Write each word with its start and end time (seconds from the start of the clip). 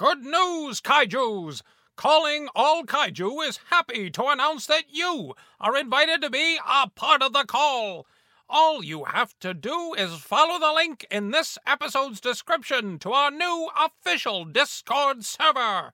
Good 0.00 0.24
news, 0.24 0.80
kaijus! 0.80 1.60
Calling 1.94 2.48
All 2.54 2.84
Kaiju 2.84 3.46
is 3.46 3.60
happy 3.68 4.08
to 4.12 4.28
announce 4.28 4.64
that 4.64 4.84
you 4.88 5.34
are 5.60 5.76
invited 5.76 6.22
to 6.22 6.30
be 6.30 6.58
a 6.66 6.88
part 6.88 7.22
of 7.22 7.34
the 7.34 7.44
call. 7.44 8.06
All 8.48 8.82
you 8.82 9.04
have 9.04 9.38
to 9.40 9.52
do 9.52 9.92
is 9.92 10.14
follow 10.14 10.58
the 10.58 10.72
link 10.72 11.06
in 11.10 11.32
this 11.32 11.58
episode's 11.66 12.18
description 12.18 12.98
to 13.00 13.12
our 13.12 13.30
new 13.30 13.68
official 13.78 14.46
Discord 14.46 15.22
server. 15.22 15.92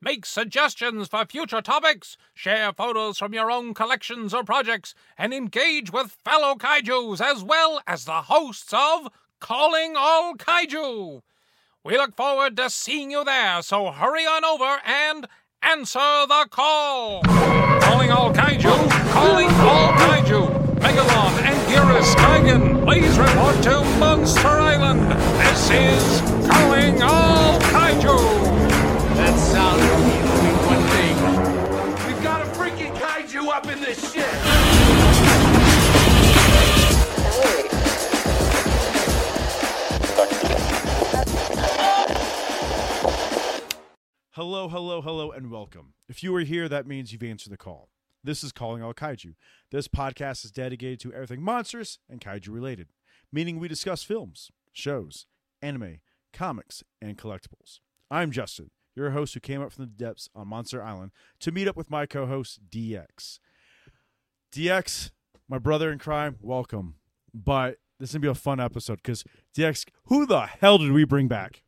Make 0.00 0.24
suggestions 0.24 1.08
for 1.08 1.26
future 1.26 1.62
topics, 1.62 2.16
share 2.34 2.72
photos 2.72 3.18
from 3.18 3.34
your 3.34 3.50
own 3.50 3.74
collections 3.74 4.32
or 4.32 4.44
projects, 4.44 4.94
and 5.18 5.34
engage 5.34 5.92
with 5.92 6.16
fellow 6.24 6.54
kaijus 6.54 7.20
as 7.20 7.42
well 7.42 7.80
as 7.88 8.04
the 8.04 8.22
hosts 8.22 8.72
of 8.72 9.08
Calling 9.40 9.94
All 9.96 10.36
Kaiju. 10.36 11.22
We 11.84 11.96
look 11.96 12.14
forward 12.14 12.56
to 12.58 12.70
seeing 12.70 13.10
you 13.10 13.24
there, 13.24 13.60
so 13.60 13.90
hurry 13.90 14.22
on 14.22 14.44
over 14.44 14.80
and 14.86 15.26
answer 15.62 15.98
the 16.28 16.46
call. 16.48 17.22
Calling 17.22 18.12
all 18.12 18.32
kaiju, 18.32 19.10
calling 19.10 19.48
all 19.48 19.92
kaiju. 19.94 20.78
Megalon 20.78 21.32
and 21.42 21.58
Gearus 21.68 22.14
Gigan, 22.14 22.84
please 22.84 23.18
report 23.18 23.60
to 23.64 23.80
Monster 23.98 24.46
Island. 24.46 25.10
This 25.40 25.70
is 25.70 26.20
Calling 26.48 27.02
All 27.02 27.31
Hello, 44.36 44.66
hello, 44.66 45.02
hello, 45.02 45.30
and 45.30 45.50
welcome. 45.50 45.92
If 46.08 46.22
you 46.22 46.34
are 46.36 46.40
here, 46.40 46.66
that 46.66 46.86
means 46.86 47.12
you've 47.12 47.22
answered 47.22 47.52
the 47.52 47.58
call. 47.58 47.90
This 48.24 48.42
is 48.42 48.50
Calling 48.50 48.82
All 48.82 48.94
Kaiju. 48.94 49.34
This 49.70 49.88
podcast 49.88 50.42
is 50.42 50.50
dedicated 50.50 51.00
to 51.00 51.12
everything 51.12 51.42
monstrous 51.42 51.98
and 52.08 52.18
kaiju 52.18 52.48
related, 52.48 52.88
meaning 53.30 53.58
we 53.58 53.68
discuss 53.68 54.02
films, 54.02 54.50
shows, 54.72 55.26
anime, 55.60 55.98
comics, 56.32 56.82
and 57.02 57.18
collectibles. 57.18 57.80
I'm 58.10 58.30
Justin, 58.30 58.70
your 58.96 59.10
host 59.10 59.34
who 59.34 59.40
came 59.40 59.60
up 59.60 59.70
from 59.70 59.84
the 59.84 59.90
depths 59.90 60.30
on 60.34 60.48
Monster 60.48 60.82
Island 60.82 61.10
to 61.40 61.52
meet 61.52 61.68
up 61.68 61.76
with 61.76 61.90
my 61.90 62.06
co 62.06 62.24
host, 62.24 62.60
DX. 62.70 63.38
DX, 64.50 65.10
my 65.46 65.58
brother 65.58 65.92
in 65.92 65.98
crime, 65.98 66.38
welcome. 66.40 66.94
But 67.34 67.80
this 68.00 68.08
is 68.08 68.14
going 68.14 68.22
to 68.22 68.28
be 68.28 68.30
a 68.30 68.34
fun 68.34 68.60
episode 68.60 69.00
because, 69.02 69.24
DX, 69.54 69.84
who 70.04 70.24
the 70.24 70.46
hell 70.46 70.78
did 70.78 70.92
we 70.92 71.04
bring 71.04 71.28
back? 71.28 71.61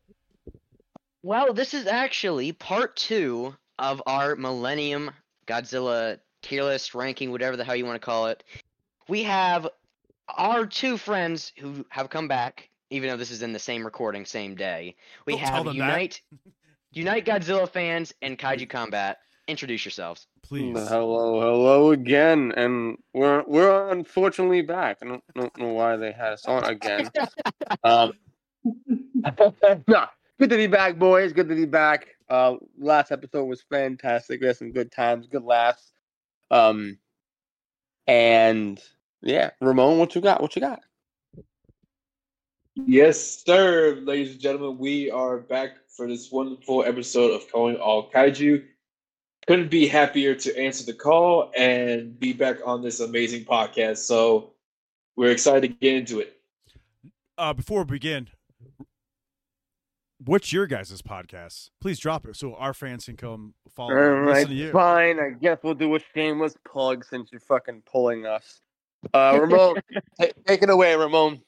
Well, 1.25 1.55
this 1.55 1.73
is 1.73 1.87
actually 1.87 2.53
part 2.53 2.97
two 2.97 3.57
of 3.79 4.03
our 4.07 4.37
Millennium 4.37 5.11
Godzilla 5.47 6.19
tier 6.43 6.65
list 6.65 6.95
ranking, 6.95 7.31
whatever 7.31 7.57
the 7.57 7.65
hell 7.65 7.75
you 7.75 7.87
want 7.87 7.99
to 7.99 8.05
call 8.05 8.27
it. 8.27 8.45
We 9.09 9.23
have 9.23 9.67
our 10.29 10.67
two 10.67 10.99
friends 10.99 11.55
who 11.59 11.87
have 11.89 12.11
come 12.11 12.29
back, 12.29 12.69
even 12.91 13.09
though 13.09 13.17
this 13.17 13.31
is 13.31 13.41
in 13.41 13.55
the 13.55 13.59
same 13.59 13.87
recording, 13.87 14.27
same 14.27 14.55
day. 14.55 14.97
We 15.25 15.37
Don't 15.37 15.45
have. 15.45 15.75
Unite, 15.75 16.21
Unite 16.93 17.25
Godzilla 17.25 17.71
fans 17.71 18.13
and 18.21 18.39
Kaiju 18.39 18.69
Kombat. 18.69 19.15
Introduce 19.49 19.83
yourselves. 19.83 20.27
Please. 20.43 20.77
Hello, 20.77 21.41
hello 21.41 21.93
again, 21.93 22.53
and 22.55 22.99
we're 23.15 23.43
we're 23.47 23.89
unfortunately 23.89 24.61
back. 24.61 24.99
I 25.01 25.07
don't, 25.07 25.25
don't 25.35 25.57
know 25.57 25.73
why 25.73 25.97
they 25.97 26.13
had 26.13 26.35
us 26.35 26.45
on 26.45 26.65
again. 26.65 27.11
um, 27.83 28.13
no, 29.89 30.07
good 30.45 30.51
to 30.51 30.57
be 30.59 30.67
back, 30.67 30.99
boys. 30.99 31.33
Good 31.33 31.49
to 31.49 31.55
be 31.55 31.65
back. 31.65 32.07
Uh, 32.29 32.57
last 32.79 33.13
episode 33.13 33.45
was 33.45 33.63
fantastic. 33.63 34.43
We 34.43 34.49
had 34.49 34.57
some 34.59 34.73
good 34.73 34.93
times, 34.93 35.27
good 35.27 35.43
laughs. 35.43 35.91
Um, 36.51 36.99
and 38.07 38.79
yeah, 39.23 39.53
Ramon, 39.63 39.97
what 39.97 40.15
you 40.15 40.21
got? 40.21 40.43
What 40.43 40.55
you 40.55 40.61
got? 40.61 40.81
Yes, 42.75 43.43
sir, 43.47 43.99
ladies 44.03 44.33
and 44.33 44.41
gentlemen. 44.41 44.77
We 44.77 45.11
are 45.11 45.39
back 45.39 45.77
for 45.89 46.07
this 46.07 46.31
wonderful 46.31 46.85
episode 46.85 47.31
of 47.31 47.51
Calling 47.51 47.77
All 47.77 48.11
Kaiju. 48.11 48.65
Couldn't 49.47 49.71
be 49.71 49.87
happier 49.87 50.35
to 50.35 50.59
answer 50.59 50.85
the 50.85 50.93
call 50.93 51.53
and 51.57 52.21
be 52.21 52.35
back 52.35 52.59
on 52.67 52.83
this 52.83 53.01
amazing 53.01 53.47
podcast. 53.47 53.99
So 53.99 54.53
we're 55.17 55.31
excited 55.31 55.63
to 55.63 55.69
get 55.69 55.95
into 55.95 56.21
it. 56.21 56.37
uh, 57.39 57.55
before 57.55 57.85
we 57.85 57.93
begin, 57.93 58.29
what's 60.19 60.53
your 60.53 60.67
guys' 60.67 61.03
podcast? 61.03 61.71
Please 61.81 61.99
drop 61.99 62.27
it 62.27 62.37
so 62.37 62.55
our 62.55 62.75
fans 62.75 63.05
can 63.05 63.17
come 63.17 63.55
follow. 63.75 63.95
All 63.95 63.99
and 63.99 64.27
right, 64.27 64.35
listen 64.35 64.49
to 64.51 64.55
you. 64.55 64.71
fine. 64.73 65.19
I 65.19 65.31
guess 65.31 65.59
we'll 65.63 65.75
do 65.75 65.95
a 65.95 66.01
shameless 66.15 66.55
plug 66.67 67.05
since 67.05 67.31
you're 67.33 67.41
fucking 67.41 67.83
pulling 67.91 68.27
us. 68.27 68.61
Uh, 69.13 69.39
Ramon, 69.41 69.77
ta- 70.21 70.29
take 70.47 70.63
it 70.63 70.71
away, 70.71 70.95
Ramon. 70.95 71.41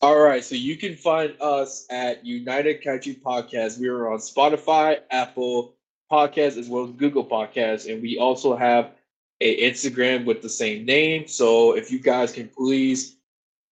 All 0.00 0.18
right, 0.18 0.42
so 0.42 0.56
you 0.56 0.76
can 0.76 0.96
find 0.96 1.34
us 1.40 1.86
at 1.90 2.24
United 2.26 2.82
Kaiju 2.82 3.20
Podcast. 3.22 3.78
We 3.78 3.86
are 3.88 4.10
on 4.10 4.18
Spotify, 4.18 4.98
Apple 5.10 5.76
Podcasts, 6.10 6.58
as 6.58 6.68
well 6.68 6.84
as 6.84 6.90
Google 6.92 7.24
Podcasts, 7.24 7.92
and 7.92 8.02
we 8.02 8.18
also 8.18 8.56
have 8.56 8.92
a 9.40 9.70
Instagram 9.70 10.24
with 10.24 10.42
the 10.42 10.48
same 10.48 10.84
name. 10.84 11.28
So 11.28 11.76
if 11.76 11.92
you 11.92 12.00
guys 12.00 12.32
can 12.32 12.48
please 12.48 13.16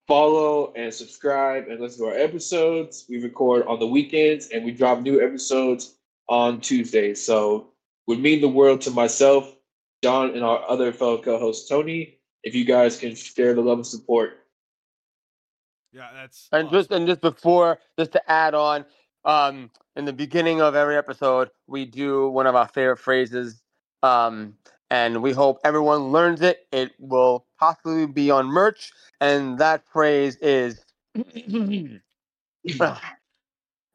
follow 0.06 0.72
and 0.75 0.93
subscribe 0.93 1.69
and 1.69 1.81
listen 1.81 2.05
to 2.05 2.12
our 2.12 2.19
episodes. 2.19 3.06
We 3.09 3.22
record 3.22 3.66
on 3.66 3.78
the 3.78 3.87
weekends 3.87 4.49
and 4.49 4.65
we 4.65 4.72
drop 4.72 5.00
new 5.00 5.21
episodes 5.25 5.97
on 6.28 6.61
Tuesdays. 6.61 7.25
So 7.25 7.69
would 8.06 8.21
mean 8.21 8.41
the 8.41 8.49
world 8.49 8.81
to 8.83 8.91
myself, 8.91 9.55
John, 10.03 10.31
and 10.34 10.43
our 10.43 10.69
other 10.69 10.93
fellow 10.93 11.21
co-host 11.22 11.69
Tony 11.69 12.19
if 12.43 12.55
you 12.55 12.65
guys 12.65 12.99
can 12.99 13.15
share 13.15 13.55
the 13.55 13.61
love 13.61 13.78
and 13.78 13.87
support. 13.87 14.38
Yeah, 15.93 16.09
that's 16.15 16.49
And 16.53 16.69
awesome. 16.69 16.78
just 16.78 16.91
and 16.93 17.06
just 17.06 17.21
before, 17.21 17.78
just 17.99 18.12
to 18.12 18.31
add 18.31 18.55
on, 18.55 18.84
um, 19.25 19.71
in 19.97 20.05
the 20.05 20.12
beginning 20.12 20.61
of 20.61 20.75
every 20.75 20.97
episode, 20.97 21.50
we 21.67 21.84
do 21.84 22.28
one 22.28 22.47
of 22.47 22.55
our 22.55 22.69
favorite 22.69 22.99
phrases, 22.99 23.61
um, 24.03 24.55
and 24.90 25.22
we 25.22 25.32
hope 25.32 25.58
everyone 25.64 26.10
learns 26.12 26.42
it. 26.42 26.66
It 26.72 26.92
will 26.98 27.46
possibly 27.58 28.06
be 28.06 28.30
on 28.30 28.46
merch, 28.46 28.92
and 29.20 29.58
that 29.58 29.82
phrase 29.92 30.36
is 30.36 30.84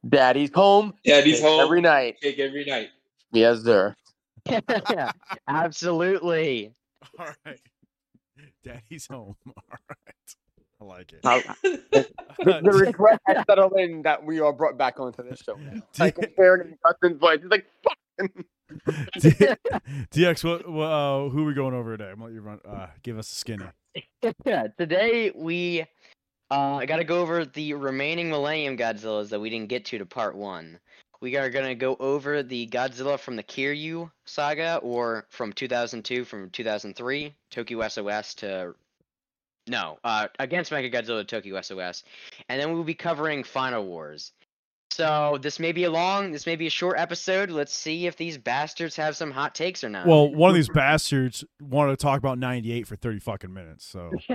"Daddy's 0.08 0.52
home 0.54 0.94
Daddy's 1.06 1.42
home 1.42 1.62
every 1.62 1.82
night." 1.82 2.20
Cake 2.22 2.40
every 2.40 2.66
night. 2.66 2.90
Yes, 3.32 3.62
sir. 3.64 3.96
Absolutely. 5.48 6.72
all 7.20 7.28
right. 7.46 7.60
Daddy's 8.64 9.08
home. 9.08 9.36
All 9.48 9.54
right, 9.90 10.16
I 10.82 10.84
like 10.84 11.14
it. 11.14 11.20
How- 11.24 11.42
The, 11.62 12.60
the 12.64 12.72
regret 12.72 13.20
has 13.28 13.44
settled 13.50 13.74
in 13.80 14.02
that 14.04 14.24
we 14.24 14.40
are 14.42 14.52
brought 14.52 14.78
back 14.78 15.00
onto 15.00 15.24
this 15.24 15.40
show. 15.40 15.56
Now. 15.56 15.82
Like 16.00 16.16
compared 16.16 16.70
to 16.70 16.78
Justin's 16.86 17.20
voice, 17.20 17.40
he's 17.42 17.50
like, 17.50 17.66
"Fuck." 17.84 18.30
DX, 20.12 20.44
what, 20.50 20.70
what 20.70 20.86
uh, 20.86 21.30
who 21.30 21.44
are 21.44 21.46
we 21.46 21.54
going 21.54 21.74
over 21.74 21.96
today? 21.98 22.10
I'm 22.10 22.18
gonna 22.18 22.26
let 22.26 22.34
you 22.34 22.42
run. 22.42 22.60
Uh, 22.68 22.88
give 23.04 23.18
us 23.18 23.32
a 23.32 23.36
skinny. 23.36 23.66
Yeah, 24.46 24.68
today 24.78 25.32
we 25.36 25.86
uh 26.52 26.76
I 26.76 26.86
got 26.86 26.98
to 26.98 27.04
go 27.04 27.22
over 27.22 27.46
the 27.46 27.74
remaining 27.74 28.30
Millennium 28.30 28.78
Godzillas 28.78 29.30
that 29.30 29.40
we 29.40 29.50
didn't 29.50 29.70
get 29.70 29.86
to 29.86 29.98
to 29.98 30.06
part 30.06 30.36
one. 30.36 30.80
We 31.22 31.38
are 31.38 31.50
gonna 31.50 31.76
go 31.76 31.96
over 32.00 32.44
the 32.44 32.68
Godzilla 32.68 33.20
from 33.20 33.36
the 33.36 33.44
Kiryu 33.44 34.12
saga, 34.26 34.78
or 34.78 35.26
from 35.30 35.54
2002, 35.54 36.26
from 36.26 36.50
2003, 36.50 37.36
Tokyo 37.52 37.88
SOS 37.88 38.34
to 38.36 38.76
no, 39.68 39.98
uh, 40.04 40.28
against 40.38 40.72
Mechagodzilla 40.72 41.28
Tokyo 41.28 41.60
SOS, 41.60 42.04
and 42.50 42.62
then 42.62 42.74
we'll 42.74 42.84
be 42.84 42.94
covering 42.94 43.44
Final 43.44 43.86
Wars. 43.86 44.32
So 44.92 45.38
this 45.42 45.60
may 45.60 45.72
be 45.74 45.84
a 45.84 45.92
long, 45.92 46.32
this 46.32 46.46
may 46.46 46.56
be 46.56 46.68
a 46.68 46.70
short 46.70 46.98
episode. 46.98 47.50
Let's 47.50 47.74
see 47.74 48.08
if 48.08 48.16
these 48.16 48.38
bastards 48.38 48.96
have 48.96 49.18
some 49.18 49.30
hot 49.32 49.54
takes 49.54 49.84
or 49.84 49.90
not. 49.90 50.08
Well, 50.08 50.34
one 50.34 50.50
of 50.50 50.56
these 50.56 50.70
bastards 50.70 51.44
wanted 51.60 51.92
to 51.92 51.98
talk 51.98 52.18
about 52.20 52.38
'98 52.38 52.88
for 52.88 52.96
30 52.96 53.20
fucking 53.20 53.54
minutes. 53.54 53.86
So 53.86 54.12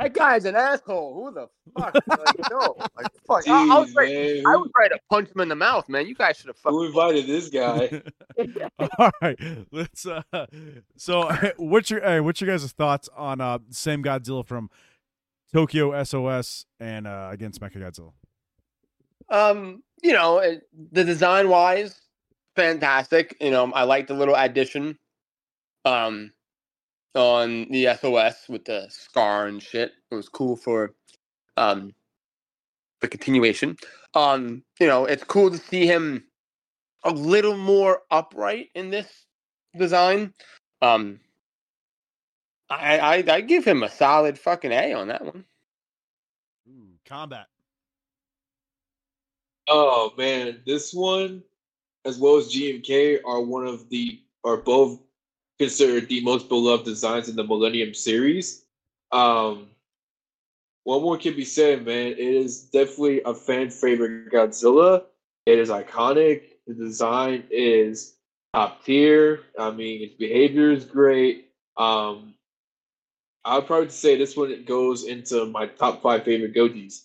that 0.00 0.14
guy's 0.14 0.46
an 0.46 0.56
asshole. 0.56 1.14
Who 1.14 1.34
the 1.34 1.48
fuck? 1.78 1.94
Like, 2.06 2.50
no, 2.50 2.76
like, 2.96 3.06
fuck. 3.26 3.48
I, 3.48 3.76
I 3.76 3.78
was 3.78 3.94
ready. 3.94 4.40
I 4.40 4.56
was 4.56 4.70
ready 4.78 4.94
to 4.94 5.00
punch 5.10 5.28
him 5.30 5.40
in 5.42 5.48
the 5.48 5.54
mouth, 5.54 5.88
man. 5.88 6.06
You 6.06 6.14
guys 6.14 6.38
should 6.38 6.46
have 6.48 6.56
fucking. 6.56 6.78
Who 6.78 6.86
invited 6.86 7.26
this 7.26 7.48
guy? 7.48 8.02
all 8.98 9.10
right, 9.20 9.38
let's. 9.70 10.06
Uh, 10.06 10.46
so, 10.96 11.30
what's 11.56 11.90
your 11.90 12.00
hey, 12.00 12.20
what's 12.20 12.40
your 12.40 12.50
guys' 12.50 12.72
thoughts 12.72 13.08
on 13.14 13.40
uh, 13.40 13.58
same 13.70 14.02
Godzilla 14.02 14.44
from 14.46 14.70
Tokyo 15.52 16.02
SOS 16.02 16.66
and 16.78 17.06
uh, 17.06 17.28
against 17.30 17.60
Mechagodzilla? 17.60 18.12
Um, 19.28 19.82
you 20.02 20.12
know, 20.12 20.42
the 20.92 21.04
design 21.04 21.48
wise, 21.48 22.00
fantastic. 22.56 23.36
You 23.40 23.50
know, 23.50 23.70
I 23.72 23.84
like 23.84 24.06
the 24.06 24.14
little 24.14 24.34
addition, 24.34 24.98
um, 25.84 26.32
on 27.14 27.66
the 27.70 27.88
SOS 28.00 28.48
with 28.48 28.64
the 28.64 28.86
scar 28.88 29.46
and 29.46 29.62
shit. 29.62 29.92
It 30.10 30.14
was 30.14 30.28
cool 30.28 30.56
for, 30.56 30.94
um, 31.56 31.92
the 33.00 33.08
continuation. 33.08 33.76
Um, 34.14 34.62
you 34.78 34.86
know, 34.86 35.04
it's 35.04 35.24
cool 35.24 35.50
to 35.50 35.58
see 35.58 35.86
him 35.86 36.24
a 37.04 37.10
little 37.10 37.56
more 37.56 38.02
upright 38.10 38.68
in 38.74 38.90
this 38.90 39.06
design. 39.76 40.34
Um, 40.82 41.20
I 42.70 42.98
I, 42.98 43.24
I 43.28 43.40
give 43.40 43.64
him 43.64 43.82
a 43.82 43.90
solid 43.90 44.38
fucking 44.38 44.72
A 44.72 44.94
on 44.94 45.08
that 45.08 45.24
one. 45.24 45.44
Ooh, 46.68 46.88
combat. 47.04 47.48
Oh 49.68 50.12
man, 50.16 50.60
this 50.66 50.94
one, 50.94 51.42
as 52.04 52.18
well 52.18 52.36
as 52.36 52.48
GMK, 52.48 53.20
are 53.24 53.40
one 53.40 53.66
of 53.66 53.88
the 53.90 54.20
are 54.44 54.56
both 54.56 55.00
considered 55.58 56.08
the 56.08 56.22
most 56.22 56.48
beloved 56.48 56.84
designs 56.84 57.28
in 57.28 57.36
the 57.36 57.44
Millennium 57.44 57.92
series. 57.92 58.64
Um, 59.12 59.68
one 60.84 61.02
more 61.02 61.18
can 61.18 61.36
be 61.36 61.44
said, 61.44 61.84
man. 61.84 62.12
It 62.12 62.18
is 62.18 62.62
definitely 62.62 63.22
a 63.24 63.34
fan 63.34 63.70
favorite 63.70 64.32
Godzilla. 64.32 65.04
It 65.46 65.58
is 65.58 65.68
iconic. 65.68 66.42
The 66.66 66.74
design 66.74 67.44
is 67.50 68.14
top 68.54 68.84
tier. 68.84 69.40
I 69.58 69.70
mean, 69.70 70.02
its 70.02 70.14
behavior 70.14 70.70
is 70.70 70.84
great. 70.84 71.50
Um, 71.76 72.34
I 73.44 73.56
would 73.56 73.66
probably 73.66 73.88
say 73.90 74.16
this 74.16 74.36
one 74.36 74.64
goes 74.64 75.04
into 75.04 75.46
my 75.46 75.66
top 75.66 76.02
five 76.02 76.24
favorite 76.24 76.54
Gojis. 76.54 77.04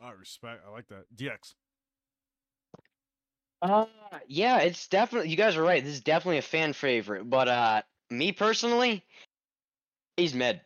I 0.00 0.10
respect. 0.10 0.62
I 0.66 0.70
like 0.70 0.88
that. 0.88 1.04
DX. 1.16 1.54
Uh, 3.62 3.86
yeah, 4.28 4.58
it's 4.58 4.88
definitely. 4.88 5.30
You 5.30 5.36
guys 5.36 5.56
are 5.56 5.62
right. 5.62 5.82
This 5.82 5.94
is 5.94 6.00
definitely 6.02 6.38
a 6.38 6.42
fan 6.42 6.74
favorite. 6.74 7.30
But 7.30 7.48
uh, 7.48 7.82
me 8.10 8.32
personally, 8.32 9.02
he's 10.18 10.34
med. 10.34 10.60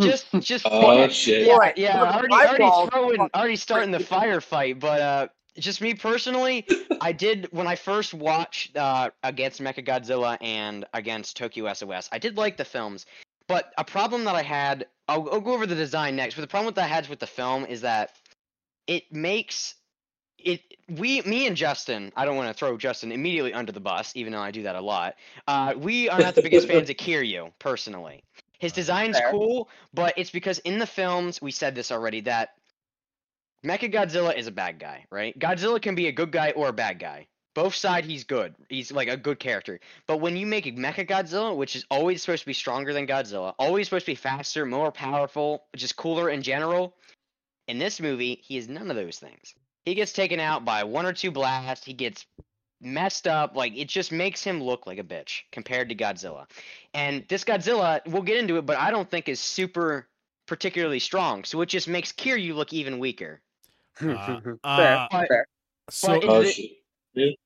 Just, 0.00 0.26
just. 0.40 0.66
Oh 0.68 1.06
shit! 1.08 1.46
yeah, 1.46 1.56
Boy, 1.56 1.72
yeah. 1.76 2.00
look, 2.00 2.14
Already, 2.14 2.28
my 2.28 2.46
already 2.46 2.90
throwing, 2.90 3.30
already 3.32 3.56
starting 3.56 3.92
the 3.92 3.98
firefight. 3.98 4.80
But 4.80 5.00
uh, 5.00 5.28
just 5.58 5.80
me 5.80 5.94
personally, 5.94 6.66
I 7.00 7.12
did 7.24 7.48
when 7.50 7.66
I 7.66 7.76
first 7.76 8.14
watched 8.14 8.76
uh 8.76 9.10
against 9.22 9.60
Mechagodzilla 9.60 10.38
and 10.40 10.84
against 10.94 11.36
Tokyo 11.36 11.72
SOS. 11.72 12.08
I 12.12 12.18
did 12.18 12.36
like 12.36 12.56
the 12.56 12.64
films, 12.64 13.06
but 13.48 13.72
a 13.78 13.84
problem 13.84 14.24
that 14.24 14.34
I 14.34 14.42
had. 14.42 14.86
I'll, 15.08 15.28
I'll 15.30 15.40
go 15.40 15.52
over 15.52 15.66
the 15.66 15.74
design 15.74 16.16
next. 16.16 16.36
But 16.36 16.42
the 16.42 16.48
problem 16.48 16.72
that 16.74 16.84
I 16.84 16.86
had 16.86 17.08
with 17.08 17.18
the 17.18 17.26
film 17.26 17.66
is 17.66 17.80
that 17.80 18.12
it 18.86 19.12
makes 19.12 19.74
it 20.38 20.60
we 20.88 21.20
me 21.22 21.46
and 21.46 21.56
Justin, 21.56 22.12
I 22.16 22.24
don't 22.24 22.36
want 22.36 22.48
to 22.48 22.54
throw 22.54 22.76
Justin 22.76 23.12
immediately 23.12 23.52
under 23.52 23.72
the 23.72 23.80
bus, 23.80 24.12
even 24.14 24.32
though 24.32 24.40
I 24.40 24.50
do 24.50 24.62
that 24.62 24.76
a 24.76 24.80
lot. 24.80 25.16
Uh, 25.46 25.74
we 25.76 26.08
are 26.08 26.20
not 26.20 26.34
the 26.34 26.42
biggest 26.42 26.68
fans 26.68 26.90
of 26.90 26.96
Kiryu, 26.96 27.52
personally. 27.58 28.22
His 28.58 28.72
design's 28.72 29.18
cool, 29.30 29.68
but 29.92 30.14
it's 30.16 30.30
because 30.30 30.60
in 30.60 30.78
the 30.78 30.86
films 30.86 31.42
we 31.42 31.50
said 31.50 31.74
this 31.74 31.90
already 31.90 32.20
that 32.22 32.54
Mechagodzilla 33.64 34.36
is 34.36 34.46
a 34.46 34.52
bad 34.52 34.78
guy, 34.78 35.06
right? 35.10 35.38
Godzilla 35.38 35.80
can 35.80 35.94
be 35.94 36.08
a 36.08 36.12
good 36.12 36.32
guy 36.32 36.50
or 36.50 36.68
a 36.68 36.72
bad 36.72 36.98
guy. 36.98 37.28
Both 37.54 37.74
side 37.74 38.04
he's 38.04 38.24
good. 38.24 38.54
He's 38.68 38.90
like 38.90 39.08
a 39.08 39.16
good 39.16 39.38
character. 39.38 39.78
But 40.06 40.18
when 40.18 40.36
you 40.36 40.46
make 40.46 40.64
Mecha 40.64 41.06
Godzilla, 41.06 41.54
which 41.54 41.76
is 41.76 41.84
always 41.90 42.22
supposed 42.22 42.42
to 42.42 42.46
be 42.46 42.54
stronger 42.54 42.92
than 42.92 43.06
Godzilla, 43.06 43.54
always 43.58 43.86
supposed 43.86 44.06
to 44.06 44.12
be 44.12 44.16
faster, 44.16 44.64
more 44.64 44.90
powerful, 44.90 45.64
just 45.76 45.96
cooler 45.96 46.30
in 46.30 46.42
general, 46.42 46.96
in 47.68 47.78
this 47.78 48.00
movie, 48.00 48.40
he 48.42 48.56
is 48.56 48.68
none 48.68 48.90
of 48.90 48.96
those 48.96 49.18
things. 49.18 49.54
He 49.84 49.94
gets 49.94 50.12
taken 50.12 50.40
out 50.40 50.64
by 50.64 50.84
one 50.84 51.06
or 51.06 51.12
two 51.12 51.30
blasts. 51.30 51.84
He 51.84 51.92
gets 51.92 52.24
messed 52.80 53.26
up. 53.26 53.54
Like 53.54 53.76
it 53.76 53.88
just 53.88 54.12
makes 54.12 54.42
him 54.42 54.62
look 54.62 54.86
like 54.86 54.98
a 54.98 55.04
bitch 55.04 55.42
compared 55.52 55.90
to 55.90 55.94
Godzilla. 55.94 56.46
And 56.94 57.24
this 57.28 57.44
Godzilla, 57.44 58.00
we'll 58.06 58.22
get 58.22 58.38
into 58.38 58.56
it, 58.56 58.66
but 58.66 58.78
I 58.78 58.90
don't 58.90 59.10
think 59.10 59.28
is 59.28 59.40
super 59.40 60.08
particularly 60.46 60.98
strong. 60.98 61.44
So 61.44 61.60
it 61.60 61.68
just 61.68 61.86
makes 61.86 62.12
Kiryu 62.12 62.54
look 62.54 62.72
even 62.72 62.98
weaker. 62.98 63.40
Uh, 64.00 64.40
fair, 64.40 64.58
uh, 64.64 65.24
fair. 65.28 65.46
So 65.90 66.20
But 66.20 66.28
Oh 66.28 66.42
the- 66.42 67.36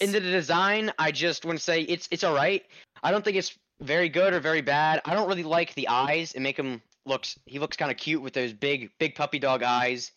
In 0.00 0.12
the 0.12 0.20
design, 0.20 0.92
I 0.98 1.10
just 1.10 1.44
want 1.44 1.58
to 1.58 1.64
say 1.64 1.82
it's 1.82 2.08
it's 2.10 2.24
all 2.24 2.34
right. 2.34 2.62
I 3.02 3.10
don't 3.10 3.24
think 3.24 3.36
it's 3.36 3.56
very 3.80 4.08
good 4.08 4.32
or 4.32 4.40
very 4.40 4.60
bad. 4.60 5.00
I 5.04 5.14
don't 5.14 5.28
really 5.28 5.42
like 5.42 5.74
the 5.74 5.88
eyes. 5.88 6.32
and 6.34 6.42
make 6.42 6.56
him 6.58 6.80
looks 7.06 7.38
he 7.46 7.58
looks 7.58 7.76
kind 7.76 7.90
of 7.90 7.96
cute 7.96 8.22
with 8.22 8.32
those 8.32 8.52
big 8.52 8.90
big 8.98 9.14
puppy 9.14 9.38
dog 9.38 9.62
eyes. 9.62 10.12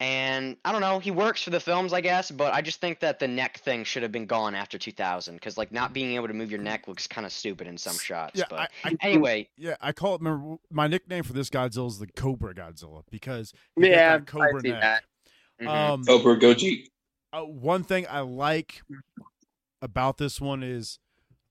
And 0.00 0.56
I 0.64 0.72
don't 0.72 0.80
know, 0.80 0.98
he 0.98 1.12
works 1.12 1.44
for 1.44 1.50
the 1.50 1.60
films, 1.60 1.92
I 1.92 2.00
guess, 2.00 2.28
but 2.28 2.52
I 2.52 2.60
just 2.60 2.80
think 2.80 2.98
that 3.00 3.20
the 3.20 3.28
neck 3.28 3.58
thing 3.58 3.84
should 3.84 4.02
have 4.02 4.10
been 4.10 4.26
gone 4.26 4.52
after 4.52 4.76
2000 4.76 5.34
because 5.36 5.56
like 5.56 5.70
not 5.70 5.92
being 5.92 6.16
able 6.16 6.26
to 6.26 6.34
move 6.34 6.50
your 6.50 6.60
neck 6.60 6.88
looks 6.88 7.06
kind 7.06 7.24
of 7.24 7.32
stupid 7.32 7.68
in 7.68 7.78
some 7.78 7.96
shots. 7.96 8.40
yeah, 8.40 8.44
but 8.50 8.60
I, 8.60 8.68
I, 8.84 8.96
anyway, 9.00 9.48
yeah, 9.56 9.76
I 9.80 9.92
call 9.92 10.16
it. 10.16 10.20
Remember, 10.20 10.56
my 10.72 10.88
nickname 10.88 11.22
for 11.22 11.32
this 11.34 11.50
Godzilla 11.50 11.86
is 11.86 11.98
the 12.00 12.08
Cobra 12.08 12.52
Godzilla 12.52 13.02
because 13.10 13.52
he 13.76 13.82
got 13.82 13.90
Yeah, 13.90 14.16
that 14.18 14.26
Cobra 14.26 14.56
I 14.56 14.60
see 14.60 14.70
neck. 14.70 14.80
that. 14.80 15.04
Mhm. 15.60 15.68
Um, 15.68 16.04
Cobra 16.04 16.38
Goji. 16.38 16.86
uh, 17.32 17.42
one 17.42 17.84
thing 17.84 18.06
I 18.08 18.20
like 18.20 18.82
about 19.80 20.18
this 20.18 20.40
one 20.40 20.62
is 20.62 20.98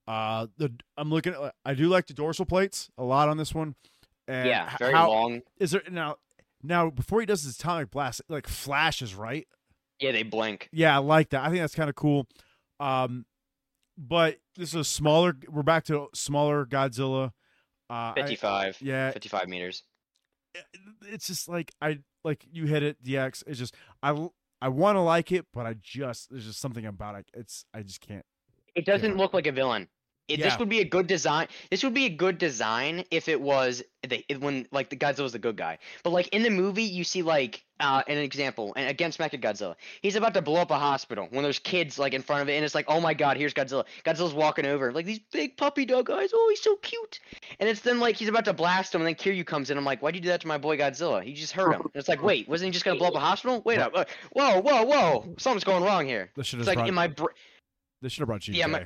uh 0.08 0.48
the 0.58 0.74
I'm 0.98 1.10
looking 1.10 1.34
at 1.34 1.54
I 1.66 1.74
do 1.74 1.88
like 1.88 2.08
the 2.08 2.14
dorsal 2.14 2.46
plates 2.46 2.90
a 2.98 3.04
lot 3.04 3.30
on 3.30 3.38
this 3.38 3.54
one. 3.54 3.76
And 4.28 4.48
yeah, 4.48 4.76
very 4.78 4.94
how, 4.94 5.10
long. 5.10 5.42
Is 5.60 5.72
there 5.72 5.84
now 5.92 6.16
now 6.64 6.90
before 6.90 7.20
he 7.20 7.26
does 7.26 7.44
his 7.44 7.58
atomic 7.58 7.92
blast, 7.92 8.20
it, 8.22 8.26
like 8.30 8.48
flashes, 8.48 9.14
right? 9.16 9.48
Yeah, 10.00 10.12
they 10.12 10.24
blink. 10.24 10.70
Yeah, 10.72 10.96
I 10.96 11.00
like 11.00 11.30
that. 11.30 11.44
I 11.44 11.50
think 11.50 11.60
that's 11.62 11.76
kind 11.76 11.90
of 11.90 11.96
cool. 11.96 12.28
Um 12.80 13.26
but 13.98 14.38
this 14.56 14.70
is 14.70 14.76
a 14.76 14.84
smaller 14.84 15.36
we're 15.50 15.64
back 15.64 15.84
to 15.86 16.08
smaller 16.14 16.66
Godzilla. 16.66 17.32
Uh 17.90 18.14
I- 18.14 18.14
55. 18.16 18.78
yeah, 18.82 19.12
55 19.12 19.48
meters. 19.50 19.84
it's 21.08 21.28
just 21.28 21.48
like 21.48 21.72
I 21.82 22.00
like 22.24 22.46
you 22.52 22.66
hit 22.66 22.84
it 22.84 23.04
DX. 23.04 23.44
It's 23.48 23.60
just 23.60 23.76
I 24.02 24.30
I 24.62 24.70
want 24.70 24.96
to 24.96 25.02
like 25.02 25.32
it, 25.32 25.48
but 25.54 25.66
I 25.66 25.76
just 25.80 26.30
there's 26.30 26.46
just 26.46 26.60
something 26.60 26.86
about 26.86 27.16
it. 27.16 27.26
It's 27.34 27.66
I 27.74 27.82
just 27.82 28.02
can't. 28.02 28.26
It 28.76 28.86
doesn't 28.86 29.18
look 29.18 29.34
like 29.34 29.48
a 29.48 29.52
villain. 29.52 29.88
It, 30.28 30.40
Yeah. 30.40 30.46
This 30.50 30.60
would 30.60 30.70
be 30.70 30.80
a 30.80 30.86
good 30.86 31.08
design. 31.08 31.48
This 31.70 31.84
would 31.84 31.94
be 31.94 32.06
a 32.06 32.10
good 32.10 32.38
design 32.38 33.04
if 33.12 33.28
it 33.28 33.42
was 33.42 33.84
the 34.08 34.24
it, 34.30 34.40
when 34.40 34.66
like 34.72 34.90
the 34.90 34.96
Godzilla 34.96 35.24
was 35.24 35.34
the 35.34 35.40
good 35.40 35.58
guy. 35.58 35.78
But 36.04 36.12
like 36.12 36.28
in 36.30 36.44
the 36.44 36.50
movie, 36.50 36.84
you 36.84 37.04
see 37.04 37.22
like 37.22 37.64
uh, 37.80 38.04
an 38.08 38.18
example 38.18 38.72
and 38.78 38.88
against 38.88 39.20
Mechagodzilla, 39.20 39.76
he's 40.02 40.16
about 40.16 40.34
to 40.36 40.42
blow 40.42 40.62
up 40.62 40.72
a 40.72 40.78
hospital 40.78 41.28
when 41.32 41.44
there's 41.44 41.60
kids 41.60 42.00
like 42.00 42.14
in 42.14 42.22
front 42.22 42.44
of 42.44 42.50
it, 42.50 42.54
and 42.54 42.64
it's 42.64 42.76
like, 42.76 42.86
oh 42.88 43.02
my 43.02 43.14
god, 43.14 43.36
here's 43.38 43.54
Godzilla. 43.54 43.84
Godzilla's 44.06 44.34
walking 44.34 44.66
over 44.66 44.92
like 44.94 45.06
these 45.06 45.20
big 45.32 45.58
puppy 45.58 45.86
dog 45.86 46.10
eyes. 46.10 46.30
Oh, 46.34 46.48
he's 46.50 46.62
so 46.62 46.76
cute. 46.78 47.20
And 47.60 47.68
it's 47.68 47.82
then 47.82 48.00
like 48.00 48.16
he's 48.16 48.30
about 48.30 48.46
to 48.46 48.54
blast 48.54 48.96
him, 48.96 49.02
and 49.02 49.08
then 49.08 49.16
Kiryu 49.16 49.46
comes 49.46 49.70
in. 49.70 49.78
I'm 49.78 49.86
like, 49.86 50.02
why'd 50.02 50.16
you 50.16 50.22
do 50.22 50.30
that 50.30 50.42
to 50.42 50.48
my 50.48 50.58
boy 50.58 50.78
Godzilla? 50.78 51.26
You 51.28 51.34
just 51.34 51.54
hurt 51.54 51.74
him. 51.74 51.82
And 51.82 51.92
it's 51.96 52.08
like, 52.08 52.24
wait, 52.24 52.48
wasn't 52.48 52.68
he 52.68 52.72
just 52.72 52.86
gonna 52.86 52.98
blow 53.00 53.10
up 53.10 53.16
a 53.16 53.20
hospital? 53.20 53.62
Wait 53.66 53.80
up. 53.80 53.92
Uh, 53.96 54.06
whoa, 54.32 54.62
whoa, 54.62 54.84
whoa. 54.84 55.36
Something's 55.40 55.64
going 55.66 55.84
wrong 55.84 56.06
here. 56.06 56.32
This 56.36 56.48
should 56.48 56.60
have 56.60 56.68
like 56.68 56.78
brought, 56.78 56.88
in 56.88 56.94
my 56.96 57.08
br- 57.08 57.26
they 58.02 58.10
should 58.10 58.22
have 58.22 58.28
brought 58.28 58.42
GK. 58.42 58.56
Yeah, 58.56 58.68
my- 58.68 58.86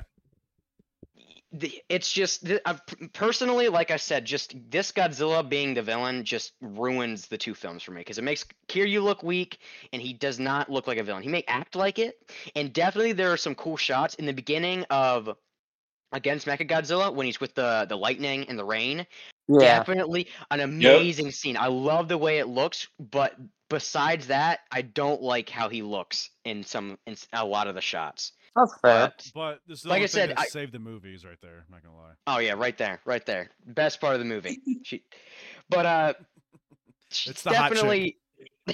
it's 1.52 2.12
just 2.12 2.48
I've, 2.64 2.80
personally, 3.12 3.68
like 3.68 3.90
I 3.90 3.96
said, 3.96 4.24
just 4.24 4.54
this 4.70 4.92
Godzilla 4.92 5.48
being 5.48 5.74
the 5.74 5.82
villain 5.82 6.24
just 6.24 6.52
ruins 6.60 7.28
the 7.28 7.38
two 7.38 7.54
films 7.54 7.82
for 7.82 7.92
me 7.92 8.00
because 8.00 8.18
it 8.18 8.24
makes 8.24 8.44
Kiryu 8.68 9.02
look 9.02 9.22
weak 9.22 9.58
and 9.92 10.02
he 10.02 10.12
does 10.12 10.38
not 10.38 10.70
look 10.70 10.86
like 10.86 10.98
a 10.98 11.04
villain. 11.04 11.22
He 11.22 11.28
may 11.28 11.44
act 11.48 11.76
like 11.76 11.98
it, 11.98 12.18
and 12.54 12.72
definitely 12.72 13.12
there 13.12 13.32
are 13.32 13.36
some 13.36 13.54
cool 13.54 13.76
shots 13.76 14.14
in 14.16 14.26
the 14.26 14.32
beginning 14.32 14.84
of 14.90 15.36
against 16.12 16.46
Mechagodzilla 16.46 17.14
when 17.14 17.26
he's 17.26 17.40
with 17.40 17.54
the 17.54 17.86
the 17.88 17.96
lightning 17.96 18.48
and 18.48 18.58
the 18.58 18.64
rain. 18.64 19.06
Yeah. 19.48 19.58
Definitely 19.60 20.28
an 20.50 20.60
amazing 20.60 21.30
scene. 21.30 21.56
I 21.56 21.68
love 21.68 22.08
the 22.08 22.18
way 22.18 22.38
it 22.38 22.48
looks, 22.48 22.88
but 22.98 23.36
besides 23.70 24.26
that, 24.26 24.60
I 24.72 24.82
don't 24.82 25.22
like 25.22 25.48
how 25.48 25.68
he 25.68 25.82
looks 25.82 26.30
in 26.44 26.64
some 26.64 26.98
in 27.06 27.12
s- 27.12 27.28
a 27.32 27.44
lot 27.44 27.68
of 27.68 27.76
the 27.76 27.80
shots. 27.80 28.32
That's 28.56 28.78
fair. 28.80 29.12
But 29.12 29.30
But 29.34 29.60
this 29.68 29.78
is 29.78 29.82
the 29.84 29.88
Like 29.90 29.96
only 29.98 30.04
I 30.04 30.06
thing 30.08 30.20
said, 30.20 30.30
that 30.30 30.38
I- 30.40 30.46
saved 30.46 30.72
the 30.72 30.78
movies 30.78 31.24
right 31.24 31.38
there. 31.42 31.64
I'm 31.66 31.70
not 31.70 31.82
gonna 31.84 31.96
lie. 31.96 32.12
Oh 32.26 32.38
yeah, 32.38 32.54
right 32.54 32.76
there, 32.78 33.00
right 33.04 33.24
there. 33.26 33.50
Best 33.66 34.00
part 34.00 34.14
of 34.14 34.18
the 34.20 34.24
movie. 34.24 34.58
she, 34.82 35.02
but 35.68 35.86
uh, 35.86 36.14
It's 37.10 37.42
the 37.42 37.54
hot 37.54 37.70
definitely. 37.70 38.16
I 38.68 38.72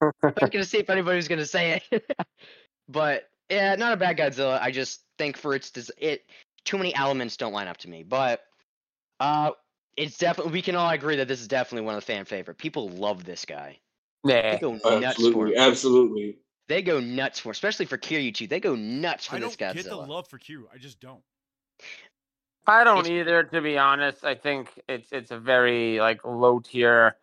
was 0.00 0.32
gonna 0.50 0.64
see 0.64 0.78
if 0.78 0.90
anybody 0.90 1.16
was 1.16 1.28
gonna 1.28 1.46
say 1.46 1.80
it, 1.90 2.10
but 2.88 3.28
yeah, 3.48 3.74
not 3.76 3.92
a 3.92 3.96
bad 3.96 4.16
Godzilla. 4.16 4.60
I 4.60 4.70
just 4.70 5.02
think 5.18 5.36
for 5.36 5.54
its 5.54 5.70
des- 5.70 5.92
it 5.98 6.24
too 6.64 6.76
many 6.78 6.94
elements 6.94 7.36
don't 7.36 7.52
line 7.52 7.68
up 7.68 7.76
to 7.78 7.88
me. 7.88 8.02
But 8.02 8.42
uh, 9.20 9.52
it's 9.96 10.18
definitely 10.18 10.52
we 10.52 10.62
can 10.62 10.74
all 10.76 10.90
agree 10.90 11.16
that 11.16 11.28
this 11.28 11.40
is 11.40 11.48
definitely 11.48 11.86
one 11.86 11.94
of 11.94 12.00
the 12.04 12.06
fan 12.12 12.24
favorite. 12.24 12.58
People 12.58 12.88
love 12.88 13.24
this 13.24 13.44
guy. 13.44 13.78
Yeah. 14.24 14.58
go 14.58 14.72
nuts 14.72 14.82
for 14.84 15.04
Absolutely, 15.04 15.56
absolutely. 15.56 16.38
They 16.68 16.82
go 16.82 16.98
nuts 17.00 17.38
for, 17.38 17.50
especially 17.52 17.86
for 17.86 17.96
Kiryu 17.98 18.34
too. 18.34 18.46
They 18.46 18.60
go 18.60 18.74
nuts 18.74 19.26
for 19.26 19.36
I 19.36 19.40
this 19.40 19.56
don't 19.56 19.70
Godzilla. 19.70 19.74
get 19.74 19.84
the 19.84 19.96
love 19.96 20.28
for 20.28 20.38
Q. 20.38 20.68
I 20.72 20.78
just 20.78 21.00
don't. 21.00 21.22
I 22.66 22.82
don't 22.84 22.98
It's- 23.00 23.10
either, 23.12 23.44
to 23.44 23.60
be 23.60 23.78
honest. 23.78 24.24
I 24.24 24.34
think 24.34 24.68
it's 24.88 25.12
it's 25.12 25.30
a 25.30 25.38
very 25.38 26.00
like 26.00 26.24
low 26.24 26.58
tier 26.60 27.16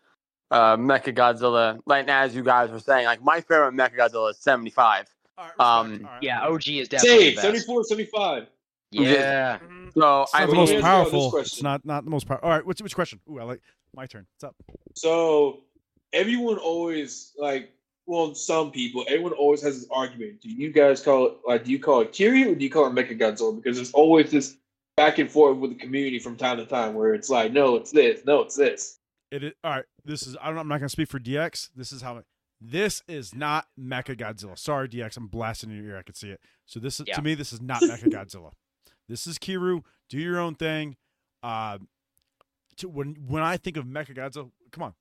uh 0.52 0.78
Mecha 0.78 1.14
Godzilla. 1.16 1.80
Like 1.86 2.08
as 2.08 2.34
you 2.36 2.44
guys 2.44 2.70
were 2.70 2.80
saying, 2.80 3.06
like 3.06 3.22
my 3.24 3.42
favorite 3.42 3.74
Mecha 3.74 3.98
Godzilla 3.98 4.32
is 4.32 4.38
seventy 4.38 4.70
five. 4.70 5.08
All 5.38 5.46
right, 5.46 5.60
Um, 5.60 5.90
respect. 5.90 6.06
All 6.06 6.12
right. 6.14 6.24
Yeah, 6.24 6.48
OG 6.48 6.68
is 6.68 6.88
definitely 6.90 7.20
Save 7.20 7.30
the 7.32 7.36
best. 7.38 7.66
74, 7.66 7.84
75. 7.86 8.48
Yeah. 8.92 9.58
So 9.96 10.22
It's 10.22 10.36
I 10.36 10.40
not 10.42 10.50
the 10.50 10.56
most 10.56 10.70
here's 10.70 10.84
mean, 10.84 10.92
powerful. 10.92 11.38
It's 11.38 11.64
not 11.64 11.84
not 11.84 12.06
the 12.06 12.12
most 12.12 12.28
powerful. 12.28 12.48
All 12.48 12.56
right, 12.56 12.66
what's 12.66 12.82
which 12.84 12.94
question? 12.96 13.20
Ooh, 13.30 13.40
I 13.40 13.44
like 13.44 13.62
my 13.96 14.06
turn. 14.06 14.28
What's 14.36 14.44
up? 14.44 14.56
So, 14.96 15.64
everyone 16.14 16.58
always 16.60 17.32
like 17.38 17.72
well, 18.06 18.34
some 18.36 18.72
people, 18.72 19.04
everyone 19.08 19.34
always 19.34 19.62
has 19.62 19.80
this 19.80 19.90
argument. 19.92 20.42
Do 20.42 20.50
you 20.50 20.72
guys 20.72 21.02
call 21.02 21.28
it 21.28 21.34
like 21.48 21.64
do 21.64 21.72
you 21.72 21.80
call 21.80 22.02
it 22.02 22.12
Kiryu 22.12 22.52
or 22.52 22.56
do 22.56 22.64
you 22.64 22.70
call 22.70 22.86
it 22.88 22.94
Mecha 22.94 23.18
Godzilla? 23.20 23.56
Because 23.56 23.78
there's 23.78 23.92
always 23.94 24.32
this 24.32 24.58
back 24.98 25.18
and 25.20 25.30
forth 25.32 25.58
with 25.58 25.72
the 25.72 25.78
community 25.78 26.20
from 26.20 26.36
time 26.36 26.58
to 26.58 26.66
time 26.66 26.94
where 26.94 27.14
it's 27.14 27.30
like, 27.30 27.52
no, 27.52 27.76
it's 27.76 27.92
this, 27.92 28.22
no, 28.26 28.42
it's 28.42 28.56
this. 28.56 29.00
It 29.32 29.44
is 29.44 29.54
all 29.64 29.72
right. 29.72 29.86
This 30.06 30.28
is 30.28 30.38
I 30.42 30.50
don't, 30.50 30.60
I'm 30.60 30.68
not 30.68 30.80
gonna 30.80 30.90
speak 30.90 31.10
for 31.10 31.20
DX. 31.20 31.70
This 31.76 31.92
is 31.92 32.02
how. 32.02 32.22
This 32.66 33.02
is 33.10 33.36
not 33.36 33.68
Mecha 33.78 34.16
Godzilla. 34.16 34.58
Sorry, 34.58 34.88
DX. 34.88 35.18
I'm 35.18 35.28
blasting 35.28 35.70
in 35.72 35.78
your 35.78 35.86
ear. 35.88 35.98
I 35.98 36.04
can 36.04 36.16
see 36.16 36.30
it. 36.30 36.40
So 36.66 36.80
this 36.80 37.00
is 37.00 37.08
Yeah. 37.08 37.16
to 37.16 37.22
me. 37.22 37.36
This 37.36 37.52
is 37.52 37.62
not 37.62 37.82
Mecha 37.84 38.10
Godzilla. 38.10 38.52
This 39.10 39.28
is 39.28 39.38
Kiryu. 39.38 39.84
Do 40.10 40.18
your 40.18 40.40
own 40.40 40.56
thing. 40.56 40.96
Uh, 41.42 41.80
to, 42.78 42.88
when 42.88 43.16
when 43.28 43.44
I 43.44 43.58
think 43.58 43.76
of 43.76 43.86
Mecha 43.86 44.16
Godzilla, 44.16 44.50
come 44.72 44.84
on, 44.84 44.94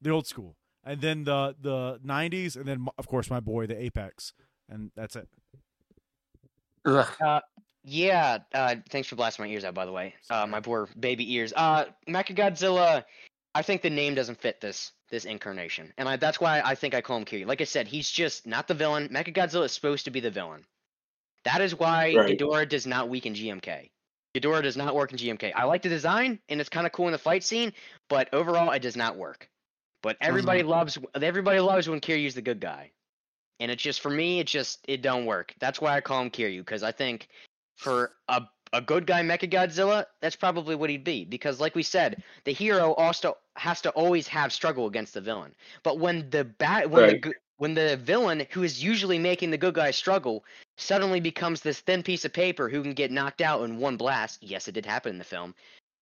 the 0.00 0.10
old 0.10 0.26
school, 0.26 0.54
and 0.84 1.00
then 1.00 1.24
the 1.24 1.54
the 1.60 2.00
'90s, 2.04 2.56
and 2.56 2.66
then 2.66 2.86
of 2.98 3.06
course 3.06 3.30
my 3.30 3.40
boy 3.40 3.66
the 3.66 3.80
Apex, 3.80 4.32
and 4.68 4.90
that's 4.96 5.16
it. 5.16 5.28
Ugh. 6.84 7.42
Yeah, 7.84 8.38
uh, 8.52 8.76
thanks 8.90 9.08
for 9.08 9.16
blasting 9.16 9.46
my 9.46 9.50
ears 9.50 9.64
out, 9.64 9.74
by 9.74 9.86
the 9.86 9.92
way. 9.92 10.14
Uh, 10.28 10.46
my 10.46 10.60
poor 10.60 10.88
baby 10.98 11.32
ears. 11.34 11.54
Uh, 11.56 11.86
Mechagodzilla, 12.06 13.04
I 13.54 13.62
think 13.62 13.80
the 13.80 13.88
name 13.88 14.14
doesn't 14.14 14.40
fit 14.40 14.60
this 14.60 14.92
this 15.10 15.24
incarnation, 15.24 15.92
and 15.96 16.08
I, 16.08 16.16
that's 16.16 16.40
why 16.40 16.60
I 16.62 16.74
think 16.74 16.94
I 16.94 17.00
call 17.00 17.16
him 17.16 17.24
Kiryu. 17.24 17.46
Like 17.46 17.62
I 17.62 17.64
said, 17.64 17.88
he's 17.88 18.10
just 18.10 18.46
not 18.46 18.68
the 18.68 18.74
villain. 18.74 19.08
Mechagodzilla 19.08 19.64
is 19.64 19.72
supposed 19.72 20.04
to 20.04 20.10
be 20.10 20.20
the 20.20 20.30
villain. 20.30 20.64
That 21.44 21.62
is 21.62 21.74
why 21.78 22.14
Right. 22.14 22.38
Ghidorah 22.38 22.68
does 22.68 22.86
not 22.86 23.08
weaken 23.08 23.32
GMK. 23.32 23.90
Ghidorah 24.34 24.62
does 24.62 24.76
not 24.76 24.94
work 24.94 25.12
in 25.12 25.18
GMK. 25.18 25.52
I 25.54 25.64
like 25.64 25.80
the 25.80 25.88
design, 25.88 26.40
and 26.50 26.60
it's 26.60 26.68
kind 26.68 26.86
of 26.86 26.92
cool 26.92 27.06
in 27.06 27.12
the 27.12 27.18
fight 27.18 27.42
scene, 27.42 27.72
but 28.08 28.28
overall, 28.34 28.70
it 28.72 28.82
does 28.82 28.96
not 28.96 29.16
work. 29.16 29.48
But 30.02 30.16
mm-hmm. 30.16 30.28
everybody 30.28 30.62
loves 30.62 30.98
everybody 31.20 31.60
loves 31.60 31.88
when 31.88 32.00
Kiryu's 32.00 32.34
the 32.34 32.42
good 32.42 32.60
guy, 32.60 32.92
and 33.60 33.70
it's 33.70 33.82
just 33.82 34.00
for 34.00 34.10
me, 34.10 34.40
it 34.40 34.46
just 34.46 34.84
it 34.88 35.02
don't 35.02 35.26
work. 35.26 35.54
That's 35.58 35.80
why 35.80 35.96
I 35.96 36.00
call 36.00 36.22
him 36.22 36.30
Kiryu 36.30 36.60
because 36.60 36.82
I 36.82 36.92
think 36.92 37.28
for 37.76 38.12
a 38.28 38.42
a 38.72 38.80
good 38.80 39.06
guy 39.06 39.22
Mechagodzilla, 39.22 40.04
that's 40.20 40.36
probably 40.36 40.74
what 40.74 40.90
he'd 40.90 41.04
be. 41.04 41.24
Because 41.24 41.60
like 41.60 41.74
we 41.74 41.82
said, 41.82 42.22
the 42.44 42.52
hero 42.52 42.92
also 42.94 43.36
has 43.56 43.80
to 43.82 43.90
always 43.90 44.28
have 44.28 44.52
struggle 44.52 44.86
against 44.86 45.14
the 45.14 45.20
villain. 45.20 45.54
But 45.82 45.98
when 45.98 46.28
the 46.30 46.44
bad 46.44 46.90
when 46.90 47.06
the 47.06 47.12
Right. 47.12 47.20
good 47.20 47.34
when 47.56 47.74
the 47.74 47.96
villain 47.96 48.46
who 48.50 48.62
is 48.62 48.82
usually 48.82 49.18
making 49.18 49.50
the 49.50 49.58
good 49.58 49.74
guy 49.74 49.90
struggle 49.90 50.44
suddenly 50.76 51.18
becomes 51.18 51.60
this 51.60 51.80
thin 51.80 52.04
piece 52.04 52.24
of 52.24 52.32
paper 52.32 52.68
who 52.68 52.82
can 52.82 52.94
get 52.94 53.10
knocked 53.10 53.40
out 53.40 53.62
in 53.62 53.78
one 53.78 53.96
blast. 53.96 54.42
Yes, 54.42 54.68
it 54.68 54.72
did 54.72 54.86
happen 54.86 55.10
in 55.10 55.18
the 55.18 55.24
film. 55.24 55.54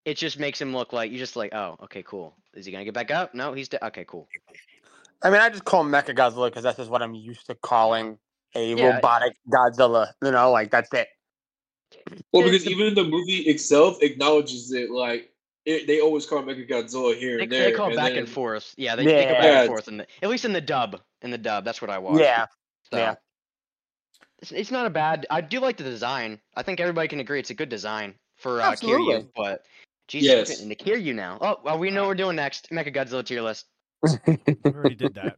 It 0.07 0.17
just 0.17 0.39
makes 0.39 0.61
him 0.61 0.73
look 0.75 0.93
like 0.93 1.11
you're 1.11 1.19
just 1.19 1.35
like, 1.35 1.53
oh, 1.53 1.77
okay, 1.83 2.03
cool. 2.05 2.37
Is 2.55 2.65
he 2.65 2.71
gonna 2.73 2.85
get 2.85 2.95
back 2.95 3.11
up? 3.11 3.35
No, 3.35 3.53
he's 3.53 3.69
dead. 3.69 3.81
okay, 3.83 4.05
cool. 4.07 4.29
I 5.23 5.31
mean, 5.31 5.41
I 5.41 5.51
just 5.51 5.65
call 5.65 5.81
him 5.83 5.91
Mecha 5.91 6.15
Godzilla 6.17 6.49
because 6.49 6.63
that's 6.63 6.77
just 6.79 6.91
what 6.91 7.03
I'm 7.03 7.15
used 7.15 7.47
to 7.47 7.57
calling 7.57 8.17
a 8.55 8.75
Yeah. 8.75 8.95
robotic 8.95 9.37
Godzilla. 9.53 10.13
You 10.23 10.31
know, 10.31 10.53
like 10.53 10.71
that's 10.71 10.93
it. 10.95 11.09
Well, 12.33 12.45
because 12.45 12.65
a- 12.67 12.71
even 12.71 12.95
the 12.95 13.03
movie 13.05 13.41
itself 13.49 14.01
acknowledges 14.01 14.73
it. 14.73 14.91
Like 14.91 15.33
it, 15.65 15.89
they 15.89 16.01
always 16.01 16.25
call 16.25 16.41
Mecha 16.45 16.69
Godzilla 16.71 17.17
here 17.19 17.39
They, 17.39 17.43
and 17.43 17.53
there. 17.53 17.65
they 17.65 17.73
call 17.73 17.89
and 17.89 17.97
back 17.97 18.11
then- 18.11 18.19
and 18.21 18.29
forth. 18.29 18.75
Yeah, 18.77 18.95
they, 18.95 19.05
they 19.05 19.25
go 19.25 19.33
back 19.33 19.43
Yeah. 19.43 19.61
and 19.63 19.69
forth 19.69 19.89
in 19.89 19.97
the 19.97 20.07
at 20.23 20.29
least 20.31 20.45
in 20.45 20.53
the 20.53 20.61
dub. 20.61 21.01
In 21.23 21.31
the 21.33 21.39
dub, 21.39 21.65
that's 21.65 21.83
what 21.83 21.91
I 21.91 21.99
watched. 21.99 22.21
Yeah. 22.21 22.47
So, 22.93 22.99
Yeah. 22.99 23.15
It's, 24.39 24.53
it's 24.53 24.71
not 24.71 24.87
a 24.87 24.91
bad. 24.91 25.27
I 25.31 25.41
do 25.41 25.59
like 25.59 25.77
the 25.79 25.83
design. 25.85 26.41
I 26.55 26.63
think 26.63 26.79
everybody 26.79 27.09
can 27.09 27.19
agree 27.19 27.41
it's 27.41 27.51
a 27.51 27.55
good 27.55 27.71
design 27.71 28.15
for 28.37 28.61
uh, 28.61 28.71
Absolutely. 28.71 29.15
Kiryu. 29.15 29.29
But 29.35 29.63
Jesus, 30.09 30.29
Yes. 30.29 30.49
we're 30.49 30.69
getting 30.69 30.71
into 30.95 31.11
Kiryu 31.11 31.15
now. 31.15 31.39
Oh, 31.41 31.57
well, 31.65 31.79
we 31.79 31.91
know 31.91 32.03
what 32.03 32.09
we're 32.09 32.15
doing 32.15 32.37
next. 32.37 32.71
Mecha 32.71 32.95
Godzilla 32.95 33.25
tier 33.25 33.43
list. 33.43 33.67
We 34.27 34.71
already 34.73 34.95
did 34.95 35.15
that. 35.15 35.37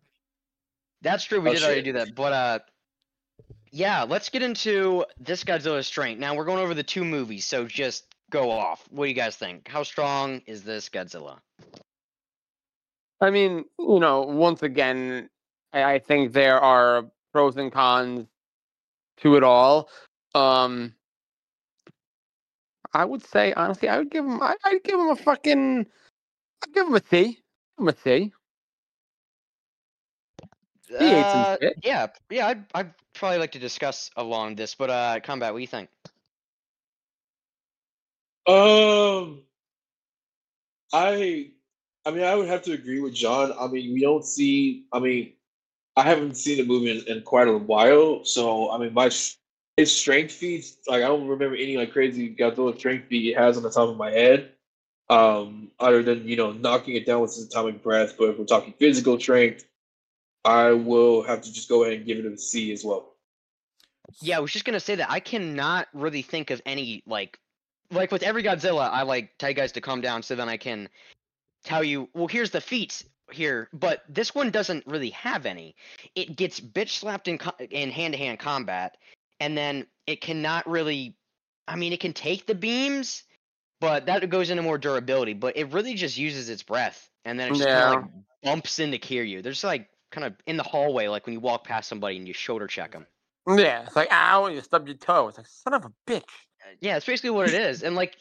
That's 1.02 1.25
true. 1.25 1.40
We 1.40 1.50
Oh, 1.50 1.54
did 1.54 1.62
already 1.62 1.82
do 1.82 1.92
that. 1.94 2.14
But 2.14 2.32
uh, 2.32 2.58
yeah, 3.70 4.02
let's 4.02 4.28
get 4.28 4.42
into 4.42 5.04
this 5.18 5.44
Godzilla 5.44 5.84
strength. 5.84 6.18
Now 6.18 6.34
we're 6.34 6.44
going 6.44 6.58
over 6.58 6.75
the 6.75 6.82
two 6.82 7.04
movies, 7.04 7.44
so 7.46 7.66
just 7.66 8.04
go 8.30 8.50
off. 8.50 8.84
What 8.90 9.04
do 9.04 9.08
you 9.08 9.14
guys 9.14 9.37
think? 9.37 9.68
How 9.68 9.82
strong 9.84 10.42
is 10.46 10.64
this 10.64 10.88
Godzilla? 10.88 11.38
I 13.20 13.30
mean, 13.30 13.64
you 13.78 13.98
know, 14.00 14.22
once 14.22 14.62
again, 14.62 15.28
I, 15.72 15.94
I 15.94 15.98
think 15.98 16.32
there 16.32 16.58
are 16.60 17.04
pros 17.32 17.56
and 17.56 17.72
cons 17.72 18.26
to 19.18 19.37
it 19.37 19.42
all. 19.42 19.88
Um, 20.34 20.94
I 22.98 23.04
would 23.04 23.24
say 23.24 23.52
honestly, 23.52 23.88
I 23.88 23.98
would 23.98 24.10
give 24.10 24.24
him. 24.24 24.42
I, 24.42 24.56
I'd 24.64 24.82
give 24.82 24.98
him 24.98 25.08
a 25.10 25.14
fucking. 25.16 25.86
I'd 26.64 26.74
give 26.74 26.88
him 26.88 26.94
a 26.96 27.02
C. 27.08 27.24
Give 27.26 27.38
him 27.78 27.88
a 27.88 27.96
C. 27.96 28.32
He 30.98 31.14
ate 31.14 31.30
some 31.30 31.42
Uh, 31.42 31.56
shit. 31.60 31.78
yeah, 31.84 32.08
yeah. 32.28 32.48
I'd, 32.48 32.64
I'd 32.74 32.92
probably 33.14 33.38
like 33.38 33.52
to 33.52 33.60
discuss 33.60 34.10
along 34.16 34.56
this, 34.56 34.74
but 34.74 34.90
uh, 34.90 35.20
combat. 35.22 35.52
What 35.52 35.58
do 35.58 35.62
you 35.62 35.68
think? 35.68 35.88
Um, 38.48 39.42
I, 40.92 41.50
I 42.04 42.10
mean, 42.10 42.24
I 42.24 42.34
would 42.34 42.48
have 42.48 42.62
to 42.62 42.72
agree 42.72 43.00
with 43.00 43.14
John. 43.14 43.52
I 43.60 43.68
mean, 43.68 43.94
we 43.94 44.00
don't 44.00 44.24
see. 44.24 44.86
I 44.92 44.98
mean, 44.98 45.34
I 45.96 46.02
haven't 46.02 46.36
seen 46.36 46.56
the 46.58 46.64
movie 46.64 46.98
in, 46.98 47.16
in 47.18 47.22
quite 47.22 47.48
a 47.48 47.56
while, 47.56 48.24
so 48.24 48.70
I 48.72 48.78
mean, 48.78 48.92
my 48.92 49.06
s- 49.06 49.38
his 49.78 49.94
strength 49.94 50.32
feats. 50.32 50.76
Like, 50.88 51.04
I 51.04 51.06
don't 51.06 51.28
remember 51.28 51.54
any 51.54 51.76
like 51.76 51.92
crazy 51.92 52.35
Godzilla 52.35 52.76
strength 52.76 53.06
feat 53.08 53.30
it 53.30 53.38
has 53.38 53.56
on 53.56 53.62
the 53.62 53.70
top 53.70 53.88
of 53.88 53.97
my 53.97 54.11
head. 54.11 54.50
Um, 55.08 55.70
other 55.80 56.02
than 56.02 56.28
you 56.28 56.37
know 56.37 56.52
knocking 56.52 56.97
it 56.97 57.06
down 57.06 57.23
with 57.23 57.35
his 57.35 57.47
atomic 57.47 57.82
breath. 57.82 58.16
But 58.18 58.30
if 58.30 58.38
we're 58.38 58.44
talking 58.44 58.75
physical 58.78 59.18
strength, 59.18 59.64
I 60.44 60.73
will 60.73 61.23
have 61.23 61.40
to 61.42 61.52
just 61.52 61.68
go 61.68 61.85
ahead 61.85 61.97
and 61.97 62.06
give 62.06 62.18
it 62.18 62.26
a 62.26 62.37
C 62.37 62.73
as 62.73 62.85
well. 62.85 63.14
Yeah, 64.20 64.37
I 64.37 64.40
was 64.40 64.52
just 64.52 64.64
gonna 64.64 64.80
say 64.80 64.97
that 64.97 65.11
I 65.11 65.20
cannot 65.20 65.88
really 65.94 66.23
think 66.23 66.50
of 66.50 66.61
any 66.66 67.02
like, 67.06 67.38
like 67.90 68.11
with 68.11 68.23
every 68.23 68.42
Godzilla, 68.42 68.90
I 68.90 69.02
like 69.02 69.30
tell 69.38 69.49
you 69.49 69.54
guys 69.54 69.73
to 69.73 69.80
calm 69.80 70.00
down 70.00 70.23
so 70.23 70.35
then 70.35 70.49
I 70.49 70.56
can 70.56 70.88
tell 71.64 71.85
you. 71.85 72.08
Well, 72.14 72.26
here's 72.26 72.50
the 72.50 72.61
feats 72.61 73.04
here, 73.30 73.68
but 73.73 74.02
this 74.08 74.35
one 74.35 74.50
doesn't 74.50 74.87
really 74.87 75.11
have 75.11 75.47
any. 75.47 75.76
It 76.16 76.37
gets 76.37 76.61
bitch 76.61 76.99
slapped 76.99 77.28
in 77.28 77.38
co- 77.38 77.64
in 77.70 77.90
hand 77.90 78.14
to 78.14 78.18
hand 78.18 78.38
combat, 78.40 78.97
and 79.40 79.57
then 79.57 79.87
it 80.07 80.21
cannot 80.21 80.68
really. 80.68 81.16
I 81.66 81.76
mean, 81.76 81.92
it 81.92 82.00
can 82.00 82.14
take 82.14 82.47
the 82.47 82.54
beams, 82.54 83.25
but 83.80 84.07
that 84.07 84.28
goes 84.30 84.50
into 84.50 84.62
more 84.62 84.78
durability. 84.78 85.35
But 85.35 85.57
it 85.57 85.73
really 85.73 85.95
just 85.95 86.16
uses 86.16 86.49
its 86.49 86.62
breath, 86.62 87.11
and 87.25 87.38
then 87.38 87.52
it 87.52 87.57
just 87.57 87.68
kind 87.68 87.83
of 87.83 88.02
like 88.02 88.11
bumps 88.42 88.78
into 88.78 88.99
Kiryu. 88.99 89.42
There's 89.42 89.64
like 89.64 89.88
kind 90.11 90.26
of 90.26 90.35
in 90.47 90.57
the 90.57 90.62
hallway, 90.62 91.09
like 91.09 91.26
when 91.26 91.35
you 91.35 91.40
walk 91.40 91.64
past 91.64 91.88
somebody 91.88 92.16
and 92.16 92.26
you 92.26 92.35
shoulder 92.35 92.66
check 92.66 92.92
them. 92.92 93.07
Yeah, 93.47 93.85
it's 93.87 93.97
like 93.97 94.09
ow, 94.11 94.47
you 94.49 94.61
stubbed 94.61 94.88
your 94.88 94.97
toe. 94.97 95.28
It's 95.28 95.38
like 95.38 95.47
son 95.47 95.75
of 95.75 95.85
a 95.85 95.92
bitch. 96.07 96.23
Uh, 96.23 96.75
yeah, 96.80 96.97
it's 96.97 97.07
basically 97.07 97.30
what 97.30 97.49
it 97.49 97.54
is. 97.54 97.83
And 97.83 97.95
like, 97.95 98.16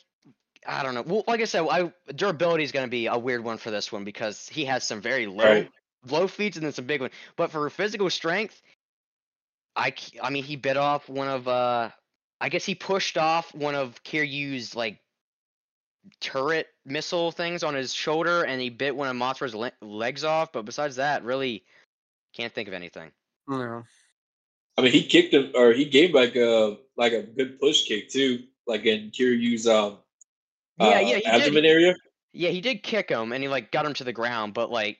I 0.65 0.83
don't 0.83 0.93
know. 0.93 1.03
Well, 1.05 1.23
like 1.27 1.41
I 1.41 1.45
said, 1.45 1.65
I 1.69 1.91
durability 2.13 2.63
is 2.63 2.71
going 2.71 2.85
to 2.85 2.91
be 2.91 3.07
a 3.07 3.17
weird 3.17 3.43
one 3.43 3.57
for 3.57 3.71
this 3.71 3.91
one 3.91 4.03
because 4.03 4.47
he 4.49 4.65
has 4.65 4.83
some 4.83 5.01
very 5.01 5.27
low 5.27 5.43
Right. 5.45 5.71
low 6.09 6.27
feats 6.27 6.57
and 6.57 6.65
then 6.65 6.73
some 6.73 6.85
big 6.85 7.01
one. 7.01 7.11
But 7.35 7.51
for 7.51 7.69
physical 7.69 8.09
strength, 8.09 8.61
I 9.77 9.93
c- 9.97 10.19
I 10.21 10.29
mean 10.31 10.43
he 10.43 10.55
bit 10.55 10.75
off 10.75 11.07
one 11.07 11.27
of 11.27 11.47
uh 11.47 11.89
I 12.41 12.49
guess 12.49 12.65
he 12.65 12.75
pushed 12.75 13.17
off 13.17 13.53
one 13.55 13.75
of 13.75 14.03
Kiryu's 14.03 14.75
like 14.75 14.99
turret 16.19 16.67
missile 16.85 17.31
things 17.31 17.63
on 17.63 17.73
his 17.73 17.93
shoulder 17.93 18.43
and 18.43 18.59
he 18.59 18.69
bit 18.69 18.95
one 18.95 19.07
of 19.07 19.15
Mothra's 19.15 19.55
le- 19.55 19.71
legs 19.81 20.23
off. 20.23 20.51
But 20.51 20.65
besides 20.65 20.95
that, 20.97 21.23
really 21.23 21.63
can't 22.33 22.53
think 22.53 22.67
of 22.67 22.73
anything. 22.73 23.11
Yeah. 23.49 23.83
I 24.77 24.81
mean, 24.81 24.91
he 24.91 25.03
kicked 25.03 25.33
him, 25.33 25.51
or 25.55 25.73
he 25.73 25.85
gave 25.85 26.13
like 26.13 26.35
a 26.35 26.77
like 26.97 27.13
a 27.13 27.23
good 27.23 27.59
push 27.59 27.85
kick 27.87 28.09
too, 28.09 28.43
like 28.65 28.85
in 28.85 29.11
Kiryu's 29.11 29.67
um 29.67 29.99
Yeah, 30.79 30.87
uh, 30.87 30.99
yeah, 30.99 31.37
he 31.39 31.51
did. 31.51 31.65
area. 31.65 31.95
Yeah, 32.33 32.49
he 32.49 32.61
did 32.61 32.83
kick 32.83 33.09
him 33.09 33.31
and 33.31 33.43
he 33.43 33.49
like 33.49 33.71
got 33.71 33.85
him 33.85 33.93
to 33.95 34.03
the 34.03 34.13
ground, 34.13 34.53
but 34.53 34.69
like 34.71 34.99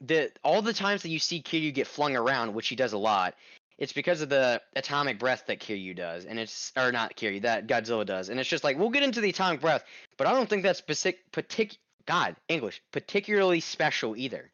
the 0.00 0.30
all 0.42 0.62
the 0.62 0.72
times 0.72 1.02
that 1.02 1.10
you 1.10 1.18
see 1.18 1.42
Kiryu 1.42 1.72
get 1.72 1.86
flung 1.86 2.16
around, 2.16 2.54
which 2.54 2.68
he 2.68 2.76
does 2.76 2.92
a 2.92 2.98
lot, 2.98 3.34
it's 3.78 3.92
because 3.92 4.20
of 4.20 4.28
the 4.28 4.60
atomic 4.76 5.18
breath 5.18 5.44
that 5.48 5.60
Kiryu 5.60 5.96
does, 5.96 6.24
and 6.24 6.38
it's 6.38 6.72
or 6.76 6.92
not 6.92 7.16
Kiryu 7.16 7.42
that 7.42 7.66
Godzilla 7.66 8.06
does, 8.06 8.28
and 8.28 8.38
it's 8.38 8.48
just 8.48 8.64
like 8.64 8.78
we'll 8.78 8.90
get 8.90 9.02
into 9.02 9.20
the 9.20 9.30
atomic 9.30 9.60
breath, 9.60 9.84
but 10.16 10.26
I 10.26 10.32
don't 10.32 10.48
think 10.48 10.62
that's 10.62 10.78
specific, 10.78 11.20
partic- 11.32 11.78
God 12.06 12.36
English 12.48 12.82
particularly 12.92 13.60
special 13.60 14.16
either. 14.16 14.52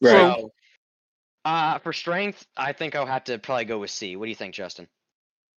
Right. 0.00 0.12
So, 0.36 0.52
uh, 1.44 1.78
for 1.78 1.92
strength, 1.92 2.46
I 2.56 2.72
think 2.72 2.94
I'll 2.94 3.06
have 3.06 3.24
to 3.24 3.38
probably 3.38 3.64
go 3.64 3.78
with 3.78 3.90
C. 3.90 4.16
What 4.16 4.26
do 4.26 4.30
you 4.30 4.36
think, 4.36 4.54
Justin? 4.54 4.86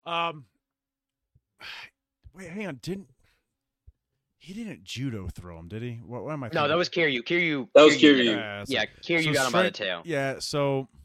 Um, 0.05 0.45
wait, 2.33 2.49
hang 2.49 2.67
on. 2.67 2.79
Didn't 2.81 3.07
he 4.37 4.53
didn't 4.53 4.83
judo 4.83 5.27
throw 5.27 5.57
him? 5.57 5.67
Did 5.69 5.81
he? 5.81 6.01
What, 6.05 6.23
what 6.25 6.33
am 6.33 6.43
I? 6.43 6.47
Thinking? 6.47 6.61
No, 6.61 6.67
that 6.67 6.85
thinking? 6.85 7.13
was 7.13 7.23
Kiryu. 7.23 7.23
Kiryu. 7.23 7.67
That 7.73 7.83
was 7.83 7.97
did 7.97 8.19
it. 8.19 8.23
Kiryu. 8.27 8.35
Yeah, 8.35 8.63
so- 8.65 8.73
Yeah, 8.73 8.85
Kiryu 9.01 9.23
so 9.25 9.33
got 9.33 9.45
him 9.47 9.51
by 9.53 9.63
the 9.63 9.71
tail. 9.71 10.01
Yeah, 10.05 10.39
so 10.39 10.89
y- 10.93 10.99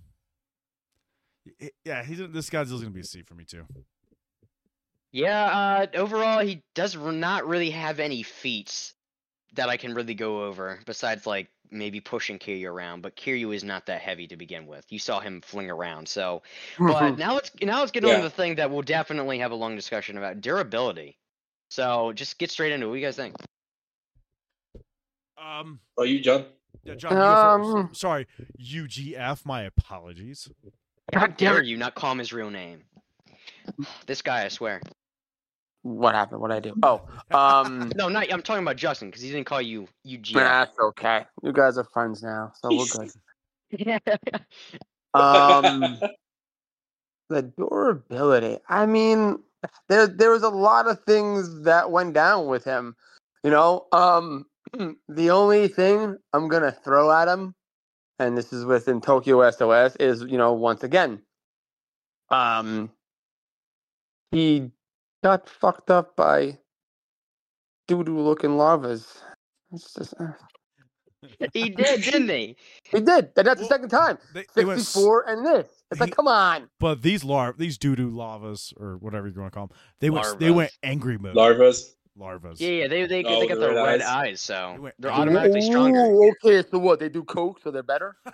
yeah, 1.84 2.02
he's 2.04 2.18
this 2.18 2.50
Godzilla's 2.50 2.80
gonna 2.80 2.90
be 2.90 3.00
a 3.00 3.04
C 3.04 3.22
for 3.22 3.34
me 3.34 3.44
too. 3.44 3.64
Yeah, 5.10 5.44
uh, 5.44 5.86
overall, 5.96 6.40
he 6.40 6.62
does 6.74 6.94
not 6.96 7.46
really 7.46 7.70
have 7.70 7.98
any 8.00 8.22
feats. 8.22 8.94
that 9.54 9.70
I 9.70 9.78
can 9.78 9.94
really 9.94 10.14
go 10.14 10.44
over 10.44 10.78
besides 10.84 11.26
like 11.26 11.48
maybe 11.70 12.00
pushing 12.00 12.38
Kiryu 12.38 12.68
around, 12.70 13.00
but 13.00 13.16
Kiryu 13.16 13.54
is 13.54 13.64
not 13.64 13.86
that 13.86 14.02
heavy 14.02 14.26
to 14.26 14.36
begin 14.36 14.66
with. 14.66 14.84
You 14.90 14.98
saw 14.98 15.20
him 15.20 15.40
fling 15.40 15.70
around, 15.70 16.06
so 16.06 16.42
but 16.78 17.16
now 17.18 17.34
let's 17.34 17.50
now 17.62 17.80
let's 17.80 17.90
get 17.90 18.04
on 18.04 18.10
to 18.18 18.22
the 18.22 18.30
thing 18.30 18.56
that 18.56 18.70
we'll 18.70 18.82
definitely 18.82 19.38
have 19.38 19.50
a 19.50 19.54
long 19.54 19.74
discussion 19.74 20.18
about 20.18 20.42
durability. 20.42 21.16
So 21.70 22.12
just 22.12 22.38
get 22.38 22.50
straight 22.50 22.72
into 22.72 22.86
it. 22.86 22.88
What 22.90 22.94
do 22.96 23.00
you 23.00 23.06
guys 23.06 23.16
think? 23.16 23.34
Um, 25.36 25.80
Oh, 25.96 26.02
you, 26.04 26.20
John? 26.20 26.46
yeah, 26.84 26.94
John, 26.94 27.12
you 27.12 27.18
Um, 27.22 27.88
first. 27.88 28.00
Sorry, 28.00 28.26
UGF. 28.60 29.46
My 29.46 29.62
apologies. 29.62 30.48
How 31.14 31.26
dare 31.26 31.62
you 31.62 31.76
not 31.76 31.94
call 31.94 32.12
him 32.12 32.18
his 32.18 32.32
real 32.32 32.50
name? 32.50 32.82
This 34.06 34.22
guy, 34.22 34.44
I 34.44 34.48
swear. 34.48 34.80
what 35.82 36.14
happened? 36.14 36.40
What 36.40 36.48
did 36.48 36.56
I 36.56 36.60
do? 36.60 36.74
Oh, 36.82 37.02
um, 37.36 37.90
No, 37.96 38.08
not 38.08 38.32
I'm 38.32 38.42
talking 38.42 38.62
about 38.62 38.76
Justin 38.76 39.08
because 39.08 39.22
he 39.22 39.30
didn't 39.30 39.46
call 39.46 39.62
you 39.62 39.88
UG. 40.10 40.26
that's 40.34 40.78
okay. 40.78 41.24
You 41.42 41.52
guys 41.52 41.78
are 41.78 41.84
friends 41.84 42.22
now, 42.22 42.52
so 42.60 42.68
we're 42.74 42.86
good. 43.70 44.00
Um, 45.14 45.98
the 47.30 47.42
durability. 47.42 48.58
I 48.68 48.86
mean, 48.86 49.38
there 49.88 50.06
there 50.06 50.30
was 50.30 50.42
a 50.42 50.50
lot 50.50 50.86
of 50.86 51.02
things 51.04 51.62
that 51.62 51.90
went 51.90 52.12
down 52.14 52.46
with 52.46 52.64
him. 52.64 52.94
You 53.42 53.50
know, 53.50 53.86
um, 53.92 54.44
the 55.08 55.30
only 55.30 55.68
thing 55.68 56.16
I'm 56.32 56.48
gonna 56.48 56.72
throw 56.72 57.10
at 57.10 57.26
him, 57.26 57.54
and 58.18 58.36
this 58.36 58.52
is 58.52 58.64
within 58.64 59.00
Tokyo 59.00 59.48
SOS, 59.50 59.96
is 59.96 60.22
you 60.22 60.38
know 60.38 60.52
once 60.52 60.82
again, 60.82 61.22
um, 62.30 62.90
he 64.30 64.70
got 65.22 65.48
fucked 65.48 65.90
up 65.90 66.16
by 66.16 66.58
doo 67.86 68.04
doo 68.04 68.20
looking 68.20 68.50
larvas. 68.50 69.18
It's 69.72 69.94
just, 69.94 70.14
uh, 70.20 70.32
he 71.52 71.70
did, 71.70 72.02
didn't 72.02 72.28
he? 72.28 72.56
he 72.84 73.00
did. 73.00 73.30
and 73.36 73.46
That's 73.46 73.46
Well, 73.46 73.54
the 73.56 73.64
second 73.66 73.88
time. 73.90 74.18
They, 74.32 74.44
they 74.54 74.64
went, 74.64 74.80
64 74.80 75.28
and 75.28 75.46
this. 75.46 75.66
It's 75.90 76.00
like, 76.00 76.14
come 76.14 76.28
on. 76.28 76.68
but 76.78 77.02
these 77.02 77.24
lar 77.24 77.54
these 77.56 77.78
doo 77.78 77.96
doo 77.96 78.10
lavas 78.10 78.72
or 78.76 78.96
whatever 78.98 79.28
you 79.28 79.40
want 79.40 79.52
to 79.52 79.56
call 79.56 79.66
them, 79.68 79.76
they 80.00 80.10
went 80.10 80.38
they 80.38 80.50
went 80.50 80.72
angry 80.82 81.18
mode. 81.18 81.34
Larvas. 81.34 81.94
Larvas. 82.18 82.58
Yeah, 82.58 82.68
yeah. 82.70 82.88
They 82.88 83.06
they, 83.06 83.24
Oh, 83.24 83.40
they 83.40 83.46
got 83.46 83.54
the 83.60 83.68
the 83.68 83.74
red 83.74 83.82
red 83.84 84.00
eyes. 84.02 84.08
eyes, 84.08 84.40
so 84.40 84.72
They 84.74 84.78
went- 84.80 84.94
they're 84.98 85.12
automatically 85.12 85.60
stronger. 85.60 86.00
Ooh, 86.00 86.30
okay, 86.44 86.68
so 86.68 86.78
what? 86.78 86.98
They 86.98 87.08
do 87.08 87.22
coke, 87.24 87.60
so 87.62 87.70
they're 87.70 87.82
better. 87.82 88.16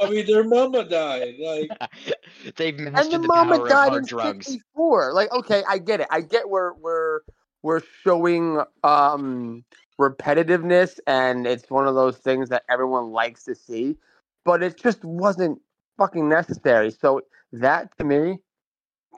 I 0.00 0.10
mean, 0.10 0.26
their 0.26 0.44
mama 0.44 0.84
died. 0.84 1.34
Like, 1.38 1.70
They've 2.56 2.78
And 2.78 2.96
the 2.96 3.18
the, 3.18 3.26
mama 3.28 3.56
power 3.56 3.62
of 3.64 3.68
died 3.70 3.88
hard 3.90 4.02
in 4.02 4.06
drugs. 4.08 4.46
'64. 4.46 5.12
Like, 5.12 5.32
okay, 5.32 5.62
I 5.68 5.78
get 5.78 6.00
it. 6.00 6.08
I 6.10 6.20
get 6.20 6.48
where 6.48 6.72
we're 6.74 7.20
we're 7.62 7.82
showing 8.02 8.60
um 8.84 9.64
repetitiveness, 10.00 10.98
and 11.06 11.46
it's 11.46 11.70
one 11.70 11.86
of 11.86 11.94
those 11.94 12.18
things 12.18 12.48
that 12.50 12.64
everyone 12.68 13.10
likes 13.12 13.44
to 13.44 13.54
see, 13.54 13.96
but 14.44 14.62
it 14.62 14.76
just 14.76 15.04
wasn't 15.04 15.60
fucking 15.98 16.28
necessary. 16.28 16.90
So 16.90 17.22
that 17.52 17.96
to 17.98 18.04
me 18.04 18.38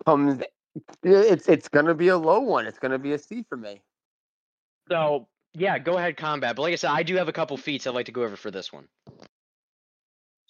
comes. 0.05 0.43
It's 1.03 1.49
it's 1.49 1.69
gonna 1.69 1.95
be 1.95 2.09
a 2.09 2.19
low 2.19 2.41
one. 2.41 2.67
It's 2.67 2.79
gonna 2.79 2.99
be 2.99 3.13
a 3.13 3.19
C 3.19 3.45
for 3.49 3.57
me. 3.57 3.83
So 4.91 5.29
yeah, 5.55 5.79
go 5.79 5.99
ahead, 5.99 6.17
combat. 6.17 6.57
But 6.57 6.63
like 6.63 6.73
I 6.73 6.77
said, 6.77 6.91
I 6.91 7.03
do 7.03 7.17
have 7.17 7.29
a 7.29 7.33
couple 7.33 7.57
feats 7.57 7.87
I'd 7.87 7.95
like 7.95 8.07
to 8.07 8.13
go 8.13 8.23
over 8.23 8.37
for 8.37 8.51
this 8.51 8.73
one. 8.73 8.89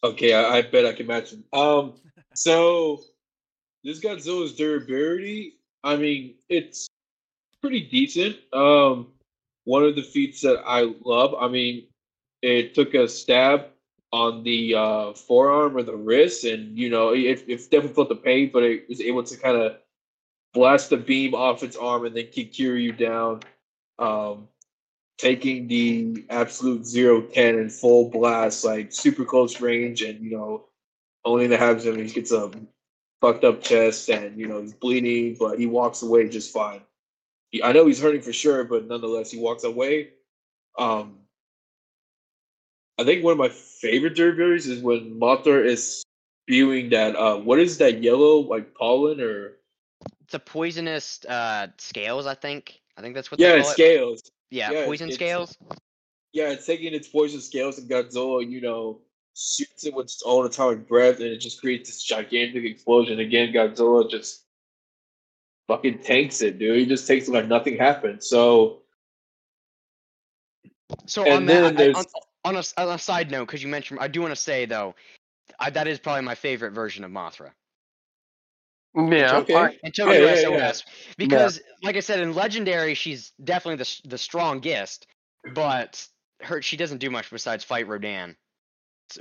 okay, 0.04 0.34
I, 0.34 0.58
I 0.58 0.62
bet 0.62 0.86
I 0.86 0.92
can 0.92 1.06
match 1.06 1.30
them. 1.30 1.44
Um, 1.52 1.94
so 2.34 3.02
this 3.84 4.00
Godzilla's 4.00 4.54
durability, 4.54 5.58
I 5.84 5.96
mean, 5.96 6.34
it's 6.48 6.88
pretty 7.60 7.80
decent. 7.82 8.36
Um, 8.52 9.08
one 9.64 9.84
of 9.84 9.96
the 9.96 10.02
feats 10.02 10.40
that 10.42 10.62
I 10.66 10.92
love, 11.04 11.34
I 11.38 11.48
mean, 11.48 11.86
it 12.42 12.74
took 12.74 12.94
a 12.94 13.08
stab 13.08 13.66
on 14.12 14.42
the 14.42 14.74
uh, 14.74 15.12
forearm 15.12 15.76
or 15.76 15.82
the 15.82 15.96
wrist, 15.96 16.44
and 16.44 16.78
you 16.78 16.90
know, 16.90 17.10
it, 17.14 17.44
it 17.46 17.58
definitely 17.70 17.94
felt 17.94 18.08
the 18.08 18.16
pain, 18.16 18.50
but 18.52 18.62
it 18.62 18.88
was 18.88 19.00
able 19.00 19.22
to 19.22 19.36
kind 19.36 19.56
of 19.56 19.76
blast 20.54 20.90
the 20.90 20.96
beam 20.96 21.34
off 21.34 21.62
its 21.62 21.76
arm 21.76 22.06
and 22.06 22.16
then 22.16 22.28
kick 22.32 22.52
Kiryu 22.52 22.96
down. 22.96 23.40
Um, 23.98 24.48
taking 25.18 25.66
the 25.66 26.24
absolute 26.30 26.86
zero 26.86 27.20
cannon 27.20 27.68
full 27.68 28.08
blast, 28.10 28.64
like 28.64 28.92
super 28.92 29.24
close 29.24 29.60
range, 29.60 30.02
and 30.02 30.20
you 30.20 30.30
know, 30.36 30.66
only 31.24 31.48
that 31.48 31.58
happens 31.58 31.84
when 31.84 31.98
he 31.98 32.10
gets 32.10 32.32
a 32.32 32.50
fucked 33.20 33.44
up 33.44 33.62
chest 33.62 34.08
and 34.10 34.38
you 34.38 34.46
know 34.46 34.60
he's 34.62 34.72
bleeding, 34.74 35.36
but 35.38 35.58
he 35.58 35.66
walks 35.66 36.02
away 36.02 36.28
just 36.28 36.52
fine. 36.52 36.80
He- 37.50 37.62
I 37.62 37.72
know 37.72 37.86
he's 37.86 38.00
hurting 38.00 38.22
for 38.22 38.32
sure, 38.32 38.64
but 38.64 38.86
nonetheless, 38.86 39.30
he 39.30 39.38
walks 39.38 39.64
away. 39.64 40.10
Um, 40.78 41.18
I 42.98 43.04
think 43.04 43.24
one 43.24 43.32
of 43.32 43.38
my 43.38 43.48
favorite 43.48 44.16
durabilities 44.16 44.66
is 44.68 44.82
when 44.82 45.18
Mothra 45.18 45.64
is 45.64 46.04
spewing 46.46 46.90
that. 46.90 47.16
Uh, 47.16 47.36
what 47.38 47.58
is 47.58 47.78
that 47.78 48.02
yellow 48.02 48.38
like 48.38 48.74
pollen 48.74 49.20
or 49.20 49.52
It's 50.28 50.34
a 50.34 50.38
poisonous 50.38 51.24
uh, 51.24 51.68
scales, 51.78 52.26
I 52.26 52.34
think. 52.34 52.82
I 52.98 53.00
think 53.00 53.14
that's 53.14 53.30
what 53.30 53.40
yeah, 53.40 53.52
they 53.52 53.58
it's 53.60 53.64
call 53.64 53.70
it. 53.70 53.74
scales. 53.74 54.22
Yeah, 54.50 54.70
yeah, 54.70 54.84
poison 54.84 55.08
it's- 55.08 55.14
scales. 55.14 55.56
Yeah, 56.34 56.50
it's 56.50 56.66
taking 56.66 56.92
its 56.92 57.08
poison 57.08 57.40
scales 57.40 57.78
and 57.78 57.88
Godzilla, 57.88 58.46
you 58.46 58.60
know, 58.60 59.00
shoots 59.34 59.86
it 59.86 59.94
with 59.94 60.04
its 60.04 60.22
own 60.26 60.44
atomic 60.44 60.86
breath, 60.86 61.16
and 61.20 61.28
it 61.28 61.38
just 61.38 61.58
creates 61.62 61.88
this 61.88 62.02
gigantic 62.02 62.62
explosion. 62.64 63.20
Again, 63.20 63.54
Godzilla 63.54 64.08
just 64.10 64.44
fucking 65.66 66.00
tanks 66.00 66.42
it, 66.42 66.58
dude. 66.58 66.76
He 66.76 66.84
just 66.84 67.06
takes 67.06 67.26
it 67.28 67.32
like 67.32 67.46
nothing 67.48 67.78
happened. 67.78 68.22
So 68.22 68.82
So 71.06 71.24
And 71.24 71.32
on 71.32 71.46
then 71.46 71.62
that, 71.62 71.72
I, 71.72 71.76
there's- 71.84 71.96
on, 72.44 72.54
on, 72.56 72.62
a, 72.62 72.82
on 72.88 72.94
a 72.94 72.98
side 72.98 73.30
note, 73.30 73.46
because 73.46 73.62
you 73.62 73.68
mentioned, 73.70 73.98
I 74.00 74.08
do 74.08 74.20
want 74.20 74.32
to 74.32 74.36
say 74.36 74.66
though, 74.66 74.94
I, 75.58 75.70
that 75.70 75.88
is 75.88 75.98
probably 75.98 76.22
my 76.22 76.34
favorite 76.34 76.72
version 76.72 77.02
of 77.04 77.10
Mothra. 77.10 77.52
Yeah, 78.94 79.38
okay. 79.38 79.52
fine. 79.52 79.78
in 79.82 79.92
Tokyo 79.92 80.14
yeah, 80.14 80.48
yeah. 80.48 80.72
SOS 80.72 80.84
because, 81.16 81.60
like 81.82 81.96
I 81.96 82.00
said, 82.00 82.20
in 82.20 82.34
Legendary, 82.34 82.94
she's 82.94 83.32
definitely 83.42 83.84
the 83.84 84.08
the 84.08 84.18
strongest, 84.18 85.06
but 85.54 86.06
her 86.42 86.62
she 86.62 86.76
doesn't 86.76 86.98
do 86.98 87.10
much 87.10 87.30
besides 87.30 87.64
fight 87.64 87.86
Rodan. 87.86 88.36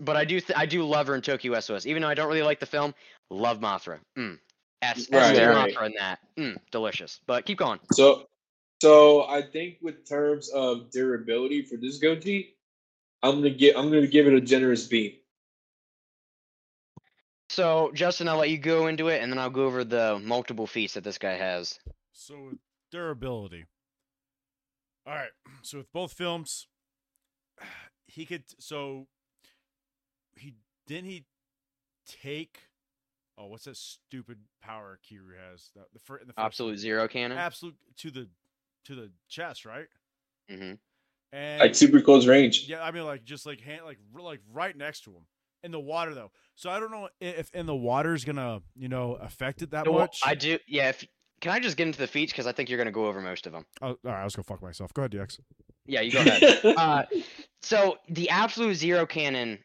But 0.02 0.18
I 0.18 0.26
do 0.26 0.40
th- 0.40 0.58
I 0.58 0.66
do 0.66 0.84
love 0.84 1.08
her 1.08 1.16
in 1.16 1.22
Tokyo 1.22 1.60
SOS, 1.60 1.86
even 1.86 2.02
though 2.02 2.08
I 2.08 2.14
don't 2.14 2.28
really 2.28 2.42
like 2.42 2.60
the 2.60 2.66
film. 2.66 2.94
Love 3.30 3.60
Mothra. 3.60 4.00
Mm. 4.18 4.40
S 4.82 5.08
Right, 5.12 5.22
S 5.22 5.38
tier 5.38 5.50
right. 5.52 5.74
Mothra 5.74 5.86
in 5.88 5.94
that. 5.98 6.20
Mm, 6.38 6.58
delicious. 6.72 7.20
But 7.26 7.46
keep 7.46 7.58
going. 7.58 7.80
so 7.94 8.28
so 8.82 9.26
I 9.28 9.42
think 9.42 9.78
with 9.82 10.08
terms 10.08 10.50
of 10.50 10.92
durability 10.92 11.64
for 11.64 11.78
this 11.78 12.00
Goji, 12.00 12.50
I'm 13.24 13.36
gonna 13.36 13.50
get 13.50 13.78
I'm 13.78 13.90
gonna 13.90 14.08
give 14.08 14.28
it 14.28 14.34
a 14.34 14.42
generous 14.42 14.86
B. 14.88 15.22
So 17.50 17.92
Justin, 17.94 18.28
I'll 18.28 18.38
let 18.38 18.50
you 18.50 18.58
go 18.58 18.88
into 18.88 19.08
it, 19.08 19.22
and 19.22 19.32
then 19.32 19.40
I'll 19.40 19.50
go 19.50 19.66
over 19.66 19.84
the 19.84 20.20
multiple 20.24 20.68
feats 20.68 20.94
that 20.96 21.04
this 21.04 21.18
guy 21.18 21.34
has. 21.34 21.80
So 22.12 22.52
durability. 22.92 23.66
All 25.06 25.14
right. 25.16 25.30
So 25.64 25.80
with 25.80 25.92
both 25.92 26.14
films, 26.14 26.68
he 28.08 28.26
could. 28.26 28.44
So 28.60 29.08
he 30.36 30.54
didn't 30.88 31.10
he 31.10 31.26
take. 32.08 32.60
Oh, 33.40 33.48
what's 33.48 33.66
that 33.66 33.78
stupid 33.78 34.38
power 34.64 35.00
Kiryu 35.06 35.38
has? 35.52 35.70
The, 35.76 35.82
the 35.94 36.00
fir- 36.00 36.20
the 36.20 36.34
first 36.34 36.38
Absolute 36.40 36.70
one? 36.72 36.78
zero 36.78 37.08
cannon. 37.08 37.38
absolute 37.38 37.76
to 37.98 38.12
the 38.12 38.28
to 38.86 38.96
the 38.96 39.12
chest, 39.30 39.66
right? 39.66 39.88
Mm-hmm. 40.52 40.74
And 41.34 41.60
Like 41.60 41.76
super 41.76 42.02
close 42.02 42.26
range. 42.26 42.68
yeah, 42.70 42.82
I 42.82 42.92
mean 42.92 43.04
like 43.06 43.26
just 43.26 43.46
like 43.46 43.60
hand 43.62 43.82
like 43.86 44.00
like 44.18 44.40
right 44.52 44.76
next 44.76 45.04
to 45.06 45.12
him 45.12 45.24
in 45.64 45.72
the 45.72 45.80
water 45.80 46.14
though. 46.14 46.32
So 46.56 46.70
I 46.70 46.80
don't 46.80 46.92
know 46.92 47.10
if 47.22 47.54
in 47.54 47.66
the 47.66 47.76
water 47.76 48.14
is 48.14 48.26
gonna 48.26 48.62
you 48.76 48.90
know 48.90 49.14
affect 49.16 49.62
it 49.62 49.72
that 49.72 49.88
Well, 49.88 50.00
much. 50.00 50.20
I 50.24 50.36
do. 50.36 50.58
Yeah. 50.68 50.90
If, 50.90 51.06
can 51.40 51.52
I 51.52 51.60
just 51.60 51.78
get 51.78 51.86
into 51.88 52.00
the 52.00 52.08
feats 52.08 52.32
because 52.32 52.48
I 52.48 52.52
think 52.52 52.68
you're 52.70 52.80
gonna 52.80 52.92
go 52.92 53.06
over 53.08 53.22
most 53.22 53.46
of 53.46 53.54
them. 53.54 53.66
Oh, 53.82 53.90
all 53.90 53.98
right, 54.04 54.22
I 54.22 54.24
was 54.24 54.36
gonna 54.36 54.44
fuck 54.44 54.62
myself. 54.62 54.94
Go 54.94 55.04
ahead, 55.04 55.12
DX. 55.12 55.40
Yeah, 55.86 56.02
you 56.02 56.12
go 56.12 56.20
ahead. 56.22 56.66
uh, 56.78 57.04
so 57.62 57.98
the 58.10 58.30
absolute 58.30 58.74
zero 58.76 59.06
cannon 59.06 59.60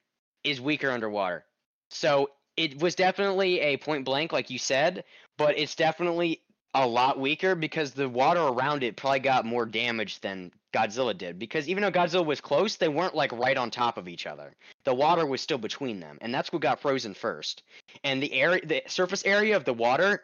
is 0.44 0.60
weaker 0.60 0.90
underwater. 0.90 1.44
So 1.90 2.30
it 2.56 2.80
was 2.80 2.94
definitely 2.94 3.60
a 3.60 3.76
point 3.78 4.04
blank, 4.04 4.32
like 4.32 4.50
you 4.50 4.58
said, 4.58 5.04
but 5.38 5.58
it's 5.58 5.74
definitely 5.74 6.42
a 6.74 6.86
lot 6.86 7.18
weaker 7.18 7.54
because 7.54 7.92
the 7.92 8.08
water 8.08 8.40
around 8.40 8.82
it 8.82 8.96
probably 8.96 9.20
got 9.20 9.44
more 9.46 9.64
damage 9.66 10.20
than 10.20 10.50
Godzilla 10.72 11.16
did. 11.16 11.38
Because 11.38 11.68
even 11.68 11.82
though 11.82 11.90
Godzilla 11.90 12.24
was 12.24 12.40
close, 12.40 12.76
they 12.76 12.88
weren't 12.88 13.14
like 13.14 13.32
right 13.32 13.56
on 13.56 13.70
top 13.70 13.98
of 13.98 14.08
each 14.08 14.26
other. 14.26 14.54
The 14.84 14.94
water 14.94 15.26
was 15.26 15.40
still 15.40 15.58
between 15.58 16.00
them, 16.00 16.18
and 16.20 16.34
that's 16.34 16.52
what 16.52 16.62
got 16.62 16.80
frozen 16.80 17.14
first. 17.14 17.62
And 18.04 18.22
the 18.22 18.32
area, 18.32 18.64
the 18.64 18.82
surface 18.86 19.24
area 19.24 19.56
of 19.56 19.64
the 19.64 19.74
water, 19.74 20.22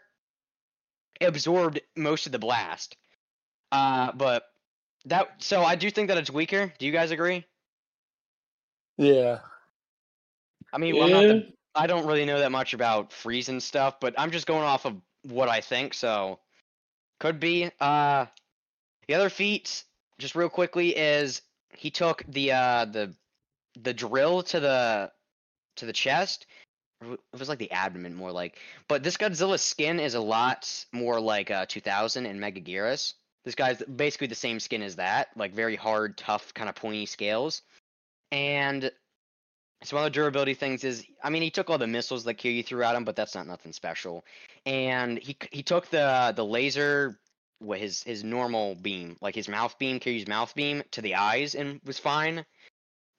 absorbed 1.21 1.81
most 1.97 2.27
of 2.27 2.33
the 2.33 2.39
blast. 2.39 2.97
Uh, 3.71 4.13
but 4.13 4.45
that 5.05 5.35
so 5.39 5.63
I 5.63 5.77
do 5.77 5.91
think 5.91 6.09
that 6.09 6.19
it's 6.19 6.31
weaker. 6.31 6.73
Do 6.79 6.87
you 6.87 6.93
guys 6.93 7.11
agree? 7.11 7.45
Yeah. 8.97 9.41
I 10.73 10.79
mean, 10.79 10.99
not 10.99 11.09
the, 11.09 11.53
I 11.75 11.87
don't 11.87 12.07
really 12.07 12.25
know 12.25 12.41
that 12.41 12.53
much 12.53 12.75
about 12.75 13.13
freezing 13.13 13.61
stuff, 13.61 14.01
but 14.01 14.15
I'm 14.19 14.31
just 14.31 14.47
going 14.47 14.65
off 14.65 14.85
of 14.85 14.97
what 15.23 15.49
I 15.49 15.61
think. 15.61 15.95
So 15.95 16.41
could 17.21 17.41
be. 17.41 17.71
Uh, 17.81 18.27
the 19.07 19.15
other 19.15 19.31
feats 19.31 19.85
just 20.19 20.35
real 20.35 20.49
quickly, 20.49 20.97
is 20.97 21.43
he 21.75 21.91
took 21.91 22.25
the 22.29 22.53
uh 22.53 22.85
the 22.87 23.15
the 23.81 23.95
drill 23.95 24.43
to 24.43 24.61
the 24.61 25.13
to 25.77 25.87
the 25.87 25.93
chest. 25.93 26.47
It 27.01 27.39
was 27.39 27.49
like 27.49 27.61
the 27.61 27.71
abdomen, 27.71 28.15
more 28.15 28.33
like. 28.33 28.59
But 28.89 29.05
this 29.05 29.17
Godzilla 29.17 29.59
skin 29.59 30.01
is 30.01 30.15
a 30.15 30.21
lot 30.21 30.85
more 30.93 31.21
like 31.21 31.51
uh 31.51 31.67
2000 31.67 32.27
and 32.27 32.41
Megaguirus. 32.41 33.15
This 33.45 33.55
guy's 33.55 33.83
basically 33.83 34.27
the 34.27 34.35
same 34.35 34.61
skin 34.61 34.83
as 34.83 34.97
that, 34.97 35.29
like 35.37 35.55
very 35.55 35.77
hard, 35.77 36.19
tough, 36.19 36.53
kind 36.55 36.69
of 36.69 36.75
pointy 36.75 37.07
scales. 37.07 37.63
And 38.31 38.91
some 39.85 39.99
other 39.99 40.11
durability 40.11 40.55
things 40.55 40.83
is, 40.85 41.05
I 41.23 41.31
mean, 41.31 41.43
he 41.43 41.51
took 41.51 41.71
all 41.71 41.79
the 41.79 41.87
missiles 41.87 42.25
that 42.25 42.35
Kiryu 42.35 42.65
threw 42.65 42.83
at 42.83 42.97
him, 42.97 43.05
but 43.05 43.17
that's 43.17 43.35
not 43.35 43.47
nothing 43.47 43.73
special. 43.73 44.25
And 44.67 45.19
he 45.19 45.37
he 45.53 45.63
took 45.63 45.89
the 45.89 46.33
the 46.35 46.45
laser, 46.45 47.21
his 47.61 48.03
his 48.03 48.25
normal 48.25 48.75
beam, 48.77 49.17
like 49.21 49.35
his 49.35 49.49
mouth 49.49 49.79
beam, 49.79 50.01
Kiryu's 50.01 50.29
mouth 50.29 50.55
beam, 50.55 50.83
to 50.93 51.03
the 51.03 51.15
eyes, 51.17 51.55
and 51.55 51.81
was 51.85 51.99
fine. 51.99 52.45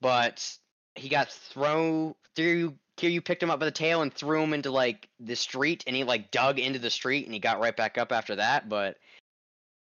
But 0.01 0.57
he 0.95 1.09
got 1.09 1.31
thrown 1.31 2.15
through. 2.35 2.75
Kiryu 2.97 3.23
picked 3.23 3.41
him 3.41 3.49
up 3.49 3.61
by 3.61 3.65
the 3.65 3.71
tail 3.71 4.01
and 4.01 4.13
threw 4.13 4.43
him 4.43 4.53
into 4.53 4.71
like 4.71 5.07
the 5.19 5.35
street, 5.35 5.83
and 5.87 5.95
he 5.95 6.03
like 6.03 6.31
dug 6.31 6.59
into 6.59 6.79
the 6.79 6.89
street, 6.89 7.25
and 7.25 7.33
he 7.33 7.39
got 7.39 7.59
right 7.59 7.75
back 7.75 7.97
up 7.97 8.11
after 8.11 8.35
that. 8.35 8.67
But 8.69 8.97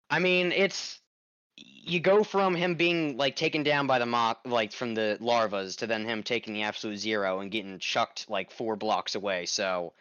I 0.10 0.20
mean, 0.20 0.52
it's 0.52 1.00
you 1.58 2.00
go 2.00 2.24
from 2.24 2.54
him 2.56 2.76
being 2.76 3.17
like 3.17 3.36
taken 3.36 3.63
down 3.63 3.88
by 3.88 3.98
the 3.98 4.06
mock 4.06 4.41
like 4.46 4.72
from 4.72 4.93
the 4.93 5.17
larvas 5.22 5.78
to 5.78 5.88
then 5.88 6.06
him 6.06 6.22
taking 6.22 6.54
the 6.54 6.63
absolute 6.63 6.98
zero 6.98 7.39
and 7.39 7.50
getting 7.50 7.80
chucked 7.80 8.30
like 8.30 8.52
four 8.52 8.76
blocks 8.76 9.15
away 9.15 9.46
so 9.46 9.93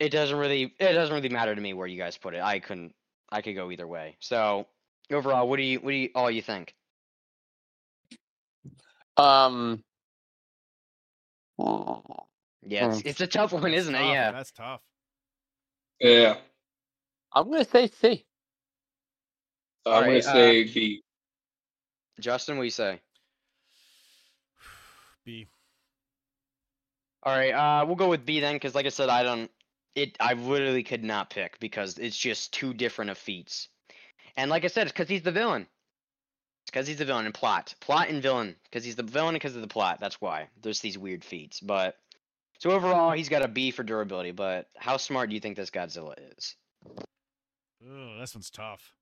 it 0.00 0.08
doesn't 0.08 0.38
really 0.38 0.74
it 0.80 0.92
doesn't 0.92 1.14
really 1.14 1.28
matter 1.28 1.54
to 1.54 1.60
me 1.60 1.72
where 1.72 1.86
you 1.86 1.98
guys 1.98 2.16
put 2.16 2.34
it 2.34 2.42
i 2.42 2.58
couldn't 2.58 2.94
i 3.30 3.42
could 3.42 3.54
go 3.54 3.70
either 3.70 3.86
way 3.86 4.16
so 4.20 4.66
overall 5.12 5.48
what 5.48 5.56
do 5.56 5.62
you 5.62 5.78
what 5.80 5.90
do 5.90 5.96
you 5.96 6.10
all 6.14 6.30
you 6.30 6.42
think 6.42 6.74
Um. 9.16 9.82
yeah 12.62 12.84
it's, 12.86 13.00
Hmm. 13.00 13.00
it's 13.02 13.20
a 13.20 13.26
tough 13.26 13.52
one 13.52 13.72
That's 13.72 13.74
isn't 13.74 13.94
it 13.94 13.98
tough, 13.98 14.06
yeah 14.06 14.32
That's 14.32 14.52
tough. 14.52 14.82
Yeah. 16.00 16.36
I'm 17.32 17.50
gonna 17.50 17.64
say 17.64 17.88
C. 17.88 18.24
So 19.84 19.92
I'm 19.92 19.94
Alright, 19.94 20.10
gonna 20.10 20.22
say 20.22 20.64
B. 20.64 21.02
justin 22.20 22.56
what 22.56 22.62
do 22.62 22.66
you 22.66 22.70
say 22.70 23.00
B. 25.24 25.48
all 27.22 27.36
right 27.36 27.52
uh 27.52 27.84
we'll 27.86 27.96
go 27.96 28.08
with 28.08 28.26
b 28.26 28.40
then 28.40 28.54
because 28.56 28.74
like 28.74 28.86
i 28.86 28.90
said 28.90 29.08
i 29.08 29.22
don't 29.22 29.50
it 29.96 30.16
i 30.20 30.34
literally 30.34 30.84
could 30.84 31.04
not 31.04 31.30
pick 31.30 31.60
because 31.60 31.98
it's 31.98 32.18
just 32.18 32.54
two 32.54 32.74
different 32.74 33.10
of 33.10 33.18
feats 33.18 33.68
and 34.36 34.50
like 34.50 34.64
i 34.64 34.68
said 34.68 34.84
it's 34.86 34.92
because 34.92 35.08
he's 35.08 35.22
the 35.22 35.32
villain 35.32 35.66
It's 36.64 36.70
because 36.72 36.88
he's 36.88 36.98
the 36.98 37.04
villain 37.06 37.26
and 37.26 37.34
plot. 37.34 37.74
Plot 37.80 38.08
and 38.10 38.22
villain. 38.22 38.56
Because 38.64 38.84
he's 38.84 38.96
the 38.96 39.02
villain 39.04 39.34
because 39.34 39.56
of 39.56 39.62
the 39.62 39.68
plot. 39.68 40.00
That's 40.00 40.20
why. 40.20 40.48
There's 40.62 40.80
these 40.80 40.98
weird 40.98 41.24
feats. 41.24 41.60
But 41.60 41.96
so 42.60 42.70
overall 42.72 43.12
he's 43.12 43.28
got 43.30 43.44
a 43.44 43.48
B 43.48 43.70
for 43.72 43.84
durability, 43.84 44.32
but 44.32 44.68
how 44.76 44.96
smart 44.98 45.28
do 45.30 45.34
you 45.34 45.40
think 45.40 45.56
this 45.56 45.70
Godzilla 45.70 46.14
is? 46.38 46.56
Ugh, 47.82 48.20
this 48.20 48.34
one's 48.34 48.50
tough. 48.50 48.92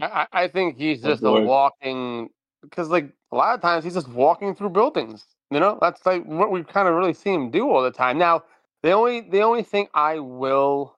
I, 0.00 0.06
I 0.32 0.44
I 0.44 0.48
think 0.48 0.76
he's 0.78 1.02
Oh, 1.04 1.14
just 1.14 1.24
a 1.24 1.32
walking 1.32 2.30
because 2.62 2.88
like 2.90 3.12
a 3.32 3.36
lot 3.36 3.54
of 3.54 3.60
times 3.62 3.84
he's 3.84 3.94
just 3.94 4.08
walking 4.08 4.54
through 4.54 4.70
buildings. 4.70 5.24
You 5.50 5.60
know, 5.60 5.78
that's 5.80 6.04
like 6.06 6.24
what 6.24 6.50
we 6.50 6.64
kind 6.64 6.88
of 6.88 6.94
really 6.94 7.14
see 7.14 7.32
him 7.32 7.50
do 7.50 7.70
all 7.70 7.82
the 7.82 7.90
time. 7.92 8.18
Now, 8.18 8.44
the 8.82 8.92
only 8.92 9.22
the 9.22 9.42
only 9.42 9.62
thing 9.64 9.88
I 9.94 10.20
will 10.20 10.96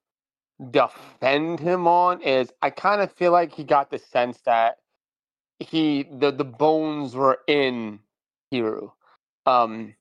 defend 0.71 1.61
him 1.61 1.89
on 1.89 2.23
is 2.23 2.53
I 2.63 2.71
kind 2.71 3.03
of 3.03 3.13
feel 3.13 3.33
like 3.33 3.55
he 3.55 3.65
got 3.65 3.91
the 3.91 3.99
sense 3.99 4.39
that 4.47 4.79
he 5.61 6.05
the 6.05 6.33
the 6.33 6.45
bones 6.45 7.15
were 7.15 7.41
in 7.49 8.01
Kiryu. 8.53 8.93
Um 9.47 9.95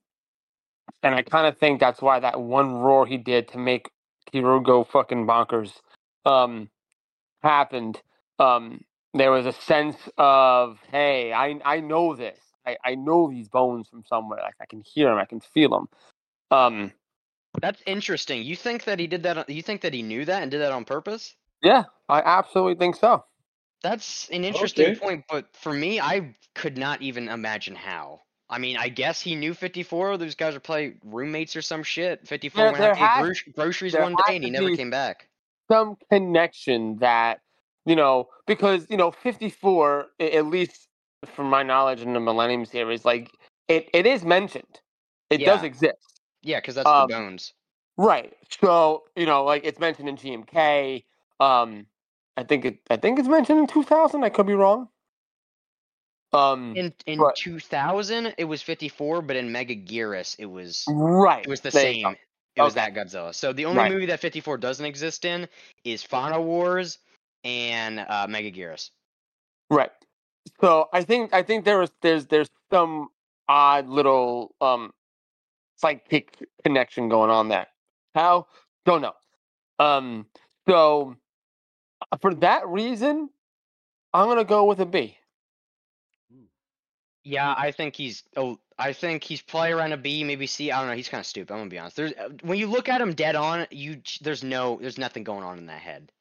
and 1.04 1.16
I 1.16 1.24
kind 1.24 1.48
of 1.48 1.58
think 1.58 1.80
that's 1.80 2.02
why 2.02 2.20
that 2.22 2.42
one 2.42 2.76
roar 2.76 3.06
he 3.08 3.18
did 3.18 3.50
to 3.50 3.60
make 3.60 3.90
Kiryu 4.34 4.64
go 4.66 4.84
fucking 4.84 5.28
bonkers 5.28 5.74
um 6.26 6.70
happened. 7.44 8.02
Um 8.40 8.82
there 9.14 9.32
was 9.32 9.46
a 9.48 9.54
sense 9.54 9.98
of 10.18 10.80
hey, 10.92 11.34
I 11.34 11.60
I 11.66 11.82
know 11.82 12.16
this. 12.16 12.40
I, 12.68 12.78
I 12.86 12.96
know 12.96 13.30
these 13.30 13.50
bones 13.50 13.90
from 13.90 14.04
somewhere. 14.06 14.40
Like 14.44 14.56
I 14.62 14.66
can 14.68 14.82
hear 14.86 15.10
them, 15.10 15.18
I 15.20 15.26
can 15.26 15.42
feel 15.42 15.70
them. 15.72 15.88
Um 16.52 16.94
That's 17.62 17.82
interesting. 17.86 18.44
You 18.44 18.56
think 18.56 18.84
that 18.86 19.00
he 19.00 19.08
did 19.08 19.24
that 19.24 19.50
you 19.50 19.62
think 19.62 19.82
that 19.82 19.94
he 19.94 20.02
knew 20.02 20.26
that 20.26 20.42
and 20.42 20.52
did 20.52 20.60
that 20.62 20.72
on 20.72 20.86
purpose? 20.86 21.36
yeah, 21.62 21.84
I 22.10 22.22
absolutely 22.22 22.76
think 22.76 22.96
so. 22.96 23.24
That's 23.84 24.30
an 24.30 24.44
interesting 24.44 24.92
Okay. 24.92 25.00
point, 25.00 25.26
but 25.30 25.46
for 25.56 25.74
me, 25.74 26.00
I 26.00 26.36
could 26.56 26.78
not 26.78 27.02
even 27.02 27.30
imagine 27.30 27.76
how. 27.76 28.22
I 28.50 28.58
mean, 28.58 28.78
I 28.78 28.88
guess 28.90 29.20
he 29.22 29.36
knew 29.36 29.54
54. 29.54 30.18
Those 30.18 30.36
guys 30.36 30.56
are 30.56 30.60
probably 30.60 30.96
roommates 31.04 31.56
or 31.56 31.62
some 31.62 31.84
shit. 31.84 32.26
54 32.28 32.58
There- 32.64 32.72
went 32.72 32.82
there 32.82 32.92
out 32.92 32.94
to 32.96 33.00
get 33.00 33.10
has- 33.10 33.42
gro- 33.42 33.54
groceries 33.56 33.94
one 33.94 34.16
day 34.28 34.36
and 34.36 34.44
he 34.44 34.50
never 34.50 34.76
came 34.76 34.90
back. 34.90 35.28
some 35.72 35.96
connection 36.12 36.98
that 37.00 37.40
you 37.86 37.96
know 37.96 38.30
because 38.48 38.86
you 38.90 38.98
know 38.98 39.12
54 39.12 40.08
at 40.20 40.46
least 40.48 40.88
from 41.26 41.50
my 41.50 41.64
knowledge 41.64 42.02
in 42.02 42.12
the 42.14 42.20
millennium 42.20 42.66
series 42.66 43.06
like 43.06 43.32
it, 43.70 43.90
it 43.94 44.06
is 44.06 44.24
mentioned 44.26 44.82
it 45.30 45.38
does 45.46 45.64
exist 45.64 46.13
Yeah, 46.44 46.60
because 46.60 46.76
that's 46.76 46.90
Um, 46.90 47.08
the 47.08 47.14
bones. 47.14 47.54
right 47.98 48.34
so 48.62 49.04
you 49.16 49.26
know 49.26 49.44
like 49.44 49.64
it's 49.66 49.80
mentioned 49.80 50.10
in 50.10 50.18
gmk 50.18 51.04
um 51.40 51.86
i 52.38 52.44
think 52.44 52.66
it 52.66 52.80
i 52.90 52.98
think 52.98 53.20
it's 53.20 53.28
mentioned 53.28 53.60
in 53.60 53.68
2000 53.68 54.24
i 54.24 54.30
could 54.30 54.48
be 54.48 54.54
wrong 54.54 54.90
um 56.34 56.76
In 56.76 56.94
in 57.06 57.20
but- 57.20 57.36
2000, 57.36 58.34
it 58.40 58.46
was 58.46 58.62
54, 58.64 59.22
but 59.22 59.36
in 59.36 59.50
Megaguirus, 59.50 60.36
it 60.40 60.48
was 60.48 60.86
right 60.88 61.44
it 61.46 61.50
was 61.50 61.62
the 61.62 61.70
same. 61.72 62.16
It 62.56 62.62
was 62.62 62.74
that 62.76 62.94
Godzilla. 62.94 63.34
So 63.34 63.54
the 63.54 63.66
only 63.66 63.82
Right. 63.82 63.92
movie 63.92 64.06
that 64.08 64.20
54 64.20 64.58
doesn't 64.58 64.86
exist 64.86 65.26
in 65.26 65.48
is 65.84 66.02
Final 66.04 66.44
Wars 66.44 66.98
and 67.44 68.00
uh, 68.00 68.28
Megaguirus. 68.28 68.90
Right. 69.70 69.92
So 70.62 70.90
I 70.94 71.04
think 71.04 71.34
I 71.34 71.44
think 71.44 71.66
there 71.66 71.78
was 71.80 71.92
there's 72.02 72.26
there's 72.28 72.50
some 72.72 73.10
odd 73.48 73.88
little 73.88 74.56
um 74.62 74.92
psychic 75.84 76.38
connection 76.64 77.10
going 77.10 77.30
on 77.30 77.50
there. 77.50 77.68
How? 78.16 78.48
Don't 78.86 79.02
know. 79.02 79.14
Um 79.80 80.26
so 80.68 81.16
uh, 82.12 82.18
for 82.18 82.34
that 82.36 82.68
reason, 82.68 83.30
I'm 84.14 84.28
gonna 84.28 84.44
go 84.46 84.66
with 84.66 84.80
a 84.80 84.86
B. 84.86 85.18
Yeah, 87.26 87.54
I 87.58 87.72
think 87.72 87.96
he's. 87.96 88.24
Oh, 88.36 88.60
I 88.78 88.92
think 88.92 89.24
he's 89.24 89.42
probably 89.42 89.72
around 89.72 89.94
a 89.94 89.98
B, 89.98 90.24
maybe 90.26 90.46
C. 90.46 90.72
I 90.72 90.80
don't 90.80 90.90
know. 90.90 90.96
He's 90.96 91.08
kind 91.08 91.20
of 91.22 91.26
stupid. 91.26 91.54
I'm 91.54 91.60
gonna 91.60 91.70
be 91.70 91.80
honest. 91.80 91.96
There's 91.96 92.12
uh, 92.14 92.30
when 92.42 92.58
you 92.58 92.68
look 92.68 92.90
at 92.90 93.00
him 93.00 93.14
dead 93.14 93.36
on, 93.36 93.66
you 93.72 94.02
there's 94.22 94.44
no, 94.44 94.78
there's 94.82 94.98
nothing 94.98 95.24
going 95.24 95.44
on 95.44 95.58
in 95.58 95.68
that 95.68 95.80
head. 95.80 96.12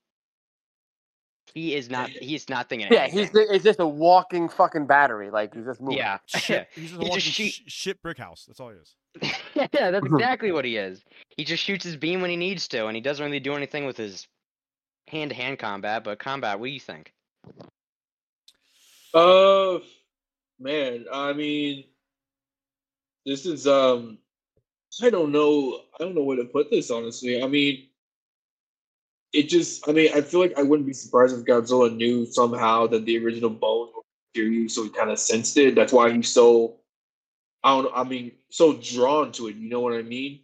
He 1.55 1.75
is 1.75 1.90
not. 1.90 2.09
He's 2.11 2.48
not 2.48 2.68
thinking. 2.68 2.87
Yeah, 2.92 3.07
he's 3.07 3.14
anything. 3.16 3.46
the- 3.48 3.55
it's 3.55 3.64
just 3.64 3.81
a 3.81 3.87
walking 3.87 4.48
fucking 4.48 4.87
battery. 4.87 5.31
Like 5.33 5.55
he's 5.55 5.64
just 5.64 5.81
moving. 5.81 5.98
Yeah, 5.98 6.18
Shit, 6.27 6.68
he's 6.75 6.90
just 6.90 7.01
a 7.01 7.05
He 7.05 7.09
walking 7.09 7.20
just 7.20 7.35
sh- 7.57 7.61
shit 7.66 8.01
brick 8.01 8.18
house. 8.18 8.44
That's 8.46 8.61
all 8.61 8.70
he 8.70 8.77
is. 8.77 8.94
Yeah, 9.20 9.90
that's 9.90 10.07
exactly 10.12 10.53
what 10.53 10.64
he 10.64 10.77
is. 10.77 11.03
He 11.37 11.44
just 11.44 11.62
shoots 11.62 11.85
his 11.85 11.96
beam 11.96 12.20
when 12.20 12.31
he 12.31 12.37
needs 12.37 12.68
to, 12.68 12.87
and 12.87 12.96
he 12.96 13.01
doesn't 13.01 13.25
really 13.25 13.40
do 13.40 13.55
anything 13.55 13.85
with 13.85 13.96
his 13.96 14.27
hand-to-hand 15.09 15.59
combat. 15.59 16.05
But 16.05 16.18
combat, 16.18 16.59
what 16.59 16.66
do 16.66 16.72
you 16.72 16.81
think? 16.81 17.12
Uh, 19.14 19.79
man, 20.59 21.07
I 21.12 21.33
mean, 21.33 21.85
this 23.27 23.46
is 23.46 23.66
um, 23.66 24.18
I 25.01 25.11
don't 25.11 25.33
know, 25.33 25.81
I 25.98 26.05
don't 26.05 26.14
know 26.14 26.25
where 26.25 26.37
to 26.37 26.44
put 26.44 26.70
this 26.70 26.90
honestly. 26.90 27.42
I 27.42 27.46
mean, 27.46 27.87
it 29.33 29.48
just, 29.48 29.88
I 29.88 29.92
mean, 29.92 30.11
I 30.14 30.20
feel 30.20 30.40
like 30.40 30.59
I 30.59 30.62
wouldn't 30.62 30.87
be 30.87 30.92
surprised 30.92 31.38
if 31.38 31.46
Godzilla 31.46 31.94
knew 31.94 32.27
somehow 32.27 32.87
that 32.88 33.07
the 33.07 33.25
original 33.25 33.51
bones 33.51 33.92
were 33.94 34.03
Kiryu, 34.37 34.70
so 34.70 34.85
he 34.85 34.90
kind 34.90 35.11
of 35.11 35.18
sensed 35.18 35.57
it. 35.57 35.75
That's 35.75 35.92
why 35.92 36.11
he's 36.12 36.29
so, 36.29 36.77
I 37.64 37.70
don't, 37.75 37.85
know, 37.85 37.92
I 37.94 38.05
mean, 38.05 38.33
so 38.51 38.72
drawn 38.75 39.33
to 39.33 39.48
it. 39.48 39.57
You 39.57 39.68
know 39.68 39.81
what 39.81 39.92
I 39.94 40.03
mean? 40.03 40.40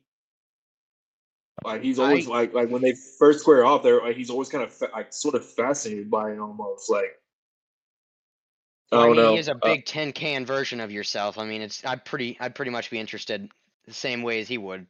Like 1.64 1.82
he's 1.82 1.98
always 1.98 2.26
I- 2.28 2.30
like, 2.30 2.54
like 2.54 2.68
when 2.70 2.82
they 2.82 2.94
first 3.18 3.40
square 3.40 3.64
off, 3.66 3.82
there, 3.82 4.00
like, 4.00 4.16
he's 4.16 4.30
always 4.30 4.48
kind 4.48 4.62
of 4.62 4.72
fa- 4.72 4.90
like 4.92 5.12
sort 5.12 5.34
of 5.34 5.44
fascinated 5.44 6.10
by 6.10 6.30
it, 6.32 6.38
almost 6.38 6.88
like. 6.88 7.16
I 8.92 8.96
Well, 8.96 9.06
don't 9.08 9.16
mean, 9.16 9.24
know. 9.24 9.32
he 9.32 9.38
is 9.38 9.48
a 9.48 9.52
Uh, 9.54 9.58
big 9.62 9.84
tin 9.84 10.12
can 10.12 10.46
version 10.46 10.80
of 10.80 10.90
yourself. 10.92 11.36
I 11.36 11.44
mean, 11.44 11.60
it's 11.60 11.84
I'd 11.84 12.04
pretty 12.04 12.36
I'd 12.40 12.54
pretty 12.54 12.70
much 12.70 12.90
be 12.90 12.98
interested 12.98 13.50
the 13.86 13.92
same 13.92 14.22
way 14.22 14.40
as 14.40 14.48
he 14.48 14.56
would. 14.56 14.86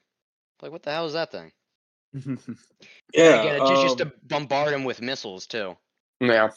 Like, 0.60 0.70
what 0.72 0.82
the 0.82 0.90
hell 0.92 1.06
is 1.06 1.14
that 1.14 1.32
thing? 1.32 1.52
yeah, 2.14 3.40
Again, 3.40 3.60
it's 3.62 3.70
just, 3.70 3.82
just 3.82 4.00
um, 4.02 4.10
to 4.10 4.16
bombard 4.24 4.72
him 4.74 4.84
with 4.84 5.00
missiles 5.00 5.46
too. 5.46 5.76
Yeah. 6.20 6.50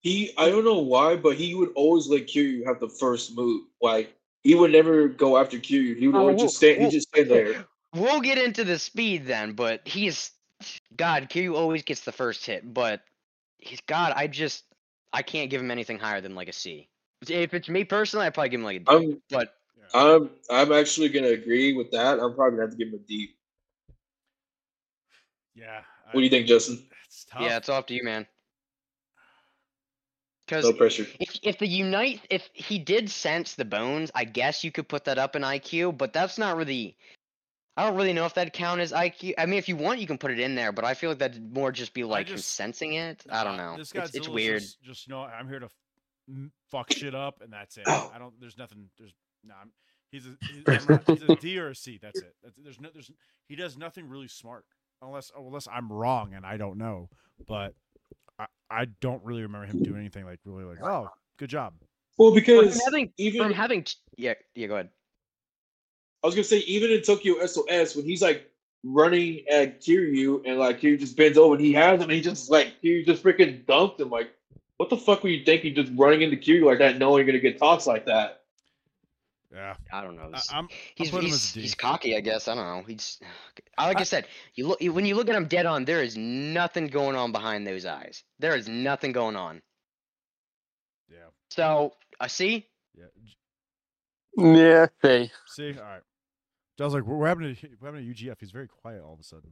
he 0.00 0.32
I 0.38 0.48
don't 0.48 0.64
know 0.64 0.78
why, 0.80 1.16
but 1.16 1.36
he 1.36 1.54
would 1.54 1.70
always 1.74 2.06
let 2.08 2.26
Kiryu 2.26 2.64
have 2.66 2.80
the 2.80 2.88
first 2.88 3.36
move. 3.36 3.66
Like 3.82 4.14
he 4.42 4.54
would 4.54 4.72
never 4.72 5.08
go 5.08 5.36
after 5.38 5.58
Kiryu. 5.58 5.96
He 5.98 6.06
would 6.08 6.16
Oh, 6.16 6.20
always 6.20 6.36
well- 6.36 6.46
just 6.46 6.56
stand. 6.56 6.82
He 6.82 6.88
just 6.90 7.08
stand 7.08 7.30
there. 7.30 7.64
We'll 7.92 8.20
get 8.20 8.38
into 8.38 8.62
the 8.62 8.78
speed 8.78 9.26
then, 9.26 9.54
but 9.54 9.80
he's 9.84 10.30
God. 10.94 11.28
Kiryu 11.28 11.56
always 11.56 11.82
gets 11.82 12.02
the 12.02 12.12
first 12.12 12.46
hit, 12.46 12.72
but 12.72 13.02
he's 13.58 13.80
God. 13.88 14.12
I 14.14 14.28
just 14.28 14.62
I 15.12 15.22
can't 15.22 15.50
give 15.50 15.60
him 15.60 15.72
anything 15.72 15.98
higher 15.98 16.20
than 16.20 16.36
like 16.36 16.48
a 16.48 16.52
C. 16.52 16.88
If 17.28 17.52
it's 17.52 17.68
me 17.68 17.82
personally, 17.82 18.26
I'd 18.26 18.34
probably 18.34 18.50
give 18.50 18.60
him 18.60 18.64
like 18.64 18.76
a 18.76 18.78
D. 18.78 18.84
I'm 18.88 19.22
but 19.28 19.54
I'm 19.92 20.30
I'm 20.50 20.70
actually 20.70 21.08
gonna 21.08 21.30
agree 21.30 21.72
with 21.72 21.90
that. 21.90 22.20
I'm 22.20 22.32
probably 22.36 22.58
gonna 22.58 22.62
have 22.62 22.70
to 22.70 22.76
give 22.76 22.88
him 22.88 22.94
a 22.94 23.08
D. 23.08 23.34
Yeah. 25.56 25.80
What 26.12 26.20
do 26.20 26.24
you 26.24 26.30
think, 26.30 26.46
Justin? 26.46 26.86
It's 27.06 27.24
tough. 27.24 27.42
yeah, 27.42 27.56
it's 27.56 27.68
off 27.68 27.86
to 27.86 27.94
you, 27.94 28.04
man. 28.04 28.24
No 30.52 30.72
pressure. 30.72 31.06
If 31.42 31.54
if 31.54 31.58
the 31.58 31.66
unite 31.66 32.20
if 32.30 32.48
he 32.52 32.78
did 32.78 33.10
sense 33.10 33.54
the 33.54 33.64
bones, 33.64 34.10
I 34.14 34.24
guess 34.24 34.64
you 34.64 34.72
could 34.72 34.88
put 34.88 35.04
that 35.04 35.18
up 35.18 35.36
in 35.36 35.42
IQ, 35.42 35.96
but 35.98 36.12
that's 36.12 36.38
not 36.38 36.56
really. 36.56 36.96
I 37.76 37.86
don't 37.86 37.96
really 37.96 38.12
know 38.12 38.26
if 38.26 38.34
that 38.34 38.52
count 38.52 38.80
as 38.80 38.92
IQ. 38.92 39.34
I 39.38 39.46
mean, 39.46 39.58
if 39.58 39.68
you 39.68 39.76
want, 39.76 40.00
you 40.00 40.06
can 40.06 40.18
put 40.18 40.30
it 40.32 40.40
in 40.40 40.54
there, 40.54 40.70
but 40.72 40.84
I 40.84 40.92
feel 40.94 41.10
like 41.10 41.20
that'd 41.20 41.54
more 41.54 41.72
just 41.72 41.94
be 41.94 42.04
like 42.04 42.28
him 42.28 42.36
just- 42.36 42.54
sensing 42.54 42.94
it. 42.94 43.24
I 43.30 43.44
don't 43.44 43.56
know. 43.56 43.76
This 43.76 43.92
It's, 43.92 44.14
it's 44.14 44.28
weird. 44.28 44.60
Just, 44.60 44.82
just 44.82 45.08
know 45.08 45.20
I'm 45.22 45.48
here 45.48 45.60
to 45.60 45.66
f- 45.66 45.74
m- 46.28 46.52
fuck 46.70 46.92
shit 46.92 47.14
up, 47.14 47.40
and 47.42 47.52
that's 47.52 47.78
it. 47.78 47.84
Oh. 47.86 48.10
I 48.14 48.18
don't. 48.18 48.38
There's 48.40 48.58
nothing. 48.58 48.90
There's 48.98 49.14
no. 49.44 49.54
I'm, 49.60 49.70
he's 50.10 50.26
a 50.26 50.36
he's, 50.72 50.88
not- 50.88 51.06
he's 51.06 51.22
a 51.22 51.36
D 51.36 51.58
or 51.58 51.68
a 51.70 51.74
C. 51.74 51.98
That's 52.02 52.20
it. 52.20 52.34
That's, 52.42 52.56
there's 52.62 52.80
no. 52.80 52.90
There's 52.92 53.10
he 53.48 53.56
does 53.56 53.78
nothing 53.78 54.08
really 54.08 54.28
smart, 54.28 54.64
unless 55.00 55.30
unless 55.36 55.66
I'm 55.72 55.90
wrong 55.90 56.34
and 56.34 56.44
I 56.44 56.56
don't 56.58 56.76
know. 56.76 57.08
But 57.46 57.74
I 58.38 58.46
I 58.70 58.84
don't 59.00 59.24
really 59.24 59.42
remember 59.42 59.66
him 59.66 59.82
doing 59.82 60.00
anything 60.00 60.24
like 60.26 60.40
really 60.44 60.64
like 60.64 60.82
oh 60.82 61.08
good 61.40 61.50
job. 61.50 61.72
Well, 62.18 62.30
From 62.30 62.34
because 62.34 62.80
having, 62.84 63.12
even 63.16 63.42
from 63.42 63.52
having, 63.52 63.86
yeah, 64.16 64.34
yeah. 64.54 64.66
Go 64.66 64.74
ahead. 64.74 64.90
I 66.22 66.26
was 66.26 66.34
gonna 66.34 66.44
say 66.44 66.58
even 66.58 66.90
in 66.90 67.00
Tokyo 67.02 67.44
SOS 67.44 67.96
when 67.96 68.04
he's 68.04 68.20
like 68.20 68.50
running 68.84 69.48
at 69.50 69.80
Kiryu 69.80 70.42
and 70.46 70.58
like 70.58 70.80
Kiryu 70.80 71.00
just 71.00 71.16
bends 71.16 71.38
over 71.38 71.54
and 71.54 71.64
he 71.64 71.72
has 71.72 71.96
him 71.96 72.02
and 72.02 72.12
he 72.12 72.20
just 72.20 72.50
like 72.50 72.74
Kiryu 72.82 73.06
just 73.06 73.22
freaking 73.22 73.64
dunked 73.64 74.00
him 74.00 74.10
like 74.10 74.30
what 74.76 74.90
the 74.90 74.96
fuck 74.98 75.22
were 75.22 75.30
you 75.30 75.44
thinking 75.44 75.74
just 75.74 75.92
running 75.96 76.20
into 76.20 76.36
Kiryu 76.36 76.64
like 76.66 76.78
that 76.78 76.98
knowing 76.98 77.18
you're 77.18 77.26
gonna 77.26 77.38
get 77.38 77.58
tossed 77.58 77.86
like 77.86 78.04
that? 78.04 78.42
Yeah. 79.52 79.74
I 79.90 80.02
don't 80.02 80.16
know. 80.16 80.30
I, 80.32 80.36
He's, 80.36 80.48
I'm. 80.52 80.68
he's, 80.94 81.10
putting 81.10 81.28
him 81.28 81.34
as 81.34 81.52
he's, 81.52 81.62
he's 81.62 81.74
cocky, 81.74 82.16
I 82.16 82.20
guess. 82.20 82.46
I 82.48 82.54
don't 82.54 82.66
know. 82.66 82.84
He's 82.86 83.18
like 83.78 83.98
I 83.98 84.04
said. 84.04 84.26
You 84.54 84.68
look 84.68 84.80
when 84.80 85.06
you 85.06 85.16
look 85.16 85.28
at 85.28 85.34
him 85.34 85.46
dead 85.46 85.66
on. 85.66 85.86
There 85.86 86.02
is 86.02 86.16
nothing 86.16 86.86
going 86.86 87.16
on 87.16 87.32
behind 87.32 87.66
those 87.66 87.84
eyes. 87.84 88.22
There 88.38 88.54
is 88.54 88.68
nothing 88.68 89.12
going 89.12 89.36
on. 89.36 89.60
Yeah. 91.56 91.88
I 92.20 92.26
see. 92.26 92.66
Yeah. 92.96 93.04
Yeah, 94.36 94.86
see. 95.02 95.30
See. 95.46 95.74
All 95.78 95.84
right. 95.84 96.00
I 96.80 96.84
was 96.84 96.94
like, 96.94 97.06
what 97.06 97.26
happened 97.26 97.56
to 97.58 97.68
what 97.78 97.88
happened 97.92 98.16
to 98.16 98.24
UGF? 98.26 98.36
He's 98.40 98.52
very 98.52 98.68
quiet 98.68 99.02
all 99.04 99.12
of 99.12 99.20
a 99.20 99.22
sudden. 99.22 99.50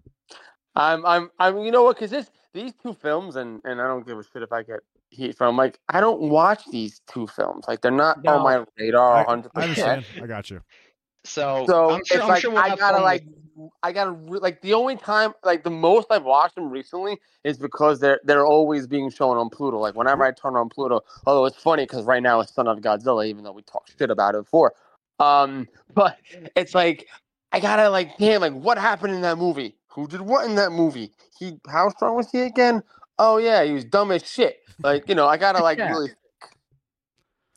I'm, 0.74 1.04
I'm, 1.04 1.30
I'm. 1.38 1.58
You 1.58 1.70
know 1.70 1.82
what? 1.82 1.96
Because 1.96 2.11
this, 2.11 2.30
these 2.54 2.72
two 2.82 2.94
films, 2.94 3.37
and 3.37 3.61
and 3.64 3.80
I 3.82 3.87
don't 3.87 4.06
give 4.06 4.16
a 4.18 4.22
shit 4.22 4.42
if 4.42 4.52
I 4.52 4.62
get 4.62 4.80
heat 5.11 5.37
from. 5.37 5.56
Like, 5.56 5.78
I 5.90 6.00
don't 6.00 6.20
watch 6.22 6.62
these 6.70 7.00
two 7.06 7.26
films. 7.26 7.66
Like, 7.68 7.82
they're 7.82 7.90
not 7.90 8.22
No. 8.24 8.37
on 8.38 8.44
my 8.44 8.64
radar 8.78 9.16
I, 9.18 9.24
hundred 9.24 9.50
I 9.54 9.62
understand. 9.62 10.04
percent. 10.04 10.24
I 10.24 10.26
got 10.26 10.48
you. 10.50 10.61
So, 11.24 11.64
So 11.68 11.90
I'm 11.90 12.04
sure. 12.04 12.16
it's 12.16 12.22
I'm 12.22 12.28
like 12.28 12.40
sure 12.40 12.50
we'll 12.52 12.61
I 12.62 12.76
gotta 12.76 13.02
like, 13.02 13.24
with- 13.26 13.34
I 13.82 13.92
gotta 13.92 14.12
re- 14.12 14.38
like 14.40 14.60
the 14.62 14.74
only 14.74 14.96
time 14.96 15.32
like 15.44 15.64
the 15.64 15.70
most 15.70 16.08
I've 16.10 16.24
watched 16.24 16.54
them 16.54 16.70
recently 16.70 17.18
is 17.44 17.58
because 17.58 18.00
they're 18.00 18.20
they're 18.24 18.46
always 18.46 18.86
being 18.86 19.10
shown 19.10 19.36
on 19.36 19.48
Pluto. 19.50 19.78
Like 19.78 19.94
whenever 19.94 20.24
I 20.24 20.32
turn 20.32 20.56
on 20.56 20.68
Pluto, 20.68 21.00
although 21.26 21.46
it's 21.46 21.56
funny 21.56 21.84
because 21.84 22.04
right 22.04 22.22
now 22.22 22.40
it's 22.40 22.52
Son 22.52 22.68
of 22.68 22.78
Godzilla, 22.80 23.26
even 23.26 23.44
though 23.44 23.52
we 23.52 23.62
talked 23.62 23.96
shit 23.98 24.10
about 24.10 24.34
it 24.34 24.44
before. 24.44 24.74
Um, 25.18 25.68
but 25.94 26.18
it's 26.54 26.74
like 26.74 27.06
I 27.52 27.60
gotta 27.60 27.90
like, 27.90 28.16
damn, 28.18 28.40
like 28.40 28.52
what 28.52 28.78
happened 28.78 29.14
in 29.14 29.22
that 29.22 29.38
movie? 29.38 29.76
Who 29.88 30.06
did 30.06 30.20
what 30.20 30.46
in 30.46 30.54
that 30.56 30.72
movie? 30.72 31.12
He 31.38 31.58
how 31.68 31.88
strong 31.90 32.16
was 32.16 32.30
he 32.30 32.42
again? 32.42 32.82
Oh 33.18 33.38
yeah, 33.38 33.64
he 33.64 33.72
was 33.72 33.84
dumb 33.84 34.12
as 34.12 34.24
shit. 34.24 34.60
Like 34.82 35.08
you 35.08 35.14
know, 35.14 35.26
I 35.26 35.36
gotta 35.36 35.62
like 35.62 35.78
Yeah. 35.78 35.90
really. 35.92 36.10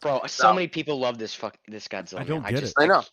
Bro, 0.02 0.22
so 0.26 0.52
many 0.52 0.68
people 0.68 1.00
love 1.00 1.20
this 1.20 1.36
fuck 1.36 1.56
this 1.68 1.88
Godzilla. 1.88 2.16
I 2.16 2.20
man. 2.20 2.28
don't 2.28 2.46
I 2.46 2.52
get 2.52 2.62
just, 2.62 2.74
it. 2.76 2.84
I 2.84 2.88
know. 2.88 3.04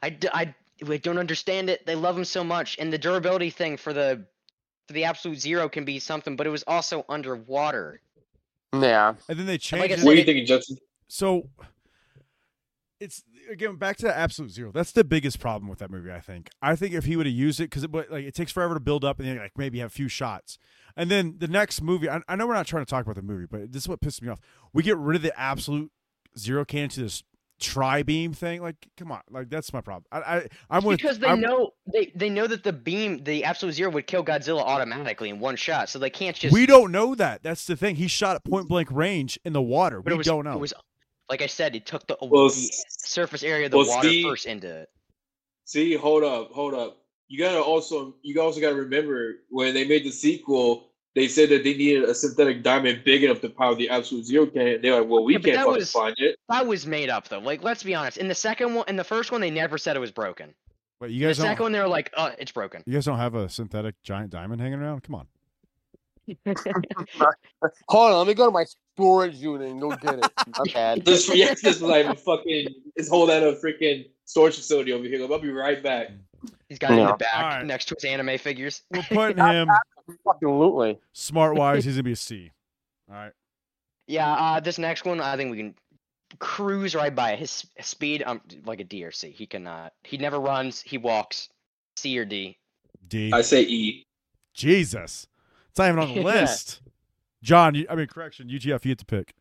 I, 0.00 0.10
d- 0.10 0.28
I, 0.32 0.54
I 0.84 0.96
don't 0.98 1.18
understand 1.18 1.70
it. 1.70 1.86
They 1.86 1.94
love 1.94 2.16
him 2.16 2.24
so 2.24 2.42
much, 2.44 2.76
and 2.78 2.92
the 2.92 2.98
durability 2.98 3.50
thing 3.50 3.76
for 3.76 3.92
the 3.92 4.24
for 4.86 4.92
the 4.92 5.04
absolute 5.04 5.40
zero 5.40 5.68
can 5.68 5.84
be 5.84 5.98
something, 5.98 6.36
but 6.36 6.46
it 6.46 6.50
was 6.50 6.62
also 6.66 7.04
underwater. 7.08 8.00
Yeah, 8.72 9.14
And 9.28 9.38
then 9.38 9.46
they 9.46 9.58
changed 9.58 9.86
it. 9.92 9.96
said, 9.98 10.04
What 10.04 10.12
are 10.12 10.14
you 10.16 10.20
it- 10.22 10.26
thinking, 10.26 10.46
Justin? 10.46 10.76
So 11.08 11.48
it's 12.98 13.22
again 13.50 13.76
back 13.76 13.96
to 13.98 14.06
the 14.06 14.16
absolute 14.16 14.50
zero. 14.50 14.72
That's 14.72 14.92
the 14.92 15.04
biggest 15.04 15.38
problem 15.38 15.68
with 15.68 15.78
that 15.80 15.90
movie. 15.90 16.10
I 16.12 16.20
think. 16.20 16.48
I 16.62 16.76
think 16.76 16.94
if 16.94 17.04
he 17.04 17.16
would 17.16 17.26
have 17.26 17.34
used 17.34 17.60
it, 17.60 17.64
because 17.64 17.84
it 17.84 17.92
but, 17.92 18.10
like 18.10 18.24
it 18.24 18.34
takes 18.34 18.52
forever 18.52 18.74
to 18.74 18.80
build 18.80 19.04
up, 19.04 19.18
and 19.18 19.28
then 19.28 19.36
like 19.38 19.52
maybe 19.56 19.78
have 19.80 19.88
a 19.88 19.90
few 19.90 20.08
shots, 20.08 20.58
and 20.96 21.10
then 21.10 21.36
the 21.38 21.48
next 21.48 21.82
movie. 21.82 22.08
I, 22.08 22.20
I 22.28 22.36
know 22.36 22.46
we're 22.46 22.54
not 22.54 22.66
trying 22.66 22.84
to 22.84 22.90
talk 22.90 23.04
about 23.04 23.16
the 23.16 23.22
movie, 23.22 23.46
but 23.50 23.72
this 23.72 23.82
is 23.82 23.88
what 23.88 24.00
pisses 24.00 24.22
me 24.22 24.28
off. 24.28 24.40
We 24.72 24.82
get 24.82 24.96
rid 24.96 25.16
of 25.16 25.22
the 25.22 25.38
absolute 25.38 25.90
zero 26.38 26.64
cannon 26.64 26.88
to 26.90 27.02
this 27.02 27.22
tri 27.58 28.02
beam 28.02 28.32
thing. 28.32 28.62
Like, 28.62 28.76
come 28.96 29.10
on, 29.12 29.20
like 29.30 29.48
that's 29.50 29.72
my 29.72 29.80
problem. 29.80 30.04
I, 30.12 30.18
I 30.18 30.46
I'm 30.70 30.84
with 30.84 30.98
because 30.98 31.18
they 31.18 31.26
I'm- 31.26 31.40
know 31.40 31.72
they 31.92 32.12
they 32.14 32.28
know 32.30 32.46
that 32.46 32.62
the 32.64 32.72
beam, 32.72 33.22
the 33.24 33.44
absolute 33.44 33.72
zero, 33.72 33.90
would 33.90 34.06
kill 34.06 34.24
Godzilla 34.24 34.60
automatically 34.60 35.30
in 35.30 35.38
one 35.40 35.56
shot, 35.56 35.88
so 35.88 35.98
they 35.98 36.10
can't 36.10 36.36
just. 36.36 36.52
we 36.52 36.66
don't 36.66 36.92
know 36.92 37.14
that. 37.14 37.42
That's 37.42 37.66
the 37.66 37.76
thing. 37.76 37.96
He 37.96 38.06
shot 38.08 38.36
at 38.36 38.44
point 38.44 38.68
blank 38.68 38.90
range 38.90 39.38
in 39.44 39.52
the 39.52 39.62
water. 39.62 40.02
but 40.02 40.10
we 40.12 40.14
it 40.14 40.18
was, 40.18 40.26
don't 40.26 40.44
know. 40.44 40.54
It 40.54 40.60
was 40.60 40.74
like 41.28 41.42
I 41.42 41.46
said, 41.46 41.74
it 41.74 41.86
took 41.86 42.06
the, 42.06 42.16
Well, 42.22 42.48
the 42.48 42.70
surface 42.88 43.42
area 43.42 43.64
of 43.66 43.72
the 43.72 43.78
well, 43.78 43.88
water 43.88 44.08
see- 44.08 44.22
first 44.22 44.46
into 44.46 44.68
it. 44.82 44.88
See, 45.64 45.94
hold 45.94 46.22
up, 46.22 46.52
hold 46.52 46.74
up. 46.74 46.98
You 47.28 47.38
gotta 47.40 47.60
also 47.60 48.14
you 48.22 48.40
also 48.40 48.60
gotta 48.60 48.76
remember 48.76 49.36
when 49.50 49.74
they 49.74 49.84
made 49.84 50.04
the 50.04 50.12
sequel, 50.12 50.92
they 51.16 51.26
said 51.26 51.48
that 51.48 51.64
they 51.64 51.74
needed 51.74 52.04
a 52.04 52.14
synthetic 52.14 52.62
diamond 52.62 53.02
big 53.04 53.24
enough 53.24 53.40
to 53.40 53.48
power 53.48 53.74
the 53.74 53.88
absolute 53.88 54.24
zero 54.26 54.46
cannon. 54.46 54.80
They're 54.82 55.00
like, 55.00 55.08
well, 55.08 55.24
we 55.24 55.32
Yeah, 55.32 55.38
can't 55.40 55.56
that 55.56 55.64
fucking 55.64 55.72
was- 55.74 55.90
find 55.90 56.14
it. 56.18 56.38
That 56.48 56.66
was 56.66 56.86
made 56.86 57.08
up 57.08 57.26
though. 57.28 57.38
Like, 57.40 57.64
let's 57.64 57.82
be 57.82 57.94
honest. 57.94 58.18
In 58.18 58.28
the 58.28 58.34
second 58.34 58.74
one, 58.74 58.84
in 58.86 58.94
the 58.96 59.02
first 59.04 59.32
one, 59.32 59.40
they 59.40 59.50
never 59.50 59.78
said 59.78 59.96
it 59.96 60.00
was 60.00 60.12
broken. 60.12 60.54
but 61.00 61.10
you 61.10 61.20
The 61.20 61.26
guys 61.26 61.38
don't. 61.38 61.46
second 61.46 61.62
one, 61.64 61.72
they 61.72 61.80
were 61.80 61.88
like, 61.88 62.10
"Uh, 62.16 62.30
it's 62.38 62.52
broken." 62.52 62.82
You 62.86 62.92
guys 62.94 63.04
don't 63.06 63.18
have 63.18 63.34
a 63.34 63.48
synthetic 63.48 63.94
giant 64.02 64.30
diamond 64.30 64.60
hanging 64.60 64.78
around? 64.78 65.02
Come 65.02 65.14
on. 65.16 65.26
hold 67.88 68.12
on, 68.12 68.18
let 68.18 68.26
me 68.26 68.34
go 68.34 68.46
to 68.46 68.50
my 68.50 68.64
storage 68.94 69.36
unit 69.36 69.70
and 69.70 69.80
go 69.80 69.90
get 69.96 70.14
it. 70.18 70.26
My 70.58 70.64
bad. 70.74 71.04
This 71.04 71.28
yes, 71.34 71.60
this 71.62 71.76
is 71.76 71.82
like 71.82 72.06
a 72.06 72.14
fucking 72.14 72.68
this 72.96 73.08
whole 73.08 73.30
at 73.30 73.42
a 73.42 73.52
freaking 73.64 74.06
storage 74.24 74.56
facility 74.56 74.92
over 74.92 75.04
here. 75.04 75.22
I'll 75.30 75.38
be 75.38 75.50
right 75.50 75.82
back. 75.82 76.08
He's 76.68 76.78
got 76.78 76.92
it 76.92 76.98
in 76.98 77.06
the 77.06 77.14
back 77.14 77.34
Alright. 77.34 77.66
next 77.66 77.86
to 77.86 77.94
his 77.94 78.04
anime 78.04 78.38
figures. 78.38 78.82
We're 78.90 79.02
putting 79.08 79.38
him 79.44 79.68
absolutely 80.08 80.94
lootly. 80.94 80.98
smart 81.12 81.54
wise. 81.56 81.84
He's 81.84 81.94
gonna 81.96 82.02
be 82.04 82.12
a 82.12 82.16
C. 82.16 82.52
All 83.08 83.16
right. 83.16 83.32
Yeah, 84.08 84.32
uh, 84.32 84.60
this 84.60 84.78
next 84.78 85.04
one, 85.04 85.20
I 85.20 85.36
think 85.36 85.50
we 85.50 85.56
can 85.58 85.74
cruise 86.38 86.94
right 86.94 87.14
by 87.14 87.32
it. 87.32 87.38
his 87.38 87.66
his 87.74 87.86
speed. 87.86 88.22
Um, 88.26 88.40
like 88.64 88.80
a 88.80 88.84
D 88.84 89.04
or 89.04 89.10
C. 89.12 89.30
He 89.30 89.46
cannot. 89.46 89.92
He 90.04 90.16
never 90.16 90.38
runs. 90.40 90.80
He 90.82 90.98
walks. 90.98 91.48
C 91.96 92.18
or 92.18 92.24
D. 92.24 92.58
D. 93.08 93.32
I 93.32 93.40
say 93.42 93.62
E. 93.62 94.04
Jesus. 94.54 95.26
It's 95.70 95.78
not 95.78 95.88
even 95.88 95.98
on 96.00 96.14
the 96.14 96.22
list. 96.22 96.80
John, 97.42 97.74
you, 97.74 97.86
I 97.88 97.94
mean, 97.94 98.06
correction, 98.06 98.48
UGF, 98.48 98.84
you 98.84 98.94
get 98.94 98.98
to 98.98 99.04
pick. 99.04 99.34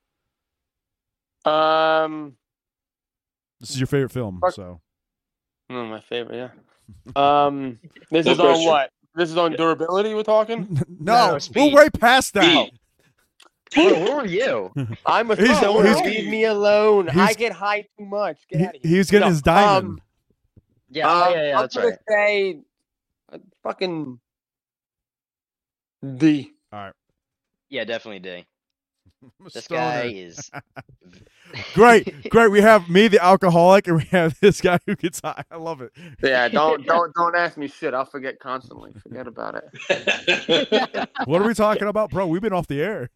Um, 1.52 2.36
This 3.60 3.70
is 3.72 3.80
your 3.80 3.88
favorite 3.88 4.12
film, 4.12 4.42
so. 4.52 4.82
oh, 5.70 5.86
my 5.86 6.00
favorite, 6.02 6.36
yeah. 6.36 6.50
Um, 7.16 7.80
this 8.12 8.26
No 8.26 8.32
is 8.34 8.40
on 8.40 8.66
what? 8.66 8.92
This 9.16 9.30
is 9.30 9.38
on 9.38 9.54
durability. 9.54 10.14
We're 10.14 10.24
talking. 10.24 10.68
No, 11.00 11.28
No, 11.28 11.34
we're 11.34 11.40
speed. 11.40 11.74
way 11.74 11.90
past 11.90 12.34
that. 12.34 12.44
Speed. 12.68 12.80
Bro, 13.74 13.86
where 14.04 14.16
were 14.18 14.26
you? 14.26 14.72
I'm 15.06 15.32
a 15.32 15.36
He's- 15.36 15.58
stoner. 15.58 15.88
he's- 15.88 16.02
Leave 16.06 16.28
me 16.30 16.44
alone. 16.46 17.10
I 17.10 17.14
he's- 17.14 17.36
get 17.38 17.52
high 17.54 17.82
too 17.98 18.06
much. 18.06 18.38
Get 18.50 18.60
He, 18.60 18.66
out 18.68 18.76
of 18.76 18.82
here. 18.84 18.98
he's 18.98 19.10
getting 19.12 19.26
No, 19.28 19.32
his 19.32 19.42
diamond. 19.42 19.88
um, 20.00 20.02
Yeah, 20.90 21.10
Um, 21.10 21.24
oh, 21.24 21.30
yeah, 21.30 21.48
yeah, 21.48 21.56
I'm 21.58 21.62
that's 21.64 21.76
gonna 21.76 21.88
right. 21.90 22.00
say 22.08 22.60
uh, 23.34 23.38
fucking 23.64 24.20
D. 26.18 26.52
All 26.72 26.80
right. 26.80 26.94
Yeah, 27.70 27.84
definitely 27.86 28.20
D. 28.20 28.46
I'm 29.24 29.32
a 29.46 29.50
This 29.50 29.66
stoner. 29.66 29.82
guy 29.82 30.12
is. 30.16 30.52
Great, 31.74 32.30
great. 32.30 32.50
We 32.52 32.60
have 32.62 32.90
me, 32.90 33.08
the 33.08 33.24
alcoholic, 33.24 33.88
and 33.88 33.98
we 33.98 34.04
have 34.06 34.38
this 34.42 34.60
guy 34.60 34.80
who 34.86 34.96
gets 34.96 35.22
high. 35.22 35.44
I 35.50 35.56
love 35.58 35.80
it. 35.82 35.92
Yeah, 36.22 36.48
don't 36.50 36.86
don't 36.86 37.14
don't 37.16 37.36
ask 37.36 37.56
me 37.56 37.68
shit. 37.68 37.94
I'll 37.94 38.04
forget 38.06 38.40
constantly. 38.40 38.92
Forget 39.02 39.28
about 39.28 39.56
it. 39.56 41.10
What 41.26 41.42
are 41.42 41.48
we 41.48 41.54
talking 41.54 41.88
about, 41.88 42.10
bro? 42.10 42.28
We've 42.28 42.42
been 42.42 42.52
off 42.52 42.68
the 42.68 42.82
air. 42.82 43.10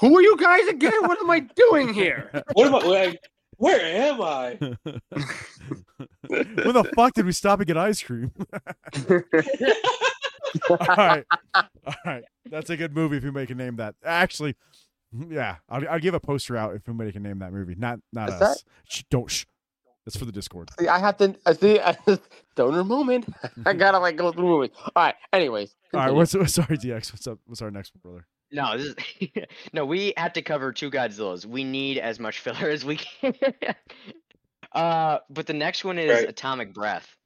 Who 0.00 0.16
are 0.16 0.22
you 0.22 0.36
guys 0.36 0.68
again? 0.68 0.92
What 1.00 1.18
am 1.18 1.30
I 1.30 1.40
doing 1.40 1.92
here? 1.92 2.30
what 2.52 2.66
am 2.68 2.74
I? 2.76 2.78
Like, 2.80 3.20
where 3.56 3.80
am 3.80 4.20
I? 4.20 4.58
when 6.28 6.74
the 6.74 6.92
fuck 6.94 7.14
did 7.14 7.24
we 7.26 7.32
stop 7.32 7.58
and 7.60 7.66
get 7.66 7.76
ice 7.76 8.02
cream? 8.02 8.30
All 10.70 10.76
right, 10.96 11.24
all 11.54 11.94
right. 12.04 12.24
That's 12.50 12.70
a 12.70 12.76
good 12.76 12.94
movie 12.94 13.16
if 13.16 13.24
you 13.24 13.32
make 13.32 13.50
a 13.50 13.54
name 13.54 13.76
that. 13.76 13.94
Actually, 14.04 14.54
yeah, 15.30 15.56
I'll, 15.68 15.88
I'll 15.88 15.98
give 16.00 16.14
a 16.14 16.20
poster 16.20 16.56
out 16.56 16.74
if 16.74 16.88
anybody 16.88 17.12
can 17.12 17.22
name 17.22 17.38
that 17.40 17.52
movie. 17.52 17.74
Not 17.76 17.98
not 18.12 18.30
What's 18.30 18.42
us. 18.42 18.64
Shh, 18.88 19.02
don't. 19.10 19.30
Shh. 19.30 19.44
That's 20.04 20.16
for 20.16 20.24
the 20.24 20.30
Discord. 20.32 20.70
See, 20.78 20.86
I 20.86 20.98
have 21.00 21.16
to. 21.18 21.34
I 21.46 21.52
see. 21.52 21.80
I, 21.80 21.96
donor 22.54 22.84
moment. 22.84 23.26
I 23.66 23.72
gotta 23.72 23.98
like 23.98 24.16
go 24.16 24.30
through 24.32 24.44
movies. 24.44 24.70
All 24.78 24.90
right. 25.04 25.14
Anyways. 25.32 25.74
All 25.94 26.00
right. 26.00 26.06
continue. 26.14 26.40
What's 26.40 26.54
sorry, 26.54 26.78
DX? 26.78 27.12
What's 27.12 27.26
up? 27.26 27.38
What's 27.46 27.60
our 27.62 27.70
next 27.72 27.92
one, 27.94 28.00
brother? 28.12 28.26
No, 28.52 28.76
this 28.78 28.94
is 29.20 29.28
no. 29.72 29.84
We 29.84 30.12
had 30.16 30.32
to 30.34 30.42
cover 30.42 30.72
two 30.72 30.90
Godzillas. 30.90 31.44
We 31.44 31.64
need 31.64 31.98
as 31.98 32.20
much 32.20 32.38
filler 32.38 32.68
as 32.70 32.84
we 32.84 32.96
can. 32.98 33.34
uh, 34.72 35.18
but 35.30 35.46
the 35.46 35.52
next 35.54 35.84
one 35.84 35.98
is 35.98 36.10
Right. 36.12 36.28
Atomic 36.28 36.72
Breath. 36.72 37.16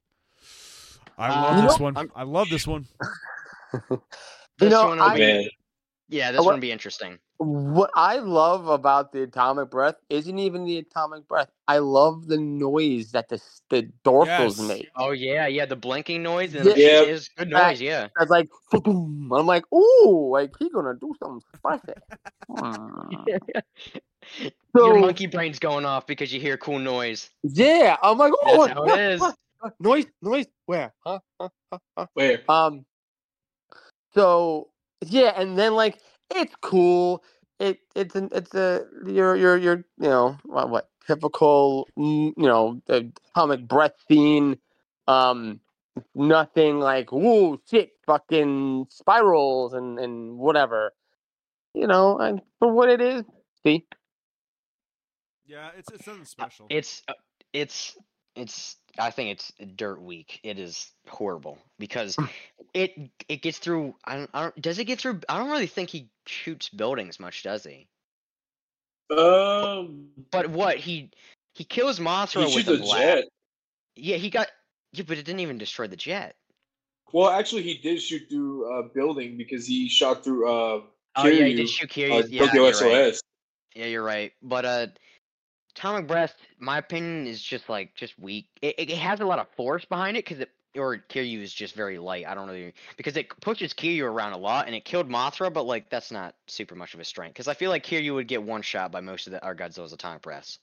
I 1.19 1.27
Uh, 1.29 1.41
love 1.43 1.55
You 1.57 1.69
this 1.69 1.79
one. 1.79 1.97
I'm- 1.97 2.11
I 2.15 2.23
love 2.23 2.49
this 2.49 2.65
one. 2.65 2.87
This 4.57 4.69
know, 4.71 4.87
one 4.87 4.97
will 4.97 5.03
I- 5.05 5.15
be, 5.15 5.51
yeah, 6.09 6.31
this 6.31 6.39
what- 6.39 6.45
one 6.47 6.55
will 6.55 6.61
be 6.61 6.71
interesting. 6.71 7.19
What 7.43 7.89
I 7.95 8.17
love 8.17 8.67
about 8.67 9.11
the 9.13 9.23
atomic 9.23 9.71
breath 9.71 9.95
isn't 10.11 10.37
even 10.37 10.63
the 10.63 10.77
atomic 10.77 11.27
breath. 11.27 11.49
I 11.67 11.79
love 11.79 12.27
the 12.27 12.37
noise 12.37 13.11
that 13.13 13.29
the 13.29 13.41
the 13.71 13.89
dorsals 14.05 14.59
Yes. 14.59 14.67
make. 14.67 14.89
Oh 14.95 15.09
yeah, 15.09 15.47
yeah, 15.47 15.65
the 15.65 15.75
blinking 15.75 16.21
noise 16.21 16.53
and 16.53 16.65
Yeah. 16.65 16.73
the 16.73 16.79
Yeah. 16.79 17.01
is 17.01 17.29
good 17.29 17.49
That- 17.49 17.69
noise. 17.69 17.81
Yeah. 17.81 18.09
It's 18.19 18.29
like 18.29 18.47
boom. 18.71 19.31
I'm 19.33 19.47
like, 19.47 19.63
ooh, 19.73 20.29
like 20.31 20.51
he's 20.59 20.71
gonna 20.71 20.93
do 20.93 21.15
something 21.19 21.41
spicy. 21.55 21.93
Hmm. 22.47 23.11
Your 24.75 24.93
So- 24.95 24.99
monkey 24.99 25.25
brain's 25.25 25.57
going 25.57 25.83
off 25.85 26.05
because 26.05 26.31
you 26.31 26.39
hear 26.39 26.57
cool 26.57 26.77
noise. 26.77 27.31
yeah, 27.41 27.97
I'm 28.03 28.19
like, 28.19 28.33
oh, 28.43 28.45
That's 28.45 28.57
what, 28.59 28.71
how 28.71 28.85
what, 28.85 28.99
it 28.99 29.11
is. 29.13 29.19
what, 29.19 29.35
what? 29.61 29.73
noise, 29.79 30.05
noise, 30.21 30.45
where? 30.67 30.93
Huh? 31.03 31.19
Huh? 31.39 31.49
Huh? 31.71 31.79
Huh? 31.97 32.05
where? 32.13 32.41
Um. 32.47 32.85
So 34.13 34.69
yeah, 35.07 35.33
and 35.35 35.57
then 35.57 35.73
like 35.73 35.97
it's 36.35 36.55
cool. 36.61 37.23
It 37.59 37.79
it's 37.95 38.15
an 38.15 38.29
it's 38.31 38.53
a 38.55 38.85
your 39.05 39.35
your 39.35 39.57
your 39.57 39.77
you 39.99 40.09
know 40.09 40.37
what, 40.45 40.69
what 40.69 40.89
typical 41.05 41.87
you 41.95 42.33
know 42.37 42.81
the 42.87 43.11
atomic 43.35 43.67
breath 43.67 43.93
scene. 44.07 44.57
Um, 45.07 45.59
nothing 46.15 46.79
like 46.79 47.11
whoa 47.11 47.59
shit 47.69 47.91
fucking 48.05 48.87
spirals 48.89 49.73
and 49.73 49.99
and 49.99 50.37
whatever. 50.37 50.93
You 51.73 51.87
know, 51.87 52.17
and 52.17 52.41
for 52.59 52.71
what 52.71 52.89
it 52.89 53.01
is. 53.01 53.23
See, 53.63 53.85
Yeah, 55.45 55.69
it's 55.77 55.91
it's 55.91 56.05
something 56.05 56.25
special. 56.25 56.67
It's 56.69 57.03
uh, 57.07 57.13
it's 57.53 57.95
it's 58.35 58.77
I 58.97 59.11
think 59.11 59.31
it's 59.31 59.51
dirt 59.75 60.01
weak. 60.01 60.39
It 60.43 60.59
is 60.59 60.91
horrible 61.07 61.57
because 61.79 62.17
it 62.73 63.11
it 63.27 63.41
gets 63.41 63.57
through. 63.57 63.95
I 64.05 64.17
don't, 64.17 64.29
I 64.33 64.41
don't. 64.43 64.61
Does 64.61 64.79
it 64.79 64.85
get 64.85 64.99
through? 64.99 65.21
I 65.29 65.37
don't 65.37 65.49
really 65.49 65.67
think 65.67 65.89
he 65.89 66.09
shoots 66.25 66.69
buildings 66.69 67.19
much, 67.19 67.43
does 67.43 67.63
he? 67.63 67.87
Um, 69.15 70.09
But 70.31 70.49
what 70.49 70.77
he 70.77 71.11
he 71.53 71.63
kills 71.63 71.99
Mothra 71.99 72.47
he 72.47 72.55
with 72.55 72.67
a 72.67 72.83
a 72.83 72.99
jet. 72.99 73.25
Yeah, 73.95 74.17
he 74.17 74.29
got. 74.29 74.47
Yeah, 74.93 75.03
but 75.07 75.17
it 75.17 75.25
didn't 75.25 75.39
even 75.41 75.57
destroy 75.57 75.87
the 75.87 75.95
jet. 75.95 76.35
Well, 77.13 77.29
actually, 77.29 77.63
he 77.63 77.77
did 77.77 78.01
shoot 78.01 78.23
through 78.29 78.71
a 78.73 78.83
building 78.83 79.37
because 79.37 79.67
he 79.67 79.89
shot 79.89 80.23
through. 80.23 80.49
Uh, 80.49 80.81
Oh 81.17 81.27
yeah, 81.27 81.45
he 81.45 81.55
did 81.55 81.69
shoot 81.69 81.91
uh, 81.97 82.23
yeah, 82.29 82.45
Tokyo 82.45 82.63
you're 82.63 82.73
SOS. 82.73 82.81
right. 82.83 83.21
Yeah, 83.75 83.85
you're 83.87 84.03
right. 84.03 84.31
But 84.41 84.65
uh, 84.65 84.87
Atomic 85.75 86.07
Breath, 86.07 86.35
my 86.59 86.77
opinion, 86.77 87.27
is 87.27 87.41
just 87.41 87.69
like 87.69 87.95
just 87.95 88.17
weak. 88.19 88.47
It, 88.61 88.75
it, 88.77 88.89
it 88.91 88.97
has 88.97 89.19
a 89.19 89.25
lot 89.25 89.39
of 89.39 89.47
force 89.55 89.85
behind 89.85 90.17
it 90.17 90.25
because 90.25 90.39
it 90.39 90.49
or 90.77 90.97
Kiryu 90.97 91.41
is 91.41 91.53
just 91.53 91.75
very 91.75 91.97
light. 91.97 92.25
I 92.25 92.33
don't 92.33 92.47
really 92.47 92.73
because 92.97 93.17
it 93.17 93.27
pushes 93.41 93.73
Kiryu 93.73 94.03
around 94.03 94.33
a 94.33 94.37
lot 94.37 94.67
and 94.67 94.75
it 94.75 94.85
killed 94.85 95.09
Mothra, 95.09 95.51
but 95.51 95.65
like 95.65 95.89
that's 95.89 96.11
not 96.11 96.35
super 96.47 96.75
much 96.75 96.93
of 96.93 96.99
a 96.99 97.03
strength 97.03 97.33
because 97.33 97.47
I 97.47 97.53
feel 97.53 97.69
like 97.69 97.85
Kiryu 97.85 98.13
would 98.15 98.27
get 98.27 98.41
one 98.43 98.61
shot 98.61 98.91
by 98.91 99.01
most 99.01 99.27
of 99.27 99.33
the 99.33 99.43
our 99.43 99.55
Godzilla's 99.55 99.93
Atomic 99.93 100.21
Breaths. 100.21 100.59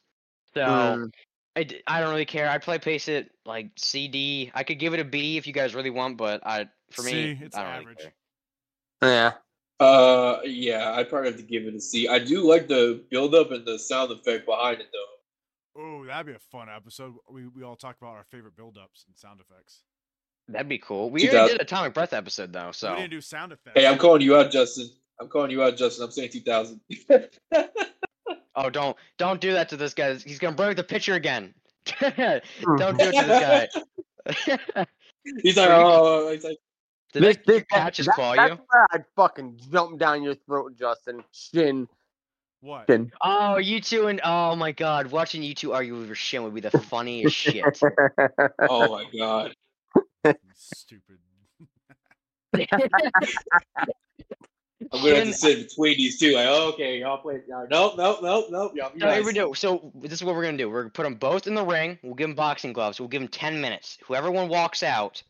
So 0.55 0.61
Mm. 0.63 1.11
I, 1.57 1.63
d- 1.65 1.83
I 1.87 2.01
don't 2.01 2.11
really 2.11 2.25
care. 2.25 2.49
I'd 2.49 2.63
probably 2.63 2.79
place 2.79 3.09
it 3.09 3.31
like 3.45 3.71
CD. 3.77 4.51
I 4.55 4.63
could 4.63 4.79
give 4.79 4.95
it 4.95 5.01
a 5.01 5.05
B 5.05 5.37
if 5.37 5.47
you 5.47 5.53
guys 5.53 5.75
really 5.75 5.91
want, 5.91 6.17
but 6.17 6.47
I 6.47 6.69
for 6.91 7.03
me, 7.03 7.11
C, 7.11 7.39
it's 7.43 7.57
I 7.57 7.65
don't 7.65 7.73
average. 7.73 7.99
really 7.99 8.13
care. 9.03 9.11
yeah. 9.11 9.33
Uh, 9.81 10.41
yeah, 10.45 10.93
I'd 10.93 11.09
probably 11.09 11.31
have 11.31 11.39
to 11.39 11.47
give 11.47 11.65
it 11.65 11.75
a 11.75 11.81
C. 11.81 12.09
I 12.09 12.19
do 12.19 12.49
like 12.49 12.67
the 12.67 13.05
build 13.11 13.35
up 13.35 13.53
and 13.53 13.65
the 13.65 13.79
sound 13.79 14.11
effect 14.11 14.47
behind 14.47 14.81
it, 14.81 14.89
though. 14.93 15.81
Oh, 15.81 16.05
that'd 16.05 16.27
be 16.27 16.33
a 16.33 16.39
fun 16.39 16.69
episode. 16.75 17.15
We 17.31 17.47
we 17.47 17.63
all 17.63 17.77
talk 17.77 17.97
about 18.01 18.17
our 18.17 18.25
favorite 18.25 18.57
build-ups 18.57 19.05
and 19.07 19.17
sound 19.17 19.41
effects. 19.41 19.83
That'd 20.49 20.69
be 20.69 20.79
cool. 20.79 21.11
We 21.11 21.21
2000 21.21 21.39
already 21.39 21.53
did 21.55 21.61
Atomic 21.63 21.95
Breath 21.95 22.13
episode 22.13 22.53
though, 22.53 22.73
so 22.73 22.91
We 22.91 23.01
didn't 23.01 23.11
do 23.11 23.21
sound 23.21 23.53
effects. 23.53 23.79
Hey, 23.79 23.87
I'm 23.87 23.99
calling 23.99 24.23
you 24.23 24.37
out, 24.37 24.51
Justin. 24.51 24.89
I'm 25.21 25.29
calling 25.29 25.51
you 25.51 25.63
out, 25.63 25.77
Justin. 25.77 26.05
I'm 26.05 26.11
saying 26.11 26.31
2000. 26.31 26.81
Oh, 28.61 28.69
don't 28.69 28.97
don't 29.19 29.41
do 29.41 29.53
that 29.53 29.69
to 29.69 29.77
this 29.77 29.95
guy. 29.95 30.15
He's 30.15 30.41
gonna 30.41 30.57
break 30.57 30.77
the 30.77 30.83
picture 30.83 31.15
again. 31.15 31.55
don't 32.01 32.19
do 32.19 33.05
it 33.05 33.13
to 33.13 33.25
this 33.25 33.69
guy. 34.77 34.87
he's 35.43 35.57
like, 35.57 35.71
oh, 35.71 36.33
he's 36.33 36.43
like, 36.43 36.59
Did 37.13 37.23
This- 37.23 37.37
that 37.37 37.47
this- 37.47 37.65
cat 37.71 37.95
just 37.95 38.07
that- 38.09 38.15
claw 38.15 38.35
that's 38.37 38.51
you? 38.53 38.61
where 38.69 38.87
I'd 38.93 39.05
fucking 39.17 39.61
jump 39.73 39.99
down 39.99 40.23
your 40.23 40.35
throat, 40.35 40.77
Justin. 40.79 41.25
Shin, 41.33 41.89
What? 42.61 42.87
shin. 42.89 43.11
Oh, 43.23 43.57
you 43.57 43.81
two 43.81 44.09
and 44.09 44.21
oh 44.25 44.55
my 44.57 44.73
god, 44.73 45.11
watching 45.11 45.43
you 45.43 45.55
two 45.55 45.73
argue 45.73 45.97
over 46.01 46.15
Shin 46.15 46.43
would 46.45 46.55
be 46.55 46.61
the 46.61 46.71
funniest 46.71 47.35
shit. 47.35 47.65
oh 48.69 48.89
my 48.93 49.07
god. 49.17 49.55
Stupid. 50.55 51.19
I'm 54.93 55.03
gonna 55.03 55.17
have 55.17 55.25
to 55.27 55.33
sit 55.33 55.69
between 55.69 55.97
these 55.97 56.19
two. 56.21 56.35
Like, 56.35 56.47
oh, 56.49 56.69
okay, 56.73 57.01
y'all 57.01 57.19
play. 57.19 57.41
Y'all, 57.49 57.67
nope, 57.69 57.95
nope, 57.99 58.21
nope, 58.23 58.47
nope. 58.51 58.73
Y'all 58.77 58.91
be 58.91 58.99
No, 59.01 59.11
here 59.13 59.25
we 59.25 59.33
do. 59.33 59.53
So 59.55 59.91
this 59.97 60.13
is 60.13 60.23
what 60.25 60.35
we're 60.37 60.45
gonna 60.45 60.57
do. 60.57 60.71
We're 60.71 60.83
gonna 60.83 60.91
put 60.91 61.03
them 61.03 61.17
both 61.17 61.47
in 61.49 61.55
the 61.55 61.65
ring. 61.65 61.99
We'll 62.03 62.15
give 62.15 62.29
them 62.29 62.37
boxing 62.37 62.73
gloves. 62.73 63.01
We'll 63.01 63.09
give 63.09 63.21
them 63.21 63.29
ten 63.29 63.61
minutes. 63.61 63.99
Whoever 64.07 64.31
one 64.31 64.49
walks 64.49 64.83
out, 64.85 65.23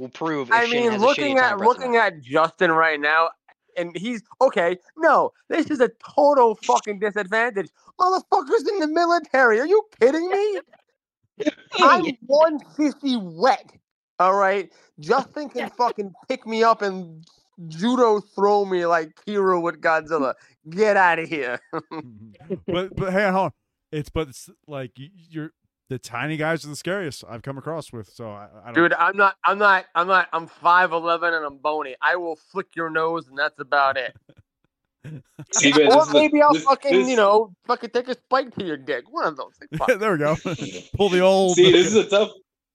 will 0.00 0.08
prove. 0.08 0.50
I 0.50 0.66
Shin 0.66 0.90
mean, 0.90 1.00
looking 1.00 1.38
at 1.38 1.52
Atomic 1.54 1.58
Breath 1.58 1.60
or 1.60 1.64
looking 1.72 1.96
at 1.96 2.20
Justin 2.22 2.72
right 2.72 2.98
now, 2.98 3.30
and 3.76 3.96
he's 3.96 4.22
okay. 4.40 4.78
No, 4.96 5.32
this 5.48 5.70
is 5.70 5.80
a 5.80 5.90
total 6.16 6.56
fucking 6.64 6.98
disadvantage. 6.98 7.70
Motherfuckers 8.00 8.68
in 8.68 8.80
the 8.80 8.88
military. 8.88 9.60
Are 9.60 9.66
you 9.66 9.82
kidding 10.00 10.28
me? 10.28 10.60
I'm 11.80 12.04
150 12.26 13.16
wet. 13.18 13.72
All 14.18 14.34
right, 14.34 14.70
Justin 14.98 15.48
can 15.48 15.70
fucking 15.70 16.12
pick 16.28 16.46
me 16.46 16.62
up 16.62 16.82
and 16.82 17.24
judo 17.68 18.20
throw 18.20 18.64
me 18.64 18.86
like 18.86 19.14
Kiryu 19.26 19.62
with 19.62 19.80
Godzilla. 19.80 20.34
Get 20.68 20.96
out 20.96 21.18
of 21.18 21.28
here. 21.28 21.60
but 22.66 22.94
but 22.96 23.12
hey, 23.12 23.30
hold 23.30 23.46
on. 23.46 23.50
It's 23.92 24.08
but 24.08 24.28
it's 24.28 24.48
like 24.66 24.92
you're 24.96 25.52
the 25.90 25.98
tiny 25.98 26.36
guys 26.36 26.64
are 26.64 26.68
the 26.68 26.76
scariest 26.76 27.24
I've 27.28 27.42
come 27.42 27.58
across 27.58 27.92
with. 27.92 28.08
So 28.08 28.30
I, 28.30 28.46
I 28.64 28.72
don't. 28.72 28.74
Dude, 28.74 28.92
I'm 28.94 29.16
not. 29.16 29.34
I'm 29.44 29.58
not. 29.58 29.86
I'm 29.94 30.06
not. 30.06 30.28
I'm 30.32 30.46
five 30.46 30.92
eleven 30.92 31.34
and 31.34 31.44
I'm 31.44 31.58
bony. 31.58 31.96
I 32.00 32.14
will 32.16 32.36
flick 32.36 32.68
your 32.76 32.88
nose 32.88 33.26
and 33.26 33.36
that's 33.36 33.58
about 33.58 33.96
it. 33.98 34.16
See, 35.52 35.72
man, 35.72 35.88
or 35.88 35.96
this 35.96 36.06
is 36.08 36.12
maybe 36.14 36.40
I'll 36.40 36.52
this- 36.52 36.62
fucking, 36.62 36.92
this- 36.92 37.08
you 37.08 37.16
know, 37.16 37.52
fucking 37.66 37.90
take 37.90 38.06
a 38.08 38.14
spike 38.14 38.54
to 38.54 38.64
your 38.64 38.76
dick. 38.76 39.04
One 39.10 39.26
of 39.26 39.36
those. 39.36 39.52
Like, 39.60 39.88
fuck. 39.88 39.98
there 40.00 40.12
we 40.12 40.18
go. 40.18 40.36
Pull 40.96 41.08
the 41.08 41.20
old. 41.20 41.56
See, 41.56 41.72
this 41.72 41.88
is 41.88 41.96
a 41.96 42.08
tough. 42.08 42.30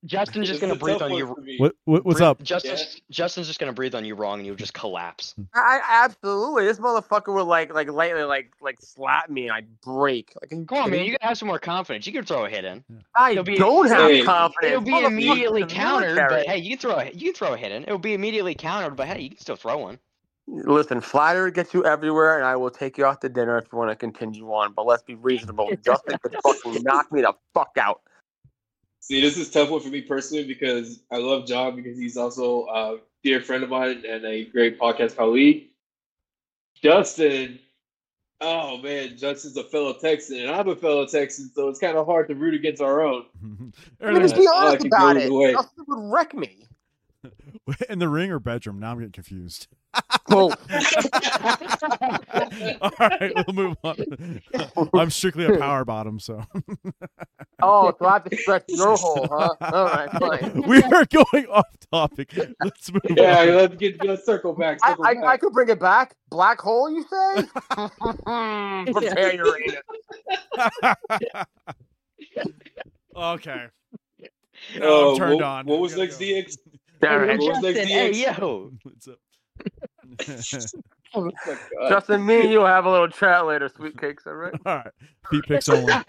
Justin's 0.05 0.47
just 0.47 0.61
gonna 0.61 0.75
breathe 0.75 1.01
on 1.01 1.13
you. 1.13 1.25
what, 1.57 1.73
what 1.85 2.05
what's 2.05 2.19
breathe- 2.19 2.27
up? 2.27 2.43
Justin's 2.43 3.01
Justin's 3.09 3.47
just 3.47 3.59
gonna 3.59 3.73
breathe 3.73 3.95
on 3.95 4.05
you 4.05 4.15
wrong, 4.15 4.37
and 4.39 4.45
you'll 4.45 4.55
just 4.55 4.73
collapse. 4.73 5.33
I, 5.53 5.79
I 5.83 6.05
absolutely. 6.05 6.65
This 6.65 6.79
motherfucker 6.79 7.33
would 7.33 7.43
like, 7.43 7.73
like, 7.73 7.89
lightly, 7.91 8.23
like, 8.23 8.51
like 8.61 8.77
slap 8.81 9.29
me 9.29 9.47
and 9.47 9.51
I 9.53 9.63
break. 9.83 10.33
Like, 10.41 10.51
are 10.51 10.55
you 10.55 10.65
Come 10.65 10.77
on, 10.77 10.91
man. 10.91 11.05
You 11.05 11.11
gotta 11.11 11.25
have 11.27 11.37
some 11.37 11.47
more 11.47 11.59
confidence. 11.59 12.05
You 12.07 12.13
can 12.13 12.23
throw 12.25 12.45
a 12.45 12.49
hit 12.49 12.65
in. 12.65 12.83
I 13.15 13.31
It'll 13.31 13.43
be- 13.43 13.57
don't 13.57 13.87
have 13.87 14.11
Hey. 14.11 14.21
confidence. 14.23 14.71
It'll 14.71 14.81
be 14.81 15.03
immediately 15.03 15.65
countered, 15.65 16.15
military. 16.15 16.43
but 16.43 16.47
hey, 16.47 16.57
you 16.59 16.69
can 16.71 16.77
throw 16.77 16.99
a 16.99 17.09
you 17.11 17.25
can 17.31 17.33
throw 17.33 17.53
a 17.53 17.57
hit 17.57 17.71
in. 17.71 17.83
It'll 17.83 17.97
be 17.97 18.13
immediately 18.13 18.55
countered, 18.55 18.95
but 18.95 19.07
hey, 19.07 19.21
you 19.21 19.29
can 19.29 19.39
still 19.39 19.55
throw 19.55 19.77
one. 19.79 19.99
Listen, 20.47 21.01
flattery 21.01 21.51
gets 21.51 21.73
you 21.73 21.83
everywhere, 21.85 22.35
and 22.37 22.45
I 22.45 22.55
will 22.55 22.69
take 22.69 22.99
you 22.99 23.05
out 23.05 23.19
to 23.21 23.29
dinner 23.29 23.57
if 23.57 23.65
you 23.71 23.79
want 23.79 23.89
to 23.89 23.95
continue 23.95 24.45
on. 24.53 24.73
But 24.73 24.85
let's 24.85 25.01
be 25.01 25.15
reasonable. 25.15 25.71
Justin 25.83 26.19
could 26.21 26.35
fucking 26.43 26.83
knock 26.83 27.11
me 27.11 27.21
the 27.21 27.33
fuck 27.55 27.71
out. 27.79 28.01
See, 29.07 29.21
this 29.21 29.37
is 29.37 29.49
a 29.49 29.51
tough 29.51 29.69
one 29.69 29.81
for 29.81 29.89
me 29.89 30.01
personally 30.01 30.45
because 30.45 31.01
I 31.11 31.17
love 31.17 31.45
John 31.45 31.75
because 31.75 31.95
he's 31.95 32.17
also 32.17 32.65
a 32.65 32.97
dear 33.23 33.39
friend 33.39 33.63
of 33.63 33.69
mine 33.69 34.03
and 34.09 34.25
a 34.25 34.45
great 34.45 34.79
podcast 34.79 35.15
colleague. 35.15 35.67
Justin, 36.81 37.59
oh 38.41 38.77
man, 38.79 39.15
Justin's 39.15 39.57
a 39.57 39.63
fellow 39.63 39.93
Texan 39.93 40.39
and 40.39 40.49
I'm 40.49 40.67
a 40.69 40.75
fellow 40.75 41.05
Texan, 41.05 41.51
so 41.53 41.69
it's 41.69 41.79
kind 41.79 41.95
of 41.97 42.07
hard 42.07 42.27
to 42.29 42.33
root 42.33 42.55
against 42.55 42.81
our 42.81 43.03
own. 43.03 43.25
I 44.01 44.11
mean, 44.11 44.23
just 44.23 44.35
be 44.35 44.47
honest 44.51 44.77
could 44.77 44.87
about 44.87 45.17
it. 45.17 45.31
either. 45.31 45.51
Justin 45.53 45.85
would 45.87 46.11
wreck 46.11 46.33
me. 46.33 46.67
In 47.89 47.99
the 47.99 48.09
ring 48.09 48.31
or 48.31 48.39
bedroom? 48.39 48.79
Now 48.79 48.91
I'm 48.91 48.97
getting 48.97 49.11
confused. 49.11 49.67
Well, 50.29 50.51
All 52.81 52.91
right, 52.99 53.31
we'll 53.35 53.53
move 53.53 53.77
on. 53.83 53.95
I'm 54.93 55.09
strictly 55.11 55.45
a 55.45 55.57
power 55.59 55.85
bottom, 55.85 56.19
so 56.19 56.43
oh, 57.61 57.93
so 57.99 58.05
I 58.05 58.13
have 58.13 58.23
to 58.25 58.37
stretch 58.37 58.63
your 58.69 58.97
hole, 58.97 59.27
huh? 59.31 59.49
All 59.61 59.85
right, 59.85 60.09
fine. 60.19 60.63
we 60.67 60.81
are 60.81 61.05
going 61.05 61.45
off 61.47 61.67
topic. 61.91 62.33
Let's 62.63 62.91
move 62.91 63.01
Yeah, 63.15 63.39
on. 63.41 63.55
let's 63.55 63.75
get 63.75 64.03
let's 64.03 64.25
circle 64.25 64.53
back. 64.53 64.79
I, 64.83 64.89
Circle 64.91 65.05
I, 65.05 65.13
back. 65.15 65.23
I 65.25 65.37
could 65.37 65.53
bring 65.53 65.69
it 65.69 65.79
back. 65.79 66.15
Black 66.29 66.59
hole, 66.59 66.89
you 66.89 67.03
say? 67.03 67.43
Prepare 68.91 69.35
your 69.35 69.57
anus. 69.61 69.83
okay. 73.15 73.65
Now 74.73 74.81
Oh, 74.81 75.11
I'm 75.11 75.17
turned 75.17 75.35
what, 75.35 75.43
on. 75.43 75.65
What 75.67 75.79
was 75.79 75.95
next, 75.95 76.17
go. 76.17 76.25
DX? 76.25 76.57
All 77.03 77.09
Hey, 77.09 77.15
right. 77.15 77.39
What 77.39 77.47
was 77.49 77.59
next, 77.61 77.77
Justin, 77.79 77.87
hey 77.87 78.11
yo, 78.39 78.71
What's 78.83 79.07
up? 79.07 79.19
Oh. 81.17 81.31
Justin, 81.87 82.25
me 82.25 82.41
and 82.41 82.51
you 82.51 82.59
will 82.59 82.65
have 82.65 82.83
a 82.83 82.91
little 82.91 83.07
chat 83.07 83.45
later, 83.45 83.69
sweet 83.73 83.97
cakes, 83.97 84.27
all 84.27 84.33
right? 84.33 84.53
All 84.65 84.75
right. 84.75 84.91
Feet 85.29 85.43
picks 85.47 85.69
only. 85.69 85.93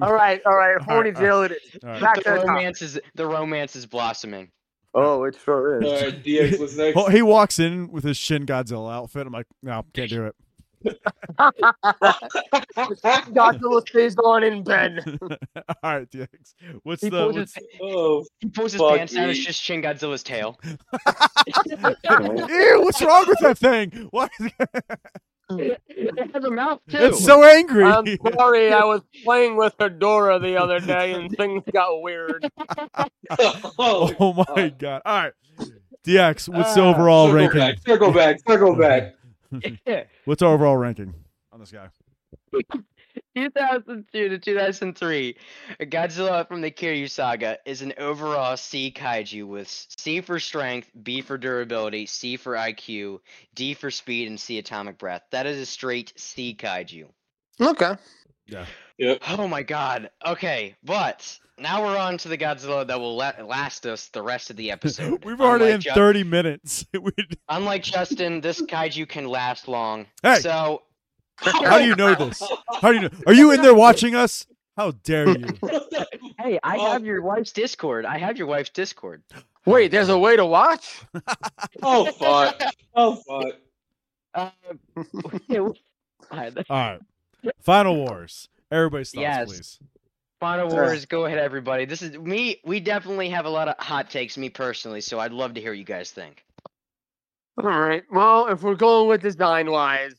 All 0.00 0.12
right, 0.12 0.40
all 0.46 0.56
right, 0.56 0.78
All 0.78 0.84
horny 0.84 1.10
right, 1.10 1.20
jail 1.20 1.42
it 1.42 1.52
is. 1.52 1.58
All 1.84 1.90
right. 1.90 2.00
Back 2.00 2.14
the 2.16 2.22
to 2.22 2.30
the 2.30 2.36
top. 2.38 2.46
romance 2.48 2.82
is 2.82 2.98
the 3.14 3.26
romance 3.26 3.76
is 3.76 3.84
blossoming. 3.86 4.50
Oh, 4.94 5.22
it 5.24 5.36
sure 5.44 5.80
is. 5.82 6.02
right, 6.02 6.24
DX, 6.24 6.58
what's 6.58 6.76
next? 6.76 6.96
Well, 6.96 7.08
he 7.08 7.22
walks 7.22 7.58
in 7.58 7.90
with 7.92 8.02
his 8.04 8.16
Shin 8.16 8.46
Godzilla 8.46 8.92
outfit. 8.92 9.26
I'm 9.26 9.32
like, 9.32 9.46
no, 9.62 9.84
can't 9.92 10.10
do 10.10 10.24
it. 10.26 10.34
Godzilla 13.32 13.88
stays 13.88 14.16
on 14.18 14.44
in 14.44 14.62
bed. 14.64 15.04
All 15.22 15.36
right, 15.98 16.10
DX. 16.10 16.28
What's 16.82 17.02
He 17.02 17.08
the 17.10 17.18
pulls, 17.18 17.34
what's, 17.36 17.54
his, 17.54 17.64
Oh, 17.82 18.24
he 18.40 18.48
pulls 18.48 18.72
his 18.72 18.82
pants 18.82 19.12
down. 19.14 19.30
It's 19.30 19.38
just 19.38 19.62
Shin 19.62 19.82
Godzilla's 19.82 20.22
tail. 20.22 20.58
Ew, 20.64 20.76
what's 22.82 23.02
wrong 23.02 23.24
with 23.28 23.38
that 23.40 23.58
thing? 23.58 24.08
Why 24.10 24.28
is 24.40 24.50
it, 25.50 25.82
It 25.88 26.30
has 26.34 26.44
a 26.44 26.50
mouth 26.50 26.80
too. 26.88 26.98
it's 26.98 27.24
so 27.24 27.44
angry. 27.44 27.84
I'm 27.84 28.06
sorry, 28.38 28.72
I 28.72 28.84
was 28.84 29.02
playing 29.24 29.56
with 29.56 29.76
Hedorah 29.78 30.40
the 30.40 30.56
other 30.56 30.80
day 30.80 31.12
and 31.12 31.30
things 31.36 31.62
got 31.72 32.00
weird. 32.00 32.48
oh, 33.78 34.12
oh 34.18 34.44
my 34.56 34.68
god. 34.70 35.02
All 35.04 35.22
right. 35.24 35.32
DX, 36.04 36.48
what's 36.48 36.74
the 36.74 36.82
Ah, 36.82 36.90
overall 36.90 37.26
circle 37.28 37.36
ranking? 37.38 37.60
back, 37.60 37.78
circle 37.86 38.12
back, 38.12 38.40
circle 38.48 38.74
back. 38.76 39.14
What's 40.24 40.42
our 40.42 40.54
overall 40.54 40.76
ranking 40.76 41.14
on 41.52 41.60
this 41.60 41.72
guy? 41.72 41.88
2002 43.34 44.28
to 44.28 44.38
2003, 44.38 45.36
Godzilla 45.80 46.46
from 46.48 46.60
the 46.60 46.70
Kiryu 46.70 47.10
Saga 47.10 47.58
is 47.66 47.82
an 47.82 47.94
overall 47.98 48.56
C 48.56 48.92
kaiju 48.94 49.46
with 49.46 49.68
C 49.68 50.20
for 50.20 50.38
strength, 50.38 50.90
B 51.02 51.20
for 51.20 51.38
durability, 51.38 52.06
C 52.06 52.36
for 52.36 52.54
IQ, 52.54 53.20
D 53.54 53.74
for 53.74 53.90
speed, 53.90 54.28
and 54.28 54.40
C 54.40 54.58
atomic 54.58 54.98
breath. 54.98 55.22
That 55.30 55.46
is 55.46 55.58
a 55.58 55.66
straight 55.66 56.12
C 56.16 56.54
kaiju. 56.58 57.06
Okay. 57.60 57.96
Yeah. 58.46 58.66
Yep. 58.98 59.22
Oh 59.28 59.48
my 59.48 59.62
god. 59.62 60.10
Okay, 60.26 60.76
but 60.84 61.38
now 61.62 61.82
we're 61.84 61.96
on 61.96 62.18
to 62.18 62.28
the 62.28 62.36
Godzilla 62.38 62.86
that 62.86 62.98
will 63.00 63.16
la- 63.16 63.32
last 63.44 63.86
us 63.86 64.08
the 64.08 64.22
rest 64.22 64.50
of 64.50 64.56
the 64.56 64.70
episode. 64.70 65.24
We've 65.24 65.40
already 65.40 65.64
Unlike 65.66 65.74
in 65.74 65.80
Ju- 65.80 65.90
30 65.94 66.24
minutes. 66.24 66.86
Unlike 67.48 67.82
Justin, 67.84 68.40
this 68.40 68.60
kaiju 68.60 69.08
can 69.08 69.26
last 69.28 69.68
long. 69.68 70.06
Hey! 70.22 70.40
So, 70.40 70.82
How 71.36 71.78
do 71.78 71.84
you 71.86 71.94
know 71.96 72.14
this? 72.14 72.42
How 72.80 72.88
do 72.90 72.94
you 72.94 73.00
know? 73.02 73.10
Are 73.26 73.32
you 73.32 73.52
in 73.52 73.62
there 73.62 73.74
watching 73.74 74.14
us? 74.14 74.46
How 74.76 74.92
dare 75.04 75.28
you? 75.28 75.46
hey, 76.38 76.58
I 76.62 76.76
Oh. 76.78 76.92
have 76.92 77.04
your 77.04 77.20
wife's 77.22 77.52
Discord. 77.52 78.04
I 78.06 78.18
have 78.18 78.38
your 78.38 78.46
wife's 78.46 78.70
Discord. 78.70 79.22
Wait, 79.66 79.90
there's 79.90 80.08
a 80.08 80.18
way 80.18 80.34
to 80.36 80.44
watch? 80.46 81.02
Oh 81.82 82.06
fuck! 82.12 82.60
Oh 82.94 83.16
fuck! 83.16 83.54
Uh, 84.34 84.50
All 86.30 86.54
right. 86.70 87.00
Final 87.60 87.96
Wars. 87.96 88.48
Everybody's 88.70 89.10
thoughts, 89.10 89.20
Yes. 89.22 89.48
please. 89.48 89.78
Final 90.42 90.66
Wars, 90.70 91.06
go 91.06 91.26
ahead, 91.26 91.38
everybody. 91.38 91.84
This 91.84 92.02
is 92.02 92.18
me. 92.18 92.60
We 92.64 92.80
definitely 92.80 93.28
have 93.28 93.44
a 93.44 93.48
lot 93.48 93.68
of 93.68 93.76
hot 93.78 94.10
takes, 94.10 94.36
me 94.36 94.50
personally. 94.50 95.00
So 95.00 95.20
I'd 95.20 95.30
love 95.30 95.54
to 95.54 95.60
hear 95.60 95.70
what 95.70 95.78
you 95.78 95.84
guys 95.84 96.10
think. 96.10 96.44
All 97.58 97.70
right. 97.70 98.02
Well, 98.10 98.48
if 98.48 98.64
we're 98.64 98.74
going 98.74 99.08
with 99.08 99.22
design 99.22 99.70
wise, 99.70 100.16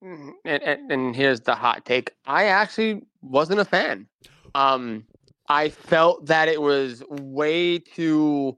and, 0.00 0.32
and, 0.46 0.90
and 0.90 1.14
here's 1.14 1.42
the 1.42 1.54
hot 1.54 1.84
take 1.84 2.10
I 2.24 2.46
actually 2.46 3.02
wasn't 3.20 3.60
a 3.60 3.66
fan. 3.66 4.06
Um, 4.54 5.04
I 5.50 5.68
felt 5.68 6.24
that 6.24 6.48
it 6.48 6.62
was 6.62 7.02
way 7.10 7.80
too 7.80 8.56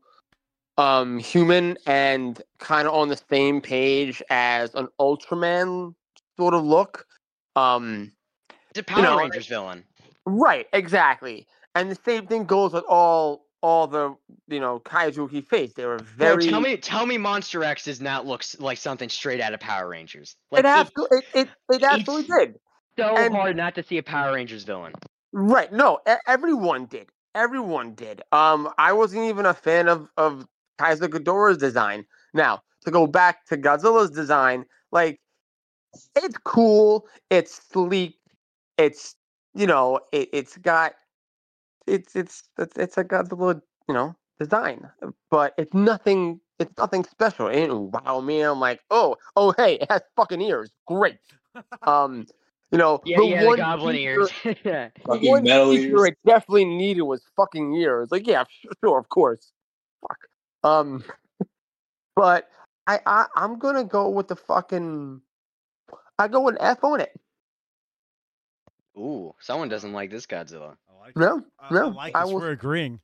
um, 0.78 1.18
human 1.18 1.78
and 1.86 2.40
kind 2.60 2.86
of 2.86 2.94
on 2.94 3.08
the 3.08 3.20
same 3.28 3.60
page 3.60 4.22
as 4.30 4.72
an 4.76 4.86
Ultraman 5.00 5.96
sort 6.36 6.54
of 6.54 6.64
look. 6.64 7.08
Um, 7.56 8.12
It's 8.70 8.78
a 8.78 8.84
Power 8.84 9.02
know, 9.02 9.18
Rangers 9.18 9.48
villain. 9.48 9.82
Right, 10.26 10.66
exactly. 10.72 11.46
And 11.74 11.90
the 11.90 11.98
same 12.04 12.26
thing 12.26 12.44
goes 12.44 12.72
with 12.72 12.84
all 12.88 13.46
all 13.62 13.86
the 13.86 14.14
you 14.48 14.60
know 14.60 14.80
kaiju 14.80 15.30
he 15.30 15.40
faced. 15.40 15.76
They 15.76 15.86
were 15.86 15.98
Bro, 15.98 16.06
very. 16.16 16.46
tell 16.48 16.60
me, 16.60 16.76
tell 16.76 17.06
me, 17.06 17.16
Monster 17.18 17.64
X 17.64 17.84
does 17.84 18.00
not 18.00 18.26
look 18.26 18.44
like 18.58 18.78
something 18.78 19.08
straight 19.08 19.40
out 19.40 19.54
of 19.54 19.60
Power 19.60 19.88
Rangers. 19.88 20.36
Like 20.50 20.60
it, 20.60 20.66
abso- 20.66 21.06
it, 21.10 21.24
it, 21.34 21.48
it 21.70 21.82
absolutely 21.82 22.24
it's- 22.36 22.46
did. 22.48 22.60
so 22.98 23.16
and- 23.16 23.34
hard 23.34 23.56
not 23.56 23.74
to 23.76 23.82
see 23.82 23.98
a 23.98 24.02
Power 24.02 24.34
Rangers 24.34 24.64
villain. 24.64 24.92
Right. 25.32 25.72
No, 25.72 25.98
everyone 26.26 26.86
did. 26.86 27.08
Everyone 27.34 27.94
did. 27.94 28.22
Um, 28.32 28.70
I 28.78 28.92
wasn't 28.94 29.24
even 29.24 29.44
a 29.46 29.54
fan 29.54 29.88
of 29.88 30.08
of 30.16 30.46
Kaiser 30.78 31.08
Ghidorah's 31.08 31.58
design. 31.58 32.06
Now 32.34 32.62
to 32.84 32.90
go 32.90 33.06
back 33.06 33.44
to 33.46 33.56
Godzilla's 33.56 34.10
design, 34.10 34.64
like 34.92 35.20
it's 36.14 36.36
cool. 36.44 37.06
It's 37.30 37.60
sleek. 37.70 38.16
It's 38.78 39.14
you 39.56 39.66
know 39.66 39.98
it, 40.12 40.28
it's 40.32 40.56
got 40.58 40.94
it's 41.86 42.14
it's 42.14 42.44
it's 42.58 42.76
it's 42.78 42.98
a 42.98 43.04
Godzilla 43.04 43.60
you 43.88 43.94
know 43.94 44.14
design, 44.38 44.88
but 45.30 45.54
it's 45.58 45.72
nothing. 45.74 46.40
It's 46.58 46.72
nothing 46.78 47.04
special. 47.04 47.48
It 47.48 47.54
didn't 47.56 47.90
wow 47.90 48.20
me. 48.20 48.40
I'm 48.40 48.60
like, 48.60 48.80
oh, 48.90 49.16
oh, 49.36 49.52
hey, 49.58 49.74
it 49.74 49.90
has 49.90 50.00
fucking 50.16 50.40
ears. 50.40 50.70
Great. 50.86 51.18
Um, 51.82 52.26
you 52.72 52.78
know, 52.78 53.02
Yeah, 53.04 53.18
the 53.18 53.24
yeah, 53.26 53.50
the 53.50 53.56
goblin 53.58 53.94
feature- 53.96 54.20
ears. 54.20 54.30
Yeah. 54.64 54.88
the 54.94 55.02
Fucking 55.06 55.30
one 55.30 55.44
metal 55.44 55.72
feature 55.72 55.98
ears. 55.98 56.08
it 56.08 56.18
definitely 56.24 56.64
needed 56.64 57.02
was 57.02 57.22
fucking 57.36 57.74
ears. 57.74 58.08
Like, 58.10 58.26
yeah, 58.26 58.44
sure, 58.48 58.72
sure, 58.82 58.98
of 58.98 59.08
course. 59.10 59.52
Fuck. 60.00 60.18
Um, 60.64 61.04
but 62.16 62.48
I, 62.86 63.00
I, 63.04 63.26
I'm 63.36 63.58
gonna 63.58 63.84
go 63.84 64.08
with 64.08 64.28
the 64.28 64.36
fucking. 64.36 65.20
I 66.18 66.28
go 66.28 66.40
with 66.40 66.56
F 66.60 66.82
on 66.84 67.00
it. 67.02 67.12
Ooh, 68.98 69.34
someone 69.40 69.68
doesn't 69.68 69.92
like 69.92 70.10
this 70.10 70.26
Godzilla. 70.26 70.76
I 70.88 71.00
like 71.00 71.16
No, 71.16 71.42
I, 71.58 71.74
no, 71.74 71.90
I 71.90 71.92
like 71.92 72.16
I 72.16 72.24
will- 72.24 72.40
We're 72.40 72.50
agreeing. 72.50 73.00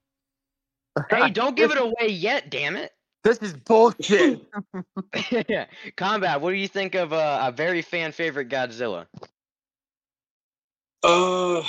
Hey, 1.10 1.30
don't 1.30 1.56
give 1.56 1.70
it 1.70 1.78
away 1.78 2.08
yet, 2.08 2.50
damn 2.50 2.76
it. 2.76 2.92
This 3.24 3.38
is 3.38 3.52
bullshit. 3.52 4.42
Kombat, 5.14 6.40
what 6.40 6.50
do 6.50 6.56
you 6.56 6.68
think 6.68 6.94
of 6.94 7.12
uh, 7.12 7.40
a 7.44 7.52
very 7.52 7.82
fan 7.82 8.10
favorite 8.12 8.48
Godzilla? 8.48 9.06
Uh, 11.04 11.62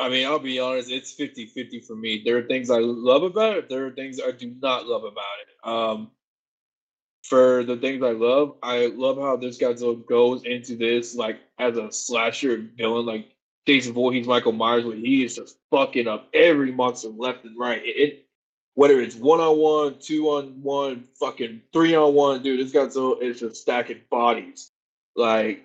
I 0.00 0.08
mean, 0.08 0.26
I'll 0.26 0.38
be 0.38 0.58
honest, 0.58 0.90
it's 0.90 1.12
50 1.12 1.46
50 1.46 1.80
for 1.80 1.96
me. 1.96 2.22
There 2.24 2.38
are 2.38 2.42
things 2.42 2.70
I 2.70 2.78
love 2.78 3.22
about 3.22 3.56
it, 3.56 3.68
there 3.68 3.86
are 3.86 3.90
things 3.90 4.20
I 4.20 4.30
do 4.32 4.54
not 4.60 4.86
love 4.86 5.04
about 5.04 5.24
it. 5.42 5.68
Um, 5.68 6.10
for 7.28 7.62
the 7.62 7.76
things 7.76 8.02
I 8.02 8.12
love, 8.12 8.56
I 8.62 8.86
love 8.86 9.18
how 9.18 9.36
this 9.36 9.58
Godzilla 9.58 10.04
goes 10.06 10.44
into 10.44 10.76
this 10.76 11.14
like 11.14 11.38
as 11.58 11.76
a 11.76 11.92
slasher 11.92 12.64
villain, 12.76 13.04
like 13.06 13.28
Jason 13.66 13.92
Voorhees, 13.92 14.26
Michael 14.26 14.52
Myers, 14.52 14.84
where 14.84 14.96
he 14.96 15.24
is 15.24 15.36
just 15.36 15.58
fucking 15.70 16.08
up 16.08 16.28
every 16.32 16.72
monster 16.72 17.08
left 17.08 17.44
and 17.44 17.58
right. 17.58 17.82
It, 17.84 17.96
it 17.96 18.24
whether 18.74 19.00
it's 19.00 19.16
one 19.16 19.40
on 19.40 19.58
one, 19.58 19.98
two 19.98 20.28
on 20.28 20.62
one, 20.62 21.04
fucking 21.18 21.60
three 21.72 21.94
on 21.94 22.14
one, 22.14 22.42
dude, 22.42 22.60
this 22.64 22.72
Godzilla 22.72 23.20
is 23.20 23.40
just 23.40 23.60
stacking 23.60 24.00
bodies. 24.10 24.70
Like 25.14 25.64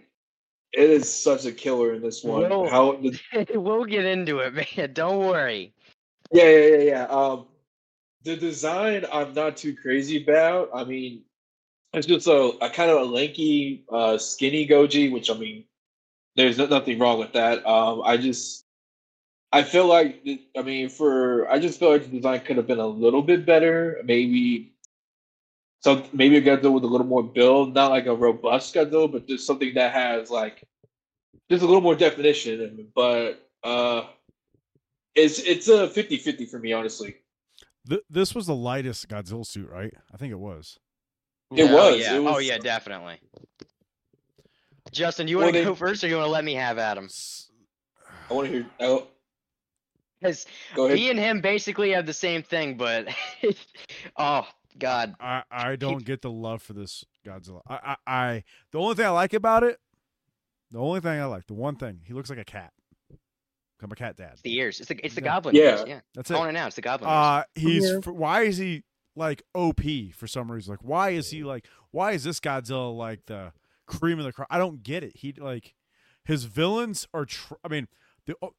it 0.73 0.89
is 0.89 1.13
such 1.13 1.45
a 1.45 1.51
killer 1.51 1.93
in 1.93 2.01
this 2.01 2.23
one. 2.23 2.49
Well- 2.49 2.67
How 2.67 2.91
the, 3.01 3.17
we'll 3.59 3.85
get 3.85 4.05
into 4.05 4.39
it, 4.39 4.53
man. 4.77 4.91
Don't 4.93 5.19
worry. 5.19 5.73
yeah, 6.31 6.43
yeah, 6.43 6.67
yeah, 6.67 6.83
yeah. 6.83 7.05
Um, 7.05 7.45
the 8.23 8.35
design 8.35 9.05
I'm 9.13 9.33
not 9.33 9.55
too 9.57 9.75
crazy 9.75 10.23
about. 10.23 10.69
I 10.73 10.83
mean, 10.83 11.23
it's 11.93 12.07
just 12.07 12.27
a, 12.27 12.51
a 12.61 12.69
kind 12.69 12.89
of 12.89 13.01
a 13.01 13.05
lanky, 13.05 13.85
uh, 13.91 14.17
skinny 14.17 14.67
Goji, 14.67 15.11
which 15.11 15.29
I 15.29 15.35
mean, 15.35 15.65
there's 16.35 16.57
nothing 16.57 16.97
wrong 16.99 17.19
with 17.19 17.33
that. 17.33 17.65
Um, 17.67 18.01
I 18.03 18.17
just, 18.17 18.65
I 19.51 19.61
feel 19.61 19.85
like, 19.85 20.25
I 20.57 20.63
mean, 20.63 20.89
for 20.89 21.47
I 21.49 21.59
just 21.59 21.79
feel 21.79 21.91
like 21.91 22.03
the 22.03 22.17
design 22.17 22.39
could 22.39 22.57
have 22.57 22.65
been 22.65 22.79
a 22.79 22.87
little 22.87 23.21
bit 23.21 23.45
better. 23.45 24.01
Maybe, 24.03 24.73
some 25.81 26.03
maybe 26.13 26.37
a 26.37 26.41
Godzilla 26.41 26.73
with 26.73 26.83
a 26.83 26.87
little 26.87 27.05
more 27.05 27.23
build, 27.23 27.75
not 27.75 27.91
like 27.91 28.07
a 28.07 28.15
robust 28.15 28.73
Godzilla, 28.73 29.11
but 29.11 29.27
just 29.27 29.45
something 29.45 29.73
that 29.75 29.93
has 29.93 30.31
like 30.31 30.63
just 31.51 31.61
a 31.61 31.65
little 31.65 31.81
more 31.81 31.95
definition. 31.95 32.87
But 32.95 33.47
uh, 33.63 34.03
it's 35.13 35.39
it's 35.39 35.67
a 35.67 35.87
50-50 35.87 36.49
for 36.49 36.57
me, 36.57 36.73
honestly. 36.73 37.17
Th- 37.87 38.01
this 38.09 38.33
was 38.33 38.47
the 38.47 38.55
lightest 38.55 39.07
Godzilla 39.09 39.45
suit, 39.45 39.69
right? 39.69 39.93
I 40.11 40.17
think 40.17 40.31
it 40.31 40.39
was. 40.39 40.79
It 41.55 41.69
oh, 41.69 41.75
was, 41.91 41.99
Yeah. 41.99 42.15
it 42.15 42.19
Oh 42.25 42.37
yeah, 42.39 42.57
definitely. 42.57 43.19
Justin, 44.91 45.25
do 45.25 45.31
you 45.31 45.37
Well, 45.37 45.47
want 45.47 45.55
to 45.55 45.59
they- 45.61 45.65
go 45.65 45.75
first, 45.75 46.03
or 46.03 46.07
you 46.07 46.15
want 46.17 46.27
to 46.27 46.31
let 46.31 46.43
me 46.43 46.53
have 46.53 46.77
Adam? 46.77 47.07
I 48.29 48.33
want 48.33 48.47
to 48.47 48.53
hear. 48.53 48.65
Oh, 48.79 49.07
Because 50.21 50.45
go 50.75 50.85
ahead. 50.85 50.95
me 50.97 51.09
and 51.09 51.19
him 51.19 51.41
basically 51.41 51.91
have 51.91 52.05
the 52.05 52.13
same 52.13 52.43
thing, 52.43 52.77
but 52.77 53.07
oh 54.17 54.47
god, 54.77 55.15
I, 55.19 55.43
I 55.51 55.75
don't 55.75 56.03
get 56.05 56.21
the 56.21 56.31
love 56.31 56.61
for 56.61 56.73
this 56.73 57.03
Godzilla. 57.25 57.61
I, 57.67 57.95
I, 58.05 58.13
I 58.25 58.43
the 58.71 58.79
only 58.79 58.95
thing 58.95 59.05
I 59.05 59.09
like 59.09 59.33
about 59.33 59.63
it, 59.63 59.79
the 60.71 60.79
only 60.79 60.99
thing 61.01 61.19
I 61.19 61.25
like, 61.25 61.47
the 61.47 61.53
one 61.53 61.75
thing, 61.75 62.01
he 62.05 62.13
looks 62.13 62.29
like 62.29 62.39
a 62.39 62.45
cat. 62.45 62.71
I'm 63.81 63.91
a 63.91 63.95
cat 63.95 64.15
dad. 64.15 64.29
it's 64.33 64.41
the 64.43 64.55
ears. 64.55 64.79
It's 64.79 64.87
the 64.87 64.95
it's 65.05 65.15
the 65.15 65.21
Yeah. 65.21 65.25
goblin 65.27 65.55
Yeah. 65.55 65.61
ears. 65.63 65.83
Yeah. 65.85 65.99
That's 66.15 66.31
Calling 66.31 66.47
it. 66.47 66.49
it 66.51 66.53
now. 66.53 66.67
It's 66.67 66.77
the 66.77 66.81
goblin 66.81 67.09
ears. 67.09 67.17
Uh, 67.17 67.43
he's 67.55 67.83
Yeah. 67.91 67.97
why 68.11 68.43
is 68.43 68.55
he 68.57 68.83
like 69.15 69.43
OP 69.53 69.81
for 70.13 70.27
some 70.27 70.51
reason. 70.51 70.71
Like, 70.71 70.83
why 70.83 71.11
is 71.11 71.29
he 71.29 71.43
like? 71.43 71.67
Why 71.91 72.11
is 72.13 72.23
this 72.23 72.39
Godzilla 72.39 72.95
like 72.95 73.25
the 73.27 73.53
cream 73.85 74.19
of 74.19 74.25
the 74.25 74.33
crop? 74.33 74.47
I 74.49 74.57
don't 74.57 74.83
get 74.83 75.03
it. 75.03 75.13
He 75.15 75.33
like 75.33 75.75
his 76.25 76.45
villains 76.45 77.07
are. 77.13 77.25
Tr- 77.25 77.55
I 77.63 77.67
mean, 77.67 77.87
the. 78.25 78.35
oh, 78.41 78.53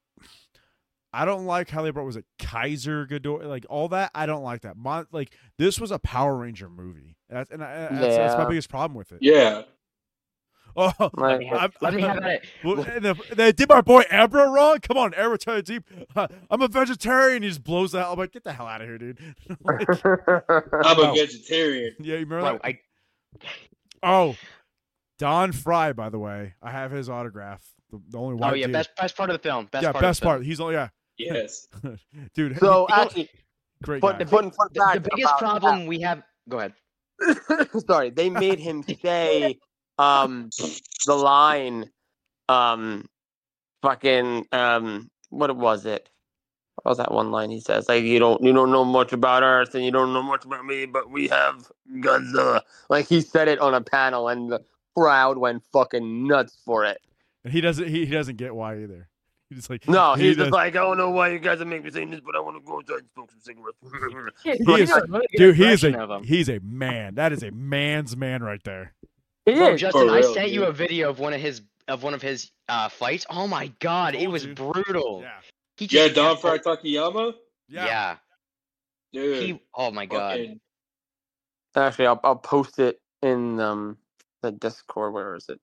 I 1.13 1.25
don't 1.25 1.47
like 1.47 1.71
how 1.71 1.83
they 1.83 1.91
brought 1.91 2.07
was 2.07 2.17
it 2.17 2.25
Kaiser 2.41 3.07
Ghidorah 3.07 3.47
like 3.47 3.65
all 3.71 3.89
that. 3.91 4.11
I 4.17 4.27
don't 4.27 4.43
like 4.43 4.63
that. 4.63 4.77
Mon- 4.77 5.07
like 5.13 5.33
this 5.59 5.79
was 5.79 5.93
a 5.93 5.99
Power 6.01 6.37
Ranger 6.37 6.69
movie. 6.69 7.17
That's 7.31 7.51
and 7.53 7.63
I, 7.63 7.87
that's, 7.93 8.17
that's 8.17 8.37
my 8.37 8.49
biggest 8.49 8.69
problem 8.69 8.97
with 8.97 9.13
it. 9.13 9.19
Yeah. 9.21 9.63
Oh, 10.77 11.11
Like, 11.14 11.47
I'm- 11.53 11.72
Let 11.81 11.95
me 11.95 12.03
have 12.03 12.25
it. 12.25 12.45
well, 12.64 12.85
they 13.37 13.53
did 13.53 13.68
my 13.68 13.81
boy 13.81 14.03
Ebirah 14.11 14.53
wrong. 14.53 14.79
Come 14.81 14.97
on, 14.97 15.12
Ebirah, 15.12 15.39
tell 15.39 15.57
you 15.57 15.62
deep. 15.62 15.85
Uh, 16.16 16.27
I'm 16.51 16.62
a 16.62 16.68
vegetarian. 16.68 17.43
He 17.45 17.49
just 17.49 17.62
blows 17.62 17.93
that. 17.93 18.07
I'm 18.07 18.18
like, 18.18 18.33
get 18.33 18.43
the 18.45 18.53
hell 18.53 18.66
out 18.66 18.81
of 18.81 18.89
here, 18.89 18.99
dude. 18.99 19.18
Like, 19.62 19.87
I'm 20.05 20.99
a 20.99 21.14
vegetarian. 21.14 21.95
yeah, 22.01 22.14
you 22.16 22.27
remember 22.27 22.41
Bro, 22.41 22.53
that? 22.55 22.64
I, 22.64 22.79
Oh, 24.03 24.37
Don 25.18 25.53
Frye, 25.53 25.93
by 25.93 26.09
the 26.09 26.18
way. 26.18 26.55
I 26.62 26.70
have 26.70 26.91
his 26.91 27.09
autograph. 27.09 27.62
The, 27.91 28.01
the 28.11 28.18
only 28.18 28.35
white 28.35 28.53
oh 28.53 28.55
yeah, 28.57 28.66
dude. 28.66 28.72
best 28.72 28.91
best 28.97 29.16
part 29.16 29.31
of 29.31 29.35
the 29.35 29.43
film. 29.49 29.66
Best 29.70 29.83
yeah, 29.85 29.93
part 29.93 30.03
best 30.03 30.18
of 30.18 30.22
the 30.22 30.27
film. 30.27 30.37
part. 30.39 30.45
He's 30.47 30.61
all 30.61 30.72
yeah, 30.72 30.89
Yes. 31.18 31.68
dude. 32.35 32.59
so 32.59 32.87
he- 32.89 32.95
actually, 32.95 33.31
great 33.83 34.01
but 34.01 34.12
guy. 34.18 34.25
the 34.25 34.27
fun, 34.31 34.51
fun 34.51 34.68
The, 34.75 34.91
the 34.95 35.01
biggest 35.01 35.35
about 35.39 35.39
problem 35.39 35.87
we 35.87 36.01
have. 36.01 36.22
Go 36.49 36.59
ahead. 36.59 36.75
sorry, 37.87 38.11
they 38.11 38.29
made 38.29 38.59
him 38.59 38.83
say 38.83 39.59
um 39.99 40.51
the 41.07 41.15
line 41.15 41.91
um 42.49 43.05
fucking 43.83 44.47
um 44.53 45.11
what 45.31 45.55
was 45.57 45.87
it? 45.87 46.09
What 46.77 46.91
was 46.91 46.99
that 46.99 47.13
one 47.13 47.31
line 47.31 47.51
he 47.51 47.61
says? 47.61 47.89
Like 47.89 48.05
you 48.05 48.19
don't 48.19 48.43
you 48.43 48.53
don't 48.53 48.73
know 48.73 48.85
much 48.85 49.13
about 49.13 49.43
Earth 49.43 49.75
and 49.75 49.85
you 49.85 49.91
don't 49.91 50.13
know 50.13 50.23
much 50.23 50.45
about 50.45 50.65
me, 50.65 50.87
but 50.87 51.11
we 51.11 51.29
have 51.29 51.71
Godzilla. 52.01 52.61
Like 52.89 53.07
he 53.09 53.21
said 53.21 53.49
it 53.49 53.59
on 53.61 53.75
a 53.75 53.81
panel 53.81 54.29
and 54.29 54.51
the 54.51 54.61
crowd 54.97 55.39
went 55.39 55.63
fucking 55.73 56.27
nuts 56.27 56.57
for 56.65 56.85
it. 56.85 56.99
And 57.45 57.53
he 57.53 57.61
doesn't. 57.61 57.89
He, 57.89 58.07
he 58.07 58.13
doesn't 58.13 58.37
get 58.37 58.55
why 58.55 58.77
either. 58.83 59.09
He's 59.51 59.59
just 59.59 59.71
like 59.71 59.87
No, 59.89 60.15
he 60.17 60.29
he's 60.29 60.37
does- 60.37 60.47
just 60.47 60.53
like, 60.55 60.75
I 60.77 60.79
don't 60.83 60.97
know 60.97 61.11
why 61.11 61.29
you 61.29 61.39
guys 61.39 61.61
are 61.61 61.65
making 61.65 61.85
me 61.85 61.91
saying 61.91 62.11
this, 62.11 62.21
but 62.25 62.35
I 62.35 62.41
want 62.41 62.57
to 62.57 62.67
go 62.67 62.79
outside 62.79 62.99
and 63.01 63.09
smoke 63.15 63.31
some 63.31 63.41
cigarettes. 63.41 64.37
He 64.43 64.51
is- 64.83 64.91
a 64.91 65.07
dude. 65.37 65.57
He 65.57 65.65
is 65.73 65.85
a 65.85 66.21
he's 66.25 66.49
a 66.49 66.59
man. 66.61 67.17
That 67.17 67.33
is 67.33 67.43
a 67.43 67.51
man's 67.51 68.17
man 68.17 68.43
right 68.43 68.63
there. 68.65 68.95
He 69.47 69.55
Bro, 69.55 69.75
is. 69.75 69.81
Justin, 69.81 70.09
I 70.11 70.17
real, 70.19 70.35
sent 70.35 70.51
you 70.51 70.65
a 70.65 70.73
video 70.73 71.11
of 71.11 71.19
one 71.19 71.33
of 71.35 71.41
his 71.41 71.63
of 71.89 72.03
one 72.03 72.15
of 72.15 72.23
his 72.23 72.51
uh, 72.69 72.89
fights. 72.89 73.27
Oh 73.29 73.47
my 73.47 73.69
god, 73.81 74.15
it 74.15 74.29
was 74.29 74.47
you. 74.47 74.55
brutal. 74.55 75.21
Yeah, 75.23 75.33
He 75.77 75.85
Yeah, 75.85 76.05
just 76.05 76.15
Don 76.15 76.37
kept- 76.37 76.41
Frye 76.65 76.77
Takayama? 76.77 77.35
yeah. 77.69 77.85
Yeah. 77.87 78.17
Dude. 79.13 79.43
He. 79.43 79.63
Oh 79.75 79.91
my 79.91 80.07
god. 80.07 80.39
fucking- 80.39 80.61
Actually, 81.77 82.07
I'll, 82.07 82.21
I'll 82.25 82.37
post 82.37 82.79
it 82.79 83.01
in 83.23 83.61
um 83.61 83.99
the 84.43 84.53
Discord. 84.53 85.13
Where 85.13 85.35
is 85.35 85.49
it? 85.49 85.61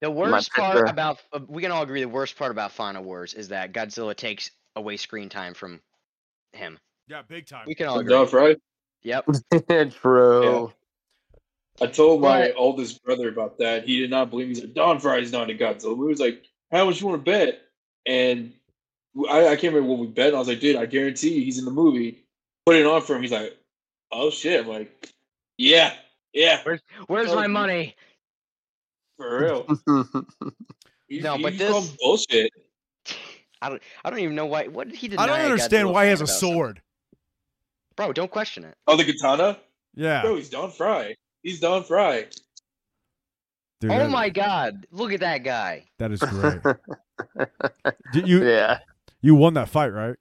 The 0.00 0.10
worst 0.10 0.52
part 0.52 0.88
about 0.88 1.20
uh, 1.32 1.40
we 1.48 1.62
can 1.62 1.70
all 1.70 1.82
agree 1.82 2.02
the 2.02 2.08
worst 2.08 2.36
part 2.36 2.50
about 2.50 2.72
Final 2.72 3.02
Wars 3.02 3.32
is 3.34 3.48
that 3.48 3.72
Godzilla 3.72 4.14
takes 4.14 4.50
away 4.76 4.96
screen 4.96 5.28
time 5.30 5.54
from 5.54 5.80
him. 6.52 6.78
Yeah, 7.08 7.22
big 7.22 7.46
time. 7.46 7.64
We 7.66 7.74
can 7.74 7.86
all 7.86 7.94
From 7.96 8.02
agree. 8.06 8.14
Don 8.14 8.26
Frye? 8.26 8.56
Yep. 9.02 9.26
True. 9.94 10.72
I 11.80 11.86
told 11.86 12.20
my 12.20 12.48
But- 12.48 12.56
oldest 12.56 13.02
brother 13.04 13.28
about 13.28 13.58
that. 13.58 13.84
He 13.86 13.98
did 14.00 14.10
not 14.10 14.30
believe 14.30 14.48
me. 14.48 14.54
He 14.54 14.60
said, 14.60 14.74
Don 14.74 15.00
Frye's 15.00 15.32
not 15.32 15.50
a 15.50 15.54
Godzilla. 15.54 15.96
We 15.96 16.06
was 16.06 16.20
like, 16.20 16.44
how 16.70 16.84
much 16.84 17.00
you 17.00 17.06
want 17.08 17.24
to 17.24 17.30
bet? 17.30 17.62
And 18.06 18.52
I, 19.28 19.48
I 19.48 19.56
can't 19.56 19.74
remember 19.74 19.88
what 19.90 19.98
we 20.00 20.06
bet. 20.06 20.28
And 20.28 20.36
I 20.36 20.38
was 20.38 20.48
like, 20.48 20.60
dude, 20.60 20.76
I 20.76 20.86
guarantee 20.86 21.34
you 21.34 21.44
he's 21.44 21.58
in 21.58 21.64
the 21.64 21.70
movie. 21.70 22.24
Put 22.66 22.76
it 22.76 22.86
on 22.86 23.02
for 23.02 23.16
him. 23.16 23.22
He's 23.22 23.32
like, 23.32 23.56
oh 24.12 24.30
shit. 24.30 24.60
I'm 24.60 24.68
like, 24.68 25.08
yeah, 25.58 25.94
yeah, 26.32 26.62
Where's 27.06 27.30
Oh, 27.30 27.34
my 27.36 27.42
dude. 27.42 27.50
money? 27.52 27.96
for 29.16 29.40
real. 29.40 29.66
He, 31.08 31.20
No, 31.20 31.36
he 31.36 31.42
but 31.42 31.58
called 31.58 31.84
this- 31.84 31.96
bullshit. 32.00 32.50
I 33.60 33.68
don't. 33.68 33.82
I 34.04 34.10
don't 34.10 34.18
even 34.20 34.34
know 34.34 34.46
why. 34.46 34.66
What 34.68 34.88
did 34.88 34.96
he 34.96 35.08
deny? 35.08 35.22
I 35.22 35.26
don't 35.26 35.40
understand 35.40 35.90
why 35.90 36.04
he 36.04 36.10
has 36.10 36.20
a 36.20 36.24
about 36.24 36.32
something? 36.32 36.54
sword. 36.56 36.82
Bro, 37.96 38.12
don't 38.14 38.30
question 38.30 38.64
it. 38.64 38.74
Oh, 38.86 38.96
the 38.96 39.04
katana? 39.04 39.58
Yeah, 39.94 40.22
Bro, 40.22 40.36
he's 40.36 40.48
Don 40.50 40.70
Frye. 40.70 41.14
He's 41.44 41.60
Don 41.60 41.84
Frye. 41.84 42.26
Dude, 43.80 43.90
oh 43.92 43.98
that- 43.98 44.10
my 44.10 44.30
god, 44.30 44.86
look 44.90 45.12
at 45.12 45.20
that 45.20 45.44
guy. 45.44 45.84
that 45.98 46.10
is 46.10 46.18
great. 46.20 46.60
Did 48.12 48.26
you 48.26 48.44
yeah. 48.44 48.78
you 49.20 49.34
won 49.36 49.54
that 49.54 49.68
fight, 49.68 49.92
right? 49.92 50.16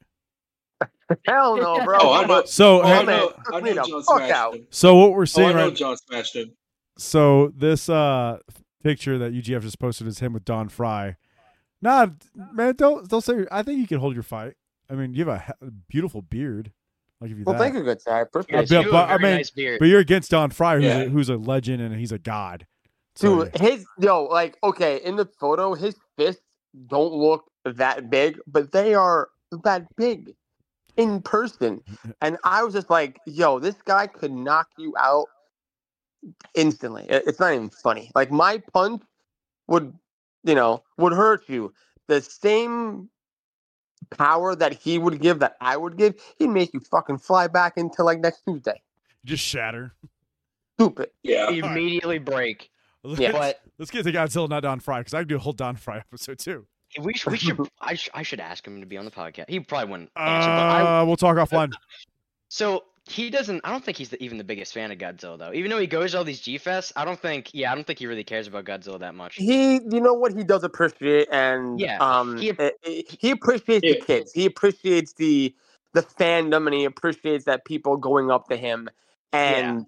Hell 1.26 1.58
no, 1.58 1.82
bro. 1.86 1.98
Oh, 2.02 2.12
I 2.14 2.20
Come 2.22 2.28
know. 2.30 2.44
So, 2.46 2.82
Oh, 2.82 2.86
hey- 2.86 2.94
I 3.00 3.04
know. 3.04 3.34
man, 3.52 3.64
I 3.64 3.72
know 3.74 3.84
John 3.84 4.04
fuck 4.04 4.18
smashed 4.18 4.34
out. 4.34 4.56
him. 4.56 4.68
so 4.70 4.96
what 4.96 5.14
we're 5.14 5.22
Oh, 5.22 5.26
seeing 5.26 5.50
I 5.50 5.54
know 5.54 5.68
right. 5.68 5.76
John 5.76 5.98
smashed 5.98 6.36
him. 6.36 6.52
So 6.98 7.52
this 7.56 7.88
uh 7.90 8.40
picture 8.84 9.18
that 9.18 9.34
UGF 9.34 9.62
just 9.62 9.80
posted 9.80 10.08
is 10.08 10.20
him 10.20 10.34
with 10.34 10.44
Don 10.46 10.68
Frye. 10.70 11.16
Nah, 11.82 12.08
man, 12.54 12.76
don't 12.76 13.10
don't 13.10 13.24
say. 13.24 13.46
I 13.52 13.64
think 13.64 13.80
you 13.80 13.88
can 13.88 14.00
hold 14.00 14.14
your 14.14 14.24
fight. 14.24 14.56
I 14.90 14.96
mean, 14.96 15.14
you 15.14 15.26
have 15.26 15.36
a 15.36 15.40
he- 15.66 15.70
beautiful 15.88 16.22
beard. 16.22 16.72
I'll 17.24 17.30
give 17.30 17.38
you 17.40 17.46
Well, 17.46 17.54
that. 17.54 17.60
thank 17.62 17.76
you, 17.76 17.84
good 17.84 18.02
sir. 18.02 18.12
I 18.12 18.22
appreciate 18.22 18.70
Yeah, 18.70 18.80
but- 18.80 18.86
you 18.86 18.92
but, 18.92 19.00
have 19.00 19.10
a 19.10 19.14
I 19.14 19.18
very 19.18 19.24
mean, 19.32 19.38
nice 19.38 19.50
beard. 19.52 19.80
But 19.80 19.86
you're 19.88 20.00
against 20.02 20.32
Don 20.32 20.50
Frye, 20.52 20.76
who's, 20.76 20.84
Yeah. 20.84 20.98
a, 21.04 21.10
who's 21.10 21.30
a 21.30 21.38
legend 21.38 21.82
and 21.82 21.96
he's 21.96 22.12
a 22.12 22.20
god. 22.20 22.68
So, 23.16 23.46
Dude, 23.46 23.58
his 23.60 23.86
yo, 24.00 24.26
like, 24.26 24.58
okay, 24.64 24.98
in 25.04 25.16
the 25.16 25.26
photo, 25.40 25.74
his 25.74 25.96
fists 26.18 26.42
don't 26.88 27.14
look 27.14 27.46
that 27.64 28.10
big, 28.10 28.40
but 28.48 28.72
they 28.74 28.94
are 28.94 29.30
that 29.64 29.86
big 29.96 30.34
in 30.98 31.22
person. 31.22 31.82
And 32.22 32.38
I 32.44 32.64
was 32.64 32.74
just 32.74 32.90
like, 32.90 33.20
yo, 33.26 33.60
this 33.60 33.76
guy 33.86 34.08
could 34.08 34.32
knock 34.34 34.68
you 34.78 34.94
out 35.00 35.28
instantly. 36.56 37.06
It's 37.10 37.40
not 37.40 37.54
even 37.54 37.70
funny. 37.70 38.12
Like 38.16 38.32
my 38.32 38.62
punch 38.74 39.02
would, 39.68 39.94
you 40.44 40.56
know, 40.56 40.84
would 40.98 41.14
hurt 41.14 41.48
you. 41.48 41.74
The 42.08 42.22
same 42.22 43.10
power 44.12 44.56
that 44.56 44.74
he 44.74 44.98
would 44.98 45.20
give 45.22 45.40
that 45.40 45.56
I 45.62 45.78
would 45.78 45.98
give, 45.98 46.16
he'd 46.40 46.48
make 46.50 46.74
you 46.74 46.80
fucking 46.80 47.18
fly 47.20 47.48
back 47.48 47.78
until 47.78 48.06
like 48.06 48.20
next 48.20 48.42
Tuesday. 48.48 48.82
just 49.26 49.44
shatter. 49.44 49.94
Stupid. 50.80 51.10
Yeah. 51.22 51.50
Immediately 51.50 52.20
break. 52.20 52.70
Let's, 53.04 53.20
Yeah. 53.20 53.32
But 53.34 53.62
let's 53.78 53.92
get 53.92 54.04
to 54.06 54.12
Godzilla, 54.14 54.48
not 54.50 54.62
Don 54.64 54.80
Frye, 54.80 55.00
because 55.02 55.14
I 55.14 55.20
could 55.20 55.28
do 55.28 55.36
a 55.36 55.40
whole 55.40 55.52
Don 55.54 55.76
Frye 55.76 55.98
episode 56.12 56.40
too. 56.40 56.66
we 57.02 57.14
should. 57.14 57.32
We 57.34 57.38
should. 57.38 57.60
I, 57.82 57.96
sh- 57.96 58.10
I 58.14 58.24
should 58.24 58.40
ask 58.40 58.66
him 58.66 58.80
to 58.80 58.86
be 58.88 58.98
on 58.98 59.04
the 59.06 59.12
podcast. 59.12 59.50
He 59.50 59.60
probably 59.60 59.92
wouldn't 59.92 60.10
answer. 60.16 60.48
but 60.48 60.54
I, 60.54 61.02
Uh, 61.02 61.06
we'll 61.06 61.18
talk 61.18 61.36
offline. 61.38 61.72
so 62.48 62.86
he 63.06 63.30
doesn't. 63.30 63.62
I 63.64 63.72
don't 63.72 63.84
think 63.84 63.98
he's 63.98 64.10
the, 64.10 64.22
even 64.24 64.38
the 64.38 64.44
biggest 64.44 64.74
fan 64.74 64.92
of 64.92 64.98
Godzilla 64.98 65.38
though. 65.38 65.54
Even 65.54 65.72
though 65.72 65.80
he 65.80 65.88
goes 65.88 66.12
to 66.12 66.20
all 66.20 66.24
these 66.24 66.40
G 66.42 66.58
fests, 66.58 66.92
I 66.96 67.06
don't 67.06 67.20
think. 67.20 67.52
Yeah, 67.54 67.72
I 67.72 67.76
don't 67.76 67.86
think 67.86 68.00
he 68.00 68.08
really 68.08 68.24
cares 68.24 68.48
about 68.48 68.66
Godzilla 68.66 69.00
that 69.00 69.16
much. 69.16 69.38
he 69.38 69.74
you 69.76 70.00
know 70.02 70.14
what 70.14 70.34
he 70.34 70.44
does 70.44 70.64
appreciate 70.64 71.28
and 71.32 71.80
Yeah, 71.80 72.00
um 72.00 72.38
he- 72.40 72.54
he, 72.84 73.06
he 73.20 73.32
appreciates 73.32 73.88
the 73.88 73.96
kids 73.96 74.32
he 74.32 74.46
appreciates 74.46 75.14
the 75.14 75.56
the 75.94 76.02
fandom 76.02 76.66
and 76.68 76.74
he 76.74 76.86
appreciates 76.86 77.46
that 77.46 77.66
people 77.66 77.98
going 77.98 78.30
up 78.32 78.48
to 78.50 78.56
him 78.58 78.90
and 79.32 79.86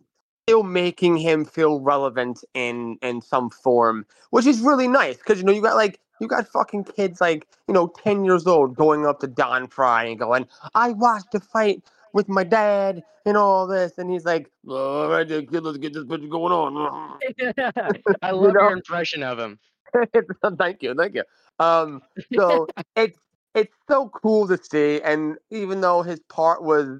still 0.47 0.63
making 0.63 1.17
him 1.17 1.45
feel 1.45 1.79
relevant 1.79 2.43
in 2.53 2.97
in 3.01 3.21
some 3.21 3.49
form 3.49 4.05
which 4.31 4.45
is 4.45 4.61
really 4.61 4.87
nice 4.87 5.17
because 5.17 5.37
you 5.39 5.43
know 5.45 5.53
you 5.53 5.61
got 5.61 5.75
like 5.75 5.99
you 6.19 6.27
got 6.27 6.47
fucking 6.47 6.83
kids 6.83 7.21
like 7.21 7.47
you 7.67 7.73
know 7.73 7.87
10 8.03 8.25
years 8.25 8.47
old 8.47 8.75
going 8.75 9.05
up 9.05 9.19
to 9.19 9.27
don 9.27 9.67
frye 9.67 10.05
and 10.05 10.19
going 10.19 10.47
i 10.73 10.91
watched 10.91 11.31
the 11.31 11.39
fight 11.39 11.83
with 12.15 12.27
my 12.27 12.43
dad 12.43 13.03
and 13.25 13.37
all 13.37 13.67
this 13.67 13.97
and 13.97 14.09
he's 14.09 14.25
like 14.25 14.49
all 14.67 15.09
right 15.09 15.27
kid 15.27 15.63
let's 15.63 15.77
get 15.77 15.93
this 15.93 16.05
bitch 16.05 16.27
going 16.29 16.51
on 16.51 17.19
I 18.21 18.31
love 18.31 18.53
know? 18.53 18.61
your 18.61 18.71
impression 18.71 19.21
of 19.21 19.37
him. 19.37 19.59
thank 20.57 20.83
you, 20.83 20.93
thank 20.93 21.15
you. 21.15 21.23
Um, 21.59 22.01
so 22.35 22.67
it's 22.95 23.17
it's 23.53 23.75
so 23.87 24.09
cool 24.09 24.47
to 24.47 24.57
see, 24.61 25.01
and 25.01 25.37
even 25.49 25.81
though 25.81 26.01
his 26.01 26.19
part 26.29 26.63
was 26.63 26.99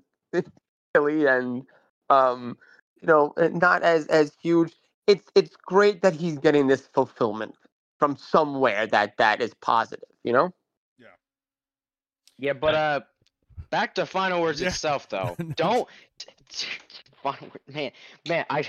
silly 0.95 1.25
and 1.25 1.63
um, 2.09 2.57
you 3.01 3.07
know, 3.07 3.33
uh, 3.37 3.49
not 3.49 3.83
as 3.83 4.07
as 4.07 4.33
huge, 4.41 4.73
it's 5.07 5.29
it's 5.35 5.55
great 5.55 6.01
that 6.01 6.13
he's 6.13 6.37
getting 6.37 6.67
this 6.67 6.87
fulfillment 6.93 7.55
from 7.99 8.15
somewhere 8.17 8.87
that 8.87 9.17
that 9.17 9.41
is 9.41 9.53
positive. 9.55 10.09
You 10.23 10.33
know, 10.33 10.53
Yeah. 10.97 11.07
Yeah, 12.37 12.53
but 12.53 12.75
uh, 12.75 13.01
back 13.69 13.95
to 13.95 14.05
Final 14.05 14.39
Wars 14.39 14.61
Yeah. 14.61 14.67
itself 14.69 15.09
though. 15.09 15.35
Don't. 15.55 15.87
Man, 17.67 17.91
man, 18.27 18.45
I. 18.49 18.67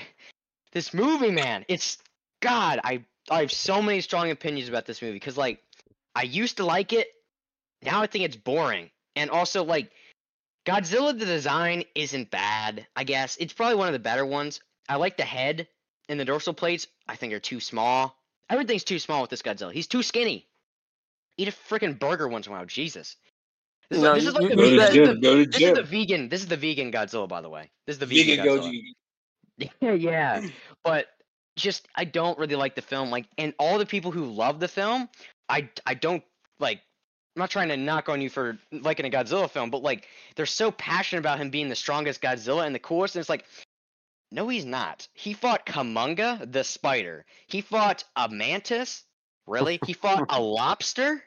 This 0.72 0.92
movie, 0.94 1.30
man, 1.30 1.64
it's 1.68 1.98
God. 2.40 2.80
I 2.84 3.04
I 3.30 3.40
have 3.40 3.52
so 3.52 3.80
many 3.82 4.00
strong 4.00 4.30
opinions 4.30 4.68
about 4.68 4.86
this 4.86 5.00
movie 5.02 5.14
because 5.14 5.36
like 5.36 5.62
I 6.14 6.22
used 6.22 6.56
to 6.58 6.64
like 6.64 6.92
it, 6.92 7.08
now 7.82 8.02
I 8.02 8.06
think 8.06 8.24
it's 8.24 8.36
boring, 8.36 8.90
and 9.14 9.30
also 9.30 9.64
like 9.64 9.90
Godzilla 10.66 11.18
the 11.18 11.24
design 11.26 11.84
isn't 11.94 12.30
bad. 12.30 12.86
I 12.96 13.04
guess 13.04 13.36
it's 13.38 13.52
probably 13.52 13.76
one 13.76 13.88
of 13.88 13.92
the 13.92 13.98
better 13.98 14.24
ones. 14.26 14.60
I 14.88 14.96
like 14.96 15.16
the 15.16 15.24
head 15.24 15.68
and 16.08 16.18
the 16.18 16.24
dorsal 16.24 16.54
plates. 16.54 16.86
I 17.08 17.16
think 17.16 17.32
are 17.32 17.40
too 17.40 17.60
small. 17.60 18.16
Everything's 18.48 18.84
too 18.84 18.98
small 18.98 19.22
with 19.22 19.30
this 19.30 19.42
Godzilla. 19.42 19.72
He's 19.72 19.86
too 19.88 20.02
skinny. 20.02 20.46
Eat 21.36 21.48
a 21.48 21.52
freaking 21.52 21.98
burger 21.98 22.28
once 22.28 22.46
in 22.46 22.52
a 22.52 22.56
while, 22.56 22.64
Jesus. 22.64 23.16
This, 23.90 24.00
No, 24.00 24.14
is, 24.14 24.24
this 24.24 24.34
is 24.34 24.40
like 24.40 24.48
the, 24.48 24.48
you 24.50 24.56
Go 24.56 24.70
to 24.70 24.76
this 24.76 24.80
said- 24.80 24.88
is 24.88 24.94
gym. 24.94 25.06
the, 25.14 25.20
Go 25.20 25.36
to 25.36 25.46
this 25.46 25.60
is 25.62 25.74
the 25.74 25.82
vegan. 25.82 26.28
This 26.28 26.40
is 26.42 26.48
the 26.48 26.56
vegan 26.56 26.92
Godzilla, 26.92 27.28
by 27.28 27.40
the 27.40 27.48
way. 27.48 27.70
This 27.86 27.94
is 27.94 28.00
the 28.00 28.06
vegan, 28.06 28.36
Vegan 28.38 28.46
Godzilla. 28.46 28.72
Goji. 28.72 28.82
Yeah, 29.80 29.92
yeah. 29.92 30.46
But 30.84 31.06
just 31.56 31.88
I 31.94 32.04
don't 32.04 32.38
really 32.38 32.56
like 32.56 32.74
the 32.74 32.82
film. 32.82 33.10
Like, 33.10 33.26
and 33.38 33.54
all 33.58 33.78
the 33.78 33.86
people 33.86 34.10
who 34.10 34.26
love 34.26 34.60
the 34.60 34.68
film, 34.68 35.08
I 35.48 35.68
I 35.86 35.94
don't 35.94 36.22
like. 36.60 36.80
I'm 37.34 37.40
not 37.40 37.50
trying 37.50 37.68
to 37.68 37.76
knock 37.76 38.08
on 38.08 38.20
you 38.22 38.28
for 38.30 38.58
liking 38.72 39.06
a 39.06 39.10
Godzilla 39.10 39.48
film, 39.50 39.70
but 39.70 39.82
like 39.82 40.06
they're 40.36 40.46
so 40.46 40.70
passionate 40.70 41.20
about 41.20 41.38
him 41.38 41.50
being 41.50 41.68
the 41.68 41.76
strongest 41.76 42.20
Godzilla 42.22 42.66
and 42.66 42.74
the 42.74 42.78
coolest, 42.78 43.14
and 43.14 43.20
it's 43.20 43.28
like, 43.30 43.44
no, 44.32 44.48
he's 44.48 44.64
not. 44.64 45.06
He 45.14 45.32
fought 45.32 45.64
Kumonga 45.66 46.50
the 46.50 46.64
spider. 46.64 47.24
He 47.46 47.60
fought 47.62 48.04
a 48.16 48.28
mantis. 48.28 49.04
Really? 49.46 49.78
He 49.86 49.92
fought 49.92 50.26
a 50.30 50.40
lobster. 50.42 51.22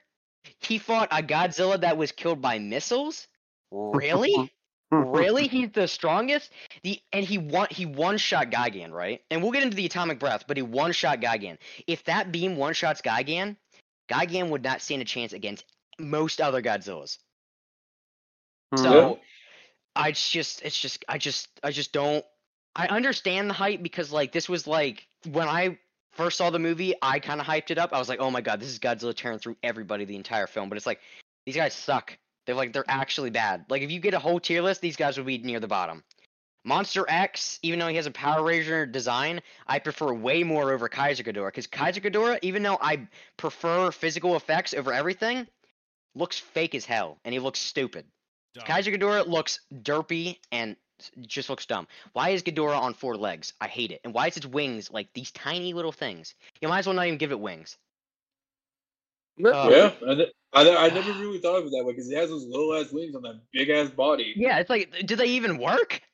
He 0.60 0.78
fought 0.78 1.10
a 1.12 1.22
Godzilla 1.22 1.80
that 1.82 1.98
was 1.98 2.12
killed 2.12 2.42
by 2.42 2.60
missiles. 2.60 3.28
Really? 3.72 4.52
really 4.92 5.48
he's 5.48 5.70
the 5.72 5.88
strongest 5.88 6.52
the 6.82 7.00
and 7.14 7.24
he 7.24 7.38
one 7.38 7.68
he 7.70 7.86
one 7.86 8.18
shot 8.18 8.50
Gigan, 8.50 8.92
right 8.92 9.22
and 9.30 9.42
we'll 9.42 9.52
get 9.52 9.64
into 9.64 9.76
the 9.76 9.86
atomic 9.86 10.20
breath 10.20 10.46
but 10.48 10.58
he 10.58 10.64
one 10.64 10.92
shot 10.92 11.22
Gigan. 11.22 11.58
if 11.86 12.04
that 12.06 12.32
beam 12.32 12.58
one 12.58 12.74
shots 12.74 13.02
Gigan, 13.02 13.56
Gigan 14.10 14.50
would 14.50 14.64
not 14.64 14.82
stand 14.82 15.02
a 15.02 15.06
chance 15.06 15.34
against 15.34 15.64
most 16.00 16.42
other 16.42 16.62
godzillas 16.62 17.20
hmm. 18.74 18.82
so 18.82 19.20
i 19.96 20.12
just 20.12 20.64
it's 20.64 20.80
just 20.80 21.06
i 21.08 21.18
just 21.18 21.50
i 21.64 21.72
just 21.72 21.92
don't 21.92 22.26
i 22.76 22.88
understand 22.88 23.50
the 23.50 23.54
hype 23.54 23.84
because 23.84 24.12
like 24.12 24.32
this 24.32 24.50
was 24.50 24.66
like 24.66 25.06
when 25.30 25.48
i 25.48 25.78
first 26.12 26.38
saw 26.38 26.50
the 26.50 26.60
movie 26.60 26.94
i 27.02 27.20
kind 27.20 27.40
of 27.40 27.48
hyped 27.48 27.72
it 27.72 27.78
up 27.78 27.94
i 27.94 28.00
was 28.00 28.10
like 28.10 28.20
oh 28.20 28.32
my 28.32 28.42
god 28.42 28.60
this 28.60 28.70
is 28.70 28.80
godzilla 28.80 29.16
tearing 29.16 29.40
through 29.40 29.56
everybody 29.64 30.06
the 30.06 30.16
entire 30.16 30.48
film 30.48 30.70
but 30.70 30.78
it's 30.78 30.88
like 30.88 31.00
these 31.46 31.56
guys 31.56 31.74
suck 31.74 32.18
they're 32.50 32.56
like 32.56 32.74
they're 32.74 32.84
actually 32.88 33.30
bad. 33.30 33.66
Like 33.70 33.84
if 33.84 33.92
you 33.92 34.00
get 34.00 34.16
a 34.16 34.20
whole 34.20 34.40
tier 34.40 34.64
list, 34.64 34.82
these 34.82 34.96
guys 34.96 35.18
would 35.18 35.28
be 35.28 35.38
near 35.38 35.60
the 35.60 35.68
bottom. 35.68 36.04
Monster 36.66 37.06
X, 37.08 37.60
even 37.62 37.78
though 37.78 37.90
he 37.90 37.96
has 37.96 38.08
a 38.08 38.12
Power 38.12 38.44
Ranger 38.44 38.88
design, 38.88 39.40
I 39.68 39.78
prefer 39.78 40.12
way 40.12 40.44
more 40.44 40.74
over 40.74 40.90
Kaiser 40.90 41.22
Ghidorah. 41.22 41.50
Because 41.50 41.68
Kaiser 41.68 42.02
Ghidorah, 42.02 42.40
even 42.42 42.64
though 42.64 42.80
I 42.82 43.08
prefer 43.38 43.92
physical 43.92 44.36
effects 44.36 44.74
over 44.74 44.92
everything, 44.92 45.46
looks 46.16 46.40
fake 46.40 46.74
as 46.74 46.86
hell, 46.86 47.20
and 47.24 47.34
he 47.34 47.40
looks 47.40 47.60
stupid. 47.60 48.06
Dumb. 48.56 48.66
Kaiser 48.66 48.90
Ghidorah 48.90 49.28
looks 49.28 49.60
derpy 49.84 50.40
and 50.52 50.76
just 51.22 51.50
looks 51.50 51.66
dumb. 51.66 51.88
Why 52.14 52.30
is 52.30 52.44
Ghidorah 52.44 52.80
on 52.80 52.94
four 52.94 53.16
legs? 53.18 53.54
I 53.62 53.68
hate 53.68 53.92
it. 53.92 54.02
And 54.04 54.14
why 54.14 54.28
is 54.28 54.38
its 54.38 54.46
wings 54.46 54.92
like 54.92 55.08
these 55.14 55.32
tiny 55.32 55.74
little 55.74 55.92
things? 55.92 56.36
You 56.62 56.68
might 56.68 56.80
as 56.80 56.88
well 56.88 56.96
not 56.96 57.06
even 57.08 57.18
give 57.18 57.32
it 57.32 57.40
wings. 57.40 57.78
Uh, 59.44 59.70
Yeah, 59.72 59.92
I, 60.54 60.62
I, 60.62 60.86
I 60.86 60.90
never 60.94 61.12
really 61.14 61.40
thought 61.40 61.58
of 61.58 61.66
it 61.66 61.72
that 61.72 61.84
way 61.86 61.94
because 61.94 62.10
it 62.12 62.18
has 62.18 62.30
those 62.30 62.46
little 62.46 62.74
ass 62.76 62.92
wings 62.92 63.16
on 63.16 63.22
that 63.24 63.40
big 63.54 63.70
ass 63.70 63.90
body. 63.90 64.34
Yeah, 64.36 64.60
it's 64.60 64.70
like, 64.70 64.94
do 65.06 65.16
they 65.16 65.28
even 65.28 65.58
work? 65.58 66.02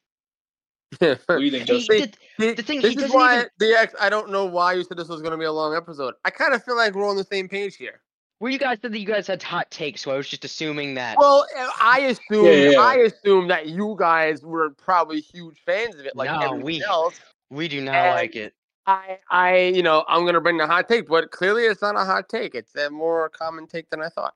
What 1.00 1.20
do 1.28 1.42
you 1.44 1.52
think, 1.52 1.68
He 1.68 1.80
Justin? 1.80 1.98
did- 2.00 2.18
See, 2.40 2.52
The 2.54 2.64
thing- 2.64 2.82
this 2.82 2.96
is 2.96 3.12
why 3.12 3.38
even- 3.40 3.50
the 3.60 3.74
X. 3.74 3.94
I 4.00 4.10
don't 4.10 4.30
know 4.30 4.46
why 4.46 4.74
you 4.74 4.84
said 4.84 4.96
this 4.98 5.10
was 5.10 5.22
going 5.22 5.32
to 5.32 5.38
be 5.38 5.44
a 5.46 5.52
long 5.52 5.76
episode. 5.76 6.14
I 6.24 6.30
kind 6.30 6.54
of 6.54 6.64
feel 6.64 6.78
like 6.78 6.94
we're 6.94 7.10
on 7.10 7.18
the 7.18 7.24
same 7.26 7.50
page 7.50 7.76
here. 7.76 8.00
Well, 8.40 8.52
you 8.52 8.60
guys 8.60 8.80
said 8.82 8.92
that 8.92 9.00
you 9.00 9.06
guys 9.06 9.28
had 9.28 9.42
hot 9.42 9.72
takes, 9.72 10.02
so 10.02 10.12
I 10.12 10.18
was 10.18 10.28
just 10.28 10.44
assuming 10.44 10.96
that. 10.96 11.18
Well, 11.18 11.46
I 11.82 12.00
assume 12.02 12.46
Yeah, 12.46 12.70
yeah. 12.72 12.80
I 12.80 12.96
assume 12.96 13.48
that 13.48 13.68
you 13.68 13.96
guys 13.98 14.44
were 14.44 14.72
probably 14.72 15.22
huge 15.22 15.62
fans 15.66 15.96
of 15.96 16.06
it, 16.06 16.16
like 16.16 16.30
No, 16.30 16.40
everyone 16.40 16.62
we- 16.62 16.84
else. 16.84 17.20
we 17.50 17.68
do 17.70 17.82
not 17.82 17.96
and- 17.96 18.16
like 18.16 18.36
it. 18.36 18.54
I, 18.88 19.18
I, 19.32 19.58
you 19.74 19.82
know, 19.82 20.04
I'm 20.08 20.26
gonna 20.28 20.42
bring 20.42 20.58
the 20.58 20.68
hot 20.68 20.88
take, 20.88 21.08
but 21.08 21.32
clearly 21.32 21.64
it's 21.64 21.82
not 21.82 21.96
a 21.96 22.06
hot 22.06 22.30
take. 22.30 22.54
It's 22.54 22.76
a 22.76 22.90
more 22.92 23.30
common 23.30 23.66
take 23.66 23.90
than 23.90 24.00
I 24.02 24.10
thought. 24.10 24.36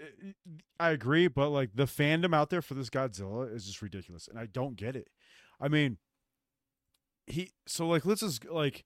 Eh, 0.00 0.28
eh, 0.28 0.32
I 0.78 0.90
agree, 0.90 1.26
but 1.26 1.48
like 1.48 1.70
the 1.74 1.86
fandom 1.86 2.32
out 2.32 2.48
there 2.50 2.62
for 2.62 2.74
this 2.74 2.90
Godzilla 2.90 3.52
is 3.52 3.66
just 3.66 3.82
ridiculous, 3.82 4.28
and 4.28 4.38
I 4.38 4.46
don't 4.46 4.76
get 4.76 4.94
it. 4.94 5.08
I 5.60 5.66
mean, 5.66 5.98
he 7.26 7.50
so 7.66 7.88
like 7.88 8.06
let's 8.06 8.20
just 8.20 8.44
like 8.44 8.84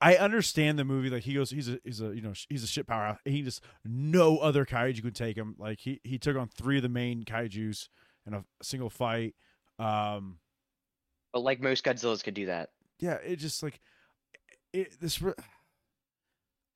I 0.00 0.16
understand 0.16 0.78
the 0.78 0.84
movie. 0.84 1.08
Like 1.10 1.22
he 1.22 1.34
goes, 1.34 1.50
he's 1.50 1.68
a 1.68 1.78
he's 1.84 2.00
a 2.00 2.14
you 2.14 2.20
know 2.20 2.32
he's 2.48 2.62
a 2.62 2.66
shit 2.66 2.86
power. 2.86 3.18
He 3.24 3.42
just 3.42 3.62
no 3.84 4.38
other 4.38 4.64
kaiju 4.66 5.02
could 5.02 5.14
take 5.14 5.36
him. 5.36 5.54
Like 5.58 5.80
he 5.80 6.00
he 6.04 6.18
took 6.18 6.36
on 6.36 6.48
three 6.48 6.76
of 6.76 6.82
the 6.82 6.88
main 6.88 7.24
kaiju's 7.24 7.88
in 8.26 8.34
a 8.34 8.44
single 8.62 8.90
fight. 8.90 9.34
Um, 9.78 10.38
But 11.32 11.40
like 11.40 11.60
most 11.60 11.84
Godzillas 11.84 12.22
could 12.22 12.34
do 12.34 12.46
that. 12.46 12.70
yeah, 13.00 13.14
it 13.14 13.36
just 13.36 13.62
like 13.62 13.80
it 14.72 15.00
this. 15.00 15.22
re- 15.22 15.32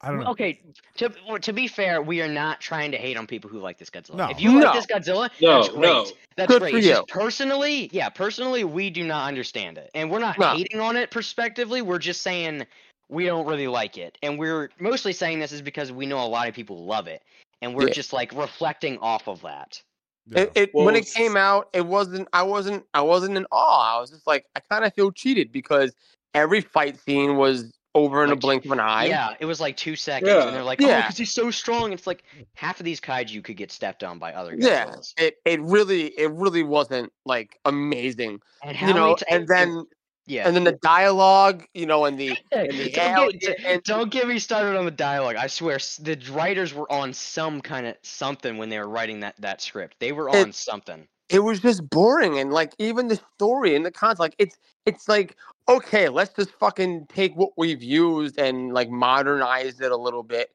I 0.02 0.08
don't 0.08 0.20
know. 0.20 0.30
Okay, 0.30 0.62
to 0.96 1.10
to 1.42 1.52
be 1.52 1.66
fair, 1.68 2.00
we 2.00 2.22
are 2.22 2.28
not 2.28 2.58
trying 2.58 2.90
to 2.92 2.96
hate 2.96 3.18
on 3.18 3.26
people 3.26 3.50
who 3.50 3.58
like 3.60 3.76
this 3.76 3.90
Godzilla. 3.90 4.14
No. 4.16 4.30
If 4.30 4.40
you 4.40 4.52
No. 4.52 4.60
like 4.70 4.74
this 4.74 4.86
Godzilla, 4.86 5.28
No, 5.42 5.56
that's 5.60 5.68
great. 5.68 5.82
no. 5.82 6.06
That's 6.36 6.48
Good 6.50 6.62
great. 6.62 6.72
for 6.74 6.80
just 6.80 7.00
you. 7.00 7.06
personally, 7.06 7.90
yeah, 7.92 8.08
personally, 8.08 8.64
we 8.64 8.88
do 8.88 9.04
not 9.04 9.28
understand 9.28 9.76
it, 9.76 9.90
and 9.94 10.10
we're 10.10 10.20
not 10.20 10.38
No. 10.38 10.54
hating 10.56 10.80
on 10.80 10.96
it 10.96 11.10
prospectively. 11.10 11.82
We're 11.82 11.98
just 11.98 12.22
saying 12.22 12.66
we 13.10 13.26
don't 13.26 13.46
really 13.46 13.66
like 13.68 13.98
it, 13.98 14.16
and 14.22 14.38
we're 14.38 14.70
mostly 14.78 15.12
saying 15.12 15.40
this 15.40 15.52
is 15.52 15.62
because 15.62 15.92
we 15.92 16.06
know 16.06 16.24
a 16.24 16.26
lot 16.26 16.48
of 16.48 16.54
people 16.54 16.84
love 16.84 17.06
it, 17.06 17.22
and 17.60 17.74
we're 17.74 17.88
Yeah. 17.88 17.94
just 17.94 18.12
like 18.12 18.32
reflecting 18.32 18.98
off 18.98 19.28
of 19.28 19.42
that. 19.42 19.82
Yeah. 20.26 20.40
It, 20.42 20.52
it 20.54 20.70
Well, 20.74 20.84
when 20.84 20.96
it 20.96 21.06
came 21.12 21.36
out, 21.36 21.68
it 21.72 21.84
wasn't. 21.86 22.28
I 22.32 22.42
wasn't. 22.42 22.84
I 22.94 23.00
wasn't 23.00 23.36
in 23.36 23.46
awe. 23.50 23.96
I 23.96 24.00
was 24.00 24.10
just 24.10 24.26
like, 24.26 24.46
I 24.54 24.60
kind 24.60 24.84
of 24.84 24.94
feel 24.94 25.10
cheated 25.10 25.50
because 25.50 25.92
every 26.34 26.60
fight 26.60 26.98
scene 27.00 27.36
was 27.36 27.72
over 27.96 28.22
in 28.22 28.30
a 28.30 28.36
blink 28.36 28.64
of 28.64 28.70
an 28.70 28.78
eye. 28.78 29.06
yeah, 29.06 29.34
it 29.40 29.46
was 29.46 29.60
like 29.60 29.76
two 29.76 29.96
seconds, 29.96 30.30
Yeah. 30.30 30.46
and 30.46 30.54
they're 30.54 30.62
like, 30.62 30.80
"Oh, 30.80 30.86
because 30.86 31.16
he's 31.16 31.32
so 31.32 31.50
strong." 31.50 31.92
It's 31.92 32.06
like 32.06 32.22
half 32.54 32.78
of 32.78 32.84
these 32.84 33.00
kaiju 33.00 33.42
could 33.42 33.56
get 33.56 33.72
stepped 33.72 34.04
on 34.04 34.20
by 34.20 34.32
other 34.32 34.54
guys. 34.54 35.12
Yeah, 35.18 35.24
it, 35.26 35.36
it 35.44 35.60
really 35.60 36.06
it 36.16 36.30
really 36.30 36.62
wasn't 36.62 37.12
like 37.26 37.58
amazing, 37.64 38.40
And 38.62 38.76
how 38.76 38.86
you 38.88 38.94
know. 38.94 39.04
many 39.06 39.16
ti- 39.16 39.24
and 39.30 39.48
then 39.48 39.84
yeah, 40.30 40.46
and 40.46 40.54
then 40.56 40.64
the 40.64 40.78
dialogue, 40.82 41.64
you 41.74 41.86
know, 41.86 42.04
and 42.04 42.18
the 42.18 42.36
and 42.52 42.70
the 42.70 42.90
don't, 42.90 43.40
get, 43.40 43.58
and- 43.64 43.82
don't 43.82 44.10
get 44.10 44.28
me 44.28 44.38
started 44.38 44.78
on 44.78 44.84
the 44.84 44.90
dialogue. 44.92 45.36
I 45.36 45.48
swear, 45.48 45.78
the 46.00 46.16
writers 46.30 46.72
were 46.72 46.90
on 46.92 47.12
some 47.12 47.60
kind 47.60 47.86
of 47.86 47.96
something 48.02 48.56
when 48.58 48.68
they 48.68 48.78
were 48.78 48.88
writing 48.88 49.20
that, 49.20 49.34
that 49.40 49.60
script. 49.60 49.96
They 49.98 50.12
were 50.12 50.28
It- 50.28 50.36
on 50.36 50.52
something. 50.52 51.08
it 51.28 51.40
was 51.40 51.60
just 51.60 51.88
boring 51.90 52.38
and 52.38 52.52
like 52.52 52.72
even 52.78 53.08
the 53.08 53.20
story 53.36 53.76
and 53.76 53.84
the 53.86 53.90
concept 53.90 54.20
like 54.20 54.34
it's 54.38 54.56
it's 54.86 55.08
like 55.08 55.36
okay 55.68 56.08
let's 56.08 56.34
just 56.34 56.50
fucking 56.52 57.06
take 57.08 57.34
what 57.36 57.50
we've 57.56 57.82
used 57.82 58.38
and 58.38 58.72
like 58.72 58.90
modernize 58.90 59.80
it 59.80 59.92
a 59.92 59.96
little 59.96 60.24
bit 60.24 60.50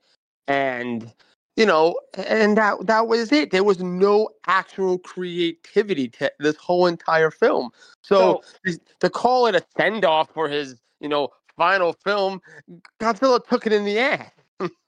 and 0.50 1.14
you 1.56 1.66
know 1.66 1.98
and 2.14 2.58
that 2.58 2.86
that 2.86 3.08
was 3.08 3.32
it 3.32 3.52
there 3.52 3.64
was 3.64 3.80
no 3.80 4.30
actual 4.48 4.98
creativity 5.00 6.08
to 6.08 6.32
this 6.40 6.56
whole 6.58 6.88
entire 6.88 7.32
film 7.32 7.70
so, 8.02 8.42
is- 8.66 8.80
to 9.00 9.10
call 9.10 9.48
it 9.48 9.56
a 9.56 9.64
send 9.78 10.06
off 10.06 10.30
for 10.34 10.48
his 10.48 10.76
you 11.00 11.10
know 11.10 11.30
final 11.58 11.94
film 11.94 12.42
godzilla 13.00 13.46
took 13.48 13.66
it 13.66 13.74
in 13.74 13.86
the 13.86 13.98
ass 14.00 14.30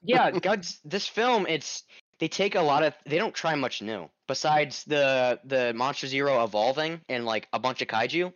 yeah, 0.02 0.30
God's 0.42 0.80
this 0.84 1.06
film. 1.06 1.46
It's 1.46 1.84
they 2.18 2.28
take 2.28 2.54
a 2.54 2.60
lot 2.62 2.82
of. 2.82 2.94
They 3.06 3.18
don't 3.18 3.34
try 3.34 3.54
much 3.54 3.82
new 3.82 4.08
besides 4.26 4.84
the 4.84 5.40
the 5.44 5.72
Monster 5.74 6.06
Zero 6.06 6.42
evolving 6.44 7.00
and 7.08 7.24
like 7.24 7.48
a 7.52 7.58
bunch 7.58 7.82
of 7.82 7.88
kaiju. 7.88 8.32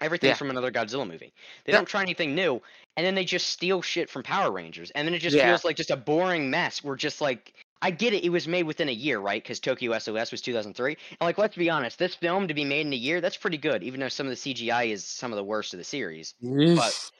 Everything's 0.00 0.30
Yeah. 0.30 0.34
from 0.34 0.50
another 0.50 0.70
Godzilla 0.70 1.06
movie. 1.06 1.32
They 1.64 1.72
Yeah. 1.72 1.78
don't 1.78 1.86
try 1.88 2.02
anything 2.02 2.34
new, 2.34 2.62
and 2.96 3.04
then 3.06 3.14
they 3.14 3.24
just 3.24 3.48
steal 3.48 3.82
shit 3.82 4.08
from 4.08 4.22
Power 4.22 4.50
Rangers, 4.50 4.90
and 4.92 5.06
then 5.06 5.14
it 5.14 5.18
just 5.18 5.36
Yeah. 5.36 5.48
feels 5.48 5.64
like 5.64 5.76
just 5.76 5.90
a 5.90 5.96
boring 5.96 6.50
mess. 6.50 6.82
We're 6.84 6.96
just 6.96 7.20
like, 7.20 7.52
I 7.80 7.90
get 7.92 8.12
it. 8.12 8.24
It 8.24 8.30
was 8.30 8.48
made 8.48 8.64
within 8.64 8.88
a 8.88 8.92
year, 8.92 9.18
right? 9.20 9.42
Because 9.42 9.60
Tokyo 9.60 9.92
SOS 9.92 10.32
was 10.32 10.40
2003, 10.42 10.96
and 11.10 11.20
like, 11.20 11.38
let's 11.38 11.56
be 11.56 11.70
honest, 11.70 11.98
this 11.98 12.14
film 12.14 12.48
to 12.48 12.54
be 12.54 12.64
made 12.64 12.86
in 12.86 12.92
a 12.92 12.96
year, 12.96 13.20
that's 13.20 13.36
pretty 13.36 13.58
good. 13.58 13.82
Even 13.82 14.00
though 14.00 14.08
some 14.08 14.26
of 14.26 14.30
the 14.30 14.36
CGI 14.36 14.84
is 14.84 15.04
some 15.04 15.32
of 15.32 15.36
the 15.36 15.44
worst 15.44 15.74
of 15.74 15.78
the 15.78 15.84
series 15.84 16.34
but 16.76 17.10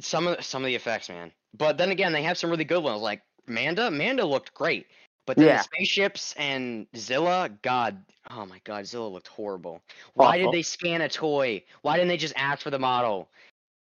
some 0.00 0.26
of 0.26 0.44
some 0.44 0.62
of 0.62 0.66
the 0.66 0.74
effects, 0.74 1.08
man. 1.08 1.32
But 1.54 1.78
then 1.78 1.90
again, 1.90 2.12
they 2.12 2.22
have 2.22 2.36
some 2.38 2.50
really 2.50 2.64
good 2.64 2.82
ones. 2.82 3.00
Like 3.00 3.22
Manda, 3.46 3.90
Manda 3.90 4.24
looked 4.24 4.52
great. 4.54 4.86
But 5.28 5.36
then 5.36 5.46
Yeah. 5.48 5.58
the 5.58 5.62
spaceships 5.64 6.32
and 6.38 6.86
Zilla, 6.96 7.50
God, 7.60 8.02
oh 8.30 8.46
my 8.46 8.60
God, 8.64 8.86
Zilla 8.86 9.06
looked 9.08 9.28
horrible. 9.28 9.82
Why 10.14 10.38
Awful. 10.40 10.50
did 10.52 10.58
they 10.58 10.62
scan 10.62 11.02
a 11.02 11.08
toy? 11.10 11.62
Why 11.82 11.96
didn't 11.96 12.08
they 12.08 12.16
just 12.16 12.32
ask 12.34 12.62
for 12.62 12.70
the 12.70 12.78
model? 12.78 13.28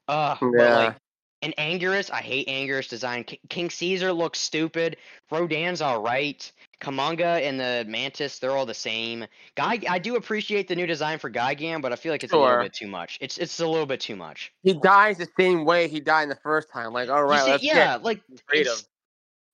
Ugh. 0.08 0.38
Yeah. 0.58 0.78
like, 0.78 0.96
and 1.42 1.54
Anguirus, 1.58 2.10
I 2.10 2.22
hate 2.22 2.48
Anguirus 2.48 2.88
design. 2.88 3.26
K- 3.26 3.42
King 3.50 3.70
Caesar 3.70 4.14
looks 4.14 4.40
stupid. 4.40 4.96
Rodan's 5.30 5.82
all 5.82 6.02
right. 6.02 6.50
Kumonga 6.80 7.42
and 7.42 7.60
the 7.60 7.84
Mantis, 7.90 8.40
they're 8.40 8.52
all 8.56 8.66
the 8.66 8.74
same. 8.74 9.26
Guy, 9.56 9.80
I 9.90 10.00
do 10.00 10.16
appreciate 10.16 10.70
the 10.70 10.76
new 10.78 10.88
design 10.88 11.20
for 11.20 11.30
Gigan, 11.30 11.82
but 11.82 11.92
I 11.92 11.98
feel 11.98 12.14
like 12.14 12.24
it's 12.24 12.32
a 12.32 12.38
little 12.38 12.64
bit 12.64 12.72
too 12.74 12.88
much. 12.88 13.18
It's 13.20 13.38
it's 13.38 13.60
a 13.60 13.68
little 13.68 13.86
bit 13.86 14.00
too 14.00 14.16
much. 14.16 14.54
he 14.64 14.74
dies 14.74 15.18
the 15.18 15.28
same 15.38 15.66
way 15.66 15.90
he 15.90 16.00
died 16.00 16.24
in 16.24 16.30
the 16.30 16.40
first 16.42 16.70
time 16.72 16.94
like 16.94 17.10
all 17.10 17.26
right, 17.26 17.44
see- 17.44 17.52
let's 17.52 17.64
yeah, 17.64 17.74
get 17.98 18.04
like 18.04 18.22
it's, 18.52 18.88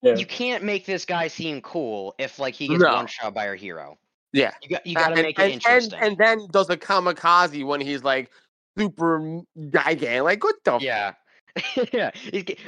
Yeah. 0.01 0.15
you 0.15 0.25
can't 0.25 0.63
make 0.63 0.85
this 0.85 1.05
guy 1.05 1.27
seem 1.27 1.61
cool 1.61 2.15
if 2.17 2.39
like 2.39 2.53
he 2.55 2.67
gets 2.67 2.81
No. 2.81 2.93
one 2.93 3.07
shot 3.07 3.33
by 3.33 3.47
our 3.47 3.55
hero. 3.55 3.97
yeah 4.33 4.53
You 4.61 4.69
got 4.69 4.85
you 4.87 4.95
Uh, 4.97 4.99
got 5.01 5.07
to 5.09 5.13
and, 5.15 5.21
make 5.23 5.39
it 5.39 5.41
and, 5.43 5.51
interesting. 5.53 5.99
And, 5.99 6.07
and 6.09 6.17
then 6.17 6.47
does 6.51 6.69
a 6.69 6.77
kamikaze 6.77 7.65
when 7.65 7.81
he's 7.81 8.03
like 8.03 8.29
super 8.77 9.41
gigantic. 9.69 10.23
Like 10.23 10.43
what 10.43 10.55
the? 10.63 10.73
f- 10.75 10.81
yeah, 10.81 11.13
yeah. 11.93 12.11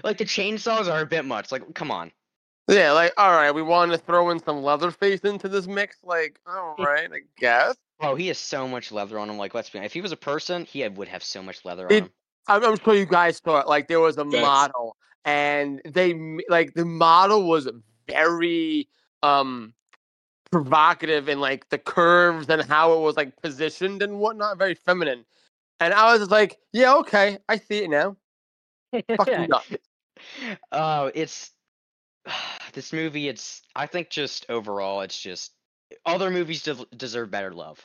Like 0.04 0.18
the 0.18 0.26
chainsaws 0.26 0.92
are 0.92 1.02
a 1.02 1.06
bit 1.06 1.24
much. 1.26 1.52
Like, 1.52 1.74
come 1.74 1.92
on. 1.92 2.12
Yeah, 2.68 2.92
like 2.92 3.14
all 3.18 3.32
right, 3.32 3.52
we 3.52 3.62
want 3.62 3.92
to 3.92 3.98
throw 3.98 4.30
in 4.30 4.40
some 4.40 4.62
Leatherface 4.62 5.22
into 5.22 5.48
this 5.50 5.68
mix. 5.68 5.98
Like, 6.04 6.40
all 6.46 6.76
right, 6.80 7.10
I 7.12 7.20
guess. 7.38 7.76
Bro, 8.00 8.16
he 8.16 8.28
has 8.28 8.38
so 8.38 8.68
much 8.68 8.92
leather 8.92 9.20
on 9.20 9.30
him. 9.30 9.38
Like, 9.38 9.54
let's 9.54 9.70
be 9.70 9.78
honest. 9.80 9.92
If 9.92 9.94
he 9.94 10.02
was 10.02 10.12
a 10.12 10.18
person, 10.18 10.66
he 10.66 10.80
had- 10.80 10.98
would 10.98 11.08
have 11.08 11.24
so 11.24 11.42
much 11.44 11.64
leather 11.66 11.86
on 11.86 11.92
It- 11.92 12.04
him. 12.06 12.10
I'm, 12.48 12.64
I'm 12.64 12.78
sure 12.80 12.96
you 12.96 13.06
guys 13.06 13.42
saw 13.44 13.60
it. 13.60 13.68
Like, 13.68 13.88
there 13.88 14.00
was 14.00 14.18
a 14.18 14.26
Facts. 14.26 14.42
model, 14.42 14.98
and 15.26 15.82
they 15.86 16.14
like 16.50 16.74
the 16.74 16.86
model 16.86 17.48
was 17.48 17.68
very 18.08 18.88
um 19.24 19.74
provocative 20.52 21.30
in 21.30 21.40
like 21.40 21.70
the 21.70 21.78
curves 21.78 22.50
and 22.50 22.62
how 22.64 22.94
it 22.94 23.00
was 23.00 23.16
like 23.16 23.42
positioned 23.42 24.02
and 24.02 24.20
whatnot, 24.20 24.58
very 24.58 24.76
feminine. 24.76 25.26
And 25.80 25.94
I 25.94 26.12
was 26.12 26.20
just 26.22 26.32
like, 26.32 26.58
yeah, 26.74 26.96
okay, 26.98 27.40
I 27.50 27.58
see 27.58 27.84
it 27.84 27.90
now. 27.90 28.18
Fucking 29.18 29.50
nuts. 29.50 29.68
Oh, 30.72 31.10
it's 31.16 31.52
this 32.74 32.94
movie. 32.94 33.28
It's 33.28 33.64
I 33.76 33.88
think 33.88 34.12
just 34.12 34.46
overall, 34.50 35.02
it's 35.02 35.20
just 35.20 35.52
other 36.06 36.30
movies 36.30 36.62
de- 36.62 36.86
deserve 36.96 37.32
better 37.32 37.52
love. 37.52 37.84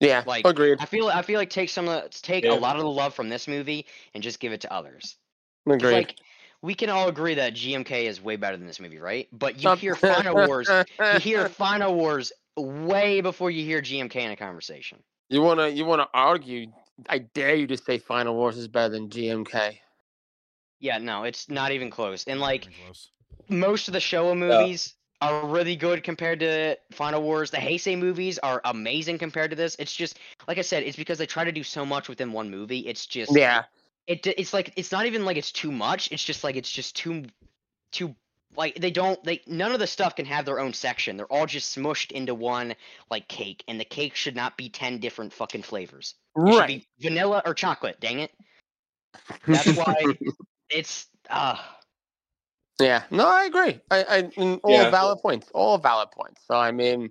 Yeah, 0.00 0.22
Like, 0.26 0.46
agreed. 0.46 0.78
I 0.80 0.84
feel 0.84 1.08
I 1.08 1.22
feel 1.22 1.38
like 1.40 1.50
take 1.50 1.68
some 1.70 1.88
of 1.88 2.02
the, 2.04 2.08
take 2.22 2.44
Yeah. 2.44 2.52
a 2.52 2.54
lot 2.54 2.76
of 2.76 2.82
the 2.82 2.90
love 2.90 3.14
from 3.14 3.28
this 3.28 3.48
movie 3.48 3.86
and 4.14 4.22
just 4.22 4.38
give 4.38 4.52
it 4.52 4.60
to 4.62 4.72
others. 4.72 5.16
Agreed. 5.66 5.92
Like 5.92 6.16
we 6.62 6.74
can 6.74 6.88
all 6.88 7.08
agree 7.08 7.34
that 7.34 7.54
GMK 7.54 8.04
is 8.04 8.20
way 8.20 8.36
better 8.36 8.56
than 8.56 8.66
this 8.66 8.80
movie, 8.80 8.98
right? 8.98 9.28
But 9.32 9.62
you 9.62 9.74
hear 9.76 9.94
Final 9.94 10.34
Wars, 10.34 10.68
you 10.68 11.18
hear 11.20 11.48
Final 11.48 11.94
Wars 11.94 12.32
way 12.56 13.20
before 13.20 13.50
you 13.50 13.64
hear 13.64 13.80
GMK 13.80 14.16
in 14.16 14.30
a 14.30 14.36
conversation. 14.36 15.02
You 15.28 15.42
wanna 15.42 15.68
you 15.68 15.84
wanna 15.84 16.08
argue? 16.14 16.68
I 17.08 17.18
dare 17.18 17.54
you 17.54 17.66
to 17.68 17.76
say 17.76 17.98
Final 17.98 18.34
Wars 18.34 18.56
is 18.56 18.68
better 18.68 18.88
than 18.90 19.08
GMK. 19.08 19.78
Yeah, 20.80 20.98
no, 20.98 21.24
it's 21.24 21.50
not 21.50 21.72
even 21.72 21.90
close. 21.90 22.24
And 22.24 22.40
like 22.40 22.68
close. 22.84 23.10
most 23.48 23.88
of 23.88 23.92
the 23.94 24.00
Showa 24.00 24.36
movies 24.36 24.94
are 25.20 25.46
really 25.46 25.76
good 25.76 26.02
compared 26.02 26.40
to 26.40 26.76
Final 26.92 27.22
Wars. 27.22 27.50
The 27.50 27.56
Heisei 27.56 27.98
movies 27.98 28.38
are 28.38 28.60
amazing 28.64 29.18
compared 29.18 29.50
to 29.50 29.56
this. 29.56 29.76
It's 29.78 29.94
just 29.94 30.18
like 30.46 30.58
I 30.58 30.62
said, 30.62 30.82
it's 30.84 30.96
because 30.96 31.18
they 31.18 31.26
try 31.26 31.44
to 31.44 31.52
do 31.52 31.64
so 31.64 31.84
much 31.84 32.08
within 32.08 32.32
one 32.32 32.50
movie. 32.50 32.80
It's 32.80 33.06
just 33.06 33.34
Yeah, 33.34 33.64
it 34.06 34.26
it's 34.26 34.52
like 34.52 34.72
it's 34.76 34.92
not 34.92 35.06
even 35.06 35.24
like 35.24 35.36
it's 35.36 35.52
too 35.52 35.72
much. 35.72 36.10
It's 36.12 36.22
just 36.22 36.44
like 36.44 36.56
it's 36.56 36.70
just 36.70 36.96
too 36.96 37.24
too 37.90 38.14
like 38.56 38.76
they 38.76 38.90
don't 38.90 39.22
they 39.24 39.40
none 39.46 39.72
of 39.72 39.80
the 39.80 39.86
stuff 39.86 40.16
can 40.16 40.26
have 40.26 40.44
their 40.44 40.60
own 40.60 40.72
section. 40.72 41.16
They're 41.16 41.32
all 41.32 41.46
just 41.46 41.76
smushed 41.76 42.12
into 42.12 42.34
one 42.34 42.74
like 43.10 43.28
cake, 43.28 43.64
and 43.68 43.80
the 43.80 43.84
cake 43.84 44.14
should 44.14 44.36
not 44.36 44.56
be 44.56 44.68
ten 44.68 44.98
different 44.98 45.32
fucking 45.32 45.62
flavors. 45.62 46.14
It 46.36 46.52
should 46.52 46.58
right. 46.60 46.68
be 46.68 46.86
vanilla 47.00 47.42
or 47.44 47.54
chocolate. 47.54 47.98
Dang 48.00 48.20
it! 48.20 48.30
That's 49.46 49.76
why 49.76 50.16
it's 50.70 51.06
uh 51.28 51.56
yeah, 52.80 53.02
no, 53.10 53.26
I 53.26 53.44
agree. 53.44 53.80
I, 53.90 54.04
I 54.36 54.58
all 54.62 54.72
Yeah. 54.72 54.90
valid 54.90 55.20
points. 55.20 55.50
All 55.54 55.78
valid 55.78 56.10
points. 56.10 56.42
So 56.46 56.56
I 56.56 56.70
mean, 56.70 57.10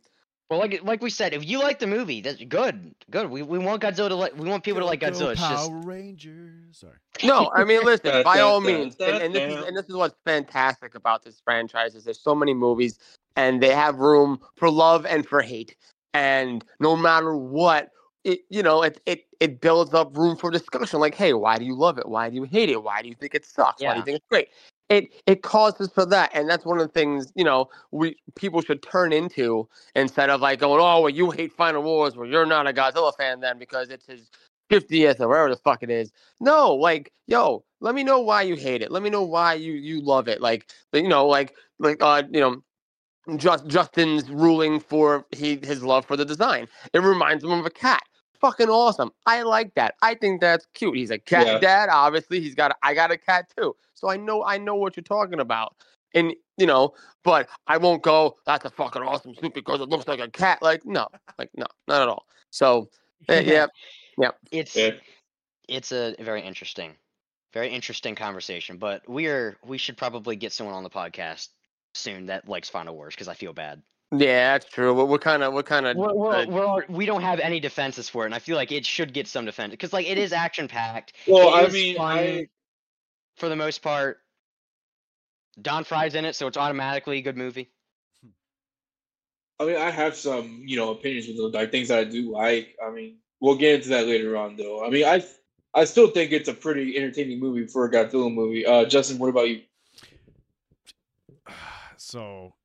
well 0.49 0.59
like 0.59 0.81
like 0.83 1.01
we 1.01 1.09
said, 1.09 1.33
if 1.33 1.45
you 1.47 1.59
like 1.59 1.79
the 1.79 1.87
movie, 1.87 2.21
that's 2.21 2.43
good. 2.43 2.93
Good. 3.09 3.29
We 3.29 3.41
we 3.41 3.57
want 3.59 3.81
Godzilla 3.81 4.09
to 4.09 4.15
like 4.15 4.37
we 4.37 4.47
want 4.49 4.63
people 4.63 4.81
to 4.81 4.85
like 4.85 5.01
Go, 5.01 5.07
Godzilla. 5.07 5.19
go 5.19 5.29
It's 5.31 5.41
just 5.41 5.69
Power 5.69 5.79
Rangers. 5.81 6.77
Sorry. 6.77 6.97
no, 7.23 7.51
I 7.55 7.65
mean, 7.65 7.81
listen. 7.85 8.23
By 8.23 8.39
all 8.39 8.61
means, 8.61 8.95
and, 8.99 9.21
and 9.21 9.35
this 9.35 9.43
is 9.43 9.67
and 9.67 9.75
this 9.75 9.85
is 9.89 9.95
what's 9.95 10.15
fantastic 10.25 10.95
about 10.95 11.23
this 11.23 11.41
franchise 11.43 11.95
is 11.95 12.05
there's 12.05 12.19
so 12.21 12.33
many 12.35 12.53
movies, 12.53 12.97
and 13.35 13.61
they 13.61 13.73
have 13.73 13.97
room 13.97 14.39
for 14.55 14.69
love 14.69 15.05
and 15.05 15.25
for 15.27 15.41
hate, 15.41 15.75
and 16.13 16.63
no 16.79 16.95
matter 16.95 17.35
what. 17.35 17.91
It, 18.23 18.41
you 18.49 18.61
know, 18.61 18.83
it, 18.83 18.99
it 19.05 19.25
it 19.39 19.61
builds 19.61 19.93
up 19.93 20.17
room 20.17 20.35
for 20.35 20.51
discussion. 20.51 20.99
Like, 20.99 21.15
hey, 21.15 21.31
why 21.31 21.57
do 21.57 21.63
you 21.63 21.75
love 21.75 21.97
it? 21.97 22.09
Why 22.09 22.29
do 22.29 22.35
you 22.35 22.43
hate 22.43 22.67
it? 22.67 22.83
Why 22.83 23.01
do 23.01 23.07
you 23.07 23.15
think 23.15 23.33
it 23.33 23.45
sucks? 23.45 23.81
Why 23.81 23.93
do 23.93 23.99
you 23.99 24.03
think 24.05 24.17
it's 24.17 24.25
great? 24.29 24.49
It 24.89 25.09
it 25.25 25.41
causes 25.43 25.89
for 25.93 26.05
that, 26.07 26.31
and 26.33 26.49
that's 26.49 26.65
one 26.65 26.79
of 26.79 26.87
the 26.87 26.93
things 26.93 27.31
you 27.35 27.43
know 27.43 27.69
we 27.91 28.15
people 28.35 28.61
should 28.61 28.81
turn 28.83 29.13
into 29.13 29.67
instead 29.95 30.29
of 30.29 30.41
like 30.41 30.59
going, 30.59 30.81
oh, 30.81 31.01
well, 31.01 31.09
you 31.09 31.31
hate 31.31 31.53
Final 31.53 31.83
Wars, 31.83 32.15
well, 32.15 32.27
you're 32.27 32.45
not 32.45 32.67
a 32.67 32.73
Godzilla 32.73 33.11
fan 33.17 33.41
then 33.41 33.59
because 33.59 33.89
it's 33.89 34.05
his 34.07 34.29
50th 34.71 35.19
or 35.19 35.27
whatever 35.29 35.49
the 35.49 35.57
fuck 35.57 35.83
it 35.83 35.89
is. 35.89 36.11
No, 36.39 36.73
like, 36.75 37.11
yo, 37.27 37.65
let 37.81 37.95
me 37.95 38.03
know 38.03 38.21
why 38.21 38.43
you 38.43 38.55
hate 38.55 38.81
it. 38.81 38.91
Let 38.91 39.03
me 39.03 39.09
know 39.09 39.23
why 39.23 39.55
you 39.55 39.73
you 39.73 40.01
love 40.01 40.29
it. 40.29 40.41
Like, 40.41 40.69
you 40.93 41.09
know, 41.09 41.27
like 41.27 41.53
like 41.79 41.97
uh, 42.01 42.23
you 42.31 42.39
know, 42.39 42.63
just 43.37 43.67
Justin's 43.67 44.29
ruling 44.29 44.79
for 44.79 45.25
he 45.31 45.59
his 45.63 45.83
love 45.83 46.05
for 46.05 46.17
the 46.17 46.25
design. 46.25 46.67
It 46.93 46.99
reminds 46.99 47.43
him 47.43 47.51
of 47.51 47.65
a 47.65 47.69
cat. 47.71 48.03
Fucking 48.41 48.69
awesome. 48.69 49.11
I 49.25 49.41
like 49.43 49.73
that. 49.75 49.95
I 50.01 50.13
think 50.15 50.41
that's 50.41 50.65
cute. 50.73 50.95
He's 50.95 51.11
a 51.11 51.17
cat 51.17 51.45
Yeah. 51.47 51.59
dad. 51.59 51.89
Obviously, 51.89 52.39
he's 52.39 52.55
got. 52.55 52.71
A, 52.71 52.75
I 52.83 52.93
got 52.93 53.11
a 53.11 53.17
cat 53.17 53.51
too, 53.57 53.75
so 53.93 54.09
I 54.09 54.17
know. 54.17 54.43
I 54.43 54.57
know 54.57 54.75
what 54.75 54.95
you're 54.95 55.03
talking 55.03 55.39
about. 55.39 55.75
And 56.13 56.33
you 56.57 56.65
know, 56.65 56.93
but 57.23 57.49
I 57.67 57.77
won't 57.77 58.01
go. 58.03 58.37
That's 58.45 58.65
a 58.65 58.69
fucking 58.69 59.01
awesome 59.01 59.35
suit 59.35 59.53
because 59.53 59.81
it 59.81 59.89
looks 59.89 60.07
like 60.07 60.19
a 60.19 60.29
cat. 60.29 60.61
Like 60.61 60.85
no, 60.85 61.07
like 61.37 61.49
no, 61.55 61.65
not 61.87 62.01
at 62.01 62.07
all. 62.07 62.25
So 62.51 62.89
eh, 63.29 63.41
yeah, 63.41 63.67
it's 64.51 64.75
Yeah. 64.75 64.91
it's 65.67 65.91
a 65.91 66.15
very 66.19 66.41
interesting 66.41 66.95
very 67.53 67.69
interesting 67.69 68.13
conversation 68.13 68.77
but 68.77 69.01
we're 69.07 69.57
we 69.65 69.77
should 69.77 69.97
probably 69.97 70.35
get 70.35 70.51
someone 70.51 70.75
on 70.75 70.83
the 70.83 70.89
podcast 70.89 71.47
soon 71.95 72.25
that 72.27 72.47
likes 72.47 72.69
final 72.69 72.93
wars 72.93 73.15
because 73.15 73.27
i 73.29 73.33
feel 73.33 73.53
bad 73.53 73.81
yeah, 74.11 74.53
that's 74.53 74.65
true. 74.71 74.93
What 74.93 75.07
what 75.07 75.21
kind 75.21 75.43
of 75.43 75.53
what 75.53 75.65
kind 75.65 75.85
of 75.85 75.97
we're, 75.97 76.13
we're, 76.13 76.35
uh, 76.35 76.45
we're, 76.47 76.65
al- 76.65 76.81
we 76.89 77.05
don't 77.05 77.21
have 77.21 77.39
any 77.39 77.59
defenses 77.59 78.07
for 78.07 78.23
it 78.23 78.27
and 78.27 78.35
i 78.35 78.39
feel 78.39 78.55
like 78.55 78.71
it 78.71 78.85
should 78.85 79.13
get 79.13 79.27
some 79.27 79.45
defense 79.45 79.71
because 79.71 79.91
like 79.91 80.07
it 80.07 80.17
is 80.17 80.31
action 80.31 80.67
packed 80.67 81.13
Well, 81.27 81.53
I 81.53 81.67
mean, 81.67 81.97
fun 81.97 82.17
I 82.17 82.47
for 83.35 83.49
the 83.49 83.55
most 83.55 83.81
part 83.81 84.19
don 85.61 85.83
frye's 85.83 86.15
in 86.15 86.23
it 86.23 86.35
so 86.35 86.47
it's 86.47 86.57
automatically 86.57 87.17
a 87.17 87.21
good 87.21 87.37
movie 87.37 87.71
I 89.59 89.65
mean, 89.65 89.77
I 89.77 89.89
have 89.89 90.15
some, 90.15 90.61
you 90.65 90.77
know, 90.77 90.91
opinions 90.91 91.27
with 91.27 91.55
like 91.55 91.71
things 91.71 91.87
that 91.87 91.99
I 91.99 92.03
do 92.03 92.31
like. 92.31 92.77
I 92.85 92.91
mean, 92.91 93.17
we'll 93.39 93.57
get 93.57 93.75
into 93.75 93.89
that 93.89 94.05
later 94.05 94.37
on, 94.37 94.55
though. 94.55 94.85
I 94.85 94.89
mean, 94.91 95.03
I 95.05 95.23
I 95.73 95.85
still 95.85 96.09
think 96.09 96.31
it's 96.31 96.47
a 96.47 96.53
pretty 96.53 96.95
entertaining 96.95 97.39
movie 97.39 97.65
for 97.65 97.85
a 97.85 97.91
Godzilla 97.91 98.31
movie. 98.31 98.65
Uh, 98.65 98.85
Justin, 98.85 99.17
what 99.17 99.29
about 99.29 99.49
you? 99.49 99.61
so 101.97 102.53
here 102.53 102.56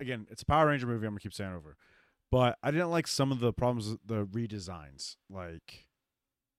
again, 0.00 0.26
it's 0.30 0.42
a 0.42 0.46
Power 0.46 0.66
Ranger 0.68 0.86
movie. 0.86 1.06
I'm 1.06 1.12
gonna 1.12 1.20
keep 1.20 1.32
saying 1.34 1.52
over, 1.52 1.76
but 2.30 2.58
I 2.62 2.70
didn't 2.70 2.90
like 2.90 3.06
some 3.06 3.32
of 3.32 3.40
the 3.40 3.52
problems 3.52 3.88
with 3.90 4.00
the 4.06 4.24
redesigns. 4.26 5.16
Like, 5.30 5.86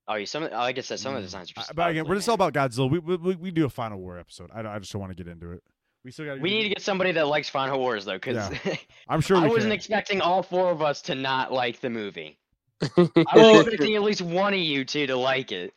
oh 0.08 0.16
you 0.16 0.26
some 0.26 0.44
like 0.50 0.78
i 0.78 0.82
said 0.82 1.00
some 1.00 1.16
of 1.16 1.22
the 1.22 1.22
mm, 1.22 1.26
designs 1.28 1.52
are 1.52 1.54
I- 1.58 1.62
just 1.62 1.76
but 1.76 1.92
again, 1.92 2.08
we're 2.08 2.16
just 2.16 2.28
all 2.30 2.36
about 2.36 2.54
Godzilla. 2.54 2.90
We 2.90 3.00
we, 3.00 3.16
we, 3.18 3.36
we 3.36 3.52
do 3.52 3.66
a 3.66 3.70
Final 3.70 4.00
War 4.00 4.18
episode. 4.20 4.50
I, 4.54 4.62
I 4.62 4.80
just 4.80 4.92
don't 4.92 5.02
want 5.02 5.16
to 5.16 5.24
get 5.24 5.32
into 5.32 5.52
it. 5.52 5.64
We 6.06 6.12
still 6.12 6.26
got. 6.26 6.40
we 6.40 6.50
need 6.50 6.64
to 6.64 6.70
get 6.70 6.82
somebody 6.82 7.12
that 7.12 7.28
likes 7.28 7.50
final 7.50 7.78
wars 7.80 8.06
though 8.06 8.14
because 8.14 8.38
I'm 9.10 9.22
sure 9.22 9.38
I 9.38 9.42
wasn't 9.48 9.64
can. 9.64 9.72
expecting 9.74 10.22
all 10.22 10.42
four 10.42 10.72
of 10.72 10.82
us 10.82 11.02
to 11.04 11.16
not 11.16 11.52
like 11.52 11.82
the 11.82 11.90
movie. 11.90 12.40
I 12.82 12.88
was 12.96 13.10
Well- 13.36 13.60
expecting 13.62 13.96
at 13.96 14.02
least 14.04 14.22
one 14.22 14.54
of 14.54 14.60
you 14.60 14.86
two 14.86 15.08
to 15.08 15.16
like 15.18 15.52
it. 15.52 15.74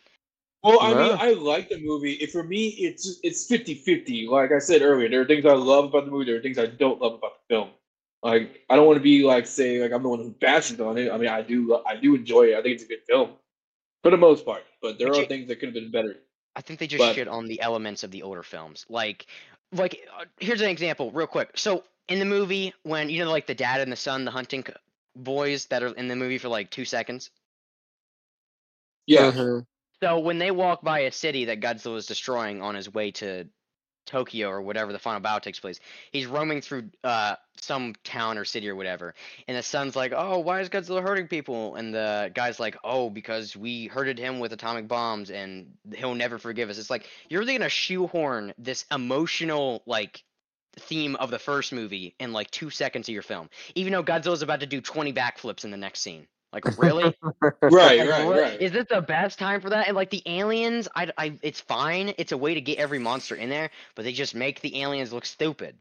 Well, 0.62 0.78
I 0.80 0.94
mean, 0.94 1.16
I 1.18 1.32
like 1.32 1.68
the 1.68 1.80
movie. 1.80 2.12
It, 2.12 2.30
for 2.30 2.44
me, 2.44 2.68
it's 2.68 3.18
it's 3.24 3.50
50-50. 3.50 4.28
Like 4.28 4.52
I 4.52 4.58
said 4.60 4.82
earlier, 4.82 5.08
there 5.08 5.20
are 5.22 5.24
things 5.24 5.44
I 5.44 5.54
love 5.54 5.86
about 5.86 6.04
the 6.04 6.10
movie. 6.12 6.26
There 6.26 6.36
are 6.36 6.42
things 6.42 6.58
I 6.58 6.66
don't 6.66 7.00
love 7.00 7.14
about 7.14 7.32
the 7.48 7.54
film. 7.54 7.70
Like 8.22 8.64
I 8.70 8.76
don't 8.76 8.86
want 8.86 8.98
to 8.98 9.02
be 9.02 9.24
like 9.24 9.46
say 9.46 9.82
like 9.82 9.90
I'm 9.92 10.02
the 10.04 10.08
one 10.08 10.20
who 10.20 10.30
bashes 10.40 10.80
on 10.80 10.96
it. 10.98 11.10
I 11.10 11.16
mean, 11.18 11.28
I 11.28 11.42
do 11.42 11.80
I 11.84 11.96
do 11.96 12.14
enjoy 12.14 12.52
it. 12.52 12.54
I 12.58 12.62
think 12.62 12.74
it's 12.74 12.84
a 12.84 12.86
good 12.86 13.02
film 13.08 13.30
for 14.04 14.10
the 14.12 14.16
most 14.16 14.46
part. 14.46 14.62
But 14.80 14.98
there 14.98 15.08
But 15.08 15.16
are 15.16 15.20
you- 15.22 15.26
things 15.26 15.48
that 15.48 15.56
could 15.58 15.66
have 15.70 15.74
been 15.74 15.90
better. 15.90 16.16
I 16.54 16.60
think 16.60 16.78
they 16.78 16.86
just 16.86 17.00
But- 17.00 17.14
shit 17.16 17.26
on 17.28 17.46
the 17.46 17.60
elements 17.60 18.04
of 18.04 18.10
the 18.12 18.22
older 18.22 18.42
films. 18.44 18.84
Like, 18.88 19.26
like 19.72 20.06
uh, 20.16 20.26
here's 20.38 20.60
an 20.60 20.68
example, 20.68 21.10
real 21.10 21.26
quick. 21.26 21.50
So 21.56 21.82
in 22.08 22.18
the 22.20 22.24
movie, 22.26 22.72
when 22.84 23.08
you 23.08 23.24
know, 23.24 23.30
like 23.32 23.46
the 23.48 23.54
dad 23.54 23.80
and 23.80 23.90
the 23.90 23.96
son, 23.96 24.24
the 24.24 24.30
hunting 24.30 24.64
boys 25.16 25.66
that 25.66 25.82
are 25.82 25.94
in 25.94 26.06
the 26.08 26.14
movie 26.16 26.38
for 26.38 26.48
like 26.48 26.70
two 26.70 26.84
seconds. 26.84 27.30
Yeah, 29.06 29.32
Mhm. 29.32 29.66
So 30.02 30.18
when 30.18 30.38
they 30.38 30.50
walk 30.50 30.82
by 30.82 31.00
a 31.00 31.12
city 31.12 31.44
that 31.44 31.60
Godzilla 31.60 31.96
is 31.96 32.06
destroying 32.06 32.60
on 32.60 32.74
his 32.74 32.92
way 32.92 33.12
to 33.12 33.46
Tokyo 34.04 34.48
or 34.48 34.60
whatever 34.60 34.92
the 34.92 34.98
final 34.98 35.20
battle 35.20 35.38
takes 35.38 35.60
place, 35.60 35.78
he's 36.10 36.26
roaming 36.26 36.60
through 36.60 36.90
uh, 37.04 37.36
some 37.60 37.94
town 38.02 38.36
or 38.36 38.44
city 38.44 38.68
or 38.68 38.74
whatever, 38.74 39.14
and 39.46 39.56
the 39.56 39.62
son's 39.62 39.94
like, 39.94 40.12
"Oh, 40.12 40.40
why 40.40 40.60
is 40.60 40.68
Godzilla 40.68 41.02
hurting 41.02 41.28
people?" 41.28 41.76
And 41.76 41.94
the 41.94 42.32
guy's 42.34 42.58
like, 42.58 42.76
"Oh, 42.82 43.10
because 43.10 43.56
we 43.56 43.86
hurted 43.86 44.18
him 44.18 44.40
with 44.40 44.52
atomic 44.52 44.88
bombs, 44.88 45.30
and 45.30 45.74
he'll 45.94 46.16
never 46.16 46.40
forgive 46.40 46.68
us." 46.68 46.78
It's 46.78 46.90
like 46.90 47.06
you're 47.28 47.40
really 47.40 47.56
gonna 47.56 47.68
shoehorn 47.68 48.54
this 48.58 48.84
emotional 48.90 49.84
like 49.86 50.24
theme 50.80 51.14
of 51.14 51.30
the 51.30 51.38
first 51.38 51.72
movie 51.72 52.16
in 52.18 52.32
like 52.32 52.50
two 52.50 52.70
seconds 52.70 53.08
of 53.08 53.12
your 53.12 53.22
film, 53.22 53.50
even 53.76 53.92
though 53.92 54.02
Godzilla's 54.02 54.42
about 54.42 54.60
to 54.60 54.66
do 54.66 54.80
20 54.80 55.12
backflips 55.12 55.64
in 55.64 55.70
the 55.70 55.76
next 55.76 56.00
scene. 56.00 56.26
Like 56.52 56.78
really? 56.78 57.04
right, 57.40 57.52
Like, 57.62 58.08
right, 58.08 58.26
what- 58.26 58.40
right. 58.40 58.60
Is 58.60 58.72
this 58.72 58.86
the 58.90 59.00
best 59.00 59.38
time 59.38 59.60
for 59.60 59.70
that? 59.70 59.88
And 59.88 59.96
like 59.96 60.10
the 60.10 60.22
aliens, 60.26 60.88
I, 60.94 61.10
I, 61.16 61.38
it's 61.42 61.60
fine. 61.60 62.14
It's 62.18 62.32
a 62.32 62.36
way 62.36 62.54
to 62.54 62.60
get 62.60 62.78
every 62.78 62.98
monster 62.98 63.34
in 63.34 63.48
there, 63.48 63.70
but 63.94 64.04
they 64.04 64.12
just 64.12 64.34
make 64.34 64.60
the 64.60 64.82
aliens 64.82 65.12
look 65.12 65.24
stupid. 65.24 65.76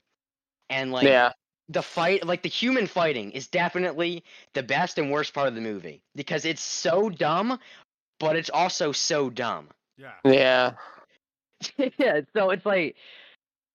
And 0.70 0.92
like 0.92 1.06
yeah, 1.06 1.34
the 1.70 1.82
fight, 1.82 2.26
like 2.26 2.42
the 2.42 2.50
human 2.50 2.88
fighting, 2.88 3.32
is 3.32 3.48
definitely 3.48 4.24
the 4.54 4.64
best 4.64 4.98
and 4.98 5.12
worst 5.12 5.34
part 5.34 5.48
of 5.48 5.56
the 5.56 5.62
movie 5.62 6.02
because 6.16 6.46
it's 6.46 6.62
so 6.62 7.10
dumb, 7.10 7.60
but 8.20 8.36
it's 8.38 8.50
also 8.50 8.92
so 8.94 9.30
dumb. 9.30 9.68
Yeah. 9.98 10.14
yeah. 10.24 10.72
yeah, 11.98 12.22
so 12.34 12.50
it's 12.52 12.66
like, 12.66 12.96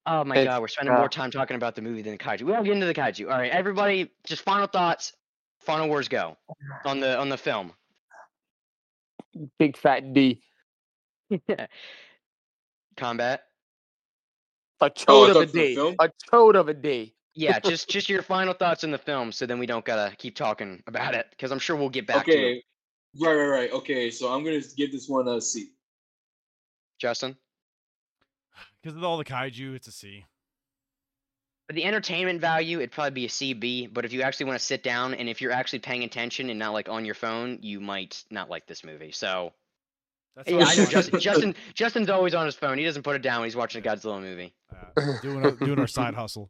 Oh 0.07 0.23
my 0.23 0.37
It's, 0.37 0.45
god, 0.45 0.61
we're 0.61 0.69
spending 0.69 0.95
uh, 0.95 0.99
more 0.99 1.09
time 1.09 1.31
talking 1.31 1.57
about 1.57 1.75
the 1.75 1.81
movie 1.81 2.01
than 2.01 2.13
the 2.13 2.17
kaiju. 2.17 2.43
We'll 2.43 2.63
get 2.63 2.71
into 2.71 2.85
the 2.85 2.93
kaiju. 2.93 3.29
All 3.29 3.37
right, 3.37 3.51
everybody, 3.51 4.09
just 4.23 4.41
final 4.41 4.65
thoughts. 4.67 5.11
Final 5.67 5.89
words 5.89 6.07
go 6.07 6.37
on 6.85 7.01
the 7.01 7.19
on 7.19 7.27
the 7.27 7.37
film. 7.37 7.73
Big 9.59 9.75
fat 9.75 10.13
D. 10.13 10.41
Kombat. 12.97 13.39
A 14.81 14.89
Oh, 15.09 15.25
of 15.25 15.33
thought 15.33 15.43
a 15.43 15.45
for 15.51 15.57
the 15.57 15.65
D. 15.65 15.75
film? 15.75 15.95
A 15.99 16.09
chode 16.31 16.55
of 16.55 16.69
a 16.69 16.73
D. 16.73 17.13
Yeah, 17.35 17.59
just 17.65 17.89
just 17.89 18.07
your 18.07 18.21
final 18.21 18.53
thoughts 18.53 18.85
on 18.85 18.91
the 18.91 18.97
film, 18.97 19.33
so 19.33 19.45
then 19.45 19.59
we 19.59 19.65
don't 19.65 19.83
gotta 19.83 20.15
keep 20.15 20.37
talking 20.37 20.81
about 20.87 21.13
it, 21.15 21.27
because 21.31 21.51
I'm 21.51 21.59
sure 21.59 21.75
we'll 21.75 21.89
get 21.89 22.07
back 22.07 22.29
to 22.29 22.31
it. 22.31 22.31
Okay. 22.31 22.63
Right, 23.19 23.35
right, 23.35 23.47
right. 23.47 23.71
Okay, 23.73 24.09
so 24.09 24.33
I'm 24.33 24.45
gonna 24.45 24.61
give 24.77 24.93
this 24.93 25.09
one 25.09 25.27
a 25.27 25.41
C. 25.41 25.71
Justin. 26.99 27.35
Because 28.81 28.95
of 28.95 29.03
all 29.03 29.17
the 29.17 29.25
kaiju, 29.25 29.75
it's 29.75 29.87
a 29.87 29.91
C. 29.91 30.25
For 31.67 31.73
the 31.73 31.83
entertainment 31.83 32.39
value, 32.39 32.77
it'd 32.77 32.91
probably 32.91 33.11
be 33.11 33.25
a 33.25 33.29
CB, 33.29 33.93
but 33.93 34.05
if 34.05 34.13
you 34.13 34.21
actually 34.21 34.45
want 34.45 34.57
to 34.57 34.65
sit 34.65 34.83
down 34.83 35.13
and 35.13 35.27
if 35.27 35.41
you're 35.41 35.51
actually 35.51 35.79
paying 35.79 36.05
attention 36.05 36.49
and 36.49 36.57
not 36.57 36.71
like 36.71 36.87
on 36.87 37.03
your 37.03 37.15
phone, 37.15 37.59
you 37.61 37.81
might 37.81 38.23
not 38.31 38.49
like 38.49 38.65
this 38.67 38.85
movie. 38.85 39.11
So 39.11 39.51
That's 40.37 40.49
yeah, 40.49 40.63
I 40.65 40.75
know. 40.75 40.85
Justin, 40.85 41.19
Justin. 41.19 41.55
Justin's 41.73 42.09
always 42.09 42.33
on 42.33 42.45
his 42.45 42.55
phone. 42.55 42.77
He 42.77 42.85
doesn't 42.85 43.03
put 43.03 43.17
it 43.17 43.21
down 43.21 43.41
when 43.41 43.47
he's 43.47 43.55
watching 43.57 43.85
a 43.85 43.89
Godzilla 43.89 44.21
movie. 44.21 44.53
Uh, 44.95 45.13
doing 45.21 45.43
our, 45.43 45.51
doing 45.51 45.77
our 45.77 45.87
side 45.87 46.13
hustle. 46.13 46.49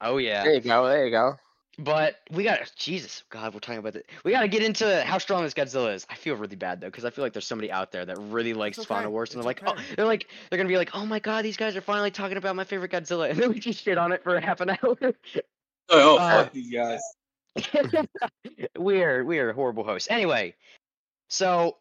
Oh 0.00 0.18
yeah. 0.18 0.44
There 0.44 0.54
you 0.54 0.60
go. 0.60 0.86
There 0.86 1.04
you 1.04 1.10
go. 1.10 1.34
But 1.78 2.20
we 2.30 2.44
got 2.44 2.72
Jesus, 2.76 3.24
God, 3.30 3.52
we're 3.52 3.60
talking 3.60 3.78
about 3.78 3.96
it. 3.96 4.08
We 4.24 4.30
got 4.30 4.42
to 4.42 4.48
get 4.48 4.62
into 4.62 5.02
how 5.02 5.18
strong 5.18 5.42
this 5.42 5.54
Godzilla 5.54 5.94
is. 5.94 6.06
I 6.08 6.14
feel 6.14 6.36
really 6.36 6.56
bad 6.56 6.80
though, 6.80 6.86
because 6.88 7.04
I 7.04 7.10
feel 7.10 7.24
like 7.24 7.32
there's 7.32 7.46
somebody 7.46 7.72
out 7.72 7.90
there 7.90 8.04
that 8.04 8.18
really 8.18 8.54
likes 8.54 8.78
okay, 8.78 8.84
Spawn 8.84 9.10
Wars, 9.10 9.34
and 9.34 9.42
they're 9.42 9.50
it's 9.50 9.62
like, 9.62 9.76
oh, 9.78 9.80
they're 9.96 10.06
like, 10.06 10.28
they're 10.50 10.56
gonna 10.56 10.68
be 10.68 10.76
like, 10.76 10.90
oh 10.94 11.04
my 11.04 11.18
God, 11.18 11.44
these 11.44 11.56
guys 11.56 11.74
are 11.76 11.80
finally 11.80 12.10
talking 12.10 12.36
about 12.36 12.54
my 12.54 12.64
favorite 12.64 12.92
Godzilla, 12.92 13.30
and 13.30 13.38
then 13.38 13.50
we 13.50 13.58
just 13.58 13.82
shit 13.82 13.98
on 13.98 14.12
it 14.12 14.22
for 14.22 14.38
half 14.40 14.60
an 14.60 14.70
hour. 14.70 15.14
Oh, 15.90 16.16
Uh, 16.16 16.44
fuck 16.44 16.52
these 16.52 16.70
guys. 16.72 17.00
we're 18.78 19.24
we're 19.24 19.52
horrible 19.52 19.84
hosts. 19.84 20.08
Anyway, 20.10 20.54
so 21.28 21.76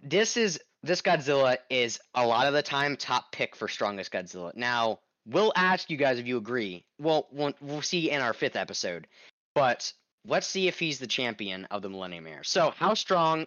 this 0.00 0.36
is 0.36 0.60
this 0.82 1.02
Godzilla 1.02 1.56
is 1.70 1.98
a 2.14 2.26
lot 2.26 2.46
of 2.46 2.52
the 2.52 2.62
time 2.62 2.96
top 2.96 3.32
pick 3.32 3.56
for 3.56 3.68
strongest 3.68 4.12
Godzilla. 4.12 4.54
Now 4.54 5.00
we'll 5.26 5.52
hmm. 5.54 5.64
ask 5.64 5.90
you 5.90 5.96
guys 5.96 6.18
if 6.18 6.26
you 6.26 6.36
agree. 6.36 6.84
Well, 6.98 7.28
we'll, 7.30 7.54
we'll 7.60 7.82
see 7.82 8.10
in 8.10 8.20
our 8.20 8.32
fifth 8.32 8.56
episode, 8.56 9.06
but 9.54 9.92
let's 10.26 10.46
see 10.46 10.68
if 10.68 10.78
he's 10.78 10.98
the 10.98 11.06
champion 11.06 11.66
of 11.70 11.82
the 11.82 11.88
Millennium 11.88 12.26
Era. 12.26 12.44
So 12.44 12.72
how 12.76 12.94
strong? 12.94 13.46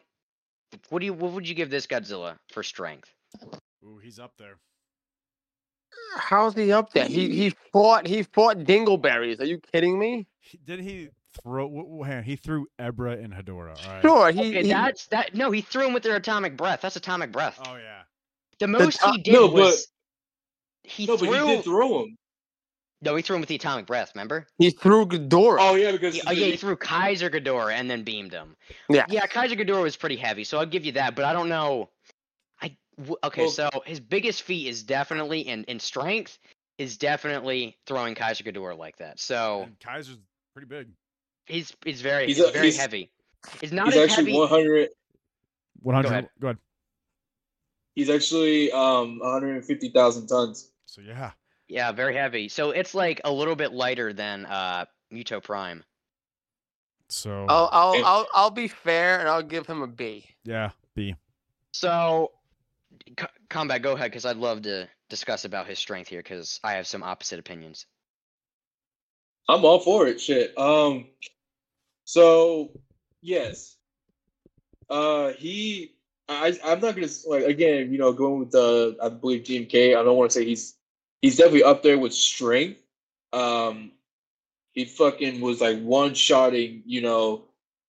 What 0.89 0.99
do 0.99 1.05
you 1.05 1.13
what 1.13 1.31
would 1.31 1.47
you 1.47 1.55
give 1.55 1.69
this 1.69 1.87
Godzilla 1.87 2.37
for 2.51 2.61
strength? 2.61 3.09
Ooh, 3.83 3.99
he's 4.03 4.19
up 4.19 4.33
there. 4.37 4.57
How's 6.17 6.55
he 6.55 6.71
up 6.71 6.91
there? 6.91 7.05
He 7.07 7.29
he 7.35 7.53
fought 7.71 8.05
he 8.05 8.23
fought 8.23 8.57
dingleberries. 8.59 9.39
Are 9.39 9.45
you 9.45 9.59
kidding 9.71 9.97
me? 9.97 10.27
Did 10.65 10.79
he 10.81 11.09
throw? 11.41 11.65
w- 11.65 11.83
w- 11.83 12.03
hang 12.03 12.17
on, 12.17 12.23
he 12.23 12.35
threw 12.35 12.67
Ebirah 12.79 13.23
and 13.23 13.33
Hedorah. 13.33 13.85
All 13.85 13.93
right. 13.93 14.01
Sure. 14.01 14.31
He, 14.31 14.49
Okay, 14.49 14.63
he 14.63 14.69
that's 14.69 15.07
that. 15.07 15.35
No, 15.35 15.51
he 15.51 15.61
threw 15.61 15.87
him 15.87 15.93
with 15.93 16.03
their 16.03 16.15
atomic 16.15 16.57
breath. 16.57 16.81
That's 16.81 16.95
atomic 16.95 17.31
breath. 17.31 17.59
Oh 17.65 17.75
yeah. 17.77 18.01
the 18.59 18.67
most 18.67 18.99
to- 18.99 19.11
he 19.11 19.17
did 19.19 19.33
no, 19.33 19.47
but- 19.47 19.53
was 19.53 19.87
he 20.87 21.05
no, 21.05 21.17
threw. 21.17 21.29
but 21.29 21.41
he 21.47 21.55
did 21.55 21.63
throw 21.63 22.03
him. 22.03 22.17
No, 23.03 23.15
he 23.15 23.21
threw 23.21 23.35
him 23.35 23.41
with 23.41 23.49
the 23.49 23.55
atomic 23.55 23.85
breath. 23.85 24.11
Remember? 24.15 24.47
he 24.57 24.71
threw 24.71 25.05
Ghidorah. 25.05 25.57
Oh 25.59 25.75
yeah, 25.75 25.91
because 25.91 26.15
Yeah, 26.15 26.23
oh 26.27 26.31
yeah, 26.31 26.45
he 26.47 26.57
threw 26.57 26.75
Kaiser 26.75 27.29
Ghidorah 27.29 27.73
and 27.73 27.89
then 27.89 28.03
beamed 28.03 28.33
him. 28.33 28.55
Yeah. 28.89 29.05
Yeah, 29.09 29.27
Kaiser 29.27 29.55
Ghidorah 29.55 29.83
was 29.83 29.95
pretty 29.95 30.15
heavy, 30.15 30.43
so 30.43 30.57
I'll 30.57 30.65
give 30.65 30.83
you 30.85 30.93
that. 30.93 31.15
But 31.15 31.25
I 31.25 31.33
don't 31.33 31.47
know. 31.49 31.89
I 32.61 32.75
w- 32.97 33.17
okay, 33.23 33.43
Well- 33.43 33.51
so 33.51 33.69
his 33.85 33.99
biggest 33.99 34.41
feat 34.41 34.67
is 34.67 34.81
definitely 34.81 35.41
in 35.41 35.63
in 35.65 35.79
strength 35.79 36.39
is 36.79 36.97
definitely 36.97 37.77
throwing 37.85 38.15
Kaiser 38.15 38.43
Ghidorah 38.43 38.77
like 38.77 38.97
that. 38.97 39.19
So 39.19 39.63
And 39.63 39.79
Kaiser's 39.79 40.17
pretty 40.55 40.67
big. 40.67 40.87
he's 41.45 41.75
he's 41.85 42.01
very 42.01 42.25
He's 42.27 42.37
he's, 42.37 42.45
a- 42.47 42.51
very 42.51 42.65
he's- 42.67 42.77
heavy. 42.77 43.11
It's 43.61 43.71
not 43.71 43.87
he's 43.93 43.97
as 43.97 44.09
actually 44.09 44.31
heavy. 44.31 44.39
100. 44.39 44.89
One 45.83 45.93
hundred. 45.95 46.09
ahead. 46.11 46.29
Go 46.41 46.47
ahead. 46.47 46.57
He's 47.93 48.09
actually 48.09 48.71
um 48.71 49.19
150,000 49.19 50.27
tons. 50.27 50.71
So 50.87 51.01
yeah. 51.01 51.31
Yeah, 51.67 51.91
very 51.91 52.15
heavy. 52.15 52.49
So 52.49 52.71
it's 52.71 52.95
like 52.95 53.21
a 53.23 53.31
little 53.31 53.55
bit 53.55 53.71
lighter 53.71 54.13
than 54.13 54.45
uh 54.45 54.85
Muto 55.13 55.43
Prime. 55.43 55.83
So 57.09 57.45
I'll 57.47 57.69
I'll, 57.71 58.05
I'll 58.05 58.27
I'll 58.33 58.51
be 58.51 58.67
fair 58.67 59.19
and 59.19 59.29
I'll 59.29 59.43
give 59.43 59.67
him 59.67 59.81
a 59.81 59.87
B. 59.87 60.25
yeah, 60.43 60.71
B. 60.95 61.15
So, 61.71 62.31
C- 63.19 63.27
combat, 63.49 63.81
go 63.81 63.93
ahead, 63.93 64.11
because 64.11 64.25
I'd 64.25 64.37
love 64.37 64.63
to 64.63 64.89
discuss 65.09 65.45
about 65.45 65.67
his 65.67 65.77
strength 65.77 66.09
here, 66.09 66.21
because 66.21 66.59
I 66.63 66.73
have 66.73 66.87
some 66.87 67.03
opposite 67.03 67.39
opinions. 67.39 67.85
I'm 69.47 69.63
all 69.63 69.79
for 69.79 70.07
it. 70.07 70.19
Shit. 70.19 70.57
Um. 70.57 71.07
So 72.05 72.71
yes. 73.21 73.77
Uh, 74.89 75.33
he. 75.37 75.95
I. 76.27 76.57
I'm 76.63 76.79
not 76.79 76.95
gonna 76.95 77.07
like 77.27 77.43
again. 77.43 77.91
You 77.91 77.99
know, 77.99 78.11
going 78.11 78.39
with 78.39 78.51
the. 78.51 78.97
I 79.01 79.09
believe 79.09 79.43
GMK. 79.43 79.97
I 79.97 80.03
don't 80.03 80.17
want 80.17 80.31
to 80.31 80.39
say 80.39 80.45
he's. 80.45 80.76
He's 81.21 81.37
definitely 81.37 81.63
up 81.63 81.83
there 81.83 81.97
with 81.97 82.13
strength. 82.13 82.81
Um. 83.33 83.91
He 84.73 84.85
fucking 84.85 85.41
was 85.41 85.59
like 85.59 85.81
one 85.81 86.13
shotting. 86.13 86.83
You 86.85 87.01
know, 87.01 87.45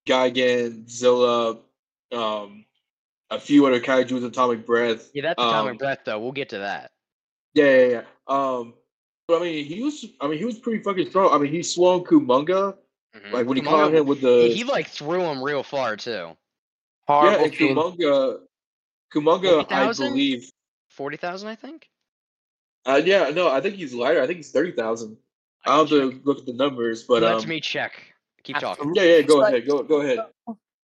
Gigan, 0.08 0.88
Zilla, 0.88 1.58
um, 2.12 2.64
a 3.28 3.38
few 3.38 3.66
other 3.66 3.78
kaiju 3.78 4.12
with 4.12 4.24
atomic 4.24 4.64
breath. 4.64 5.10
Yeah, 5.12 5.20
that's 5.22 5.34
atomic 5.38 5.72
Um, 5.72 5.76
breath, 5.76 5.98
though. 6.06 6.18
We'll 6.18 6.32
get 6.32 6.48
to 6.50 6.58
that. 6.58 6.92
Yeah, 7.52 7.64
yeah, 7.64 7.86
yeah. 7.86 8.02
Um, 8.26 8.72
but 9.26 9.42
I 9.42 9.44
mean, 9.44 9.64
he 9.66 9.82
was. 9.82 10.02
I 10.18 10.28
mean, 10.28 10.38
he 10.38 10.46
was 10.46 10.58
pretty 10.58 10.82
fucking 10.82 11.10
strong. 11.10 11.30
I 11.34 11.36
mean, 11.36 11.52
he 11.52 11.62
swung 11.62 12.04
Kumonga 12.04 12.74
Mhm. 13.14 13.32
like 13.32 13.46
when 13.46 13.56
he 13.58 13.62
Kumonga- 13.62 13.66
caught 13.66 13.94
him 13.94 14.06
with 14.06 14.22
the. 14.22 14.44
he, 14.48 14.54
he, 14.54 14.64
like 14.64 14.88
threw 14.88 15.20
him 15.20 15.42
real 15.42 15.62
far 15.62 15.94
too. 15.96 16.34
yeah, 17.10 17.42
and 17.42 17.54
scene. 17.54 17.76
Kumonga. 17.76 18.40
Kumonga, 19.14 19.70
I 19.70 19.92
believe. 19.92 20.50
Forty 20.88 21.18
thousand, 21.18 21.48
I 21.50 21.54
think. 21.54 21.90
Uh, 22.86 23.00
yeah, 23.04 23.30
no, 23.30 23.50
I 23.50 23.60
think 23.60 23.74
he's 23.76 23.94
lighter. 23.94 24.22
I 24.22 24.26
think 24.26 24.38
he's 24.38 24.50
thirty 24.50 24.72
thousand. 24.72 25.16
I 25.66 25.72
I'll 25.72 25.86
can 25.86 26.00
have 26.00 26.10
to 26.10 26.20
look 26.24 26.38
at 26.38 26.46
the 26.46 26.52
numbers, 26.54 27.02
but 27.02 27.22
Let 27.22 27.34
um, 27.34 27.48
me 27.48 27.60
check. 27.60 28.14
Keep 28.44 28.58
talking. 28.58 28.94
yeah, 28.94 29.02
yeah, 29.02 29.22
go 29.22 29.40
It's 29.40 29.48
ahead, 29.48 29.68
go, 29.68 29.82
go 29.82 30.00
ahead. 30.00 30.20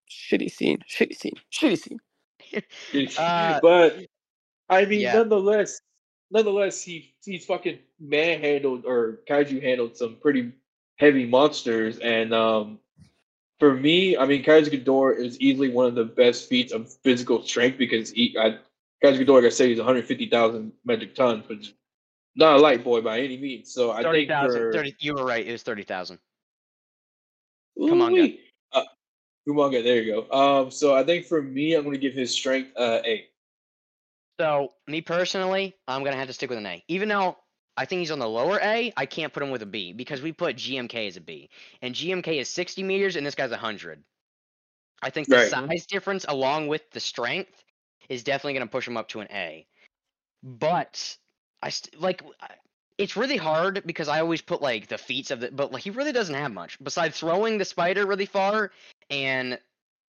Shitty 0.10 0.52
scene. 0.52 0.80
Shitty 0.90 1.16
scene. 1.16 1.36
Shitty 1.52 1.80
scene. 1.80 2.00
Uh, 3.18 3.60
but 3.62 4.06
I 4.68 4.84
mean, 4.86 5.02
yeah. 5.02 5.14
nonetheless, 5.14 5.80
nonetheless, 6.32 6.82
he 6.84 7.14
he's 7.24 7.46
fucking 7.46 7.80
manhandled 8.00 8.84
or 8.86 9.20
kaiju 9.30 9.64
handled 9.64 9.96
some 9.96 10.18
pretty 10.22 10.52
heavy 10.98 11.26
monsters, 11.26 12.00
and 12.00 12.34
um, 12.34 12.80
for 13.62 13.76
me, 13.76 14.18
I 14.18 14.26
mean, 14.26 14.44
Kaiser 14.44 14.72
Ghidorah 14.72 15.18
is 15.20 15.40
easily 15.40 15.70
one 15.70 15.86
of 15.86 15.94
the 15.94 16.04
best 16.04 16.50
feats 16.50 16.74
of 16.74 16.92
physical 17.04 17.44
strength 17.44 17.78
because 17.78 18.10
he, 18.10 18.36
I, 18.36 18.58
Kaiser 19.04 19.24
Ghidorah, 19.24 19.44
like 19.44 19.46
I 19.46 19.50
said, 19.50 19.70
he's 19.70 19.78
150,000 19.78 20.72
metric 20.84 21.14
tons, 21.14 21.48
which 21.48 21.60
is 21.68 21.74
not 22.36 22.56
a 22.56 22.60
light 22.60 22.84
boy 22.84 23.02
by 23.02 23.20
any 23.20 23.38
means. 23.38 23.74
So 23.74 23.92
I 23.92 24.04
think 24.04 24.30
thousand. 24.30 24.62
for 24.62 24.72
Thirty. 24.72 24.96
You 25.00 25.16
were 25.16 25.26
right. 25.26 25.46
It 25.46 25.52
was 25.52 25.64
thirty 25.64 25.84
thousand. 25.84 26.20
Kumonga. 27.78 28.12
Ooh-wee. 28.12 28.40
Uh, 28.74 28.84
Kumonga, 29.48 29.84
there 29.84 30.02
you 30.02 30.26
go. 30.28 30.32
Um, 30.38 30.72
so 30.72 30.96
I 30.96 31.04
think 31.04 31.26
for 31.26 31.42
me, 31.42 31.74
I'm 31.74 31.84
going 31.84 31.94
to 31.94 32.00
give 32.00 32.14
his 32.14 32.32
strength 32.32 32.72
uh, 32.78 33.00
A. 33.06 33.26
So 34.40 34.74
me 34.88 35.02
personally, 35.02 35.76
I'm 35.88 36.04
gonna 36.04 36.16
have 36.16 36.28
to 36.28 36.34
stick 36.34 36.50
with 36.50 36.58
an 36.58 36.66
A. 36.66 36.84
Even 36.88 37.10
though 37.10 37.38
I 37.78 37.86
think 37.86 38.00
he's 38.00 38.10
on 38.12 38.18
the 38.20 38.28
lower 38.28 38.60
A, 38.64 38.92
I 38.98 39.06
can't 39.06 39.32
put 39.32 39.44
him 39.44 39.52
with 39.52 39.62
a 39.62 39.68
B 39.68 39.94
because 39.94 40.22
we 40.22 40.32
put 40.32 40.56
GMK 40.56 41.08
as 41.08 41.16
a 41.16 41.22
B, 41.22 41.50
and 41.84 41.94
GMK 41.94 42.40
is 42.40 42.50
60 42.50 42.82
meters, 42.82 43.16
and 43.18 43.26
this 43.26 43.36
guy's 43.36 43.52
100. 43.52 44.04
I 45.04 45.10
think 45.12 45.28
the 45.28 45.36
Right. 45.36 45.50
size 45.50 45.86
difference, 45.86 46.26
along 46.28 46.68
with 46.68 46.90
the 46.92 47.00
strength, 47.00 47.64
is 48.10 48.24
definitely 48.24 48.54
gonna 48.54 48.68
push 48.68 48.88
him 48.88 48.98
up 48.98 49.10
to 49.10 49.20
an 49.20 49.28
A. 49.32 49.68
But 50.42 51.18
I 51.62 51.70
st- 51.70 52.00
like. 52.00 52.24
I- 52.42 52.56
It's 52.98 53.18
really 53.18 53.38
hard 53.38 53.82
because 53.86 54.08
I 54.08 54.20
always 54.20 54.42
put 54.44 54.62
like 54.62 54.88
the 54.88 54.98
feats 54.98 55.32
of 55.32 55.40
the, 55.40 55.50
but 55.52 55.72
like 55.72 55.82
he 55.82 55.90
really 55.90 56.12
doesn't 56.12 56.36
have 56.36 56.52
much 56.52 56.78
besides 56.84 57.18
throwing 57.18 57.58
the 57.58 57.66
spider 57.66 58.06
really 58.06 58.28
far 58.28 58.72
and 59.10 59.58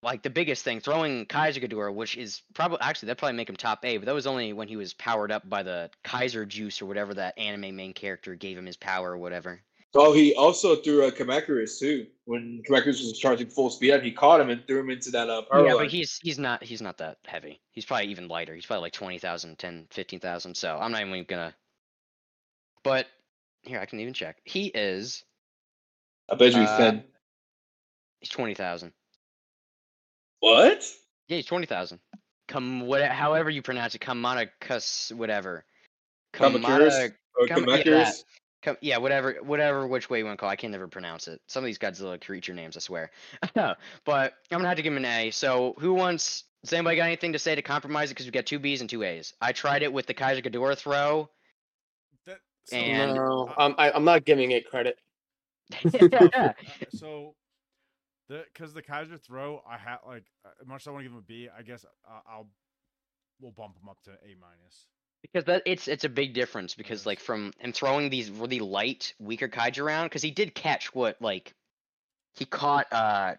like 0.03 0.23
the 0.23 0.31
biggest 0.31 0.63
thing, 0.65 0.81
throwing 0.81 1.25
Kaiser 1.25 1.61
Ghidorah, 1.61 1.95
which 1.95 2.17
is 2.19 2.43
probably 2.53 2.79
actually 2.83 3.07
that'd 3.07 3.19
probably 3.19 3.37
make 3.37 3.49
him 3.49 3.57
top 3.57 3.83
A, 3.85 3.97
but 3.97 4.07
that 4.07 4.15
was 4.15 4.27
only 4.27 4.53
when 4.53 4.69
he 4.69 4.77
was 4.77 4.93
powered 4.93 5.33
up 5.33 5.49
by 5.49 5.63
the 5.63 5.91
Kaiser 6.05 6.45
juice 6.45 6.83
or 6.83 6.87
whatever 6.87 7.15
that 7.15 7.39
anime 7.39 7.75
main 7.77 7.95
character 7.95 8.35
gave 8.35 8.59
him 8.59 8.67
his 8.67 8.77
power 8.77 9.13
or 9.13 9.17
whatever. 9.17 9.63
Oh, 9.95 10.13
he 10.13 10.35
also 10.35 10.77
threw 10.77 11.07
a 11.07 11.13
Kamacuras 11.13 11.79
too. 11.79 12.07
When 12.25 12.63
Kamacuras 12.69 13.03
was 13.03 13.19
charging 13.19 13.49
full 13.49 13.69
speed 13.69 13.93
up, 13.93 14.03
he 14.03 14.11
caught 14.11 14.41
him 14.41 14.49
and 14.49 14.67
threw 14.67 14.81
him 14.81 14.91
into 14.91 15.11
that 15.11 15.29
uh, 15.29 15.43
power 15.43 15.67
yeah, 15.67 15.75
line. 15.75 15.85
but 15.85 15.91
he's 15.91 16.19
he's 16.23 16.39
not 16.39 16.63
he's 16.63 16.81
not 16.81 16.97
that 16.99 17.19
heavy. 17.27 17.61
He's 17.73 17.85
probably 17.85 18.07
even 18.07 18.27
lighter. 18.27 18.55
He's 18.55 18.65
probably 18.65 18.83
like 18.83 18.95
20,000, 18.95 19.59
10, 19.59 19.87
15,000. 19.91 20.55
So 20.55 20.79
I'm 20.81 20.93
not 20.93 21.03
even 21.03 21.25
gonna. 21.25 21.55
But 22.83 23.07
here 23.63 23.81
I 23.81 23.87
can 23.87 24.01
even 24.01 24.15
check. 24.15 24.39
He 24.45 24.67
is 24.67 25.25
I 26.31 26.37
bet 26.37 26.53
you 26.53 26.61
he's 26.61 26.71
uh, 26.71 26.79
10. 26.79 27.05
he's 28.21 28.31
20,000. 28.31 28.93
What? 30.41 30.85
Yeah, 31.29 31.37
he's 31.37 31.47
20,000. 31.47 32.01
Come 32.49 32.81
what 32.81 33.03
however 33.03 33.51
you 33.51 33.61
pronounce 33.61 33.95
it, 33.95 34.01
Kamanakas 34.01 35.13
whatever. 35.13 35.65
Or 37.39 37.47
Come- 38.63 38.77
yeah, 38.77 38.77
Kamekas. 38.77 38.77
Come, 38.77 38.77
yeah, 38.81 38.97
whatever, 38.99 39.37
whatever, 39.43 39.87
which 39.87 40.11
way 40.11 40.19
you 40.19 40.25
want 40.25 40.39
to 40.39 40.41
call. 40.41 40.51
it, 40.51 40.53
I 40.53 40.57
can 40.57 40.71
never 40.71 40.89
pronounce 40.89 41.29
it. 41.29 41.41
Some 41.47 41.65
of 41.65 41.67
these 41.67 41.79
Godzilla 41.79 42.21
creature 42.21 42.55
names, 42.55 42.77
I 42.77 42.81
swear. 42.81 43.11
but 43.55 43.77
I'm 44.05 44.33
gonna 44.51 44.69
have 44.69 44.77
to 44.77 44.83
give 44.83 44.93
him 44.93 44.99
an 44.99 45.05
A. 45.05 45.31
So, 45.31 45.75
who 45.79 45.95
wants? 45.95 46.45
Does 46.63 46.73
anybody 46.73 46.97
got 46.97 47.05
anything 47.05 47.33
to 47.33 47.39
say 47.39 47.55
to 47.55 47.63
compromise 47.63 48.11
it? 48.11 48.15
Because 48.15 48.27
we 48.27 48.33
got 48.33 48.47
two 48.47 48.59
B's 48.59 48.81
and 48.81 48.89
two 48.89 49.03
A's. 49.03 49.35
I 49.41 49.53
tried 49.53 49.83
it 49.83 49.93
with 49.93 50.07
the 50.07 50.15
Kaiser 50.15 50.43
Ghidorah 50.43 50.77
throw. 50.77 51.29
That, 52.27 52.39
so, 52.65 52.77
And- 52.77 53.15
no, 53.17 53.53
I'm 53.57 53.75
I, 53.79 53.91
I'm 53.91 54.05
not 54.05 54.25
giving 54.25 54.53
it 54.53 54.69
credit. 54.71 54.99
uh, 55.85 56.53
so 56.95 57.35
the 58.29 58.45
because 58.53 58.73
the 58.73 58.83
Kaiser 58.83 59.19
throw, 59.19 59.63
I 59.69 59.77
had 59.77 59.99
like 60.07 60.25
as 60.61 60.67
much 60.67 60.83
as 60.83 60.89
I 60.89 60.91
want 60.93 61.03
to 61.03 61.05
give 61.05 61.13
him 61.13 61.19
a 61.19 61.23
B, 61.23 61.49
I 61.57 61.63
guess 61.63 61.85
uh, 61.85 62.21
I'll 62.29 62.49
we'll 63.41 63.53
bump 63.53 63.77
him 63.77 63.89
up 63.89 63.99
to 64.05 64.11
A 64.11 64.37
minus. 64.41 64.87
Because 65.23 65.45
that 65.45 65.63
it's 65.67 65.89
it's 65.89 66.05
a 66.05 66.09
big 66.09 66.35
difference 66.35 66.75
because 66.75 67.07
like 67.07 67.21
from 67.21 67.53
him 67.59 67.73
throwing 67.73 68.11
these 68.11 68.31
really 68.31 68.59
light, 68.59 69.15
weaker 69.19 69.49
kaiju 69.49 69.83
around 69.83 70.07
because 70.07 70.23
he 70.23 70.31
did 70.31 70.55
catch 70.55 70.95
what 70.95 71.17
like 71.21 71.55
he 72.35 72.45
caught 72.45 72.93
uh 72.93 73.35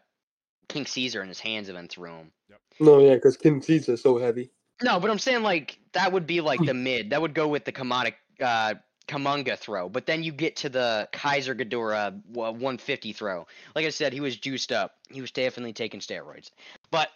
King 0.69 0.85
Caesar 0.85 1.21
in 1.21 1.27
his 1.27 1.39
hands 1.39 1.67
and 1.67 1.77
then 1.77 1.87
threw 1.87 2.09
him. 2.09 2.31
No, 2.79 2.99
yeah, 2.99 3.15
because 3.15 3.37
King 3.37 3.61
Caesar's 3.61 4.01
so 4.01 4.17
heavy. 4.17 4.49
No, 4.81 4.99
but 4.99 5.11
I'm 5.11 5.19
saying 5.19 5.43
like 5.43 5.77
that 5.91 6.11
would 6.11 6.25
be 6.25 6.41
like 6.41 6.59
the 6.65 6.73
mid. 6.73 7.11
That 7.11 7.21
would 7.21 7.33
go 7.33 7.47
with 7.47 7.65
the 7.65 7.71
Kamada 7.71 8.13
uh 8.41 8.75
Kumonga 9.07 9.57
throw. 9.57 9.89
But 9.89 10.05
then 10.05 10.23
you 10.23 10.31
get 10.31 10.55
to 10.57 10.69
the 10.69 11.09
Kaiser 11.11 11.53
Ghidorah 11.53 12.25
150 12.27 13.13
throw. 13.13 13.45
Like 13.75 13.85
I 13.85 13.89
said, 13.89 14.13
he 14.13 14.21
was 14.21 14.37
juiced 14.37 14.71
up. 14.71 14.95
He 15.09 15.21
was 15.21 15.31
definitely 15.31 15.73
taking 15.73 15.99
steroids. 15.99 16.49
But 16.89 17.09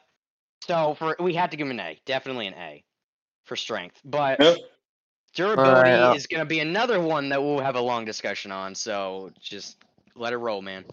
so 0.68 0.95
for 0.95 1.15
we 1.20 1.34
had 1.34 1.51
to 1.51 1.57
give 1.57 1.68
him 1.68 1.72
an 1.72 1.80
A, 1.80 1.99
definitely 2.05 2.47
an 2.47 2.55
A 2.55 2.84
for 3.48 3.56
strength. 3.58 4.00
But 4.06 4.41
Yeah. 4.41 4.56
durability 5.36 5.91
uh, 5.93 6.14
is 6.14 6.28
going 6.28 6.41
to 6.41 6.45
be 6.45 6.60
another 6.60 7.00
one 7.02 7.30
that 7.30 7.41
we'll 7.43 7.60
have 7.60 7.76
a 7.76 7.82
long 7.82 8.06
discussion 8.06 8.52
on. 8.52 8.76
So 8.76 9.32
just 9.41 9.78
let 10.16 10.34
it 10.34 10.38
roll, 10.38 10.62
man. 10.62 10.86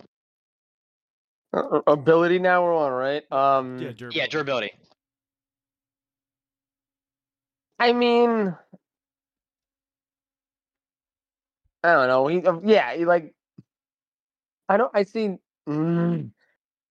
Uh, 1.55 1.81
ability 1.87 2.39
now 2.39 2.65
we're 2.65 2.77
on, 2.77 2.93
right? 2.93 3.33
Um, 3.33 3.79
Yeah, 3.81 3.93
durability. 3.93 4.19
Yeah, 4.21 4.27
durability. 4.29 4.73
I 7.79 7.93
mean, 7.93 8.57
I 11.85 11.93
don't 11.95 12.09
know. 12.09 12.27
He, 12.29 12.45
uh, 12.47 12.61
yeah, 12.65 12.95
he 12.95 13.05
like, 13.05 13.35
I 14.69 14.77
don't. 14.79 14.93
I 14.95 15.05
see. 15.05 15.37
Mm, 15.69 16.31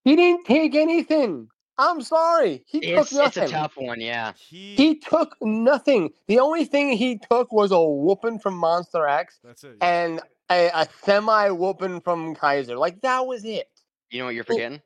he 0.05 0.15
didn't 0.15 0.45
take 0.45 0.75
anything. 0.75 1.49
I'm 1.77 2.01
sorry. 2.01 2.63
He 2.67 2.79
It's 2.79 3.09
took 3.09 3.25
it's 3.27 3.35
nothing. 3.37 3.43
a 3.43 3.47
tough 3.47 3.73
one, 3.77 3.99
yeah. 3.99 4.33
He, 4.37 4.75
He 4.75 4.95
took 4.99 5.35
nothing. 5.41 6.11
The 6.27 6.39
only 6.39 6.65
thing 6.65 6.91
he 6.97 7.19
took 7.31 7.51
was 7.51 7.71
a 7.71 7.81
whooping 7.81 8.39
from 8.39 8.55
Monster 8.55 9.07
X 9.07 9.39
that's 9.43 9.63
it. 9.63 9.77
yeah. 9.81 10.03
and 10.03 10.21
a, 10.51 10.69
a 10.73 10.87
semi 11.03 11.49
whooping 11.49 12.01
from 12.01 12.35
Kaiser. 12.35 12.77
Like 12.77 13.01
that 13.01 13.25
was 13.25 13.43
it. 13.45 13.69
You 14.11 14.19
know 14.19 14.25
what 14.25 14.35
you're 14.35 14.45
Well- 14.47 14.57
forgetting? 14.57 14.81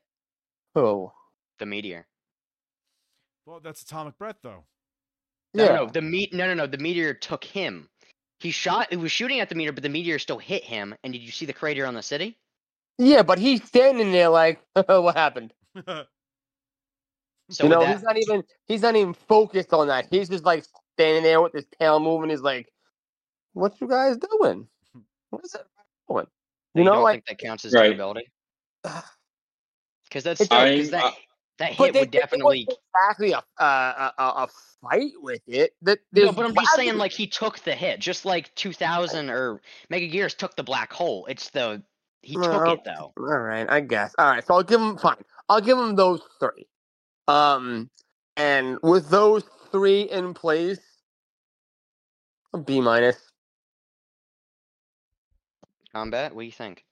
Oh, 0.76 1.12
The 1.58 1.66
meteor. 1.66 2.06
well, 3.46 3.60
that's 3.60 3.82
atomic 3.82 4.16
breath 4.18 4.36
though. 4.42 4.64
No, 5.54 5.64
yeah. 5.64 5.70
no, 5.76 5.84
no, 5.86 5.90
the 5.90 6.02
meet. 6.02 6.32
No, 6.34 6.46
no, 6.46 6.54
no. 6.54 6.66
The 6.66 6.78
meteor 6.78 7.14
took 7.14 7.42
him. 7.44 7.88
He 8.40 8.50
shot. 8.50 8.88
It 8.90 8.98
was 8.98 9.10
shooting 9.10 9.40
at 9.40 9.48
the 9.48 9.54
meteor, 9.54 9.72
but 9.72 9.82
the 9.82 9.88
meteor 9.88 10.18
still 10.18 10.38
hit 10.38 10.62
him. 10.62 10.94
And 11.02 11.12
did 11.12 11.22
you 11.22 11.32
see 11.32 11.46
the 11.46 11.52
crater 11.52 11.86
on 11.86 11.94
the 11.94 12.02
city? 12.02 12.38
Yeah, 12.98 13.22
but 13.22 13.38
he's 13.38 13.62
standing 13.64 14.12
there 14.12 14.28
like, 14.28 14.60
what 14.86 15.16
happened? 15.16 15.52
So 17.50 17.64
you 17.64 17.70
know, 17.70 17.80
that, 17.80 17.94
he's 17.94 18.02
not 18.02 18.18
even 18.18 18.44
he's 18.66 18.82
not 18.82 18.96
even 18.96 19.14
focused 19.14 19.72
on 19.74 19.88
that. 19.88 20.08
He's 20.10 20.28
just 20.28 20.44
like 20.44 20.64
standing 20.96 21.22
there 21.24 21.40
with 21.42 21.54
his 21.54 21.66
tail 21.80 22.00
moving. 22.00 22.30
He's 22.30 22.42
like, 22.42 22.68
"What 23.54 23.80
you 23.80 23.88
guys 23.88 24.18
doing? 24.18 24.68
What 25.30 25.44
is 25.44 25.54
it 25.54 25.66
doing?" 26.08 26.26
You 26.74 26.84
know, 26.84 26.92
don't 26.92 27.02
like, 27.04 27.14
think 27.14 27.26
that 27.26 27.38
counts 27.38 27.64
as 27.64 27.74
Right. 27.74 27.86
durability? 27.90 28.30
Because 30.04 30.24
that's 30.24 30.40
It 30.40 30.50
does. 30.50 30.70
because 30.70 30.90
that 30.90 31.04
I- 31.04 31.14
that 31.58 31.72
hit 31.72 31.94
they, 31.94 32.00
would 32.00 32.10
it 32.12 32.12
definitely. 32.12 32.66
exactly 32.68 33.32
a, 33.32 33.42
uh, 33.62 34.12
a 34.18 34.22
a 34.22 34.26
a 34.44 34.48
fight 34.82 35.12
with 35.20 35.42
it. 35.48 35.74
That 35.82 36.00
No, 36.12 36.32
but 36.32 36.46
I'm 36.46 36.54
just 36.54 36.74
saying, 36.74 36.98
like 36.98 37.12
he 37.12 37.26
took 37.28 37.60
the 37.60 37.74
hit, 37.74 38.00
just 38.00 38.24
like 38.24 38.54
2000 38.56 39.30
or 39.30 39.60
Megaguirus 39.92 40.36
took 40.36 40.56
the 40.56 40.64
black 40.64 40.92
hole. 40.92 41.26
It's 41.26 41.50
the 41.50 41.82
he 42.22 42.38
took 42.38 42.68
Well, 42.68 42.74
it 42.74 42.84
though. 42.84 43.14
All 43.18 43.38
right, 43.38 43.68
I 43.70 43.80
guess. 43.80 44.14
All 44.18 44.28
right, 44.30 44.46
so 44.46 44.54
I'll 44.54 44.62
give 44.64 44.80
him 44.80 44.98
fine. 44.98 45.16
I'll 45.48 45.60
give 45.62 45.78
him 45.78 45.96
those 45.96 46.20
three. 46.40 46.66
Um, 47.28 47.90
and 48.36 48.78
with 48.82 49.10
those 49.10 49.44
three 49.70 50.02
in 50.02 50.34
place, 50.34 50.80
a 52.54 52.58
B 52.58 52.80
minus. 52.80 53.30
Kombat. 55.94 56.32
What 56.32 56.42
do 56.42 56.46
you 56.46 56.52
think? 56.52 56.84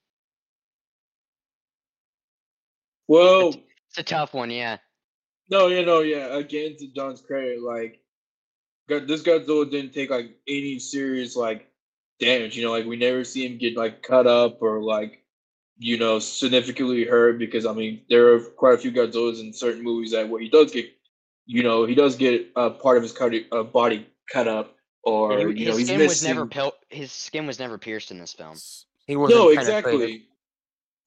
Well, 3.09 3.49
It's 3.49 3.99
a 3.99 4.03
tough 4.03 4.35
one, 4.35 4.51
yeah. 4.51 4.79
no, 5.51 5.69
yeah, 5.69 5.85
no, 5.85 6.01
yeah. 6.01 6.37
Again, 6.37 6.77
to 6.79 6.89
John's 6.89 7.21
credit, 7.21 7.63
like, 7.63 8.01
God, 8.89 9.07
this 9.09 9.23
Godzilla 9.23 9.71
didn't 9.71 9.93
take 9.93 10.11
like 10.11 10.37
any 10.47 10.79
serious 10.79 11.37
like 11.37 11.69
damage. 12.21 12.57
You 12.57 12.65
know, 12.65 12.73
like 12.73 12.87
we 12.87 12.97
never 12.97 13.25
see 13.25 13.47
him 13.47 13.59
get 13.59 13.77
like 13.77 14.03
cut 14.03 14.27
up 14.27 14.61
or 14.61 14.83
like, 14.83 15.23
you 15.79 15.99
know, 15.99 16.19
significantly 16.19 17.05
hurt. 17.05 17.39
Because 17.39 17.67
I 17.67 17.73
mean, 17.73 18.03
there 18.09 18.35
are 18.35 18.41
quite 18.41 18.75
a 18.75 18.79
few 18.79 18.93
Godzillas 18.93 19.41
in 19.41 19.53
certain 19.53 19.83
movies 19.83 20.13
that 20.13 20.29
where 20.29 20.41
he 20.41 20.49
does 20.49 20.73
get, 20.73 20.87
you 21.47 21.63
know, 21.63 21.85
he 21.87 21.95
does 21.95 22.17
get 22.17 22.49
a 22.57 22.71
part 22.71 22.97
of 22.97 23.03
his 23.03 23.13
cut, 23.13 23.33
uh, 23.53 23.63
body 23.63 24.07
cut 24.31 24.49
up, 24.49 24.75
or 25.03 25.39
he- 25.49 25.61
you 25.61 25.67
know, 25.67 25.73
his 25.73 25.79
he's 25.79 25.87
skin 25.89 25.99
missing. 25.99 26.09
was 26.09 26.23
never 26.23 26.47
pil- 26.47 26.77
his 26.89 27.13
skin 27.13 27.47
was 27.47 27.59
never 27.59 27.79
pierced 27.79 28.11
in 28.11 28.19
this 28.19 28.33
film. 28.33 28.57
He 29.07 29.17
wasn't 29.17 29.41
No, 29.41 29.49
exactly. 29.51 30.27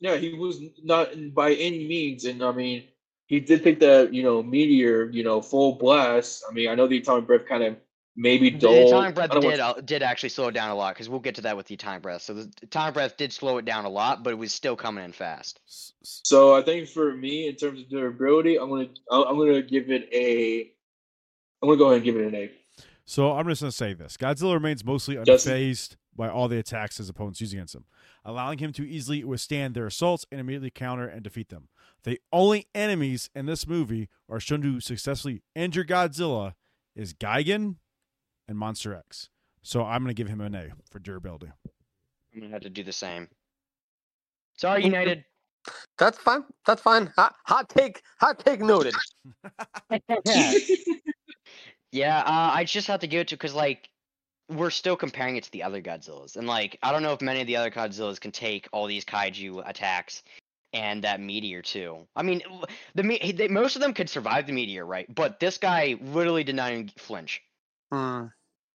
Yeah, 0.02 0.16
he 0.16 0.34
was 0.34 0.62
not 0.82 1.10
by 1.34 1.54
any 1.56 1.86
means, 1.86 2.24
and 2.24 2.42
I 2.42 2.54
mean, 2.54 2.86
he 3.26 3.40
did 3.42 3.64
take 3.64 3.80
that 3.82 4.14
you 4.14 4.24
know 4.24 4.42
meteor, 4.42 5.10
you 5.10 5.24
know, 5.24 5.42
full 5.42 5.74
blast. 5.76 6.44
I 6.50 6.54
mean, 6.54 6.70
I 6.70 6.76
know 6.76 6.88
the 6.88 6.98
atomic 6.98 7.28
breath 7.28 7.46
kind 7.46 7.64
of 7.64 7.76
maybe 8.16 8.50
The 8.50 8.58
dull. 8.60 8.88
atomic 8.88 9.16
breath 9.16 9.32
I 9.32 9.36
want- 9.36 9.44
did 9.50 9.60
uh, 9.60 9.74
did 9.86 10.04
actually 10.04 10.30
slow 10.30 10.48
it 10.48 10.54
down 10.54 10.70
a 10.70 10.76
lot 10.76 10.94
because 10.96 11.10
we'll 11.10 11.20
get 11.20 11.36
to 11.36 11.42
that 11.42 11.56
with 11.58 11.68
the 11.68 11.76
atomic 11.76 12.02
breath. 12.02 12.22
So 12.22 12.34
the 12.34 12.52
atomic 12.64 12.94
breath 12.96 13.18
did 13.18 13.32
slow 13.34 13.58
it 13.58 13.66
down 13.66 13.86
a 13.86 13.90
lot, 13.90 14.24
but 14.24 14.32
it 14.32 14.38
was 14.38 14.54
still 14.54 14.76
coming 14.76 15.04
in 15.06 15.12
fast. 15.12 15.60
s- 15.68 15.94
s- 16.02 16.22
So 16.26 16.56
I 16.56 16.62
think 16.62 16.88
for 16.90 17.14
me, 17.16 17.48
in 17.48 17.56
terms 17.56 17.82
of 17.82 17.90
durability, 17.90 18.58
I'm 18.58 18.70
gonna 18.70 18.90
I'm 19.12 19.24
I'm 19.28 19.38
gonna 19.38 19.62
give 19.62 19.90
it 19.90 20.10
a. 20.14 20.72
I'm 21.62 21.68
gonna 21.70 21.78
go 21.78 21.86
ahead 21.86 21.98
and 21.98 22.06
give 22.06 22.16
it 22.16 22.26
an 22.28 22.36
A. 22.36 22.52
So 23.06 23.32
I'm 23.32 23.48
just 23.48 23.62
going 23.62 23.72
to 23.72 23.76
say 23.76 23.94
this: 23.94 24.18
Godzilla 24.18 24.54
remains 24.54 24.86
mostly 24.86 25.18
Justin? 25.26 25.52
unfazed 25.54 25.96
by 26.16 26.30
all 26.30 26.48
the 26.48 26.60
attacks 26.60 26.98
his 26.98 27.10
opponents 27.10 27.42
use 27.42 27.52
against 27.54 27.74
him, 27.74 27.86
allowing 28.24 28.60
him 28.60 28.72
to 28.74 28.88
easily 28.88 29.24
withstand 29.24 29.74
their 29.74 29.88
assaults 29.88 30.26
and 30.32 30.40
immediately 30.40 30.70
counter 30.70 31.08
and 31.08 31.24
defeat 31.24 31.50
them. 31.50 31.70
The 32.04 32.20
only 32.32 32.68
enemies 32.76 33.30
in 33.34 33.48
this 33.48 33.66
movie 33.66 34.10
are 34.30 34.40
shown 34.40 34.62
to 34.62 34.80
successfully 34.80 35.42
injure 35.56 35.84
Godzilla 35.84 36.54
is 36.96 37.14
Gigan 37.16 37.78
and 38.50 38.58
Monster 38.58 38.94
X. 38.94 39.30
So 39.62 39.84
I'm 39.84 40.02
going 40.02 40.14
to 40.14 40.20
give 40.20 40.28
him 40.28 40.42
an 40.42 40.56
A 40.56 40.70
for 40.90 41.00
durability. 41.00 41.52
I'm 42.34 42.42
gonna 42.42 42.52
have 42.52 42.64
to 42.64 42.70
do 42.70 42.84
the 42.84 42.92
same. 42.92 43.28
Sorry, 44.58 44.84
United. 44.84 45.24
That's 45.98 46.18
fine. 46.18 46.44
That's 46.66 46.82
fine. 46.82 47.12
Hot, 47.16 47.36
hot 47.46 47.70
take. 47.70 48.02
Hot 48.20 48.40
take 48.40 48.62
noted. 48.62 48.94
yeah, 51.92 52.20
uh, 52.20 52.52
I 52.54 52.64
just 52.66 52.88
have 52.88 53.00
to 53.02 53.08
give 53.08 53.22
it 53.22 53.28
to 53.30 53.36
because 53.36 53.54
like 53.54 53.90
we're 54.50 54.70
still 54.70 54.96
comparing 54.96 55.38
it 55.38 55.44
to 55.46 55.52
the 55.52 55.64
other 55.64 55.82
Godzillas, 55.82 56.36
and 56.36 56.48
like 56.48 56.78
I 56.84 56.92
don't 56.92 57.04
know 57.04 57.14
if 57.14 57.22
many 57.22 57.42
of 57.42 57.48
the 57.48 57.56
other 57.56 57.72
Godzillas 57.72 58.20
can 58.20 58.32
take 58.32 58.68
all 58.72 58.86
these 58.86 59.06
kaiju 59.06 59.68
attacks 59.68 60.24
and 60.74 61.04
that 61.04 61.20
meteor 61.20 61.62
too. 61.62 62.08
I 62.16 62.24
mean, 62.24 62.42
the 62.96 63.04
me- 63.04 63.34
they, 63.36 63.48
most 63.48 63.76
of 63.76 63.82
them 63.82 63.94
could 63.94 64.10
survive 64.10 64.46
the 64.46 64.54
meteor, 64.54 64.86
right? 64.86 65.14
But 65.14 65.40
this 65.40 65.58
guy 65.58 65.98
literally 66.02 66.44
did 66.44 66.56
not 66.56 66.72
even 66.72 66.92
flinch. 66.98 67.42
Hmm. 67.92 68.26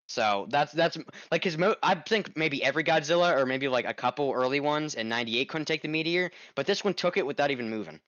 So 0.07 0.47
that's 0.49 0.71
that's 0.71 0.97
like 1.31 1.43
his. 1.43 1.57
Mo- 1.57 1.75
I 1.81 1.95
think 1.95 2.35
maybe 2.37 2.63
every 2.63 2.83
Godzilla 2.83 3.35
or 3.35 3.45
maybe 3.45 3.67
like 3.67 3.85
a 3.85 3.93
couple 3.93 4.31
early 4.31 4.59
ones 4.59 4.95
in 4.95 5.09
'98 5.09 5.49
couldn't 5.49 5.65
take 5.65 5.81
the 5.81 5.87
meteor, 5.87 6.31
but 6.53 6.65
this 6.67 6.83
one 6.83 6.93
took 6.93 7.17
it 7.17 7.25
without 7.25 7.51
even 7.51 7.69
moving. 7.69 7.99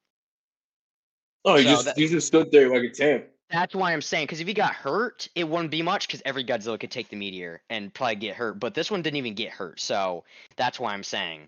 oh, 1.45 1.55
he 1.55 1.63
So 1.63 1.69
just 1.69 1.85
that- 1.85 1.97
he 1.97 2.07
just 2.07 2.27
stood 2.27 2.51
there 2.51 2.69
like 2.69 2.83
a 2.83 2.93
champ. 2.93 3.25
That's 3.49 3.73
why 3.73 3.93
I'm 3.93 4.01
saying 4.01 4.25
because 4.25 4.41
if 4.41 4.47
he 4.47 4.53
got 4.53 4.73
hurt, 4.73 5.29
it 5.33 5.47
wouldn't 5.47 5.71
be 5.71 5.81
much 5.81 6.05
because 6.07 6.21
every 6.25 6.43
Godzilla 6.43 6.77
could 6.77 6.91
take 6.91 7.09
the 7.09 7.15
meteor 7.15 7.61
and 7.69 7.93
probably 7.93 8.17
get 8.17 8.35
hurt, 8.35 8.59
but 8.59 8.73
this 8.73 8.91
one 8.91 9.01
didn't 9.01 9.15
even 9.17 9.35
get 9.35 9.51
hurt, 9.51 9.79
so 9.79 10.25
that's 10.57 10.79
why 10.81 10.93
I'm 10.93 11.03
saying. 11.03 11.47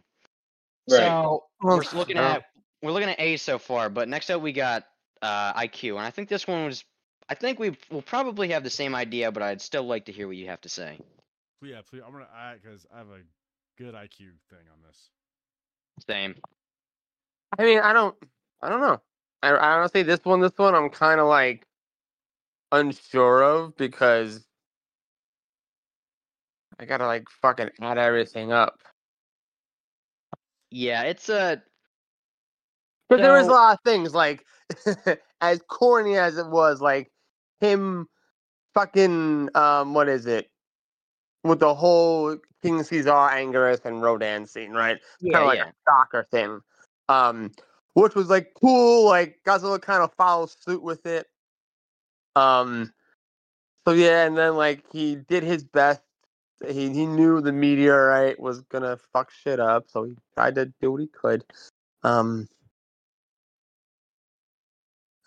Right. 0.90 1.00
So 1.00 1.44
we're 1.62 1.84
looking 1.94 2.18
at 2.18 2.46
we're 2.82 2.92
looking 2.94 3.10
at 3.10 3.20
A 3.20 3.36
so 3.36 3.60
far, 3.60 3.90
but 3.90 4.08
next 4.08 4.30
up 4.30 4.42
we 4.42 4.54
got 4.54 4.86
uh, 5.22 5.54
IQ, 5.54 5.98
and 5.98 6.00
I 6.06 6.10
think 6.10 6.30
this 6.30 6.48
one 6.48 6.66
was. 6.66 6.84
I 7.30 7.36
think 7.36 7.60
we 7.60 7.78
will 7.92 8.02
probably 8.02 8.50
have 8.50 8.64
the 8.64 8.72
same 8.72 8.96
idea, 8.96 9.32
but 9.32 9.44
I'd 9.44 9.62
still 9.62 9.84
like 9.84 10.06
to 10.06 10.12
hear 10.12 10.28
what 10.28 10.36
you 10.36 10.48
have 10.48 10.62
to 10.62 10.70
say. 10.70 11.00
Yeah, 11.62 11.82
please. 11.88 12.02
I'm 12.06 12.12
going 12.12 12.26
to 12.26 12.36
add 12.36 12.60
because 12.62 12.86
I 12.94 12.98
have 12.98 13.08
a 13.08 13.22
good 13.78 13.94
IQ 13.94 14.18
thing 14.50 14.66
on 14.74 14.80
this. 14.86 15.10
Same. 16.08 16.36
I 17.58 17.64
mean, 17.64 17.80
I 17.80 17.94
don't. 17.94 18.16
I 18.62 18.70
don't 18.70 18.82
know. 18.82 19.02
I, 19.44 19.52
I 19.52 19.78
honestly, 19.78 20.04
this 20.04 20.20
one, 20.24 20.42
this 20.42 20.58
one, 20.58 20.76
I'm 20.76 20.90
kind 20.90 21.20
of 21.20 21.28
like 21.28 21.66
unsure 22.72 23.44
of 23.44 23.78
because 23.78 24.46
I 26.80 26.86
gotta 26.86 27.06
like 27.06 27.30
fucking 27.30 27.70
add 27.82 27.98
everything 27.98 28.52
up. 28.52 28.80
Yeah, 30.72 31.04
it's 31.04 31.30
a 31.30 31.62
But 33.10 33.22
there 33.22 33.34
was 33.34 33.48
a 33.48 33.52
lot 33.52 33.74
of 33.74 33.80
things 33.84 34.14
like, 34.14 34.46
as 35.42 35.62
corny 35.68 36.16
as 36.16 36.38
it 36.38 36.48
was, 36.48 36.80
like 36.80 37.12
him 37.60 38.08
fucking 38.74 39.50
um, 39.56 39.94
what 39.94 40.08
is 40.08 40.26
it? 40.26 40.50
With 41.44 41.60
the 41.60 41.74
whole 41.74 42.38
King 42.62 42.84
Caesar, 42.84 43.12
Anguirus, 43.12 43.86
and 43.86 44.02
Rodan 44.02 44.46
scene, 44.46 44.72
right? 44.72 44.98
yeah, 45.22 45.34
kind 45.34 45.44
of 45.44 45.48
like 45.48 45.60
yeah. 45.60 45.70
a 45.70 45.74
soccer 45.88 46.28
thing, 46.32 46.60
um, 47.08 47.52
which 47.94 48.16
was 48.16 48.30
like 48.30 48.54
cool. 48.60 49.06
Like 49.06 49.40
Godzilla 49.46 49.82
kind 49.82 50.04
of 50.04 50.14
follows 50.14 50.58
suit 50.60 50.84
with 50.84 51.06
it. 51.06 51.28
Um, 52.36 52.92
so 53.88 53.94
yeah, 53.94 54.26
and 54.26 54.38
then 54.38 54.56
like 54.56 54.84
he 54.92 55.16
did 55.16 55.44
his 55.44 55.64
best. 55.64 56.02
He 56.68 56.90
he 56.90 57.06
knew 57.06 57.40
the 57.40 57.54
meteorite 57.54 58.40
was 58.40 58.62
gonna 58.64 58.98
fuck 59.14 59.32
shit 59.32 59.60
up, 59.60 59.86
so 59.88 60.04
he 60.04 60.16
tried 60.36 60.56
to 60.56 60.72
do 60.82 60.92
what 60.92 61.02
he 61.02 61.08
could. 61.08 61.46
Um, 62.04 62.48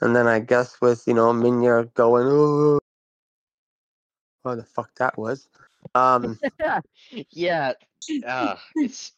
and 0.02 0.14
then 0.14 0.26
I 0.26 0.40
guess 0.40 0.80
with 0.80 1.04
you 1.06 1.14
know 1.14 1.32
Minya 1.32 1.92
going, 1.94 2.26
oh, 2.28 2.78
what 4.42 4.56
the 4.56 4.64
fuck 4.64 4.90
that 4.96 5.16
was. 5.16 5.48
Um, 5.94 6.38
yeah, 7.30 7.72
uh, 8.26 8.56
it's 8.76 9.12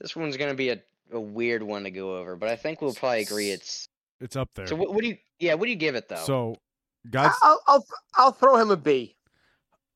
this 0.00 0.14
one's 0.14 0.36
gonna 0.36 0.54
be 0.54 0.70
a, 0.70 0.80
a 1.12 1.20
weird 1.20 1.62
one 1.62 1.84
to 1.84 1.90
go 1.90 2.16
over, 2.16 2.36
but 2.36 2.48
I 2.48 2.56
think 2.56 2.80
we'll 2.80 2.94
probably 2.94 3.22
agree 3.22 3.50
it's. 3.50 3.86
It's 4.20 4.36
up 4.36 4.50
there. 4.54 4.66
So 4.66 4.76
what, 4.76 4.92
what 4.92 5.02
do 5.02 5.08
you? 5.08 5.16
Yeah, 5.38 5.54
what 5.54 5.64
do 5.64 5.70
you 5.70 5.76
give 5.76 5.94
it 5.94 6.08
though? 6.08 6.16
So, 6.16 6.52
I- 6.52 7.08
God's 7.10 7.36
I'll, 7.42 7.62
I'll 7.66 7.84
I'll 8.16 8.32
throw 8.32 8.56
him 8.56 8.70
a 8.70 8.76
B. 8.76 9.16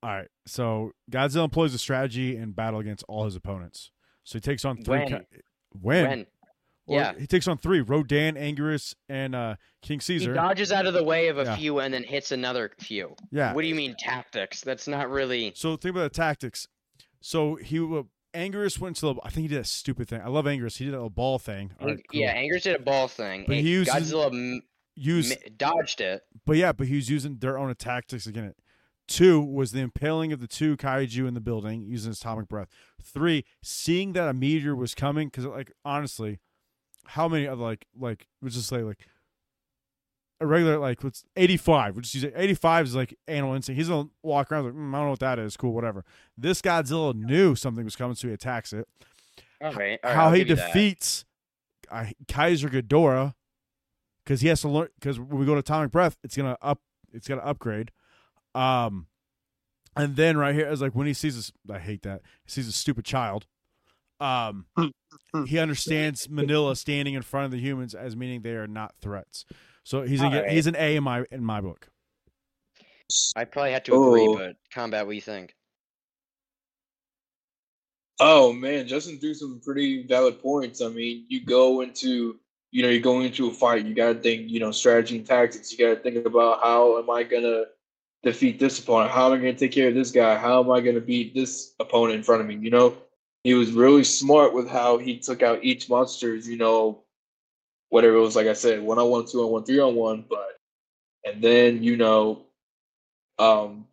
all 0.03 0.11
right. 0.11 0.29
So 0.47 0.93
Godzilla 1.11 1.45
employs 1.45 1.75
a 1.75 1.79
strategy 1.79 2.37
in 2.37 2.53
battle 2.53 2.81
against 2.81 3.05
all 3.09 3.27
his 3.27 3.37
opponents. 3.37 3.91
So 4.25 4.39
he 4.39 4.41
takes 4.41 4.65
on 4.65 4.79
three. 4.79 5.01
When? 5.01 5.09
ki- 5.09 5.27
when? 5.79 6.09
when 6.09 6.27
Well, 6.87 7.01
yeah. 7.01 7.19
he 7.19 7.27
takes 7.27 7.49
on 7.49 7.57
three: 7.59 7.81
Rodan, 7.81 8.35
Anguirus, 8.35 8.95
and 9.09 9.35
uh, 9.35 9.57
King 9.83 9.99
he 10.01 10.03
Caesar. 10.05 10.35
dodges 10.35 10.71
out 10.73 10.87
of 10.87 10.93
the 10.95 11.03
way 11.05 11.29
of 11.29 11.39
a 11.39 11.45
Yeah. 11.45 11.57
few 11.57 11.79
and 11.81 11.95
then 11.95 12.03
hits 12.05 12.31
another 12.33 12.71
few. 12.79 13.15
yeah. 13.31 13.55
What 13.55 13.63
do 13.63 13.69
you 13.69 13.75
mean 13.75 13.95
tactics? 13.99 14.61
That's 14.61 14.87
not 14.87 15.09
really. 15.11 15.53
So 15.57 15.77
think 15.77 15.95
about 15.97 16.13
the 16.13 16.17
tactics. 16.17 16.69
So 17.21 17.55
he 17.57 17.79
uh, 17.79 18.03
Anguirus 18.35 18.79
went 18.79 18.97
to 18.97 19.07
the. 19.07 19.15
I 19.23 19.31
think 19.31 19.43
he 19.43 19.49
did 19.49 19.61
a 19.61 19.65
stupid 19.65 20.09
thing. 20.09 20.21
I 20.21 20.29
love 20.29 20.45
Anguirus. 20.45 20.77
He 20.77 20.85
did 20.85 20.95
a 20.95 21.09
ball 21.09 21.39
thing. 21.39 21.73
Right, 21.81 21.97
cool. 22.11 22.21
Yeah, 22.21 22.37
Anguirus 22.37 22.63
did 22.65 22.77
a 22.77 22.83
ball 22.83 23.09
thing. 23.09 23.45
But 23.47 23.57
he 23.57 23.71
uses- 23.71 23.95
Godzilla 23.95 24.27
m- 24.33 24.63
Use, 24.97 25.31
mi- 25.31 25.51
dodged 25.57 26.01
it. 26.01 26.23
but 26.47 26.57
yeah, 26.57 26.71
but 26.73 26.87
he 26.87 26.95
was 26.97 27.09
using 27.11 27.39
their 27.39 27.59
own 27.59 27.75
tactics 27.75 28.27
against 28.29 28.51
it. 28.51 28.57
Two 29.09 29.41
was 29.41 29.73
the 29.73 29.81
impaling 29.81 30.33
of 30.33 30.41
the 30.41 30.47
two 30.47 30.77
kaiju 30.77 31.27
in 31.27 31.35
the 31.35 31.41
building 31.41 31.83
using 31.83 32.11
his 32.11 32.21
atomic 32.21 32.47
breath. 32.49 32.69
Three, 33.03 33.45
seeing 33.63 34.13
that 34.13 34.29
a 34.29 34.33
meteor 34.33 34.75
was 34.77 34.95
coming 34.95 35.29
because, 35.29 35.47
like, 35.47 35.73
honestly, 35.85 36.39
how 37.07 37.29
many 37.29 37.47
other 37.47 37.63
like 37.63 37.87
like 37.99 38.27
let's 38.43 38.55
just 38.55 38.69
say 38.69 38.83
like 38.83 39.07
a 40.41 40.47
regular 40.47 40.79
like 40.79 41.03
what's 41.03 41.25
eighty 41.37 41.57
five? 41.57 41.95
We'll 41.95 42.03
just 42.03 42.15
use 42.15 42.25
it. 42.25 42.35
Eighty 42.37 42.55
five 42.55 42.87
is 42.87 42.95
like 42.95 43.17
animal 43.29 43.55
instinct. 43.55 43.79
He's 43.79 43.89
gonna 43.89 44.09
walk 44.23 44.51
around 44.51 44.65
like 44.65 44.75
mm, 44.75 44.89
I 44.89 44.99
don't 44.99 45.05
know 45.05 45.11
what 45.11 45.21
that 45.21 45.39
is. 45.39 45.57
Cool, 45.57 45.73
whatever. 45.73 46.05
This 46.37 46.61
Godzilla 46.61 47.15
knew 47.15 47.55
something 47.55 47.85
was 47.85 47.97
coming, 47.97 48.15
so 48.15 48.29
he 48.29 48.35
attacks 48.35 48.73
it. 48.73 48.89
All 49.61 49.73
right. 49.73 49.99
all 50.03 50.11
right, 50.11 50.17
how 50.17 50.27
I'll 50.27 50.33
he 50.33 50.41
give 50.41 50.51
you 50.51 50.57
that. 50.57 50.73
defeats 50.73 51.25
uh, 51.91 52.07
Kaiser 52.29 52.69
Ghidorah 52.69 53.35
because 54.25 54.41
he 54.41 54.49
has 54.49 54.61
to 54.63 54.69
learn 54.69 54.89
because 54.99 55.19
when 55.19 55.39
we 55.39 55.47
go 55.47 55.55
to 55.55 55.61
atomic 55.61 55.91
breath, 55.91 56.17
it's 56.23 56.37
gonna 56.37 56.57
up, 56.61 56.81
it's 57.13 57.29
gonna 57.29 57.43
upgrade. 57.43 57.91
Um, 58.55 59.07
and 59.97 60.17
then 60.17 60.37
right 60.37 60.55
here 60.55 60.69
is 60.69 60.81
like 60.81 60.95
when 60.95 61.07
he 61.07 61.15
sees 61.15 61.37
this, 61.37 61.53
I 61.73 61.79
hate 61.79 62.03
that 62.03 62.23
he 62.45 62.51
sees 62.51 62.69
a 62.69 62.73
stupid 62.73 63.05
child. 63.05 63.47
Um, 64.25 64.65
he 65.47 65.59
understands 65.59 66.27
Minilla 66.29 66.77
standing 66.77 67.15
in 67.15 67.23
front 67.23 67.45
of 67.45 67.51
the 67.51 67.59
humans 67.59 67.95
as 67.95 68.17
meaning 68.17 68.41
they 68.41 68.53
are 68.53 68.67
not 68.67 68.95
threats. 69.03 69.45
So 69.85 70.03
he's 70.03 70.23
a, 70.23 70.25
Alright. 70.25 70.51
he's 70.51 70.67
an 70.67 70.77
A 70.79 70.97
in 70.97 71.05
my 71.05 71.25
in 71.31 71.45
my 71.45 71.61
book. 71.61 71.89
I 73.37 73.45
probably 73.45 73.73
have 73.73 73.85
to 73.85 73.95
agree, 73.95 74.27
Oh. 74.27 74.35
but 74.39 74.57
Kombat. 74.75 75.05
What 75.05 75.11
do 75.11 75.15
you 75.17 75.21
think? 75.21 75.55
Oh 78.21 78.53
man, 78.53 78.87
Justin 78.87 79.19
threw 79.19 79.35
some 79.35 79.61
pretty 79.63 80.07
valid 80.07 80.41
points. 80.41 80.81
I 80.81 80.89
mean, 80.89 81.27
you 81.29 81.45
go 81.45 81.83
into 81.83 82.39
you 82.71 82.83
know, 82.83 82.89
you're 82.89 83.01
going 83.01 83.25
into 83.25 83.49
a 83.49 83.53
fight, 83.53 83.85
you 83.87 83.95
gotta 83.95 84.19
think, 84.19 84.51
you 84.51 84.59
know, 84.59 84.73
strategy 84.73 85.17
and 85.19 85.27
tactics. 85.27 85.71
You 85.71 85.79
gotta 85.79 86.01
think 86.01 86.25
about 86.27 86.61
how 86.63 86.99
am 86.99 87.09
I 87.11 87.23
gonna 87.23 87.65
defeat 88.25 88.59
this 88.59 88.81
opponent? 88.81 89.13
How 89.13 89.27
am 89.27 89.33
I 89.35 89.37
gonna 89.37 89.55
take 89.55 89.71
care 89.73 89.89
of 89.89 89.95
this 89.95 90.11
guy? 90.11 90.37
How 90.37 90.61
am 90.61 90.71
I 90.71 90.81
gonna 90.81 91.01
beat 91.01 91.35
this 91.35 91.75
opponent 91.79 92.17
in 92.17 92.23
front 92.25 92.41
of 92.41 92.49
me? 92.49 92.57
You 92.57 92.71
know? 92.71 92.97
He 93.45 93.55
was 93.55 93.73
really 93.73 94.05
smart 94.05 94.55
with 94.55 94.69
how 94.69 94.99
he 94.99 95.19
took 95.19 95.43
out 95.43 95.63
each 95.63 95.89
monster's, 95.91 96.49
you 96.49 96.57
know, 96.57 97.03
whatever 97.91 98.17
it 98.17 98.21
was, 98.21 98.37
like 98.37 98.47
I 98.47 98.55
said, 98.55 98.83
one 98.83 98.99
on 98.99 99.11
one, 99.11 99.27
two 99.27 99.43
on 99.43 99.51
one, 99.51 99.65
three 99.65 99.81
on 99.81 99.95
one, 99.95 100.25
but 100.29 100.59
and 101.25 101.43
then, 101.43 101.83
you 101.83 101.97
know, 101.97 102.47
um 103.39 103.87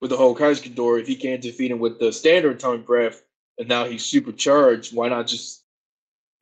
with 0.00 0.10
the 0.10 0.16
whole 0.16 0.34
Kaiser 0.34 0.68
Ghidorah, 0.68 1.00
if 1.00 1.06
he 1.06 1.16
can't 1.16 1.40
defeat 1.40 1.70
him 1.70 1.78
with 1.78 1.98
the 1.98 2.12
standard 2.12 2.56
atomic 2.56 2.86
breath, 2.86 3.22
and 3.58 3.68
now 3.68 3.84
he's 3.84 4.04
supercharged, 4.04 4.94
why 4.94 5.08
not 5.08 5.26
just 5.26 5.62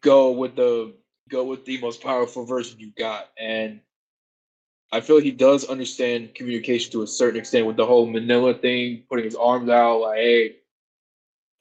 go 0.03 0.33
with 0.33 0.57
the 0.57 0.93
go 1.29 1.45
with 1.45 1.65
the 1.65 1.81
most 1.81 2.03
powerful 2.03 2.45
version 2.45 2.81
you 2.81 2.93
got? 2.99 3.31
And 3.39 3.81
I 4.93 5.01
feel 5.01 5.21
he 5.21 5.31
does 5.31 5.65
understand 5.65 6.35
communication 6.35 6.93
to 6.93 7.03
a 7.03 7.07
certain 7.07 7.41
extent 7.41 7.67
with 7.67 7.77
the 7.77 7.87
whole 7.87 8.07
Minilla 8.07 8.61
thing, 8.61 9.05
putting 9.09 9.25
his 9.25 9.37
arms 9.37 9.71
out, 9.71 10.01
like, 10.01 10.19
hey, 10.19 10.57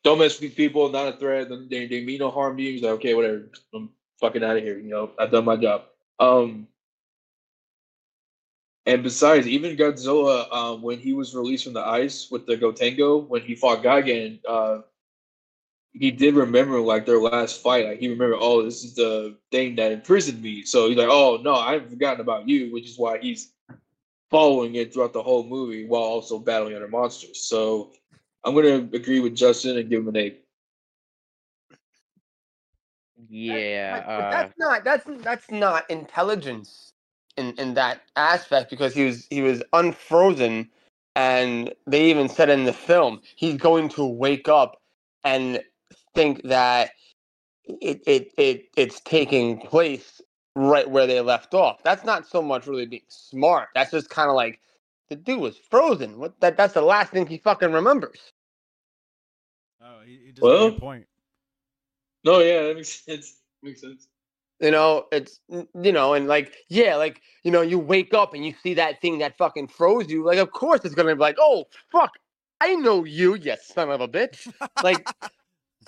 don't 0.03 0.19
mess 0.19 0.33
with 0.33 0.49
these 0.49 0.55
people, 0.55 0.89
not 0.89 1.13
a 1.13 1.17
threat, 1.17 1.49
they, 1.69 1.87
they 1.87 2.03
mean 2.03 2.19
no 2.19 2.31
harm 2.31 2.57
to 2.57 2.63
you. 2.63 2.73
He's 2.73 2.81
like, 2.81 2.93
okay, 2.93 3.13
whatever, 3.13 3.49
I'm 3.73 3.89
fucking 4.19 4.43
out 4.43 4.57
of 4.57 4.63
here, 4.63 4.77
you 4.77 4.89
know, 4.89 5.11
I've 5.19 5.31
done 5.31 5.45
my 5.45 5.55
job. 5.55 5.83
Um 6.19 6.67
and 8.85 9.03
besides, 9.03 9.47
even 9.47 9.77
Godzilla, 9.77 10.51
um, 10.51 10.81
when 10.81 10.97
he 10.99 11.13
was 11.13 11.35
released 11.35 11.65
from 11.65 11.73
the 11.73 11.85
ice 11.85 12.31
with 12.31 12.47
the 12.47 12.57
Gotengo, 12.57 13.27
when 13.27 13.41
he 13.41 13.53
fought 13.53 13.83
Gigan, 13.83 14.39
uh, 14.47 14.79
he 15.93 16.09
did 16.09 16.35
remember 16.35 16.79
like 16.79 17.05
their 17.05 17.19
last 17.19 17.61
fight. 17.61 17.85
Like 17.85 17.99
he 17.99 18.07
remembered, 18.07 18.39
oh, 18.39 18.63
this 18.63 18.83
is 18.83 18.95
the 18.95 19.37
thing 19.51 19.75
that 19.75 19.91
imprisoned 19.91 20.41
me. 20.41 20.63
So 20.63 20.87
he's 20.87 20.97
like, 20.97 21.09
oh 21.11 21.39
no, 21.43 21.55
I 21.55 21.73
haven't 21.73 21.89
forgotten 21.89 22.21
about 22.21 22.47
you, 22.47 22.71
which 22.71 22.89
is 22.89 22.97
why 22.97 23.19
he's 23.19 23.53
following 24.31 24.75
it 24.75 24.93
throughout 24.93 25.13
the 25.13 25.21
whole 25.21 25.43
movie 25.43 25.85
while 25.85 26.01
also 26.01 26.39
battling 26.39 26.75
other 26.75 26.87
monsters. 26.87 27.45
So 27.45 27.91
I'm 28.43 28.55
gonna 28.55 28.87
agree 28.93 29.19
with 29.19 29.35
Justin 29.35 29.77
and 29.77 29.89
give 29.89 30.01
him 30.01 30.09
an 30.09 30.17
eight. 30.17 30.43
Yeah. 33.29 34.01
But- 34.01 34.05
but 34.05 34.11
Uh, 34.23 34.31
that's 34.31 34.57
not 34.57 34.83
that's 34.83 35.05
that's 35.23 35.51
not 35.51 35.89
intelligence 35.89 36.93
in 37.37 37.53
in 37.59 37.73
that 37.75 38.01
aspect 38.15 38.69
because 38.69 38.93
he 38.93 39.05
was 39.05 39.27
he 39.29 39.41
was 39.41 39.63
unfrozen, 39.73 40.69
and 41.15 41.73
they 41.87 42.09
even 42.09 42.29
said 42.29 42.49
in 42.49 42.65
the 42.65 42.73
film 42.73 43.21
he's 43.35 43.57
going 43.57 43.89
to 43.89 44.05
wake 44.05 44.47
up 44.49 44.81
and 45.23 45.63
think 46.15 46.41
that 46.43 46.91
it 47.65 48.01
it, 48.07 48.33
it 48.37 48.69
it's 48.75 48.99
taking 49.01 49.59
place 49.59 50.21
right 50.55 50.89
where 50.89 51.07
they 51.07 51.21
left 51.21 51.53
off. 51.53 51.81
That's 51.83 52.03
not 52.03 52.27
so 52.27 52.41
much 52.41 52.67
really 52.67 52.85
being 52.87 53.03
smart. 53.07 53.69
That's 53.75 53.91
just 53.91 54.09
kind 54.09 54.29
of 54.29 54.35
like 54.35 54.59
the 55.11 55.17
dude 55.17 55.41
was 55.41 55.57
frozen. 55.69 56.17
What 56.17 56.39
that 56.39 56.55
that's 56.55 56.73
the 56.73 56.81
last 56.81 57.11
thing 57.11 57.27
he 57.27 57.37
fucking 57.37 57.73
remembers. 57.73 58.17
Oh, 59.83 59.99
he, 60.05 60.19
he 60.27 60.31
does 60.31 60.41
make 60.41 60.43
a 60.43 60.45
Well- 60.45 60.71
point. 60.79 61.05
No, 62.23 62.39
yeah, 62.39 62.61
that 62.63 62.75
makes 62.77 62.89
sense. 63.05 63.35
Makes 63.61 63.81
sense. 63.81 64.07
You 64.61 64.71
know, 64.71 65.07
it's 65.11 65.41
you 65.49 65.91
know, 65.91 66.13
and 66.13 66.27
like 66.27 66.55
yeah, 66.69 66.95
like 66.95 67.19
you 67.43 67.51
know, 67.51 67.61
you 67.61 67.77
wake 67.77 68.13
up 68.13 68.33
and 68.33 68.45
you 68.45 68.53
see 68.63 68.73
that 68.75 69.01
thing 69.01 69.17
that 69.17 69.35
fucking 69.37 69.67
froze 69.67 70.09
you. 70.09 70.23
Like, 70.23 70.37
of 70.37 70.51
course, 70.51 70.81
it's 70.85 70.95
gonna 70.95 71.13
be 71.15 71.19
like, 71.19 71.37
oh 71.39 71.65
fuck, 71.91 72.11
I 72.61 72.75
know 72.75 73.03
you, 73.03 73.35
you 73.35 73.55
son 73.61 73.89
of 73.91 73.99
a 74.01 74.07
bitch. 74.07 74.47
Like, 74.81 75.05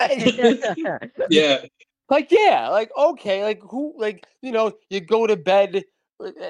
Yeah, 1.30 1.62
like 2.10 2.30
yeah, 2.30 2.68
like 2.68 2.90
okay, 2.98 3.42
like 3.44 3.62
who, 3.62 3.94
like 3.96 4.26
you 4.42 4.52
know, 4.52 4.72
you 4.90 5.00
go 5.00 5.26
to 5.26 5.36
bed 5.36 5.84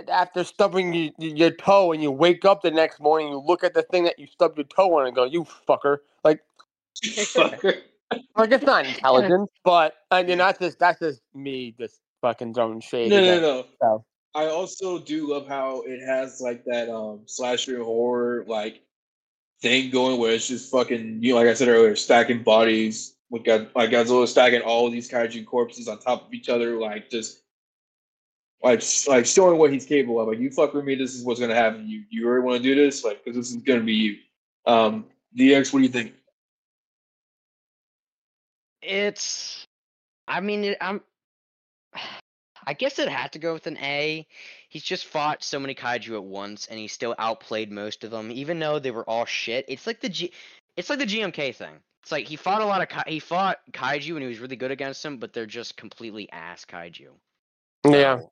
after 0.08 0.44
stubbing 0.44 0.92
your, 0.92 1.12
your 1.18 1.50
toe, 1.50 1.92
and 1.92 2.02
you 2.02 2.10
wake 2.10 2.44
up 2.44 2.62
the 2.62 2.70
next 2.70 3.00
morning, 3.00 3.28
you 3.28 3.38
look 3.38 3.64
at 3.64 3.74
the 3.74 3.82
thing 3.82 4.04
that 4.04 4.18
you 4.18 4.26
stubbed 4.26 4.58
your 4.58 4.66
toe 4.66 4.98
on, 4.98 5.06
and 5.06 5.14
go, 5.14 5.24
you 5.24 5.44
fucker. 5.68 5.98
Like, 6.22 6.40
fucker. 7.02 7.82
like 8.36 8.52
it's 8.52 8.64
not 8.64 8.86
intelligent, 8.86 9.50
but 9.64 9.94
I 10.10 10.22
mean, 10.22 10.38
that's 10.38 10.58
just 10.58 10.78
that's 10.78 11.00
just 11.00 11.22
me 11.34 11.74
just 11.78 12.00
fucking 12.20 12.54
throwing 12.54 12.80
shade. 12.80 13.10
No, 13.10 13.20
no, 13.20 13.40
no. 13.40 13.64
stuff. 13.76 14.02
I 14.34 14.46
also 14.46 14.98
do 14.98 15.32
love 15.32 15.46
how 15.46 15.82
it 15.86 16.04
has 16.04 16.40
like 16.40 16.64
that 16.64 16.88
um 16.88 17.20
slasher 17.26 17.82
horror 17.82 18.44
like 18.48 18.82
thing 19.62 19.90
going 19.90 20.18
where 20.18 20.32
it's 20.32 20.48
just 20.48 20.70
fucking 20.70 21.22
you 21.22 21.32
know 21.32 21.38
like 21.38 21.48
I 21.48 21.54
said 21.54 21.68
earlier 21.68 21.94
stacking 21.94 22.42
bodies 22.42 23.14
with 23.30 23.44
God 23.44 23.68
like 23.76 23.90
Godzilla 23.90 24.26
stacking 24.26 24.62
all 24.62 24.90
these 24.90 25.10
kaiju 25.10 25.46
corpses 25.46 25.86
on 25.86 25.98
top 25.98 26.26
of 26.26 26.34
each 26.34 26.48
other 26.48 26.78
like 26.78 27.10
just 27.10 27.43
like 28.64 28.82
like 29.06 29.26
showing 29.26 29.58
what 29.58 29.72
he's 29.72 29.86
capable 29.86 30.20
of 30.20 30.28
like 30.28 30.38
you 30.38 30.50
fuck 30.50 30.74
with 30.74 30.84
me 30.84 30.94
this 30.94 31.14
is 31.14 31.22
what's 31.24 31.38
gonna 31.38 31.54
happen 31.54 31.86
you 31.86 32.02
you 32.10 32.28
really 32.28 32.42
want 32.42 32.56
to 32.56 32.62
do 32.62 32.74
this 32.74 33.04
like 33.04 33.22
because 33.22 33.36
this 33.36 33.50
is 33.50 33.62
gonna 33.62 33.80
be 33.80 33.92
you 33.92 34.16
um 34.66 35.04
DX 35.38 35.72
what 35.72 35.80
do 35.80 35.84
you 35.84 35.90
think 35.90 36.14
It's. 38.84 39.66
I 40.28 40.40
mean, 40.40 40.64
it, 40.64 40.78
I'm. 40.80 41.00
I 42.66 42.72
guess 42.72 42.98
it 42.98 43.10
had 43.10 43.32
to 43.32 43.38
go 43.38 43.52
with 43.52 43.66
an 43.66 43.76
A. 43.76 44.26
He's 44.70 44.82
just 44.82 45.04
fought 45.04 45.44
so 45.44 45.60
many 45.60 45.74
kaiju 45.74 46.14
at 46.14 46.24
once, 46.24 46.66
and 46.66 46.78
he 46.78 46.88
still 46.88 47.14
outplayed 47.18 47.70
most 47.70 48.04
of 48.04 48.10
them, 48.10 48.30
even 48.30 48.58
though 48.58 48.78
they 48.78 48.90
were 48.90 49.08
all 49.08 49.26
shit. 49.26 49.66
It's 49.68 49.86
like 49.86 50.00
the 50.00 50.08
G. 50.08 50.32
It's 50.78 50.88
like 50.88 50.98
the 50.98 51.04
GMK 51.04 51.54
thing. 51.54 51.74
It's 52.02 52.10
like 52.10 52.26
he 52.26 52.36
fought 52.36 52.62
a 52.62 52.66
lot 52.66 52.80
of 52.80 52.88
kai- 52.88 53.04
he 53.06 53.18
fought 53.18 53.58
kaiju 53.72 54.12
and 54.12 54.22
he 54.22 54.28
was 54.28 54.38
really 54.38 54.56
good 54.56 54.70
against 54.70 55.02
them, 55.02 55.18
but 55.18 55.34
they're 55.34 55.44
just 55.44 55.76
completely 55.76 56.30
ass 56.32 56.64
kaiju. 56.64 57.08
Yeah. 57.86 58.20
So- 58.20 58.30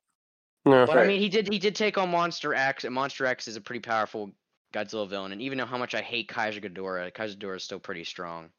Yeah. 0.64 0.86
But 0.86 0.98
I 0.98 1.06
mean, 1.06 1.20
he 1.20 1.28
did 1.28 1.48
he 1.52 1.58
did 1.58 1.74
take 1.74 1.98
on 1.98 2.10
Monster 2.10 2.54
X, 2.54 2.84
and 2.84 2.94
Monster 2.94 3.26
X 3.26 3.48
is 3.48 3.56
a 3.56 3.60
pretty 3.60 3.80
powerful 3.80 4.32
Godzilla 4.72 5.08
villain. 5.08 5.32
And 5.32 5.42
even 5.42 5.58
though 5.58 5.66
how 5.66 5.78
much 5.78 5.94
I 5.94 6.00
hate 6.00 6.28
Kaiser 6.28 6.60
Ghidorah, 6.60 7.12
Kaiser 7.12 7.36
Ghidorah 7.36 7.56
is 7.56 7.64
still 7.64 7.80
pretty 7.80 8.04
strong. 8.04 8.50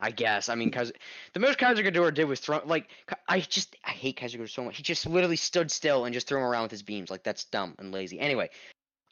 I 0.00 0.10
guess. 0.10 0.48
I 0.48 0.56
mean, 0.56 0.68
because 0.68 0.92
the 1.32 1.38
most 1.38 1.58
Kaiser 1.58 1.82
Ghidorah 1.82 2.12
did 2.12 2.24
was 2.24 2.40
throw 2.40 2.60
like 2.64 2.88
I 3.28 3.38
just 3.40 3.76
I 3.84 3.90
hate 3.90 4.16
Kaiser 4.16 4.38
Ghidorah 4.38 4.50
so 4.50 4.64
much. 4.64 4.76
He 4.76 4.82
just 4.82 5.06
literally 5.06 5.36
stood 5.36 5.70
still 5.70 6.04
and 6.04 6.12
just 6.12 6.26
threw 6.26 6.38
him 6.38 6.44
around 6.44 6.62
with 6.62 6.72
his 6.72 6.82
beams. 6.82 7.10
Like 7.10 7.22
that's 7.22 7.44
dumb 7.44 7.76
and 7.78 7.92
lazy. 7.92 8.18
Anyway, 8.18 8.50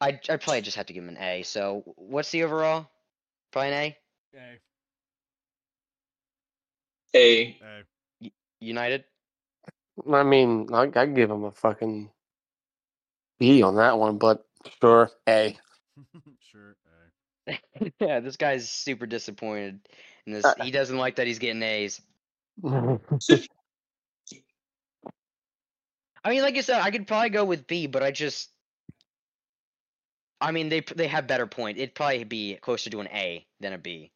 I 0.00 0.18
I 0.28 0.36
probably 0.36 0.62
just 0.62 0.76
have 0.76 0.86
to 0.86 0.92
give 0.92 1.04
him 1.04 1.10
an 1.10 1.18
A. 1.18 1.42
So 1.42 1.84
what's 1.96 2.30
the 2.30 2.42
overall? 2.42 2.88
Probably 3.52 3.68
an 3.68 3.74
A. 3.74 3.96
A. 4.34 4.60
A. 7.14 7.58
A. 8.22 8.32
United. 8.60 9.04
I 10.10 10.22
mean, 10.24 10.68
I 10.72 10.90
I 10.96 11.06
give 11.06 11.30
him 11.30 11.44
a 11.44 11.52
fucking 11.52 12.10
B 13.40 13.62
on 13.62 13.74
that 13.76 13.98
one, 13.98 14.18
but 14.18 14.46
sure, 14.80 15.10
A. 15.28 15.56
sure. 16.52 16.76
A. 17.48 17.58
yeah, 18.00 18.20
this 18.20 18.36
guy's 18.36 18.70
super 18.70 19.06
disappointed. 19.06 19.80
In 20.26 20.34
this, 20.34 20.44
Uh, 20.44 20.54
he 20.62 20.70
doesn't 20.70 20.96
like 20.98 21.16
that 21.16 21.26
he's 21.26 21.38
getting 21.40 21.62
A's. 21.62 22.00
I 22.64 22.98
mean, 26.28 26.42
like 26.42 26.56
I 26.56 26.60
said, 26.60 26.80
I 26.82 26.90
could 26.90 27.06
probably 27.06 27.30
go 27.30 27.44
with 27.44 27.66
B, 27.66 27.86
but 27.86 28.02
I 28.02 28.10
just, 28.10 28.50
I 30.40 30.52
mean, 30.52 30.68
they 30.68 30.80
they 30.94 31.06
have 31.08 31.26
better 31.26 31.46
point. 31.46 31.78
It'd 31.78 31.94
probably 31.94 32.24
be 32.24 32.56
closer 32.60 32.90
to 32.90 33.00
an 33.00 33.08
A 33.08 33.46
than 33.60 33.72
a 33.72 33.78
B. 33.78 34.10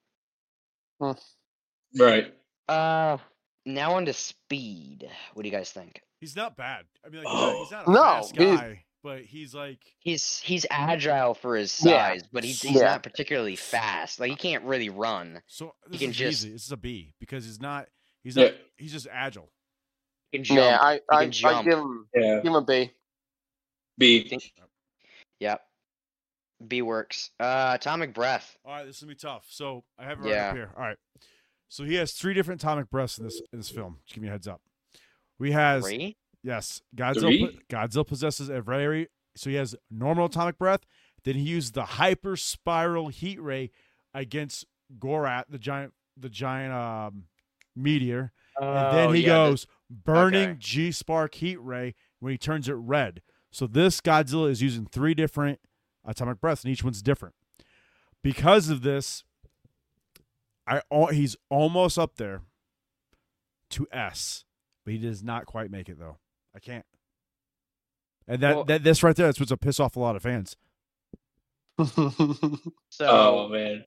Right. 1.98 2.34
Uh, 2.68 3.16
now 3.64 3.94
on 3.94 4.04
to 4.06 4.12
speed. 4.12 5.08
What 5.32 5.42
do 5.42 5.48
you 5.48 5.54
guys 5.54 5.70
think? 5.70 6.02
He's 6.20 6.36
not 6.36 6.56
bad. 6.56 6.84
I 7.04 7.08
mean, 7.08 7.24
like, 7.24 7.32
he's, 7.34 7.40
not, 7.42 7.56
he's 7.56 7.70
not 7.72 7.86
a 7.88 7.90
No, 7.90 8.02
fast 8.02 8.36
he's- 8.36 8.60
guy, 8.60 8.84
but 9.04 9.20
he's 9.22 9.54
like 9.54 9.78
He's 10.00 10.40
he's 10.40 10.66
agile 10.70 11.34
for 11.34 11.54
his 11.54 11.80
Yeah, 11.84 12.08
size, 12.08 12.24
but 12.32 12.42
he's 12.42 12.60
he's 12.60 12.76
yeah. 12.80 12.86
not 12.86 13.02
particularly 13.04 13.54
fast. 13.54 14.18
Like 14.18 14.30
he 14.30 14.36
can't 14.36 14.64
really 14.64 14.88
run. 14.90 15.40
so. 15.46 15.74
he 15.92 15.98
can 15.98 16.10
just- 16.12 16.42
easy. 16.44 16.50
This 16.52 16.64
is 16.64 16.72
a 16.72 16.76
B 16.76 17.14
because 17.20 17.44
he's 17.44 17.60
not. 17.60 17.86
He's 18.24 18.36
Yeah. 18.36 18.46
not. 18.46 18.54
He's 18.78 18.90
just 18.92 19.06
agile. 19.12 19.52
He 20.32 20.38
can 20.38 20.44
jump. 20.44 20.58
yeah, 20.58 20.78
I 20.80 20.94
he 20.94 21.00
I, 21.10 21.20
can 21.20 21.28
I 21.28 21.28
jump. 21.30 21.64
give 21.68 21.78
him 21.78 22.08
Yeah. 22.16 22.36
give 22.36 22.46
him 22.46 22.54
a 22.56 22.64
B. 22.64 22.90
B. 23.98 24.28
Think- 24.28 24.52
Yep. 25.40 25.60
B 26.66 26.80
works. 26.82 27.30
Uh, 27.38 27.72
atomic 27.78 28.14
breath. 28.14 28.56
All 28.64 28.72
right, 28.72 28.84
this 28.86 28.96
is 28.96 29.02
gonna 29.02 29.12
be 29.12 29.16
tough. 29.16 29.44
So 29.50 29.84
I 29.98 30.04
have 30.04 30.18
it 30.18 30.22
right 30.22 30.30
Yeah. 30.34 30.48
up 30.48 30.54
here. 30.56 30.72
All 30.76 30.82
right. 30.82 30.96
So 31.68 31.84
he 31.84 31.94
has 31.96 32.12
three 32.12 32.32
different 32.34 32.62
atomic 32.62 32.88
breaths 32.88 33.18
in 33.18 33.24
this 33.24 33.40
in 33.52 33.58
this 33.58 33.68
film. 33.70 33.98
Just 34.06 34.14
give 34.14 34.22
me 34.22 34.28
a 34.28 34.32
heads 34.32 34.48
up. 34.48 34.62
We 35.38 35.52
has 35.52 35.84
Three. 35.84 36.16
Yes, 36.44 36.82
Godzilla. 36.94 37.58
Godzilla 37.70 38.06
possesses 38.06 38.50
a 38.50 38.60
very 38.60 39.08
so 39.34 39.50
he 39.50 39.56
has 39.56 39.74
normal 39.90 40.26
atomic 40.26 40.58
breath. 40.58 40.80
Then 41.24 41.34
he 41.36 41.40
used 41.42 41.74
the 41.74 41.84
hyper 41.84 42.36
spiral 42.36 43.08
heat 43.08 43.40
ray 43.40 43.70
against 44.12 44.66
Gorath, 44.98 45.44
the 45.48 45.58
giant 45.58 45.94
the 46.16 46.28
giant 46.28 46.72
um, 46.72 47.24
meteor. 47.74 48.32
and 48.60 48.96
then 48.96 49.08
Oh, 49.08 49.12
he 49.12 49.22
yeah, 49.22 49.28
goes 49.28 49.66
burning 49.90 50.50
okay. 50.50 50.56
G 50.58 50.92
spark 50.92 51.34
heat 51.36 51.56
ray 51.56 51.94
when 52.20 52.30
he 52.30 52.38
turns 52.38 52.68
it 52.68 52.74
red. 52.74 53.22
So 53.50 53.66
this 53.66 54.00
Godzilla 54.00 54.50
is 54.50 54.60
using 54.62 54.86
three 54.86 55.14
different 55.14 55.60
atomic 56.04 56.40
breaths, 56.40 56.62
and 56.62 56.72
each 56.72 56.84
one's 56.84 57.02
different. 57.02 57.34
Because 58.22 58.68
of 58.68 58.82
this, 58.82 59.24
I 60.66 60.82
he's 61.10 61.36
almost 61.48 61.98
up 61.98 62.16
there 62.16 62.42
to 63.70 63.86
S, 63.90 64.44
but 64.84 64.92
he 64.92 64.98
does 64.98 65.22
not 65.22 65.46
quite 65.46 65.70
make 65.70 65.88
it 65.88 65.98
though. 65.98 66.18
I 66.54 66.58
can't. 66.60 66.84
And 68.26 68.40
that, 68.42 68.54
Well- 68.56 68.64
that 68.64 68.84
this 68.84 69.02
right 69.02 69.14
there, 69.16 69.26
that's 69.26 69.40
what's 69.40 69.52
a 69.52 69.56
piss 69.56 69.78
off 69.80 69.96
a 69.96 70.00
lot 70.00 70.16
of 70.16 70.22
fans. 70.22 70.56
So 72.90 73.06
Oh 73.08 73.48
man. 73.48 73.84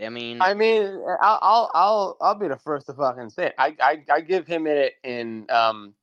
I 0.00 0.10
mean, 0.10 0.40
I 0.40 0.54
mean, 0.54 1.02
I'll 1.20 1.38
I'll 1.42 1.70
I'll 1.74 2.16
I'll 2.20 2.34
be 2.34 2.46
the 2.46 2.56
first 2.56 2.86
to 2.86 2.92
fucking 2.92 3.30
say 3.30 3.46
it. 3.46 3.54
I 3.58 3.74
I, 3.80 4.04
I 4.12 4.20
give 4.20 4.46
him 4.46 4.66
it 4.66 4.94
in 5.02 5.46
um 5.50 5.94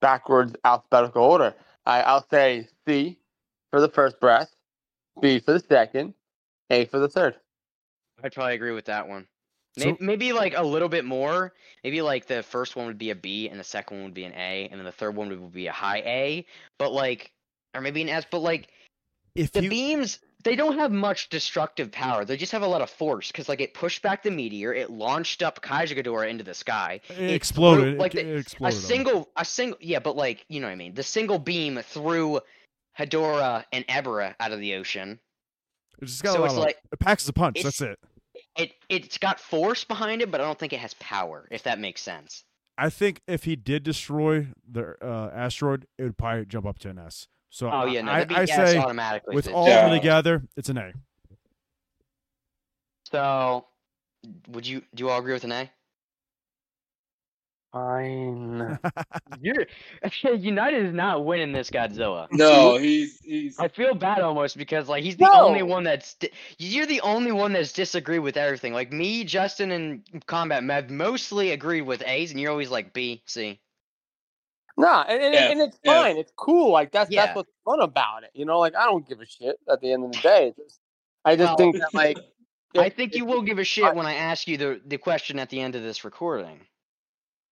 backwards 0.00 0.54
alphabetical 0.64 1.22
order. 1.24 1.54
I 1.86 2.02
I'll 2.02 2.26
say 2.28 2.68
C 2.86 3.18
for 3.70 3.80
the 3.80 3.88
first 3.88 4.20
breath, 4.20 4.54
B 5.20 5.40
for 5.40 5.52
the 5.54 5.60
second, 5.60 6.14
A 6.70 6.84
for 6.84 6.98
the 6.98 7.08
third. 7.08 7.36
I'd 8.22 8.32
probably 8.32 8.54
agree 8.54 8.72
with 8.72 8.84
that 8.84 9.08
one. 9.08 9.26
So- 9.78 9.84
Maybe, 9.86 9.96
maybe 10.00 10.32
like 10.32 10.54
a 10.56 10.62
little 10.62 10.88
bit 10.88 11.04
more. 11.04 11.52
Maybe 11.84 12.00
like 12.02 12.26
the 12.26 12.42
first 12.42 12.76
one 12.76 12.86
would 12.86 12.98
be 12.98 13.10
a 13.10 13.14
B, 13.14 13.48
and 13.48 13.60
the 13.60 13.64
second 13.64 13.98
one 13.98 14.04
would 14.06 14.14
be 14.14 14.24
an 14.24 14.32
A, 14.34 14.68
and 14.70 14.78
then 14.80 14.84
the 14.84 14.92
third 14.92 15.14
one 15.14 15.28
would 15.28 15.52
be 15.52 15.66
a 15.66 15.72
high 15.72 15.98
A. 15.98 16.46
But 16.78 16.92
like, 16.92 17.30
or 17.74 17.80
maybe 17.80 18.02
an 18.02 18.08
S. 18.08 18.24
But 18.30 18.40
like, 18.40 18.68
If 19.34 19.52
the 19.52 19.62
you 19.64 19.70
beams, 19.70 20.18
they 20.44 20.56
don't 20.56 20.78
have 20.78 20.92
much 20.92 21.28
destructive 21.28 21.92
power. 21.92 22.24
They 22.24 22.36
just 22.38 22.52
have 22.52 22.62
a 22.62 22.66
lot 22.66 22.80
of 22.80 22.88
force. 22.88 23.30
Because 23.30 23.48
like, 23.50 23.60
it 23.60 23.74
pushed 23.74 24.00
back 24.02 24.22
the 24.22 24.30
meteor, 24.30 24.72
it 24.72 24.90
launched 24.90 25.42
up 25.42 25.60
Kaiser 25.60 25.94
Ghidorah 25.94 26.28
into 26.30 26.42
the 26.44 26.54
sky. 26.54 27.00
it 27.10 27.30
exploded, 27.32 27.98
like 27.98 28.14
it, 28.14 28.26
it 28.26 28.30
A 28.30 28.36
exploded. 28.38 28.74
him. 28.78 28.82
single, 28.82 29.28
a 29.36 29.44
single, 29.44 29.78
yeah, 29.82 29.98
but 29.98 30.16
like, 30.16 30.44
you 30.48 30.60
know 30.60 30.68
what 30.68 30.72
I 30.72 30.76
mean. 30.76 30.94
The 30.94 31.02
single 31.02 31.38
beam 31.38 31.78
threw 31.82 32.40
Hedorah 32.98 33.64
and 33.72 33.86
Ebirah 33.88 34.34
out 34.40 34.52
of 34.52 34.60
the 34.60 34.74
ocean. 34.76 35.20
It's 36.00 36.12
just 36.12 36.22
got 36.22 36.32
so 36.32 36.38
a 36.38 36.40
lot 36.40 36.44
it's 36.46 36.54
of, 36.54 36.60
like- 36.60 36.78
it 36.92 36.98
packs 36.98 37.28
a 37.28 37.32
punch. 37.32 37.62
That's 37.62 37.82
it. 37.82 37.98
It 38.56 38.72
it's 38.88 39.18
got 39.18 39.38
force 39.40 39.84
behind 39.84 40.22
it, 40.22 40.30
but 40.30 40.40
I 40.40 40.44
don't 40.44 40.58
think 40.58 40.72
it 40.72 40.80
has 40.80 40.94
power. 40.94 41.46
If 41.50 41.62
that 41.64 41.78
makes 41.78 42.00
sense. 42.00 42.44
I 42.78 42.90
think 42.90 43.22
if 43.26 43.44
he 43.44 43.56
did 43.56 43.82
destroy 43.82 44.48
the 44.70 44.96
uh, 45.02 45.30
asteroid, 45.34 45.86
it 45.98 46.02
would 46.02 46.18
probably 46.18 46.44
jump 46.46 46.66
up 46.66 46.78
to 46.80 46.90
an 46.90 46.98
S. 46.98 47.28
So 47.50 47.70
Oh 47.70 47.86
yeah, 47.86 48.02
no, 48.02 48.12
I, 48.12 48.24
be 48.24 48.34
I 48.34 48.44
say 48.44 48.76
automatically. 48.76 49.34
with 49.34 49.48
all 49.48 49.68
of 49.68 49.90
them 49.90 49.98
together, 49.98 50.42
it's 50.56 50.68
an 50.68 50.78
A. 50.78 50.92
So, 53.10 53.66
would 54.48 54.66
you 54.66 54.82
do 54.94 55.04
you 55.04 55.10
all 55.10 55.20
agree 55.20 55.32
with 55.32 55.44
an 55.44 55.52
A? 55.52 55.70
Fine. 57.76 58.78
You're 59.42 59.66
United 60.36 60.86
is 60.86 60.94
not 60.94 61.24
winning 61.26 61.52
this 61.52 61.68
Godzilla. 61.70 62.26
No, 62.32 62.78
he's 62.78 63.20
he's 63.20 63.58
I 63.58 63.68
feel 63.68 63.94
bad 63.94 64.20
almost 64.20 64.56
because 64.56 64.88
like 64.88 65.04
he's 65.04 65.16
the 65.16 65.24
No. 65.26 65.42
only 65.46 65.62
one 65.62 65.84
that's 65.84 66.14
di- 66.14 66.30
you're 66.58 66.86
the 66.86 67.02
only 67.02 67.32
one 67.32 67.52
that's 67.52 67.72
disagreed 67.72 68.20
with 68.20 68.36
everything. 68.38 68.72
Like 68.72 68.92
me, 68.92 69.24
Justin, 69.24 69.70
and 69.72 70.02
Kombat 70.26 70.68
have 70.70 70.90
mostly 70.90 71.50
agreed 71.50 71.82
with 71.82 72.02
A's, 72.06 72.30
and 72.30 72.40
you're 72.40 72.50
always 72.50 72.70
like 72.70 72.94
B, 72.94 73.22
C. 73.26 73.60
No, 74.78 75.02
and, 75.06 75.22
and, 75.22 75.34
Yeah, 75.34 75.50
and 75.50 75.60
it's 75.60 75.78
yeah. 75.84 76.02
fine. 76.02 76.16
It's 76.16 76.32
cool. 76.36 76.70
Like 76.72 76.92
that's 76.92 77.10
Yeah. 77.10 77.26
that's 77.26 77.36
what's 77.36 77.52
fun 77.66 77.80
about 77.80 78.24
it. 78.24 78.30
You 78.32 78.46
know, 78.46 78.58
like 78.58 78.74
I 78.74 78.84
don't 78.86 79.06
give 79.06 79.20
a 79.20 79.26
shit 79.26 79.56
at 79.70 79.80
the 79.82 79.92
end 79.92 80.04
of 80.04 80.12
the 80.12 80.18
day. 80.20 80.48
It's 80.48 80.56
just, 80.56 80.80
I 81.26 81.36
just 81.36 81.50
Well, 81.50 81.56
think 81.58 81.76
that 81.76 81.92
like 81.92 82.18
I 82.76 82.86
if- 82.86 82.94
think 82.96 83.14
you 83.14 83.24
if- 83.24 83.28
will 83.28 83.42
give 83.42 83.58
a 83.58 83.64
shit 83.64 83.84
I- 83.84 83.92
when 83.92 84.06
I 84.06 84.14
ask 84.14 84.48
you 84.48 84.56
the 84.56 84.80
the 84.86 84.96
question 84.96 85.38
at 85.38 85.50
the 85.50 85.60
end 85.60 85.74
of 85.74 85.82
this 85.82 86.04
recording. 86.06 86.60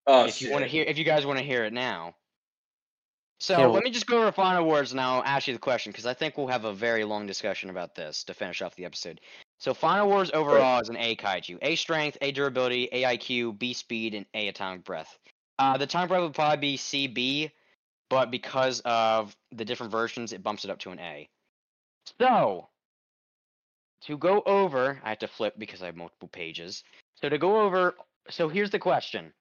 Oh, 0.07 0.27
if 0.27 0.41
you 0.41 0.51
want 0.51 0.65
to 0.65 0.69
hear, 0.69 0.85
if 0.85 0.99
you 0.99 1.05
guys 1.05 1.27
want 1.27 1.39
to 1.39 1.45
hear 1.45 1.65
it 1.65 1.73
now. 1.73 2.15
So 3.41 3.59
Yeah, 3.59 3.67
let 3.67 3.85
me 3.85 3.91
just 3.91 4.07
go 4.07 4.19
over 4.19 4.33
final 4.33 4.67
words 4.67 4.93
and 4.93 5.01
I'll 5.01 5.23
ask 5.23 5.47
you 5.49 5.53
the 5.53 5.61
question 5.61 5.93
because 5.93 6.07
I 6.07 6.15
think 6.15 6.39
we'll 6.39 6.47
have 6.47 6.65
a 6.65 6.73
very 6.73 7.05
long 7.05 7.27
discussion 7.27 7.69
about 7.69 7.95
this 7.95 8.25
to 8.25 8.35
finish 8.35 8.63
off 8.63 8.77
the 8.77 8.85
episode. 8.85 9.21
So 9.59 9.75
final 9.75 10.09
words 10.09 10.31
overall 10.33 10.81
is 10.81 10.89
an 10.89 10.97
A 10.97 11.17
kaiju, 11.17 11.59
A 11.61 11.77
strength, 11.77 12.17
A 12.23 12.33
durability, 12.33 12.89
A 12.93 13.03
IQ, 13.03 13.59
B 13.59 13.73
speed, 13.73 14.15
and 14.15 14.25
A 14.35 14.49
atomic 14.49 14.85
breath. 14.85 15.19
Uh, 15.59 15.77
the 15.77 15.85
atomic 15.85 16.09
breath 16.09 16.23
would 16.23 16.35
probably 16.35 16.57
be 16.57 16.77
C 16.77 17.07
B, 17.07 17.51
but 18.09 18.31
because 18.31 18.81
of 18.85 19.37
the 19.53 19.65
different 19.65 19.93
versions, 19.93 20.33
it 20.33 20.43
bumps 20.43 20.65
it 20.65 20.71
up 20.71 20.79
to 20.81 20.91
an 20.91 21.01
A. 21.01 21.29
So 22.19 22.69
to 24.03 24.19
go 24.19 24.43
over, 24.47 25.01
I 25.03 25.09
have 25.11 25.19
to 25.21 25.29
flip 25.29 25.55
because 25.59 25.83
I 25.83 25.87
have 25.87 25.97
multiple 25.97 26.29
pages. 26.29 26.85
So 27.21 27.29
to 27.29 27.39
go 27.39 27.61
over, 27.61 27.95
so 28.31 28.49
here's 28.49 28.71
the 28.71 28.79
question. 28.79 29.33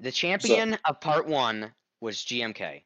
The 0.00 0.12
champion 0.12 0.78
of 0.84 1.00
part 1.00 1.26
one 1.26 1.72
was 2.00 2.18
GMK. 2.18 2.82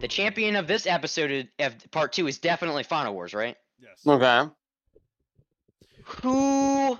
The 0.00 0.08
champion 0.08 0.56
of 0.56 0.66
this 0.66 0.86
episode 0.86 1.48
of 1.58 1.90
part 1.90 2.12
two 2.12 2.26
is 2.26 2.38
definitely 2.38 2.82
Final 2.82 3.14
Wars, 3.14 3.32
right? 3.34 3.56
Yes. 3.80 4.06
okay, 4.06 4.50
Who 6.04 6.98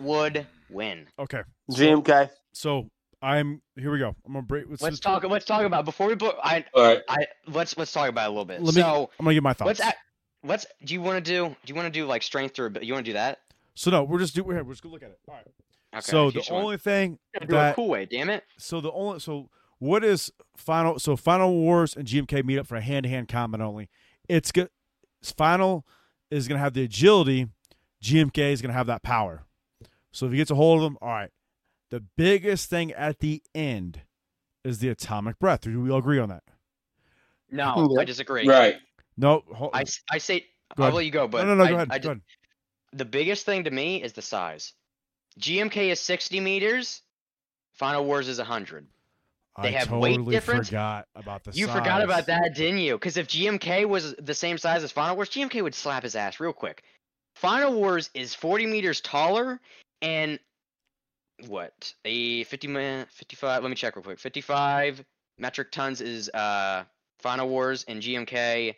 would 0.00 0.46
win? 0.70 1.06
Okay. 1.18 1.42
GMK. 1.72 2.30
So 2.52 2.88
I'm 3.20 3.60
here. 3.76 3.90
We 3.90 3.98
go. 3.98 4.14
I'm 4.26 4.32
gonna 4.32 4.42
break. 4.42 4.66
Let's, 4.68 4.82
Let's 4.82 4.94
just- 4.94 5.02
talk. 5.02 5.24
Let's 5.24 5.44
talk 5.44 5.62
about 5.64 5.84
before 5.84 6.06
we. 6.08 6.14
Bo- 6.14 6.38
I. 6.42 6.64
All 6.74 6.84
right. 6.84 7.02
I. 7.08 7.26
Let's. 7.46 7.76
Let's 7.76 7.92
talk 7.92 8.08
about 8.08 8.26
it 8.26 8.28
a 8.28 8.30
little 8.30 8.44
bit. 8.44 8.62
Let 8.62 8.74
me. 8.74 8.80
so 8.80 9.10
I'm 9.18 9.24
gonna 9.24 9.34
give 9.34 9.42
my 9.42 9.52
thoughts. 9.52 9.80
let's. 9.80 9.80
a- 9.80 9.94
Let's. 10.44 10.66
Do 10.84 10.94
you 10.94 11.02
want 11.02 11.24
to 11.24 11.30
do? 11.32 11.48
Do 11.48 11.56
you 11.66 11.74
want 11.74 11.86
to 11.86 11.90
do 11.90 12.06
like 12.06 12.22
strength 12.22 12.58
or? 12.60 12.70
You 12.80 12.92
want 12.92 13.04
to 13.04 13.10
do 13.10 13.14
that? 13.14 13.40
So 13.74 13.90
no, 13.90 14.04
we're 14.04 14.20
just 14.20 14.34
do. 14.36 14.44
We're 14.44 14.54
here. 14.54 14.64
We're 14.64 14.72
just 14.74 14.82
gonna 14.84 14.92
look 14.92 15.02
at 15.02 15.10
it. 15.10 15.18
All 15.28 15.34
right. 15.34 15.44
Okay, 15.94 16.00
so 16.02 16.26
the 16.30 16.38
just 16.40 16.50
want- 16.50 16.64
only 16.64 16.76
thing 16.76 17.18
Gotta 17.34 17.46
do 17.46 17.54
it 17.54 17.58
a 17.58 17.60
that 17.62 17.76
cool 17.76 17.88
way, 17.88 18.04
damn 18.06 18.28
it. 18.30 18.44
so 18.58 18.80
the 18.80 18.92
only 18.92 19.20
so 19.20 19.48
what 19.78 20.04
is 20.04 20.30
final 20.56 20.98
so 20.98 21.16
final 21.16 21.52
wars 21.54 21.94
and 21.96 22.06
gmk 22.06 22.44
meet 22.44 22.58
up 22.58 22.66
for 22.66 22.76
a 22.76 22.80
hand-to-hand 22.80 23.28
combat 23.28 23.60
only 23.60 23.88
it's 24.28 24.50
good 24.52 24.68
final 25.22 25.86
is 26.30 26.46
going 26.48 26.56
to 26.58 26.62
have 26.62 26.74
the 26.74 26.82
agility 26.82 27.46
gmk 28.02 28.38
is 28.38 28.60
going 28.60 28.70
to 28.70 28.76
have 28.76 28.86
that 28.88 29.02
power 29.02 29.44
so 30.12 30.26
if 30.26 30.32
he 30.32 30.38
gets 30.38 30.50
a 30.50 30.54
hold 30.56 30.78
of 30.78 30.82
them 30.82 30.98
all 31.00 31.08
right 31.08 31.30
the 31.90 32.00
biggest 32.16 32.68
thing 32.68 32.92
at 32.92 33.20
the 33.20 33.42
end 33.54 34.02
is 34.64 34.80
the 34.80 34.88
atomic 34.88 35.38
breath 35.38 35.60
do 35.62 35.80
we 35.80 35.90
all 35.90 35.98
agree 36.00 36.18
on 36.18 36.28
that 36.28 36.42
No, 37.50 37.96
I 37.98 38.04
disagree. 38.04 38.46
Right. 38.46 38.76
no 39.16 39.42
hold, 39.54 39.70
I, 39.74 39.82
s- 39.82 40.02
I 40.10 40.18
say 40.18 40.44
Go 40.76 40.84
I'll 40.84 40.92
let 40.92 41.06
you 41.06 41.10
go, 41.10 41.26
but 41.26 41.46
no 41.46 41.54
no 41.54 41.54
no 41.54 41.64
I, 41.64 41.68
go 41.68 41.74
ahead, 41.76 41.88
I 41.90 41.98
go 41.98 42.02
ju- 42.02 42.08
ahead. 42.10 42.20
the 42.92 43.04
biggest 43.06 43.46
thing 43.46 43.64
to 43.64 43.70
me 43.70 44.02
is 44.02 44.12
the 44.12 44.20
size. 44.20 44.74
GMK 45.38 45.90
is 45.90 46.00
60 46.00 46.40
meters. 46.40 47.02
Final 47.74 48.04
Wars 48.04 48.28
is 48.28 48.38
100. 48.38 48.86
they 49.62 49.68
I 49.68 49.70
have 49.78 49.90
weight 49.90 50.16
totally 50.16 50.34
difference. 50.34 50.68
forgot 50.68 51.06
about 51.14 51.44
the 51.44 51.52
You 51.52 51.68
forgot 51.68 52.02
about 52.02 52.26
that, 52.26 52.54
didn't 52.54 52.80
you? 52.80 52.94
Because 52.94 53.16
if 53.16 53.28
GMK 53.28 53.88
was 53.88 54.14
the 54.16 54.34
same 54.34 54.58
size 54.58 54.82
as 54.82 54.92
Final 54.92 55.16
Wars, 55.16 55.30
GMK 55.30 55.62
would 55.62 55.74
slap 55.74 56.02
his 56.02 56.16
ass 56.16 56.40
real 56.40 56.52
quick. 56.52 56.82
Final 57.36 57.74
Wars 57.74 58.10
is 58.14 58.34
40 58.34 58.66
meters 58.66 59.00
taller 59.00 59.60
and 60.02 60.40
what? 61.46 61.94
A 62.04 62.42
50 62.44 63.04
55 63.10 63.62
let 63.62 63.68
me 63.68 63.76
check 63.76 63.94
real 63.94 64.02
quick. 64.02 64.18
55 64.18 65.04
metric 65.38 65.70
tons 65.70 66.00
is 66.00 66.28
uh 66.30 66.82
Final 67.20 67.48
Wars 67.48 67.84
and 67.86 68.02
GMK 68.02 68.74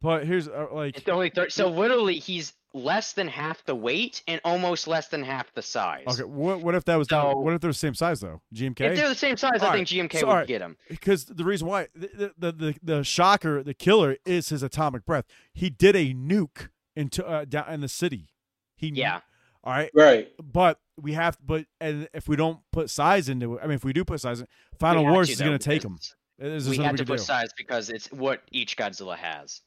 but 0.00 0.26
here's 0.26 0.48
uh, 0.48 0.66
like 0.72 0.96
it's 0.96 1.08
only 1.08 1.30
30 1.30 1.50
so 1.50 1.68
literally 1.68 2.18
he's 2.18 2.52
less 2.76 3.12
than 3.14 3.26
half 3.26 3.64
the 3.64 3.74
weight 3.74 4.22
and 4.28 4.40
almost 4.44 4.86
less 4.86 5.08
than 5.08 5.22
half 5.22 5.52
the 5.54 5.62
size. 5.62 6.04
okay 6.06 6.24
what, 6.24 6.60
what 6.60 6.74
if 6.74 6.84
that 6.84 6.96
was 6.96 7.08
down, 7.08 7.32
So- 7.32 7.38
what 7.38 7.54
if 7.54 7.60
they're 7.60 7.70
the 7.70 7.74
same 7.74 7.94
size 7.94 8.20
though 8.20 8.40
gmk 8.54 8.80
If 8.80 8.96
they're 8.96 9.08
the 9.08 9.14
same 9.14 9.36
size, 9.36 9.62
I 9.62 9.66
Alright, 9.66 9.88
think 9.88 10.10
GMK 10.12 10.20
so 10.20 10.26
would 10.26 10.32
alright. 10.32 10.46
get 10.48 10.60
him. 10.60 10.76
because 10.88 11.24
the 11.24 11.44
reason 11.44 11.66
why 11.66 11.88
the, 11.94 12.32
the 12.38 12.52
the 12.52 12.74
the 12.82 13.02
shocker 13.04 13.62
the 13.62 13.74
killer 13.74 14.16
is 14.26 14.50
his 14.50 14.62
atomic 14.62 15.04
breath 15.06 15.24
he 15.54 15.70
did 15.70 15.96
a 15.96 16.12
nuke 16.14 16.68
into 16.94 17.26
uh, 17.26 17.44
down 17.46 17.68
in 17.72 17.80
the 17.80 17.88
city 17.88 18.28
he 18.76 18.88
Yeah. 18.94 19.20
all 19.64 19.72
right 19.72 19.90
Right. 19.94 20.28
but 20.40 20.78
we 21.00 21.12
have 21.14 21.38
but 21.44 21.64
and 21.80 22.08
if 22.14 22.28
we 22.28 22.36
don't 22.36 22.60
put 22.72 22.90
size 22.90 23.28
into 23.28 23.54
it 23.56 23.60
i 23.62 23.66
mean 23.66 23.76
if 23.76 23.84
we 23.84 23.92
do 23.92 24.04
put 24.04 24.20
size 24.20 24.40
in 24.40 24.46
final 24.78 25.04
We 25.04 25.10
wars 25.12 25.26
to, 25.28 25.32
is 25.32 25.40
going 25.40 25.58
to 25.58 25.64
take 25.64 25.82
him 25.82 25.98
there's 26.38 26.68
we 26.68 26.76
nothing 26.76 26.84
had 26.88 26.96
to 26.98 27.04
put 27.06 27.18
do 27.18 27.24
size 27.24 27.48
because 27.56 27.88
it's 27.88 28.12
what 28.12 28.42
each 28.52 28.76
Godzilla 28.76 29.16
has. 29.16 29.62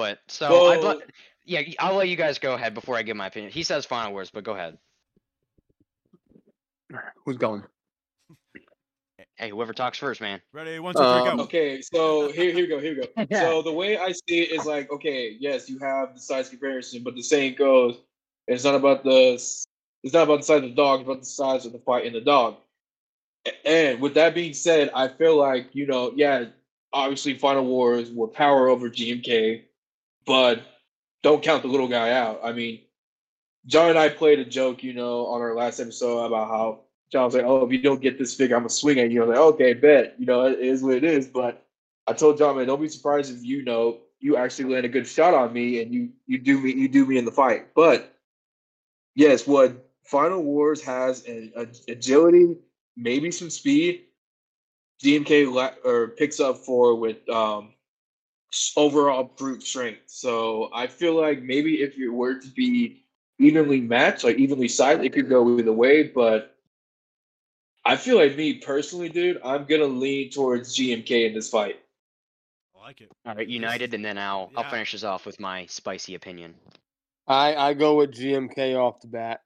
But 0.00 0.18
so 0.28 0.68
I'd 0.68 0.80
Well- 0.80 0.96
let, 0.96 1.10
yeah, 1.44 1.60
I'll 1.78 1.94
let 1.94 2.08
you 2.08 2.16
guys 2.16 2.38
go 2.38 2.54
ahead 2.54 2.72
before 2.72 2.96
I 2.96 3.02
give 3.02 3.18
my 3.18 3.26
opinion. 3.26 3.52
He 3.52 3.62
says 3.62 3.84
Final 3.84 4.12
Wars, 4.12 4.30
but 4.30 4.44
go 4.44 4.54
ahead. 4.54 4.78
Who's 7.26 7.36
going? 7.36 7.62
Hey, 9.36 9.50
whoever 9.50 9.74
talks 9.74 9.98
first, 9.98 10.22
man. 10.22 10.40
ready 10.54 10.78
one 10.78 10.94
two 10.94 11.00
three 11.00 11.06
Um, 11.06 11.36
go 11.36 11.42
Okay, 11.42 11.82
so 11.82 12.32
here, 12.32 12.50
here 12.50 12.62
we 12.62 12.66
go, 12.66 12.78
here 12.80 12.94
we 12.94 13.02
go. 13.02 13.26
Yeah. 13.30 13.40
So 13.42 13.60
the 13.60 13.72
way 13.72 13.98
I 13.98 14.12
see 14.12 14.40
it 14.40 14.52
is 14.52 14.64
like, 14.64 14.90
okay, 14.90 15.36
yes, 15.38 15.68
you 15.68 15.78
have 15.80 16.14
the 16.14 16.20
size 16.20 16.48
comparison, 16.48 17.02
but 17.02 17.14
the 17.14 17.22
saying 17.22 17.56
goes, 17.58 17.98
it's 18.48 18.64
not 18.64 18.74
about 18.74 19.04
the, 19.04 19.34
it's 19.34 19.66
not 20.14 20.22
about 20.22 20.38
the 20.38 20.46
size 20.46 20.62
of 20.62 20.62
the 20.62 20.74
dog, 20.74 21.00
it's 21.00 21.08
about 21.08 21.20
the 21.20 21.26
size 21.26 21.66
of 21.66 21.72
the 21.72 21.78
fight 21.80 22.06
in 22.06 22.14
the 22.14 22.22
dog. 22.22 22.56
And 23.66 24.00
with 24.00 24.14
that 24.14 24.34
being 24.34 24.54
said, 24.54 24.90
I 24.94 25.08
feel 25.08 25.36
like 25.36 25.74
you 25.74 25.86
know, 25.86 26.12
yeah, 26.16 26.46
obviously 26.92 27.36
Final 27.36 27.66
Wars 27.66 28.10
will 28.10 28.28
power 28.28 28.68
over 28.68 28.88
GMK, 28.88 29.64
but 30.26 30.62
don't 31.22 31.42
count 31.42 31.62
the 31.62 31.68
little 31.68 31.88
guy 31.88 32.12
out. 32.12 32.40
I 32.42 32.52
mean, 32.52 32.80
John 33.66 33.90
and 33.90 33.98
I 33.98 34.08
played 34.08 34.38
a 34.38 34.44
joke, 34.44 34.82
you 34.82 34.94
know, 34.94 35.26
on 35.26 35.40
our 35.40 35.54
last 35.54 35.80
episode 35.80 36.24
about 36.24 36.48
how 36.48 36.80
John 37.12 37.24
was 37.24 37.34
like, 37.34 37.44
"Oh, 37.44 37.64
if 37.66 37.72
you 37.72 37.82
don't 37.82 38.00
get 38.00 38.18
this 38.18 38.34
figure, 38.34 38.56
I'm 38.56 38.62
gonna 38.62 38.70
swing 38.70 38.98
at 39.00 39.10
you." 39.10 39.22
I 39.22 39.26
was 39.26 39.36
like, 39.36 39.44
"Okay, 39.54 39.74
bet." 39.74 40.14
You 40.18 40.26
know, 40.26 40.46
it 40.46 40.60
is 40.60 40.82
what 40.82 40.94
it 40.94 41.04
is. 41.04 41.26
But 41.26 41.66
I 42.06 42.12
told 42.12 42.38
John, 42.38 42.56
man, 42.56 42.66
don't 42.66 42.80
be 42.80 42.88
surprised 42.88 43.34
if 43.34 43.44
you 43.44 43.64
know 43.64 43.98
you 44.20 44.36
actually 44.36 44.72
land 44.72 44.86
a 44.86 44.88
good 44.88 45.06
shot 45.06 45.34
on 45.34 45.52
me 45.52 45.82
and 45.82 45.92
you 45.92 46.10
you 46.26 46.38
do 46.38 46.60
me 46.60 46.72
you 46.72 46.88
do 46.88 47.04
me 47.06 47.18
in 47.18 47.24
the 47.24 47.32
fight. 47.32 47.74
But 47.74 48.16
yes, 49.14 49.46
what 49.46 49.90
Final 50.04 50.42
Wars 50.42 50.82
has 50.82 51.24
an 51.26 51.52
agility, 51.88 52.56
maybe 52.96 53.30
some 53.30 53.50
speed. 53.50 54.04
GMK 55.02 55.50
la- 55.50 55.74
or 55.82 56.08
picks 56.08 56.40
up 56.40 56.58
for 56.58 56.94
with 56.94 57.26
um 57.28 57.72
overall 58.76 59.24
brute 59.36 59.62
strength. 59.62 60.02
So 60.06 60.70
I 60.72 60.86
feel 60.86 61.20
like 61.20 61.42
maybe 61.42 61.82
if 61.82 61.96
you 61.96 62.12
were 62.12 62.34
to 62.34 62.48
be 62.48 63.04
evenly 63.38 63.80
matched, 63.80 64.24
like 64.24 64.36
evenly 64.36 64.68
sized, 64.68 65.02
it 65.02 65.12
could 65.12 65.28
go 65.28 65.58
either 65.58 65.72
way. 65.72 66.04
But 66.04 66.56
I 67.84 67.96
feel 67.96 68.16
like 68.16 68.36
me 68.36 68.54
personally, 68.54 69.08
dude, 69.08 69.40
I'm 69.44 69.64
gonna 69.64 69.86
lean 69.86 70.30
towards 70.30 70.76
GMK 70.76 71.26
in 71.26 71.34
this 71.34 71.48
fight. 71.48 71.80
i 72.76 72.82
like 72.82 73.00
it 73.00 73.10
All 73.26 73.34
right, 73.34 73.48
United, 73.48 73.94
and 73.94 74.04
then 74.04 74.18
I'll 74.18 74.50
I'll 74.56 74.68
finish 74.68 74.92
this 74.92 75.04
off 75.04 75.26
with 75.26 75.40
my 75.40 75.66
spicy 75.66 76.14
opinion. 76.14 76.54
I 77.26 77.54
I 77.54 77.74
go 77.74 77.96
with 77.96 78.12
GMK 78.12 78.76
off 78.76 79.00
the 79.00 79.08
bat. 79.08 79.40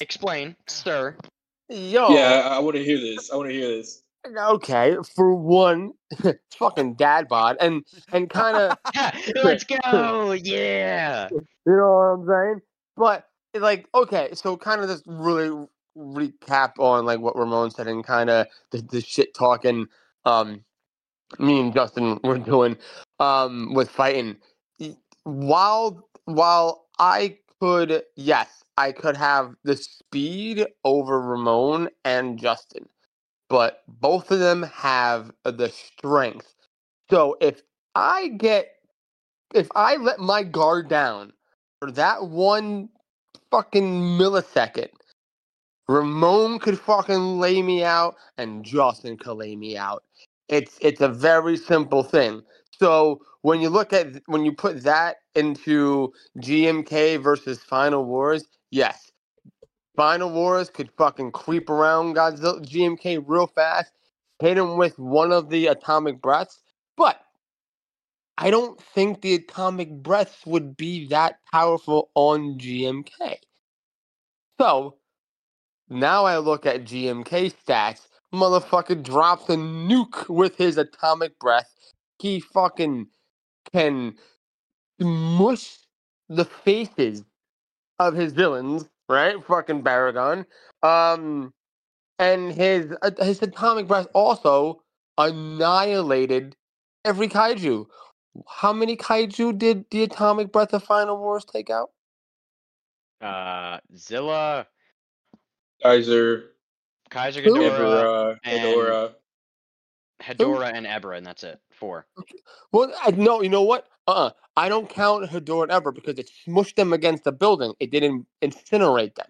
Explain, 0.00 0.56
ah. 0.58 0.62
sir. 0.66 1.16
Yo, 1.70 2.14
Yeah, 2.14 2.48
I, 2.50 2.56
I 2.56 2.58
want 2.60 2.76
to 2.76 2.84
hear 2.84 2.98
this. 2.98 3.30
I 3.30 3.36
want 3.36 3.50
to 3.50 3.54
hear 3.54 3.68
this. 3.68 4.02
Okay. 4.26 4.96
For 5.14 5.34
one, 5.34 5.92
fucking 6.58 6.94
dad 6.94 7.28
bod, 7.28 7.56
and 7.60 7.84
and 8.12 8.28
kind 8.30 8.56
of 8.56 8.78
Let's 9.42 9.64
go! 9.64 10.32
Yeah. 10.32 11.28
you 11.32 11.42
know 11.66 11.92
what 11.92 12.02
I'm 12.02 12.26
saying. 12.26 12.60
But 12.96 13.24
like, 13.54 13.88
okay, 13.94 14.30
so 14.34 14.56
kind 14.56 14.80
of 14.80 14.88
just 14.88 15.04
really 15.06 15.66
recap 15.96 16.72
on 16.78 17.04
like 17.06 17.20
what 17.20 17.36
Ramon 17.36 17.70
said 17.70 17.88
and 17.88 18.04
kind 18.04 18.30
of 18.30 18.46
the, 18.70 18.82
the 18.82 19.00
shit 19.00 19.34
talking. 19.34 19.86
Um, 20.24 20.64
me 21.38 21.60
and 21.60 21.72
Justin 21.74 22.18
were 22.24 22.38
doing 22.38 22.76
um 23.20 23.74
with 23.74 23.90
fighting. 23.90 24.36
While 25.24 26.08
while 26.24 26.86
I 26.98 27.38
could, 27.60 28.02
yes, 28.16 28.62
I 28.76 28.92
could 28.92 29.16
have 29.16 29.54
the 29.64 29.76
speed 29.76 30.66
over 30.84 31.20
Ramon 31.20 31.88
and 32.04 32.38
Justin, 32.38 32.88
but 33.50 33.82
both 33.88 34.32
of 34.32 34.40
them 34.40 34.64
have 34.64 35.32
the 35.44 35.70
strength. 35.70 36.54
So 37.10 37.36
if 37.40 37.62
I 37.94 38.28
get, 38.28 38.68
if 39.54 39.68
I 39.76 39.96
let 39.96 40.20
my 40.20 40.42
guard 40.44 40.88
down 40.88 41.32
for 41.80 41.92
that 41.92 42.28
one 42.28 42.90
fucking 43.50 44.18
millisecond, 44.18 44.90
Ramon 45.88 46.58
could 46.58 46.78
fucking 46.78 47.38
lay 47.38 47.62
me 47.62 47.84
out 47.84 48.16
and 48.38 48.64
Justin 48.64 49.18
could 49.18 49.34
lay 49.34 49.54
me 49.56 49.76
out. 49.76 50.04
It's 50.48 50.78
it's 50.80 51.00
a 51.00 51.08
very 51.08 51.56
simple 51.56 52.02
thing. 52.02 52.42
So 52.78 53.20
when 53.42 53.60
you 53.60 53.68
look 53.68 53.92
at 53.92 54.22
when 54.26 54.44
you 54.46 54.52
put 54.52 54.82
that 54.84 55.16
into 55.34 56.12
GMK 56.38 57.22
versus 57.22 57.58
Final 57.62 58.04
Wars, 58.04 58.44
yes, 58.70 59.10
Final 59.98 60.30
Wars 60.30 60.70
could 60.70 60.92
fucking 60.96 61.32
creep 61.32 61.68
around 61.68 62.14
Godzilla 62.14 62.64
GMK 62.64 63.24
real 63.26 63.48
fast, 63.48 63.92
hit 64.38 64.56
him 64.56 64.76
with 64.76 64.96
one 64.96 65.32
of 65.32 65.50
the 65.50 65.66
atomic 65.66 66.22
breaths, 66.22 66.60
but 66.96 67.20
I 68.38 68.52
don't 68.52 68.80
think 68.80 69.20
the 69.20 69.34
atomic 69.34 69.90
breaths 69.90 70.46
would 70.46 70.76
be 70.76 71.08
that 71.08 71.40
powerful 71.50 72.10
on 72.14 72.60
GMK. 72.60 73.38
So 74.60 74.98
now 75.88 76.24
I 76.26 76.38
look 76.38 76.64
at 76.64 76.84
GMK 76.84 77.52
stats. 77.52 78.06
Motherfucker 78.32 79.02
drops 79.02 79.48
a 79.48 79.56
nuke 79.56 80.28
with 80.28 80.56
his 80.56 80.78
atomic 80.78 81.36
breath. 81.40 81.74
He 82.20 82.38
fucking 82.38 83.08
can 83.72 84.14
mush 85.00 85.76
the 86.28 86.44
faces 86.44 87.24
of 87.98 88.14
his 88.14 88.32
villains, 88.32 88.88
right? 89.08 89.36
Fucking 89.46 89.82
Baragon. 89.82 90.44
Um, 90.82 91.52
and 92.18 92.52
his 92.52 92.92
uh, 93.02 93.10
his 93.24 93.42
atomic 93.42 93.86
breath 93.86 94.08
also 94.14 94.82
annihilated 95.18 96.56
every 97.04 97.28
kaiju. 97.28 97.86
How 98.48 98.72
many 98.72 98.96
kaiju 98.96 99.58
did 99.58 99.84
the 99.90 100.04
atomic 100.04 100.52
breath 100.52 100.72
of 100.72 100.84
Final 100.84 101.16
Wars 101.18 101.44
take 101.44 101.70
out? 101.70 101.90
Uh, 103.20 103.78
Zilla, 103.96 104.66
Kaiser, 105.82 106.50
Kaiser 107.10 107.42
Who? 107.42 107.54
Ghidorah, 107.54 107.70
Ebirah, 107.70 108.38
and- 108.44 108.60
Hedora. 108.62 109.14
Hedorah, 110.22 110.72
and 110.74 110.86
Ebirah, 110.86 111.18
and 111.18 111.26
that's 111.26 111.44
it. 111.44 111.60
Four. 111.70 112.06
Well, 112.72 112.92
I, 113.04 113.12
no, 113.12 113.40
you 113.40 113.48
know 113.48 113.62
what? 113.62 113.86
Uh, 114.08 114.12
uh 114.12 114.30
I 114.56 114.68
don't 114.68 114.88
count 114.88 115.30
Hedorah 115.30 115.64
and 115.64 115.72
Ever 115.72 115.92
because 115.92 116.18
it 116.18 116.30
smushed 116.46 116.74
them 116.74 116.92
against 116.92 117.22
the 117.24 117.32
building. 117.32 117.74
It 117.78 117.92
didn't 117.92 118.26
incinerate 118.42 119.14
them. 119.14 119.28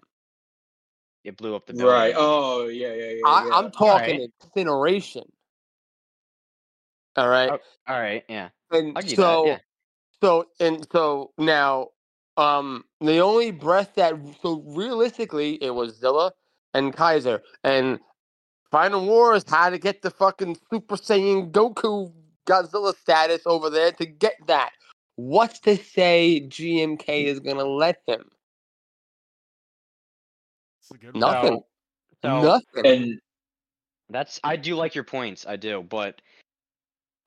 It 1.23 1.37
blew 1.37 1.55
up 1.55 1.67
the 1.67 1.73
building. 1.73 1.93
Right. 1.93 2.15
Oh, 2.17 2.67
yeah, 2.67 2.93
yeah, 2.93 3.11
yeah. 3.11 3.27
I, 3.27 3.45
yeah. 3.45 3.55
I'm 3.55 3.71
talking 3.71 4.15
Alright. 4.15 4.31
incineration. 4.43 5.31
All 7.17 7.27
right, 7.27 7.51
Oh, 7.51 7.59
All 7.87 7.99
right. 7.99 8.23
Yeah. 8.29 8.49
and 8.71 8.97
I'll 8.97 9.03
so. 9.03 9.45
Yeah. 9.45 9.57
so, 10.21 10.45
and 10.59 10.87
so 10.91 11.33
now, 11.37 11.89
Um, 12.37 12.85
the 13.01 13.19
only 13.19 13.51
breath 13.51 13.95
that 13.95 14.15
so 14.41 14.63
realistically 14.65 15.61
it 15.61 15.71
was 15.71 15.97
Zilla 15.99 16.31
and 16.73 16.95
Kaiser, 16.95 17.43
and 17.65 17.99
Final 18.71 19.05
Wars 19.05 19.43
had 19.47 19.71
to 19.71 19.77
get 19.77 20.01
the 20.01 20.09
fucking 20.11 20.55
Super 20.71 20.95
Saiyan 20.95 21.51
Goku 21.51 22.13
Godzilla 22.47 22.95
status 22.95 23.41
over 23.45 23.69
there 23.69 23.91
to 23.93 24.05
get 24.05 24.35
that. 24.47 24.71
What's 25.15 25.59
to 25.59 25.75
say 25.77 26.41
GMK 26.47 27.23
hmm. 27.23 27.27
is 27.27 27.39
gonna 27.39 27.63
let 27.65 28.01
him? 28.07 28.29
Good 30.99 31.13
one. 31.13 31.19
Nothing. 31.19 31.63
So- 32.23 32.41
Nothing. 32.41 32.85
And 32.85 33.21
That's 34.09 34.39
I 34.43 34.55
do 34.55 34.75
like 34.75 34.95
your 34.95 35.03
points, 35.03 35.45
I 35.47 35.55
do, 35.55 35.83
but 35.83 36.21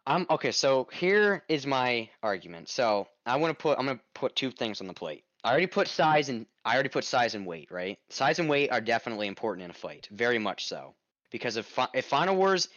I'm 0.06 0.26
okay, 0.30 0.50
so 0.50 0.88
here 0.92 1.44
is 1.48 1.66
my 1.66 2.08
argument. 2.22 2.68
So 2.68 3.06
I 3.24 3.36
wanna 3.36 3.54
put 3.54 3.78
I'm 3.78 3.86
gonna 3.86 4.00
put 4.14 4.34
two 4.34 4.50
things 4.50 4.80
on 4.80 4.86
the 4.86 4.94
plate. 4.94 5.24
I 5.44 5.50
already 5.50 5.66
put 5.66 5.88
size 5.88 6.28
and 6.28 6.46
I 6.64 6.74
already 6.74 6.88
put 6.88 7.04
size 7.04 7.34
and 7.34 7.46
weight, 7.46 7.70
right? 7.70 7.98
Size 8.10 8.38
and 8.38 8.48
weight 8.48 8.70
are 8.70 8.80
definitely 8.80 9.26
important 9.26 9.64
in 9.64 9.70
a 9.70 9.74
fight, 9.74 10.08
very 10.12 10.38
much 10.38 10.66
so. 10.66 10.94
Because 11.30 11.56
if 11.56 11.78
if 11.94 12.06
Final 12.06 12.36
Wars 12.36 12.68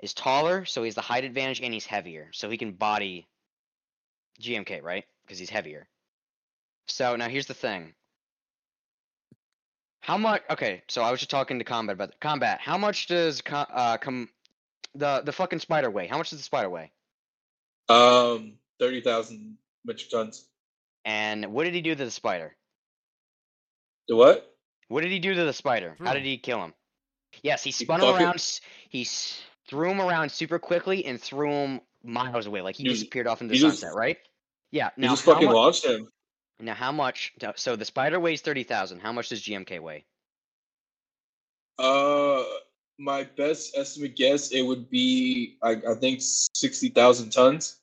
is 0.00 0.14
taller, 0.14 0.64
so 0.64 0.82
he 0.82 0.88
has 0.88 0.94
the 0.94 1.00
height 1.00 1.24
advantage 1.24 1.60
and 1.60 1.72
he's 1.72 1.86
heavier, 1.86 2.28
so 2.32 2.50
he 2.50 2.56
can 2.58 2.72
body 2.72 3.26
GMK, 4.40 4.82
right? 4.82 5.04
Because 5.24 5.38
he's 5.38 5.50
heavier. 5.50 5.88
So 6.86 7.16
now 7.16 7.28
here's 7.28 7.46
the 7.46 7.54
thing. 7.54 7.94
How 10.00 10.16
much? 10.16 10.42
Okay, 10.50 10.82
so 10.88 11.02
I 11.02 11.10
was 11.10 11.20
just 11.20 11.30
talking 11.30 11.58
to 11.58 11.64
combat 11.64 11.94
about 11.94 12.20
combat. 12.20 12.60
How 12.60 12.78
much 12.78 13.06
does 13.08 13.40
co- 13.42 13.56
uh 13.56 13.96
come 13.96 14.28
the 14.94 15.22
the 15.24 15.32
fucking 15.32 15.58
spider 15.58 15.90
weigh? 15.90 16.06
How 16.06 16.18
much 16.18 16.30
does 16.30 16.38
the 16.38 16.44
spider 16.44 16.70
weigh? 16.70 16.92
um, 17.88 18.54
thirty 18.78 19.00
thousand 19.00 19.56
metric 19.84 20.10
tons. 20.10 20.46
And 21.04 21.46
what 21.52 21.64
did 21.64 21.74
he 21.74 21.80
do 21.80 21.94
to 21.94 22.04
the 22.04 22.10
spider? 22.10 22.56
The 24.08 24.16
what? 24.16 24.52
What 24.88 25.02
did 25.02 25.10
he 25.10 25.18
do 25.18 25.34
to 25.34 25.44
the 25.44 25.52
spider? 25.52 25.94
Threw 25.96 26.06
How 26.06 26.14
did 26.14 26.24
he 26.24 26.38
kill 26.38 26.62
him? 26.62 26.74
Yes, 27.42 27.64
he 27.64 27.70
He 27.70 27.84
spun 27.84 28.00
him 28.00 28.14
around. 28.14 28.34
s- 28.36 28.60
He 28.88 29.02
s- 29.02 29.40
threw 29.68 29.90
him 29.90 30.00
around 30.00 30.30
super 30.30 30.58
quickly 30.58 31.04
and 31.06 31.20
threw 31.20 31.50
him 31.50 31.80
miles 32.04 32.46
away, 32.46 32.60
like 32.60 32.76
he 32.76 32.84
He 32.84 32.88
disappeared 32.90 33.26
off 33.26 33.40
into 33.42 33.54
he 33.54 33.60
the 33.60 33.66
just- 33.68 33.80
sunset, 33.80 33.96
right? 33.96 34.18
Yeah. 34.70 34.90
You 34.96 35.02
Now, 35.02 35.10
just 35.12 35.24
fucking 35.24 35.48
mu- 35.48 35.54
launched 35.54 35.84
him. 35.84 36.08
now, 36.60 36.74
how 36.74 36.92
much? 36.92 37.32
So 37.56 37.76
the 37.76 37.84
spider 37.84 38.18
weighs 38.20 38.40
thirty 38.42 38.62
thousand. 38.64 39.00
How 39.00 39.12
much 39.12 39.28
does 39.28 39.42
GMK 39.42 39.80
weigh? 39.80 40.04
Uh, 41.78 42.42
my 42.98 43.24
best 43.36 43.76
estimate 43.76 44.16
guess 44.16 44.50
it 44.52 44.62
would 44.62 44.88
be 44.88 45.58
I, 45.62 45.72
I 45.90 45.94
think 46.00 46.20
sixty 46.22 46.88
thousand 46.88 47.30
tons. 47.30 47.76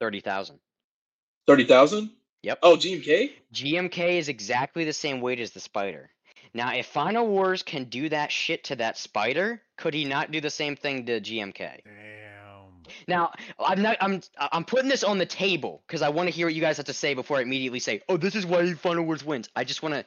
Thirty 0.00 0.20
thousand. 0.20 0.58
Thirty 1.46 1.64
thousand. 1.64 2.10
Yep. 2.42 2.58
Oh, 2.62 2.76
GMK. 2.76 3.32
GMK 3.52 4.16
is 4.18 4.28
exactly 4.30 4.84
the 4.84 4.92
same 4.94 5.20
weight 5.20 5.40
as 5.40 5.50
the 5.50 5.60
spider. 5.60 6.10
Now, 6.54 6.74
if 6.74 6.86
Final 6.86 7.26
Wars 7.26 7.62
can 7.62 7.84
do 7.84 8.08
that 8.08 8.32
shit 8.32 8.64
to 8.64 8.76
that 8.76 8.98
spider, 8.98 9.62
could 9.76 9.94
he 9.94 10.04
not 10.04 10.30
do 10.30 10.40
the 10.40 10.50
same 10.50 10.76
thing 10.76 11.06
to 11.06 11.20
GMK? 11.20 11.56
Damn. 11.84 12.94
Now, 13.06 13.30
I'm 13.58 13.80
not. 13.82 13.96
I'm. 14.00 14.20
I'm 14.38 14.64
putting 14.64 14.88
this 14.88 15.04
on 15.04 15.18
the 15.18 15.26
table 15.26 15.82
because 15.86 16.02
I 16.02 16.08
want 16.08 16.28
to 16.28 16.34
hear 16.34 16.46
what 16.46 16.54
you 16.54 16.60
guys 16.60 16.76
have 16.76 16.86
to 16.86 16.92
say 16.92 17.14
before 17.14 17.38
I 17.38 17.42
immediately 17.42 17.78
say, 17.78 18.00
"Oh, 18.08 18.16
this 18.16 18.34
is 18.34 18.44
why 18.44 18.72
Final 18.74 19.04
Wars 19.04 19.24
wins." 19.24 19.48
I 19.54 19.62
just 19.62 19.82
want 19.82 19.94
to. 19.94 20.04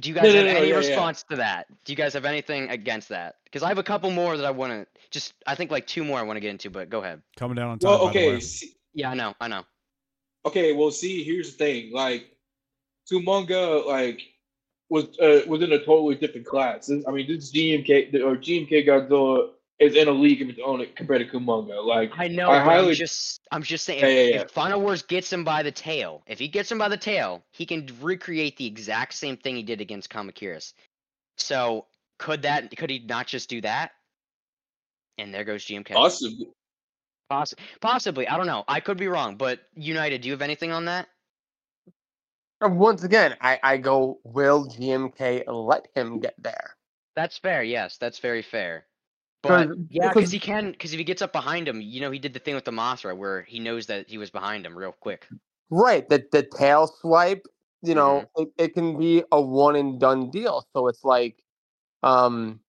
Do 0.00 0.08
you 0.08 0.14
guys 0.14 0.24
No, 0.24 0.30
no, 0.30 0.36
have 0.38 0.46
no, 0.46 0.50
any 0.52 0.68
yeah, 0.68 0.72
yeah. 0.72 0.78
response 0.78 1.22
to 1.30 1.36
that? 1.36 1.66
Do 1.84 1.92
you 1.92 1.96
guys 1.96 2.14
have 2.14 2.24
anything 2.24 2.68
against 2.70 3.10
that? 3.10 3.36
Because 3.44 3.62
I 3.62 3.68
have 3.68 3.78
a 3.78 3.82
couple 3.82 4.10
more 4.10 4.36
that 4.36 4.44
I 4.44 4.50
want 4.50 4.72
to. 4.72 4.86
Just, 5.12 5.34
I 5.46 5.54
think 5.54 5.70
like 5.70 5.86
two 5.86 6.02
more 6.02 6.18
I 6.18 6.22
want 6.22 6.36
to 6.36 6.40
get 6.40 6.50
into, 6.50 6.68
but 6.68 6.90
go 6.90 6.98
ahead. 6.98 7.22
Coming 7.36 7.54
down 7.54 7.70
on 7.70 7.78
time. 7.78 7.90
Well, 7.90 8.06
by 8.06 8.12
the 8.12 8.18
okay. 8.18 8.34
way. 8.34 8.42
Yeah, 8.94 9.10
I 9.10 9.14
know. 9.14 9.34
I 9.40 9.46
know. 9.46 9.62
okay. 10.46 10.72
Well, 10.72 10.90
see, 10.90 11.22
here's 11.22 11.52
the 11.54 11.58
thing. 11.58 11.92
Like, 11.92 12.36
to 13.06 13.20
Kumonga, 13.20 13.86
like, 13.86 14.22
was 14.94 15.18
uh, 15.18 15.40
was 15.48 15.60
in 15.60 15.72
a 15.72 15.78
totally 15.78 16.14
different 16.14 16.46
class. 16.46 16.88
I 16.88 17.10
mean, 17.10 17.26
this 17.26 17.52
GMK 17.52 18.14
or 18.22 18.36
GMK 18.36 18.86
Godzilla 18.86 19.50
is 19.80 19.96
in 19.96 20.06
a 20.06 20.12
league 20.12 20.40
of 20.40 20.48
its 20.48 20.60
own 20.64 20.86
compared 20.94 21.20
to 21.20 21.36
Kumonga. 21.36 21.84
Like, 21.84 22.12
I 22.16 22.28
know. 22.28 22.48
I 22.48 22.60
highly... 22.60 22.90
I'm 22.90 22.94
just. 22.94 23.40
I'm 23.50 23.62
just 23.64 23.84
saying. 23.84 24.00
Yeah, 24.00 24.06
if, 24.06 24.28
yeah, 24.28 24.34
yeah. 24.36 24.42
if 24.42 24.50
Final 24.52 24.80
Wars 24.80 25.02
gets 25.02 25.32
him 25.32 25.42
by 25.42 25.64
the 25.64 25.72
tail, 25.72 26.22
if 26.28 26.38
he 26.38 26.46
gets 26.46 26.70
him 26.70 26.78
by 26.78 26.88
the 26.88 26.96
tail, 26.96 27.42
he 27.50 27.66
can 27.66 27.88
recreate 28.00 28.56
the 28.56 28.66
exact 28.66 29.14
same 29.14 29.36
thing 29.36 29.56
he 29.56 29.64
did 29.64 29.80
against 29.80 30.10
Kamacuras. 30.10 30.72
So 31.38 31.86
could 32.20 32.42
that? 32.42 32.74
Could 32.76 32.90
he 32.90 33.00
not 33.00 33.26
just 33.26 33.50
do 33.50 33.60
that? 33.62 33.90
And 35.18 35.34
there 35.34 35.44
goes 35.44 35.64
GMK. 35.64 35.92
possibly. 35.92 36.46
Poss- 37.28 37.54
possibly. 37.80 38.28
I 38.28 38.36
don't 38.36 38.46
know. 38.46 38.62
I 38.68 38.78
could 38.78 38.96
be 38.96 39.08
wrong. 39.08 39.36
But 39.36 39.60
United, 39.74 40.20
do 40.20 40.28
you 40.28 40.32
have 40.34 40.42
anything 40.42 40.70
on 40.70 40.84
that? 40.84 41.08
Once 42.68 43.02
again, 43.04 43.36
I, 43.40 43.58
I 43.62 43.76
go, 43.76 44.20
will 44.24 44.66
GMK 44.66 45.44
let 45.46 45.88
him 45.94 46.20
get 46.20 46.34
there? 46.38 46.76
That's 47.16 47.38
fair. 47.38 47.62
Yes, 47.62 47.96
that's 47.98 48.18
very 48.18 48.42
fair. 48.42 48.86
But 49.42 49.68
'Cause- 49.68 49.76
yeah, 49.90 50.08
because- 50.08 50.14
because 50.14 50.30
he 50.32 50.38
can. 50.40 50.72
Because 50.72 50.92
if 50.92 50.98
he 50.98 51.04
gets 51.04 51.22
up 51.22 51.32
behind 51.32 51.68
him, 51.68 51.80
you 51.80 52.00
know, 52.00 52.10
he 52.10 52.18
did 52.18 52.32
the 52.32 52.38
thing 52.40 52.54
with 52.54 52.64
the 52.64 52.70
Mothra 52.72 53.16
where 53.16 53.42
he 53.42 53.58
knows 53.60 53.86
that 53.86 54.08
he 54.08 54.18
was 54.18 54.30
behind 54.30 54.64
him 54.64 54.76
real 54.76 54.92
quick. 54.92 55.26
Right, 55.70 56.08
the 56.08 56.24
the 56.32 56.42
tail 56.42 56.86
swipe, 56.86 57.46
you 57.82 57.94
know, 57.94 58.24
Mm-hmm. 58.36 58.42
it, 58.42 58.48
it 58.58 58.74
can 58.74 58.98
be 58.98 59.22
a 59.32 59.40
one 59.40 59.76
and 59.76 60.00
done 60.00 60.30
deal. 60.30 60.66
So 60.74 60.88
it's 60.88 61.04
like, 61.04 61.42
um, 62.02 62.60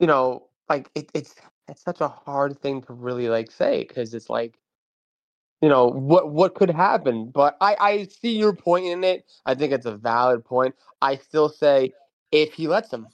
you 0.00 0.06
know, 0.06 0.48
like 0.68 0.90
it, 0.94 1.10
it's 1.14 1.34
it's 1.68 1.82
such 1.82 2.00
a 2.00 2.08
hard 2.08 2.58
thing 2.60 2.82
to 2.82 2.92
really 2.92 3.28
like 3.28 3.50
say 3.50 3.84
because 3.84 4.14
it's 4.14 4.28
like, 4.30 4.58
you 5.64 5.70
know, 5.70 5.86
what 5.86 6.30
what 6.30 6.54
could 6.54 6.68
happen. 6.68 7.30
But 7.30 7.56
I 7.58 7.76
I 7.80 8.04
see 8.04 8.36
your 8.36 8.52
point 8.52 8.84
in 8.84 9.02
it. 9.02 9.24
I 9.46 9.54
think 9.54 9.72
it's 9.72 9.86
a 9.86 9.96
valid 9.96 10.44
point. 10.44 10.74
I 11.00 11.16
still 11.16 11.48
say 11.48 11.94
if 12.30 12.52
he 12.52 12.68
lets 12.68 12.92
him. 12.92 13.06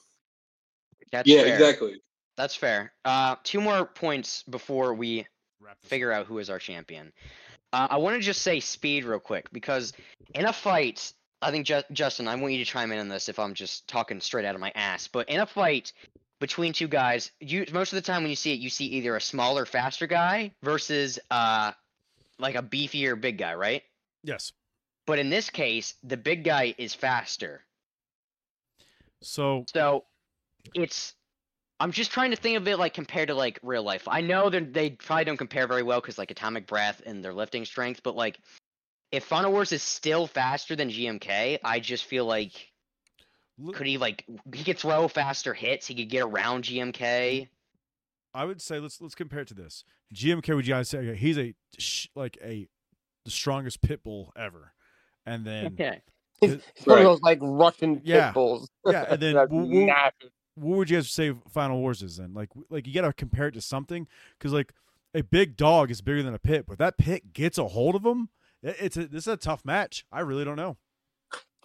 That's 1.13 1.31
Yeah, 1.31 1.43
fair. 1.43 1.55
exactly. 1.55 2.03
That's 2.37 2.57
fair. 2.57 2.93
Uh, 3.05 3.37
two 3.45 3.61
more 3.61 3.85
points 3.87 4.43
before 4.43 4.95
we 4.95 5.29
figure 5.85 6.11
out 6.11 6.27
who 6.27 6.39
is 6.39 6.51
our 6.51 6.59
champion. 6.59 7.13
Uh, 7.73 7.87
I 7.89 7.99
want 7.99 8.17
to 8.17 8.21
just 8.21 8.43
say 8.43 8.59
speed 8.59 9.05
real 9.05 9.21
quick 9.21 9.47
because 9.53 9.93
in 10.35 10.47
a 10.47 10.53
fight, 10.53 11.13
I 11.43 11.53
think 11.53 11.67
Ju- 11.67 11.83
Justin, 11.93 12.27
I 12.27 12.35
want 12.35 12.53
you 12.53 12.59
to 12.65 12.69
chime 12.69 12.91
in 12.91 12.99
on 12.99 13.09
this 13.09 13.29
if 13.29 13.39
I'm 13.39 13.55
just 13.55 13.87
talking 13.87 14.21
straight 14.21 14.45
out 14.45 14.57
of 14.57 14.61
my 14.61 14.73
ass. 14.75 15.07
But 15.07 15.29
in 15.29 15.39
a 15.39 15.47
fight 15.47 15.93
between 16.41 16.73
two 16.73 16.89
guys, 16.89 17.31
you 17.39 17.65
most 17.73 17.93
of 17.93 17.97
the 17.97 18.03
time 18.03 18.23
when 18.23 18.31
you 18.31 18.37
see 18.37 18.53
it, 18.53 18.59
you 18.59 18.71
see 18.71 18.87
either 18.87 19.15
a 19.15 19.21
smaller, 19.21 19.67
faster 19.67 20.09
guy 20.09 20.53
versus 20.65 21.21
uh, 21.31 21.71
like 22.41 22.57
a 22.57 22.63
beefier 22.63 23.21
big 23.21 23.39
guy, 23.39 23.55
right? 23.55 23.83
Yes. 24.23 24.53
But 25.07 25.19
in 25.19 25.31
this 25.31 25.51
case, 25.51 25.95
the 26.03 26.17
big 26.17 26.45
guy 26.45 26.75
is 26.79 26.95
faster. 26.95 27.63
So 29.23 29.65
So 29.73 30.05
it's 30.75 31.15
I'm 31.79 31.93
just 31.93 32.13
trying 32.13 32.31
to 32.31 32.37
think 32.37 32.59
of 32.59 32.69
it 32.69 32.79
like 32.79 32.93
compared 32.95 33.29
to 33.29 33.35
like 33.35 33.59
real 33.63 33.83
life. 33.83 34.07
I 34.07 34.21
know 34.21 34.51
that 34.51 34.73
they 34.75 34.91
probably 34.91 35.25
don't 35.25 35.37
compare 35.37 35.67
very 35.67 35.83
well 35.83 36.01
because 36.01 36.19
like 36.19 36.31
atomic 36.31 36.67
breath 36.67 37.03
and 37.07 37.25
their 37.25 37.33
lifting 37.33 37.65
strength, 37.65 38.03
but 38.03 38.15
like 38.15 38.39
if 39.11 39.25
Final 39.25 39.51
Wars 39.51 39.73
is 39.73 39.83
still 39.83 40.27
faster 40.27 40.77
than 40.77 40.91
GMK, 40.91 41.59
I 41.65 41.81
just 41.81 42.05
feel 42.05 42.27
like 42.27 42.71
could 43.73 43.87
he 43.87 43.99
like 43.99 44.25
he 44.55 44.65
could 44.65 44.79
throw 44.79 45.09
faster 45.09 45.55
hits, 45.55 45.87
he 45.87 45.95
could 45.95 46.11
get 46.11 46.23
around 46.23 46.65
GMK. 46.65 47.49
I 48.35 48.45
would 48.45 48.61
say 48.63 48.79
let's 48.79 49.01
let's 49.01 49.15
compare 49.15 49.41
it 49.41 49.49
to 49.49 49.55
this. 49.55 49.85
GMK 50.15 50.55
would 50.55 50.67
you 50.67 50.75
guys 50.75 50.89
say 50.89 51.15
he's 51.17 51.39
a 51.39 51.55
like 52.15 52.39
a 52.43 52.69
the 53.25 53.31
strongest 53.31 53.83
pit 53.83 54.03
bull 54.03 54.33
ever, 54.37 54.73
and 55.27 55.45
then 55.45 55.67
Okay. 55.67 56.01
He's, 56.41 56.51
Th- 56.53 56.63
he's 56.75 56.87
one 56.87 56.97
right. 56.97 57.05
of 57.07 57.13
those 57.13 57.21
like 57.23 57.39
Russian 57.43 57.97
pit 57.97 58.07
Yeah. 58.07 58.33
bulls. 58.33 58.69
yeah, 58.87 59.05
and 59.11 59.21
then 59.23 59.35
That's 59.35 59.51
wh- 59.51 59.55
wh- 59.67 59.87
massive. 59.87 60.31
what 60.55 60.79
would 60.79 60.91
you 60.91 60.97
guys 60.97 61.11
say 61.11 61.35
Final 61.53 61.79
Wars 61.81 62.03
is 62.03 62.17
then? 62.17 62.33
Like 62.35 62.49
like 62.71 62.87
you 62.87 62.95
got 62.95 63.03
to 63.03 63.13
compare 63.13 63.49
it 63.49 63.53
to 63.53 63.61
something 63.61 64.07
because 64.39 64.53
like 64.53 64.73
a 65.15 65.23
big 65.23 65.57
dog 65.57 65.91
is 65.91 66.01
bigger 66.01 66.23
than 66.23 66.35
a 66.35 66.39
pit, 66.39 66.65
but 66.69 66.79
that 66.79 66.97
pit 66.97 67.33
gets 67.33 67.59
a 67.59 67.67
hold 67.69 67.95
of 67.95 68.05
him. 68.07 68.29
It's 68.63 68.97
a 68.97 69.07
this 69.07 69.25
is 69.27 69.33
a 69.33 69.37
tough 69.37 69.65
match. 69.65 70.05
I 70.13 70.21
really 70.21 70.45
don't 70.45 70.57
know. 70.57 70.77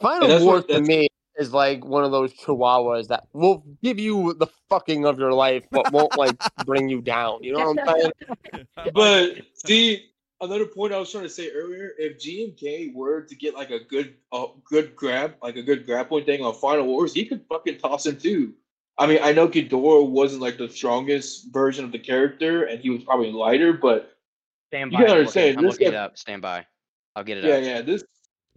Final 0.01 0.27
that's 0.27 0.43
Wars 0.43 0.65
to 0.65 0.81
me 0.81 1.07
is 1.38 1.53
like 1.53 1.84
one 1.86 2.03
of 2.03 2.12
those 2.12 2.34
chihuahuas 2.34 3.07
that 3.07 3.28
will 3.34 3.64
give 3.84 3.99
you 3.99 4.34
the 4.36 4.48
fucking 4.70 5.06
of 5.06 5.20
your 5.20 5.34
life, 5.34 5.64
but 5.72 5.91
won't 5.91 6.16
like 6.16 6.38
bring 6.66 6.90
you 6.90 7.02
down. 7.02 7.44
You 7.44 7.53
know 7.53 7.74
what 7.74 7.90
I'm 7.90 8.12
saying? 8.53 8.66
But 8.94 9.38
see, 9.53 10.12
another 10.41 10.66
point 10.66 10.94
I 10.94 10.98
was 10.98 11.12
trying 11.12 11.24
to 11.24 11.30
say 11.30 11.52
earlier: 11.52 11.91
if 11.98 12.18
GMK 12.20 12.94
were 12.94 13.22
to 13.22 13.36
get 13.36 13.53
like 13.56 13.72
a 13.72 13.84
good, 13.84 14.16
a 14.34 14.48
good 14.64 14.95
grab, 14.95 15.36
like 15.41 15.56
a 15.56 15.64
good 15.64 15.86
grappling 15.86 16.26
thing 16.26 16.44
on 16.44 16.53
Final 16.56 16.86
Wars, 16.88 17.14
he 17.14 17.26
could 17.26 17.45
fucking 17.49 17.80
toss 17.80 18.06
him 18.06 18.18
too. 18.18 18.53
I 18.98 19.07
mean, 19.07 19.20
I 19.22 19.34
know 19.34 19.48
Ghidorah 19.48 20.10
wasn't 20.10 20.41
like 20.41 20.57
the 20.57 20.70
strongest 20.70 21.52
version 21.52 21.84
of 21.84 21.91
the 21.91 21.99
character, 21.99 22.64
and 22.64 22.80
he 22.80 22.90
was 22.90 23.03
probably 23.03 23.32
lighter, 23.32 23.74
but 23.74 24.16
Stand 24.68 24.91
You 24.91 24.98
by. 24.98 25.03
gotta 25.03 25.14
I'm 25.14 25.20
understand, 25.20 25.48
looking, 25.48 25.57
I'm 25.60 25.66
this 25.66 25.74
looking 25.74 25.88
it 25.88 25.95
up. 25.95 26.18
Stand 26.18 26.41
by. 26.41 26.66
I'll 27.16 27.24
get 27.24 27.38
it 27.38 27.45
yeah, 27.45 27.56
up. 27.56 27.64
yeah, 27.64 27.82
this. 27.82 28.03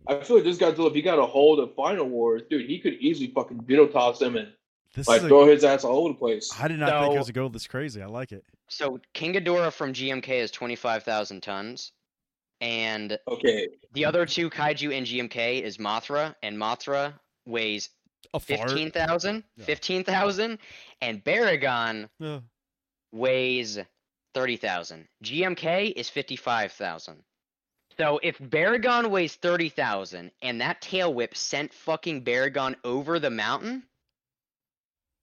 I 0.09 0.21
feel 0.21 0.37
like 0.37 0.45
this 0.45 0.57
guy, 0.57 0.69
if 0.71 0.95
he 0.95 1.03
got 1.03 1.19
a 1.19 1.27
hold 1.27 1.61
of 1.61 1.75
Final 1.75 2.09
Wars, 2.09 2.43
dude, 2.49 2.67
he 2.69 2.79
could 2.79 2.95
easily 2.95 3.31
fucking 3.35 3.63
video 3.65 3.87
toss 3.87 4.21
him 4.23 4.37
and 4.37 4.49
This 4.95 5.07
like 5.07 5.19
is 5.19 5.25
a, 5.25 5.29
throw 5.29 5.47
his 5.47 5.65
ass 5.65 5.85
all 5.85 5.99
over 5.99 6.09
the 6.09 6.19
place. 6.19 6.51
I 6.59 6.67
did 6.69 6.79
not 6.81 7.03
think 7.03 7.15
it 7.15 7.19
was 7.19 7.29
a 7.29 7.33
go 7.33 7.49
this 7.49 7.67
crazy. 7.67 8.01
I 8.03 8.07
like 8.07 8.33
it. 8.33 8.45
So 8.69 8.99
King 9.13 9.35
Ghidorah 9.35 9.73
from 9.73 9.93
GMK 9.93 10.29
is 10.31 10.51
twenty 10.51 10.77
five 10.77 11.03
thousand 11.05 11.43
tons. 11.43 11.93
and 12.61 13.17
Okay. 13.29 13.69
the 13.93 14.05
other 14.05 14.27
two 14.27 14.51
kaiju 14.51 14.91
in 14.93 15.05
GMK 15.05 15.63
is 15.63 15.77
Mothra, 15.79 16.35
and 16.43 16.57
Mothra 16.57 17.13
weighs 17.47 17.91
A 18.35 18.41
fart. 18.41 18.69
15,000, 18.71 19.45
Yeah. 19.57 19.65
15,000, 19.65 20.59
and 21.01 21.23
Baragon 21.23 22.09
Yeah. 22.19 22.41
weighs 23.13 23.79
30,000. 24.35 25.07
GMK 25.23 25.93
is 25.95 26.09
55,000. 26.09 27.23
So 28.01 28.21
if 28.23 28.39
Baragon 28.39 29.11
weighs 29.11 29.35
30,000 29.35 30.31
and 30.43 30.61
that 30.61 30.81
tail 30.81 31.13
whip 31.13 31.37
sent 31.37 31.73
fucking 31.75 32.23
Baragon 32.23 32.77
over 32.85 33.19
the 33.19 33.31
mountain, 33.31 33.83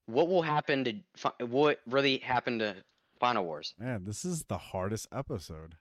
what 0.06 0.28
will 0.28 0.42
happen 0.42 0.84
to 0.84 1.46
what 1.46 1.80
really 1.86 2.18
happened 2.18 2.60
to 2.60 2.76
Final 3.18 3.44
Wars? 3.44 3.74
Man, 3.78 4.04
this 4.04 4.24
is 4.24 4.44
the 4.44 4.58
hardest 4.58 5.08
episode. 5.10 5.76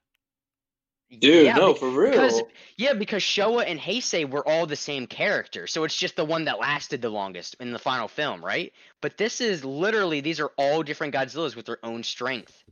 Dude, 1.20 1.46
Yeah, 1.46 1.54
no, 1.56 1.74
be- 1.74 1.80
for 1.80 1.90
real. 1.90 2.12
Because 2.12 2.42
yeah, 2.78 2.94
because 2.94 3.22
Showa 3.22 3.66
and 3.68 3.80
Heisei 3.80 4.28
were 4.28 4.48
all 4.48 4.66
the 4.66 4.76
same 4.76 5.06
character, 5.06 5.68
so 5.68 5.84
it's 5.84 5.96
just 5.96 6.16
the 6.16 6.26
one 6.26 6.46
that 6.46 6.60
lasted 6.60 7.02
the 7.02 7.10
longest 7.10 7.56
in 7.60 7.72
the 7.72 7.80
final 7.80 8.08
film, 8.08 8.44
right? 8.44 8.74
But 9.02 9.18
this 9.18 9.40
is 9.40 9.64
literally 9.64 10.22
these 10.22 10.40
are 10.40 10.52
all 10.58 10.82
different 10.82 11.14
Godzillas 11.14 11.56
with 11.56 11.68
their 11.68 11.78
own 11.84 12.02
strength. 12.04 12.64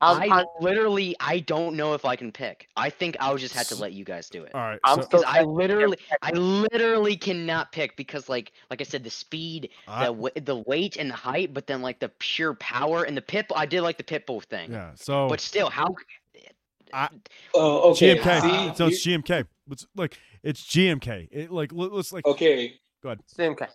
I'm, 0.00 0.32
I 0.32 0.40
I'm, 0.40 0.46
literally 0.60 1.16
I 1.20 1.40
don't 1.40 1.76
know 1.76 1.94
if 1.94 2.04
I 2.04 2.14
can 2.14 2.30
pick. 2.30 2.68
I 2.76 2.88
think 2.90 3.16
I'll 3.18 3.36
just 3.36 3.54
have 3.54 3.66
to 3.68 3.76
let 3.76 3.92
you 3.92 4.04
guys 4.04 4.28
do 4.28 4.44
it. 4.44 4.54
All 4.54 4.60
right. 4.60 4.78
I'm 4.84 5.02
so 5.02 5.08
Because 5.08 5.24
I 5.26 5.42
literally, 5.42 5.98
I 6.22 6.30
literally 6.32 7.16
cannot 7.16 7.72
pick 7.72 7.96
because, 7.96 8.28
like, 8.28 8.52
like 8.70 8.80
I 8.80 8.84
said, 8.84 9.02
the 9.02 9.10
speed, 9.10 9.70
I- 9.88 10.06
the 10.06 10.12
wa- 10.12 10.30
the 10.36 10.56
weight, 10.56 10.96
and 10.96 11.10
the 11.10 11.14
height, 11.16 11.52
but 11.52 11.66
then 11.66 11.82
like 11.82 11.98
the 11.98 12.10
pure 12.20 12.54
power 12.54 13.04
and 13.04 13.16
the 13.16 13.22
pit. 13.22 13.46
I 13.54 13.66
did 13.66 13.82
like 13.82 13.98
the 13.98 14.04
pitbull 14.04 14.44
thing, 14.44 14.70
yeah. 14.72 14.92
So 14.94 15.28
but 15.28 15.40
still, 15.40 15.68
how? 15.70 15.94
Oh, 17.54 17.90
okay. 17.90 18.16
GMK. 18.16 18.40
see, 18.40 18.66
it's, 18.68 18.80
it's 18.80 19.06
GMK. 19.06 19.44
It's 19.70 19.86
like 19.96 20.16
it's 20.42 20.62
GMK. 20.62 21.28
It 21.30 21.50
like 21.50 21.72
let- 21.72 21.92
let's 21.92 22.12
like 22.12 22.24
okay. 22.24 22.78
same 23.26 23.54
kind. 23.54 23.70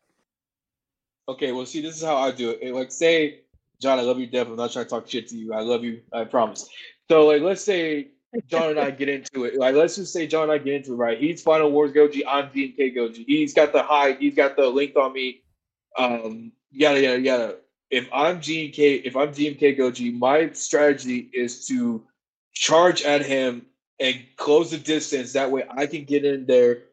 Okay, 1.27 1.51
well, 1.53 1.65
see, 1.65 1.81
this 1.81 1.95
is 1.95 2.03
how 2.03 2.17
I 2.17 2.31
do 2.31 2.49
it. 2.49 2.59
It, 2.61 2.73
Like, 2.73 2.91
say, 2.91 3.41
John, 3.83 3.99
I 3.99 4.01
love 4.03 4.17
you, 4.17 4.27
Dev. 4.27 4.49
I'm 4.49 4.55
not 4.55 4.71
trying 4.71 4.85
to 4.85 4.89
talk 4.89 5.09
shit 5.09 5.27
to 5.27 5.37
you. 5.37 5.53
I 5.53 5.59
love 5.59 5.83
you. 5.83 6.01
I 6.13 6.23
promise. 6.23 6.69
So, 7.11 7.27
like, 7.27 7.41
let's 7.41 7.61
say 7.61 8.11
John 8.47 8.69
and 8.69 8.79
I 8.79 8.91
get 8.91 9.09
into 9.09 9.43
it. 9.43 9.57
Like, 9.57 9.75
let's 9.75 9.97
just 9.97 10.13
say 10.13 10.25
John 10.25 10.43
and 10.43 10.53
I 10.53 10.57
get 10.57 10.75
into 10.75 10.93
it, 10.93 10.95
right? 10.95 11.19
He's 11.19 11.41
Final 11.41 11.69
Wars 11.69 11.91
Goji. 11.91 12.21
I'm 12.25 12.47
GMK 12.47 12.95
Goji. 12.95 13.25
He's 13.27 13.53
got 13.53 13.73
the 13.73 13.83
height. 13.83 14.19
He's 14.19 14.35
got 14.35 14.55
the 14.55 14.67
length 14.67 14.95
on 14.95 15.11
me. 15.11 15.43
Um, 15.97 16.53
yada 16.71 17.01
yada 17.01 17.19
yada. 17.19 17.55
If 17.91 18.07
I'm 18.13 18.39
GMK, 18.39 19.01
if 19.03 19.17
I'm 19.17 19.33
GMK 19.33 19.77
Goji, 19.77 20.17
my 20.17 20.49
strategy 20.53 21.29
is 21.33 21.67
to 21.67 22.01
charge 22.53 23.03
at 23.03 23.25
him 23.25 23.65
and 23.99 24.15
close 24.37 24.71
the 24.71 24.77
distance. 24.77 25.33
That 25.33 25.51
way, 25.51 25.65
I 25.69 25.87
can 25.87 26.05
get 26.05 26.23
in 26.23 26.45
there, 26.45 26.83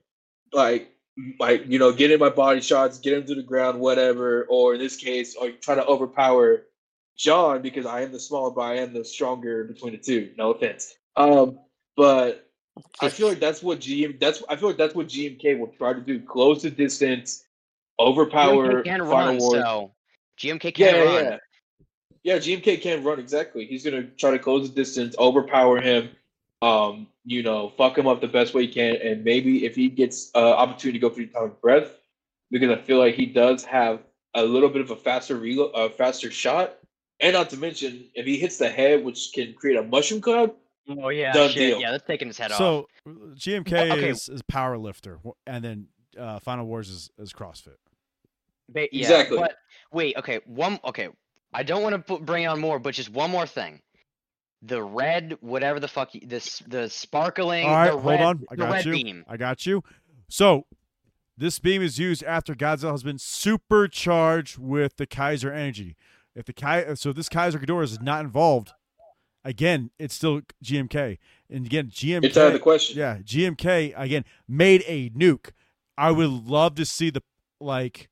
like 0.53 0.91
like 1.39 1.69
you 1.69 1.79
know, 1.79 1.93
get 1.93 2.11
in 2.11 2.19
my 2.19 2.31
body 2.31 2.61
shots, 2.61 2.99
get 2.99 3.13
him 3.13 3.25
to 3.27 3.37
the 3.37 3.45
ground, 3.45 3.79
whatever. 3.79 4.45
Or 4.51 4.75
in 4.75 4.81
this 4.81 4.97
case, 4.97 5.37
or 5.37 5.53
try 5.53 5.77
to 5.77 5.87
overpower 5.87 6.65
John 7.17 7.63
because 7.63 7.87
I 7.87 8.03
am 8.03 8.13
the 8.13 8.21
smaller, 8.21 8.51
but 8.51 8.63
I 8.63 8.75
am 8.77 8.93
the 8.93 9.05
stronger 9.05 9.65
between 9.65 9.93
the 9.93 9.99
two. 9.99 10.31
No 10.37 10.53
offense. 10.53 10.95
Um, 11.17 11.59
but 11.97 12.51
I 13.01 13.09
feel 13.09 13.29
like 13.29 13.41
that's 13.41 13.63
what 13.63 13.81
GM. 13.81 14.19
That's 14.19 14.43
I 14.49 14.57
feel 14.57 14.69
like 14.69 14.79
that's 14.79 14.95
what 14.95 15.09
GMK 15.09 15.59
will 15.59 15.69
try 15.69 15.93
to 15.93 16.01
do: 16.01 16.21
close 16.21 16.63
the 16.63 16.71
distance, 16.71 17.45
overpower 17.99 18.83
GMK 18.83 18.85
can 18.85 19.03
run, 19.03 19.41
so 19.41 19.93
GMK 20.39 20.75
can 20.75 20.95
yeah, 20.95 21.03
run. 21.03 21.25
yeah. 21.25 21.37
Yeah, 22.23 22.37
GMK 22.37 22.83
can 22.83 23.03
run 23.03 23.19
exactly. 23.19 23.65
He's 23.67 23.85
gonna 23.85 24.03
try 24.03 24.31
to 24.31 24.39
close 24.39 24.69
the 24.69 24.75
distance, 24.75 25.17
overpower 25.19 25.81
him, 25.81 26.11
um, 26.63 27.07
you 27.25 27.43
know, 27.43 27.71
fuck 27.77 27.97
him 27.97 28.07
up 28.07 28.21
the 28.21 28.29
best 28.29 28.53
way 28.53 28.67
he 28.67 28.73
can, 28.73 28.97
and 28.97 29.25
maybe 29.25 29.65
if 29.65 29.75
he 29.75 29.89
gets 29.89 30.31
uh, 30.35 30.53
opportunity 30.53 30.99
to 30.99 31.03
go 31.03 31.11
for 31.11 31.21
the 31.21 31.25
atomic 31.25 31.61
breath, 31.63 31.99
because 32.51 32.71
I 32.71 32.77
feel 32.77 32.99
like 32.99 33.15
he 33.15 33.27
does 33.27 33.65
have 33.65 34.01
a 34.35 34.45
little 34.45 34.69
bit 34.69 34.83
of 34.83 34.91
a 34.91 34.97
faster 34.97 35.37
reload, 35.37 35.73
a 35.75 35.89
faster 35.89 36.31
shot, 36.31 36.79
and 37.21 37.33
not 37.35 37.51
to 37.51 37.57
mention 37.57 38.05
if 38.15 38.27
he 38.27 38.39
hits 38.39 38.57
the 38.59 38.69
head, 38.69 39.05
which 39.05 39.33
can 39.33 39.53
create 39.55 39.77
a 39.77 39.83
mushroom 39.83 40.21
cloud. 40.21 40.53
Oh 40.89 41.09
yeah, 41.11 41.33
Done 41.33 41.51
shit. 41.51 41.59
deal. 41.73 41.81
Yeah, 41.81 41.93
that's 41.93 42.07
taking 42.07 42.29
his 42.29 42.39
head 42.39 42.51
off. 42.53 42.59
so 42.59 42.89
GMK 43.07 43.93
Okay. 43.93 44.09
is 44.09 44.29
is 44.29 44.43
power 44.43 44.77
lifter, 44.77 45.19
and 45.47 45.65
then 45.65 45.87
uh, 46.19 46.39
Final 46.41 46.67
Wars 46.67 46.89
is 46.89 47.11
is 47.19 47.33
CrossFit. 47.33 47.77
Ba- 48.69 48.89
yeah, 48.93 49.03
Exactly. 49.03 49.37
But 49.39 49.55
wait, 49.93 50.17
okay, 50.17 50.41
one. 50.47 50.79
Okay, 50.85 51.09
I 51.53 51.63
don't 51.63 51.83
want 51.83 51.95
to 51.95 51.99
put, 52.01 52.25
bring 52.25 52.47
on 52.47 52.61
more, 52.61 52.79
but 52.79 52.95
just 52.95 53.11
one 53.11 53.31
more 53.31 53.47
thing. 53.47 53.81
The 54.63 54.83
red, 54.83 55.37
whatever 55.41 55.81
the 55.81 55.89
fuck, 55.89 56.15
you, 56.15 56.23
this 56.27 56.59
the 56.67 56.89
sparkling. 56.89 57.67
All 57.67 57.73
right, 57.75 57.87
the 57.87 57.99
hold 57.99 58.05
red, 58.07 58.21
on. 58.23 58.45
I 58.51 58.57
got 58.57 58.85
you. 58.85 58.93
beam. 58.93 59.25
I 59.29 59.37
got 59.37 59.65
you. 59.67 59.83
So 60.29 60.67
this 61.37 61.59
beam 61.59 61.83
is 61.83 61.99
used 61.99 62.23
after 62.25 62.55
Godzilla 62.55 62.91
has 62.93 63.03
been 63.03 63.19
supercharged 63.19 64.59
with 64.59 64.97
the 64.97 65.07
Kaiser 65.07 65.53
energy. 65.53 65.97
If 66.35 66.47
the 66.47 66.53
Kai, 66.53 66.95
so 66.95 67.13
this 67.13 67.29
Kaiser 67.29 67.59
Ghidorah 67.59 67.85
is 67.85 68.01
not 68.01 68.25
involved, 68.25 68.73
again, 69.45 69.91
it's 69.99 70.15
still 70.15 70.43
GMK. 70.65 71.19
And 71.51 71.67
again, 71.67 71.91
GMK. 71.91 72.25
It's 72.25 72.37
out 72.37 72.49
of 72.49 72.53
the 72.53 72.59
question. 72.59 72.99
Yeah, 72.99 73.19
GMK 73.19 73.95
again 73.97 74.25
made 74.49 74.85
a 74.87 75.11
nuke. 75.11 75.51
I 75.99 76.13
would 76.13 76.31
love 76.31 76.77
to 76.77 76.85
see 76.85 77.11
the 77.11 77.23
like 77.61 78.09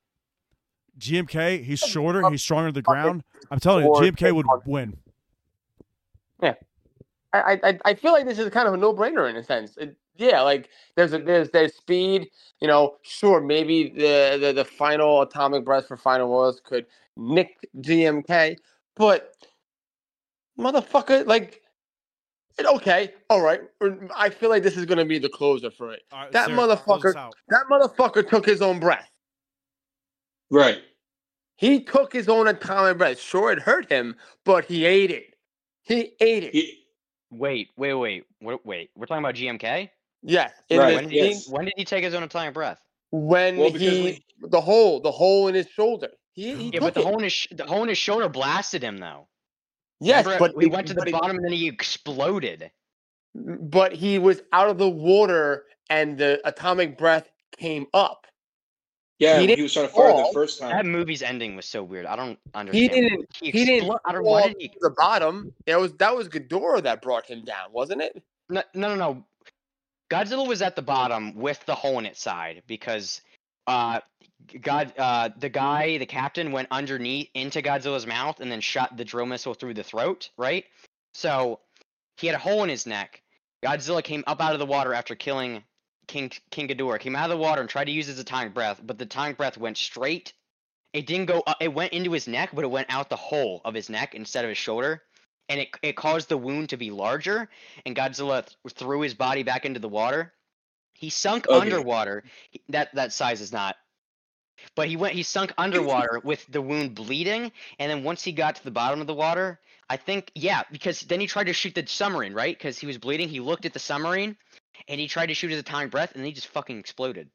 GMK. 0.97 1.63
He's 1.63 1.79
shorter. 1.79 2.29
He's 2.29 2.41
stronger 2.41 2.69
to 2.69 2.73
the 2.73 2.81
ground. 2.81 3.23
I'm 3.49 3.59
telling 3.59 3.85
you, 3.85 3.91
GMK 3.91 4.33
would 4.33 4.45
win. 4.65 4.97
Yeah, 6.41 6.55
I, 7.33 7.59
I 7.63 7.79
I 7.85 7.93
feel 7.93 8.11
like 8.11 8.25
this 8.25 8.39
is 8.39 8.49
kind 8.49 8.67
of 8.67 8.73
a 8.73 8.77
no 8.77 8.93
brainer 8.93 9.29
in 9.29 9.35
a 9.35 9.43
sense. 9.43 9.77
It, 9.77 9.95
yeah, 10.17 10.41
like 10.41 10.69
there's 10.95 11.13
a, 11.13 11.19
there's 11.19 11.49
there's 11.51 11.73
speed. 11.73 12.29
You 12.59 12.67
know, 12.67 12.97
sure, 13.03 13.39
maybe 13.39 13.89
the, 13.89 14.37
the 14.39 14.53
the 14.53 14.65
final 14.65 15.21
atomic 15.21 15.63
breath 15.63 15.87
for 15.87 15.95
final 15.95 16.27
wars 16.27 16.61
could 16.63 16.85
nick 17.19 17.55
GMK, 17.77 18.55
but 18.95 19.33
motherfucker, 20.57 21.25
like, 21.25 21.61
it, 22.57 22.65
okay, 22.65 23.13
all 23.29 23.41
right. 23.41 23.61
Er, 23.81 24.07
I 24.15 24.29
feel 24.29 24.49
like 24.49 24.63
this 24.63 24.75
is 24.77 24.85
gonna 24.85 25.05
be 25.05 25.19
the 25.19 25.29
closer 25.29 25.71
for 25.71 25.91
it. 25.93 26.01
All 26.11 26.23
right, 26.23 26.31
That 26.31 26.47
Sarah, 26.47 26.77
close 26.77 27.03
motherfucker- 27.03 27.31
That 27.49 27.65
motherfucker 27.69 28.27
took 28.29 28.45
his 28.45 28.61
own 28.61 28.79
breath. 28.79 29.09
Right. 30.49 30.81
He 31.57 31.83
took 31.83 32.11
his 32.13 32.27
own 32.29 32.47
atomic 32.47 32.97
breath. 32.97 33.19
Sure, 33.19 33.51
it 33.51 33.59
hurt 33.59 33.91
him, 33.91 34.15
but 34.45 34.65
he 34.65 34.85
ate 34.85 35.11
it. 35.11 35.35
He 35.83 36.13
ate 36.19 36.43
it. 36.45 36.53
He, 36.53 36.75
Wait, 37.31 37.69
wait, 37.77 37.93
wait, 37.93 38.23
wait, 38.41 38.65
wait. 38.65 38.89
We're 38.95 39.05
talking 39.05 39.23
about 39.23 39.35
GMK. 39.35 39.89
yes. 40.23 40.51
Right, 40.71 40.95
When 40.95 41.03
did, 41.09 41.13
yes. 41.13 41.45
he, 41.45 41.51
when 41.51 41.65
did 41.65 41.75
he 41.77 41.85
take 41.85 42.03
his 42.03 42.15
own 42.15 42.23
atomic 42.23 42.55
breath? 42.55 42.81
when 43.11 43.57
Well, 43.57 43.71
because 43.71 43.81
he 43.87 44.23
the 44.39 44.61
hole 44.61 44.99
the 44.99 45.11
hole 45.11 45.47
in 45.47 45.55
his 45.55 45.67
shoulder. 45.67 46.09
He, 46.39 46.55
he 46.55 46.69
Yeah, 46.73 46.79
but 46.79 46.93
the 46.93 47.01
it. 47.01 47.05
hole 47.05 47.17
in 47.17 47.23
his 47.25 47.47
the 47.51 47.65
hole 47.65 47.93
shoulder 47.93 48.29
blasted 48.29 48.81
him 48.81 48.97
though. 48.97 49.27
yes, 49.99 50.25
Remember, 50.25 50.47
but 50.47 50.55
we 50.55 50.67
went 50.67 50.87
to 50.87 50.93
the 50.93 51.01
but 51.03 51.11
bottom 51.11 51.35
and 51.35 51.43
then 51.45 51.51
he 51.51 51.67
exploded. 51.67 52.71
but 53.35 53.91
he 53.93 54.19
was 54.19 54.41
out 54.53 54.69
of 54.69 54.77
the 54.77 54.89
water 54.89 55.65
and 55.89 56.17
the 56.17 56.39
atomic 56.45 56.97
breath 56.97 57.29
came 57.57 57.87
up. 57.93 58.25
yeah, 59.19 59.39
He 59.41 59.53
he, 59.53 59.61
was 59.61 59.73
trying 59.73 59.87
to 59.87 59.93
fire 59.93 60.11
fall. 60.11 60.27
the 60.29 60.33
first 60.33 60.59
time. 60.59 60.69
That 60.71 60.85
movie's 60.85 61.21
ending 61.21 61.57
was 61.57 61.65
so 61.65 61.83
weird. 61.83 62.05
I 62.05 62.15
don't 62.15 62.39
understand. 62.53 62.81
He 62.93 63.01
didn't 63.01 63.25
He, 63.41 63.51
he 63.51 63.65
didn't 63.65 63.89
explo- 63.89 63.99
I 64.05 64.13
don't. 64.13 64.23
Why 64.23 64.47
did 64.47 64.55
he? 64.59 64.69
to 64.69 64.77
the 64.81 64.91
bottom. 64.91 65.53
That 65.65 65.77
was 65.79 65.91
that 65.95 66.15
was 66.15 66.29
Ghidorah 66.29 66.83
that 66.83 67.01
brought 67.01 67.25
him 67.25 67.43
down, 67.43 67.73
wasn't 67.73 68.01
it? 68.01 68.23
No, 68.49 68.63
no, 68.73 68.89
no, 68.89 68.95
no. 68.95 69.25
Godzilla 70.09 70.47
was 70.47 70.61
at 70.61 70.75
the 70.77 70.81
bottom 70.81 71.35
with 71.35 71.63
the 71.65 71.75
hole 71.75 71.99
in 71.99 72.05
its 72.05 72.21
side 72.21 72.63
because 72.65 73.21
uh, 73.67 73.99
God, 74.61 74.93
uh, 74.97 75.29
the 75.37 75.49
guy, 75.49 75.97
the 75.97 76.05
captain, 76.05 76.51
went 76.51 76.67
underneath 76.71 77.29
into 77.33 77.61
Godzilla's 77.61 78.07
mouth 78.07 78.39
and 78.39 78.51
then 78.51 78.61
shot 78.61 78.97
the 78.97 79.05
drill 79.05 79.25
missile 79.25 79.53
through 79.53 79.73
the 79.73 79.83
throat. 79.83 80.29
Right. 80.37 80.65
So 81.13 81.59
he 82.17 82.27
had 82.27 82.35
a 82.35 82.39
hole 82.39 82.63
in 82.63 82.69
his 82.69 82.85
neck. 82.85 83.21
Godzilla 83.63 84.03
came 84.03 84.23
up 84.27 84.41
out 84.41 84.53
of 84.53 84.59
the 84.59 84.65
water 84.65 84.93
after 84.93 85.15
killing 85.15 85.63
King 86.07 86.31
King 86.49 86.67
Ghidorah. 86.67 86.99
Came 86.99 87.15
out 87.15 87.29
of 87.29 87.37
the 87.37 87.41
water 87.41 87.61
and 87.61 87.69
tried 87.69 87.85
to 87.85 87.91
use 87.91 88.07
his 88.07 88.19
atomic 88.19 88.53
breath, 88.53 88.79
but 88.83 88.97
the 88.97 89.05
atomic 89.05 89.37
breath 89.37 89.57
went 89.57 89.77
straight. 89.77 90.33
It 90.93 91.05
didn't 91.05 91.27
go. 91.27 91.43
Uh, 91.45 91.53
it 91.59 91.73
went 91.73 91.93
into 91.93 92.11
his 92.11 92.27
neck, 92.27 92.49
but 92.53 92.63
it 92.63 92.71
went 92.71 92.87
out 92.89 93.09
the 93.09 93.15
hole 93.15 93.61
of 93.65 93.73
his 93.73 93.89
neck 93.89 94.15
instead 94.15 94.43
of 94.45 94.49
his 94.49 94.57
shoulder, 94.57 95.03
and 95.49 95.59
it 95.59 95.69
it 95.83 95.95
caused 95.95 96.29
the 96.29 96.37
wound 96.37 96.69
to 96.69 96.77
be 96.77 96.89
larger 96.89 97.49
and 97.85 97.95
Godzilla 97.95 98.45
th- 98.45 98.73
threw 98.75 99.01
his 99.01 99.13
body 99.13 99.43
back 99.43 99.65
into 99.65 99.79
the 99.79 99.89
water. 99.89 100.33
He 100.93 101.09
sunk 101.09 101.47
Okay. 101.47 101.59
underwater. 101.59 102.23
That 102.69 102.95
that 102.95 103.13
size 103.13 103.41
is 103.41 103.51
not. 103.51 103.75
But 104.75 104.87
he 104.87 104.95
went. 104.95 105.13
He 105.15 105.23
sunk 105.23 105.53
underwater 105.57 106.19
with 106.23 106.45
the 106.47 106.61
wound 106.61 106.95
bleeding, 106.95 107.51
and 107.79 107.91
then 107.91 108.03
once 108.03 108.23
he 108.23 108.31
got 108.31 108.55
to 108.55 108.63
the 108.63 108.71
bottom 108.71 109.01
of 109.01 109.07
the 109.07 109.13
water, 109.13 109.59
I 109.89 109.97
think 109.97 110.31
yeah, 110.35 110.63
because 110.71 111.01
then 111.01 111.19
he 111.19 111.27
tried 111.27 111.45
to 111.47 111.53
shoot 111.53 111.75
the 111.75 111.85
submarine, 111.87 112.33
right? 112.33 112.57
Because 112.57 112.77
he 112.77 112.87
was 112.87 112.97
bleeding. 112.97 113.29
He 113.29 113.39
looked 113.39 113.65
at 113.65 113.73
the 113.73 113.79
submarine, 113.79 114.35
and 114.87 114.99
he 114.99 115.07
tried 115.07 115.27
to 115.27 115.33
shoot 115.33 115.51
his 115.51 115.59
atomic 115.59 115.91
breath, 115.91 116.13
and 116.15 116.25
he 116.25 116.31
just 116.31 116.47
fucking 116.47 116.77
exploded. 116.79 117.29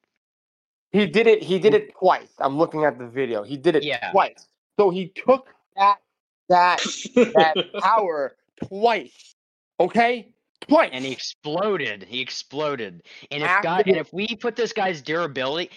He 0.93 1.07
did 1.07 1.27
it. 1.27 1.43
He 1.43 1.59
did 1.59 1.75
it 1.75 1.93
twice. 1.99 2.29
I'm 2.39 2.57
looking 2.57 2.85
at 2.85 2.99
the 2.99 3.07
video. 3.07 3.43
He 3.43 3.57
did 3.57 3.75
it 3.77 3.83
Yeah. 3.83 4.11
twice. 4.13 4.47
So 4.79 4.91
he 4.91 5.09
took 5.09 5.49
that 5.77 5.97
that 6.49 6.81
that 7.35 7.57
power 7.81 8.37
twice. 8.69 9.35
Okay, 9.81 10.33
twice. 10.69 10.91
and 10.93 11.05
he 11.05 11.11
exploded. 11.11 12.05
He 12.09 12.21
exploded. 12.21 13.03
And 13.33 13.43
if 13.43 13.49
After 13.49 13.63
God, 13.69 13.89
and 13.89 13.97
if 13.97 14.13
we 14.13 14.29
put 14.37 14.55
this 14.55 14.73
guy's 14.73 15.03
durability, 15.03 15.71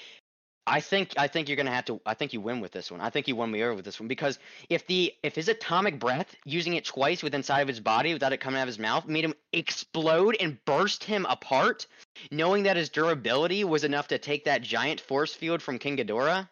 I 0.70 0.82
think 0.82 1.14
I 1.18 1.28
think 1.28 1.48
you're 1.48 1.56
gonna 1.56 1.72
have 1.72 1.86
to. 1.86 2.02
I 2.06 2.14
think 2.14 2.34
you 2.34 2.42
win 2.42 2.60
with 2.60 2.74
this 2.74 2.92
one. 2.92 3.00
I 3.00 3.10
think 3.10 3.28
you 3.30 3.38
won 3.38 3.50
me 3.50 3.64
over 3.64 3.76
with 3.76 3.86
this 3.86 4.00
one 4.02 4.10
because 4.10 4.38
if 4.70 4.86
the 4.86 5.14
if 5.24 5.34
his 5.34 5.48
atomic 5.48 5.98
breath, 5.98 6.36
using 6.46 6.74
it 6.74 6.84
twice 6.84 7.24
within 7.24 7.40
inside 7.40 7.62
of 7.62 7.70
his 7.70 7.80
body 7.80 8.12
without 8.14 8.34
it 8.34 8.42
coming 8.42 8.60
out 8.60 8.64
of 8.64 8.68
his 8.68 8.78
mouth, 8.78 9.08
made 9.08 9.24
him 9.24 9.34
explode 9.54 10.36
and 10.42 10.58
burst 10.66 11.06
him 11.06 11.26
apart, 11.30 11.88
knowing 12.32 12.64
that 12.64 12.76
his 12.76 12.90
durability 12.90 13.64
was 13.64 13.86
enough 13.86 14.10
to 14.10 14.18
take 14.18 14.44
that 14.44 14.62
giant 14.62 15.00
force 15.00 15.34
field 15.34 15.62
from 15.62 15.80
King 15.80 15.96
Ghidorah, 15.98 16.50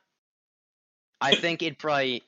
I 1.20 1.36
think 1.42 1.62
it'd 1.62 1.78
probably. 1.78 2.24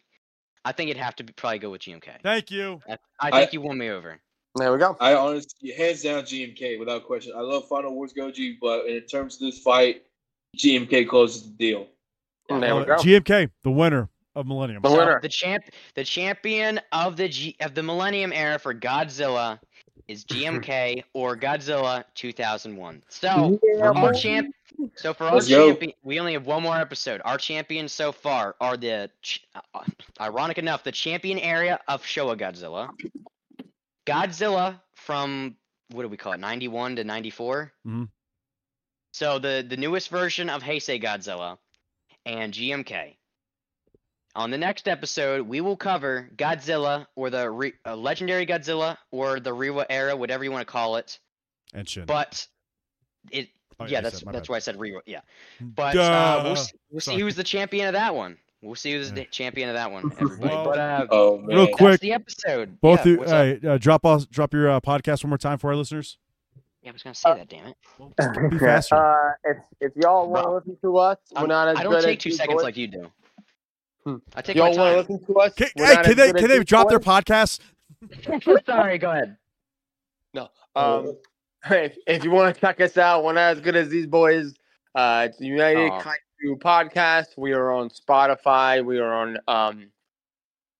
I 0.66 0.74
think 0.74 0.90
it'd 0.90 1.02
have 1.02 1.16
to 1.16 1.24
be, 1.24 1.32
probably 1.32 1.60
go 1.60 1.70
with 1.70 1.82
GMK. 1.84 2.22
Thank 2.22 2.52
you. 2.52 2.82
I, 2.90 2.94
I 3.22 3.30
I- 3.32 3.40
think 3.40 3.54
you 3.54 3.62
won 3.62 3.78
me 3.78 3.90
over. 3.90 4.20
there 4.56 4.74
we 4.74 4.80
go. 4.80 4.98
I 5.00 5.14
honestly, 5.14 5.72
hands 5.72 6.02
down, 6.04 6.24
GMK 6.24 6.78
without 6.80 7.06
question. 7.06 7.32
I 7.38 7.40
love 7.40 7.70
Final 7.70 7.96
Wars 7.96 8.12
Goji, 8.14 8.58
but 8.60 8.86
in 8.88 9.00
terms 9.04 9.36
of 9.36 9.42
this 9.42 9.60
fight, 9.60 10.02
GMK 10.58 11.08
closes 11.08 11.44
the 11.44 11.50
deal. 11.50 11.88
There 12.50 12.76
we 12.76 12.82
Uh, 12.82 12.86
go. 12.86 12.96
GMK, 12.96 13.50
the 13.64 13.72
winner 13.72 14.10
of 14.36 14.48
Millennium. 14.48 14.82
The 14.82 14.90
So, 14.90 14.98
winner. 14.98 15.20
the 15.22 15.30
champ, 15.30 15.64
the 15.96 16.04
champion 16.04 16.80
of 16.92 17.18
the 17.18 17.28
G, 17.28 17.56
of 17.62 17.74
the 17.76 17.84
Millennium 17.84 18.32
Era 18.34 18.58
for 18.60 18.74
Godzilla 18.74 19.60
is 20.08 20.24
GMK 20.26 21.04
or 21.14 21.36
Godzilla 21.36 22.04
2001. 22.16 23.04
So 23.10 23.60
Yeah, 23.64 23.86
our 23.88 23.94
boy. 23.94 24.14
champ, 24.14 24.54
so 24.96 25.14
for 25.14 25.26
our 25.26 25.34
Let's 25.36 25.50
go. 25.50 25.70
champion, 25.72 25.92
we 26.04 26.20
only 26.20 26.34
have 26.34 26.46
one 26.46 26.64
more 26.64 26.78
episode. 26.78 27.22
Our 27.26 27.38
champions 27.38 27.92
so 27.92 28.12
far 28.14 28.56
are 28.62 28.78
the, 28.78 29.10
ch- 29.22 29.46
uh, 29.74 29.84
ironic 30.22 30.58
enough, 30.58 30.84
the 30.84 30.92
champion 30.94 31.40
area 31.40 31.80
of 31.90 32.02
Showa 32.04 32.38
Godzilla, 32.40 32.90
Godzilla 34.06 34.80
from 34.96 35.56
what 35.92 36.04
do 36.04 36.10
we 36.10 36.18
call 36.18 36.34
it, 36.34 36.40
91 36.40 36.96
to 36.98 37.04
94. 37.04 37.74
Mhm. 37.86 38.10
So 39.18 39.40
the 39.40 39.66
the 39.68 39.78
newest 39.78 40.10
version 40.10 40.48
of 40.48 40.62
Heisei 40.62 41.02
Godzilla 41.02 41.58
and 42.28 42.54
GMK. 42.54 43.16
On 44.36 44.52
the 44.52 44.58
next 44.60 44.88
episode, 44.88 45.48
we 45.48 45.60
will 45.60 45.76
cover 45.76 46.30
Godzilla 46.36 47.08
or 47.16 47.32
the 47.32 47.50
re- 47.50 47.74
uh, 47.84 47.96
legendary 47.96 48.46
Godzilla 48.46 48.96
or 49.10 49.40
the 49.40 49.50
Reiwa 49.50 49.88
era, 49.90 50.16
whatever 50.16 50.44
you 50.44 50.52
want 50.52 50.62
to 50.68 50.72
call 50.72 50.98
it. 50.98 51.18
And 51.74 51.90
Shin. 51.90 52.06
But 52.06 52.46
it, 53.32 53.50
Oh, 53.80 53.86
yeah, 53.88 54.02
that's 54.02 54.20
said, 54.20 54.28
that's 54.28 54.48
bad. 54.48 54.50
why 54.50 54.56
I 54.58 54.60
said 54.60 54.78
Reiwa. 54.78 55.02
Yeah, 55.08 55.22
but 55.62 55.96
uh, 55.98 56.42
we'll 56.44 56.56
see, 56.56 56.72
we'll 56.92 57.02
see 57.02 57.20
who's 57.20 57.36
the 57.36 57.44
champion 57.44 57.88
of 57.88 57.94
that 57.94 58.14
one. 58.14 58.38
We'll 58.62 58.76
see 58.76 58.92
who's 58.94 59.10
Yeah. 59.10 59.16
the 59.16 59.26
champion 59.26 59.70
of 59.70 59.74
that 59.76 59.92
one, 59.92 60.12
everybody. 60.22 60.54
Well, 60.54 60.66
but 60.66 60.78
uh, 60.80 61.08
Oh 61.10 61.40
Real 61.40 61.68
quick, 61.70 62.02
the 62.02 62.14
episode. 62.14 62.80
Both 62.82 63.04
yeah, 63.06 63.12
you, 63.14 63.18
what's 63.18 63.32
hey, 63.32 63.60
uh, 63.68 63.78
drop 63.80 64.06
off, 64.06 64.30
drop 64.30 64.54
your 64.54 64.70
uh, 64.70 64.80
podcast 64.80 65.24
one 65.24 65.30
more 65.30 65.38
time 65.40 65.58
for 65.58 65.70
our 65.72 65.76
listeners. 65.76 66.20
Yeah, 66.88 66.92
I 66.92 66.94
was 66.94 67.04
gonna 67.04 67.14
say 67.16 67.34
that. 67.36 67.50
Damn 67.50 67.68
it. 67.68 67.76
Well, 68.00 68.14
be 68.50 68.58
faster. 68.60 68.96
Uh, 68.96 69.34
if, 69.44 69.58
if 69.82 69.92
y'all 69.98 70.30
want 70.30 70.44
to 70.44 70.48
Bro, 70.48 70.56
listen 70.56 70.78
to 70.82 70.98
us, 70.98 71.18
we're 71.34 71.40
I'm- 71.40 71.48
not 71.50 71.68
as 71.68 71.78
I 71.78 71.84
don't 71.84 72.02
take 72.02 72.20
two 72.20 72.32
seconds 72.32 72.56
boys. 72.56 72.64
like 72.64 72.78
you 72.78 72.88
do. 72.88 73.12
Hmm. 74.06 74.16
I 74.36 74.42
take 74.42 74.56
y'all 74.56 74.66
want 74.68 74.76
to 74.76 74.80
time. 74.80 74.96
listen 74.98 75.26
to 75.26 75.40
us, 75.42 75.54
Can, 75.56 75.68
hey, 75.76 75.96
can 76.04 76.16
they 76.16 76.32
can 76.32 76.48
they 76.48 76.58
these 76.60 76.66
drop 76.66 76.88
their 76.88 77.00
boys. 77.00 77.24
podcast? 77.24 77.60
Sorry, 78.66 78.98
go 78.98 79.12
ahead. 79.12 79.36
No. 80.34 80.48
Um, 80.76 81.18
if, 81.70 81.98
if 82.08 82.24
you 82.24 82.32
want 82.32 82.56
to 82.56 82.62
check 82.62 82.80
us 82.80 82.98
out, 82.98 83.26
we're 83.26 83.34
not 83.34 83.58
as 83.58 83.60
good 83.60 83.76
as 83.76 83.90
these 83.90 84.08
boys. 84.08 84.54
Uh, 84.96 85.28
it's 85.30 85.42
United 85.42 85.90
Aw. 85.92 86.02
Kaiju 86.02 86.60
Podcast. 86.60 87.38
We 87.38 87.52
are 87.52 87.72
on 87.72 87.90
Spotify. 87.90 88.84
We 88.86 89.00
are 89.00 89.14
on 89.14 89.38
um, 89.50 89.92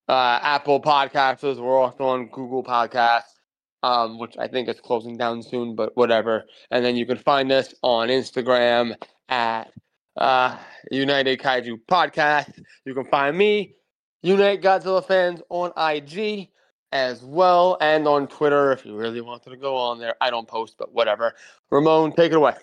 uh, 0.08 0.38
Apple 0.42 0.80
Podcasts. 0.80 1.58
We're 1.58 1.78
also 1.78 2.04
on 2.04 2.28
Google 2.28 2.64
Podcasts, 2.64 3.34
um, 3.82 4.18
which 4.18 4.36
I 4.38 4.48
think 4.48 4.68
is 4.68 4.80
closing 4.80 5.16
down 5.16 5.42
soon, 5.42 5.74
but 5.74 5.96
whatever. 5.96 6.44
And 6.70 6.84
then 6.84 6.96
you 6.96 7.06
can 7.06 7.18
find 7.18 7.50
us 7.52 7.74
on 7.82 8.08
Instagram 8.08 8.94
at 9.28 9.72
uh, 10.16 10.56
United 10.90 11.38
Kaiju 11.40 11.80
Podcast. 11.90 12.62
You 12.84 12.94
can 12.94 13.04
find 13.04 13.36
me, 13.36 13.74
Unite 14.22 14.62
Godzilla 14.62 15.04
Fans, 15.04 15.40
on 15.48 15.72
IG 15.76 16.48
as 16.90 17.22
well 17.22 17.76
and 17.80 18.08
on 18.08 18.26
Twitter 18.26 18.72
if 18.72 18.84
you 18.84 18.96
really 18.96 19.20
wanted 19.20 19.50
to 19.50 19.56
go 19.56 19.76
on 19.76 19.98
there. 19.98 20.14
I 20.20 20.30
don't 20.30 20.48
post, 20.48 20.76
but 20.78 20.92
whatever. 20.92 21.34
Ramon, 21.70 22.12
take 22.12 22.32
it 22.32 22.36
away. 22.36 22.54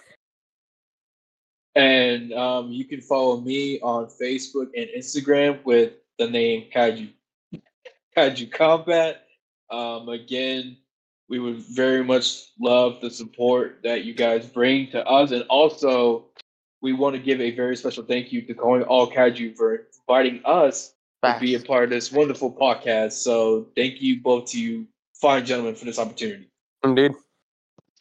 And 1.76 2.34
um, 2.34 2.72
you 2.72 2.86
can 2.86 3.02
follow 3.02 3.42
me 3.42 3.80
on 3.82 4.08
Facebook 4.08 4.70
and 4.76 4.88
Instagram 4.98 5.64
with 5.66 5.94
the 6.18 6.30
name 6.30 6.70
Kaiju 6.74 7.10
Kaiju 8.18 8.50
Kombat. 8.50 9.16
Um, 9.70 10.08
again, 10.08 10.78
we 11.30 11.40
would 11.40 11.58
very 11.58 12.04
much 12.04 12.52
love 12.60 13.02
the 13.02 13.10
support 13.10 13.80
that 13.84 14.04
you 14.04 14.14
guys 14.14 14.46
bring 14.46 14.90
to 14.92 15.06
us, 15.06 15.32
and 15.32 15.44
also 15.44 16.26
we 16.82 16.94
want 16.94 17.16
to 17.16 17.22
give 17.22 17.42
a 17.42 17.52
very 17.52 17.76
special 17.76 18.04
thank 18.04 18.32
you 18.32 18.42
to 18.44 18.54
Calling 18.54 18.84
All 18.84 19.10
Kaiju 19.10 19.56
for 19.56 19.88
inviting 20.08 20.42
us 20.46 20.94
to 21.24 21.38
be 21.40 21.56
a 21.56 21.60
part 21.60 21.86
of 21.86 21.90
this 21.90 22.12
wonderful 22.12 22.52
podcast. 22.52 23.14
So 23.14 23.68
thank 23.76 24.02
you 24.02 24.22
both 24.22 24.52
to 24.52 24.60
you 24.62 24.86
fine 25.16 25.46
gentlemen 25.46 25.76
for 25.76 25.86
this 25.86 25.98
opportunity. 25.98 26.50
Indeed. 26.84 27.14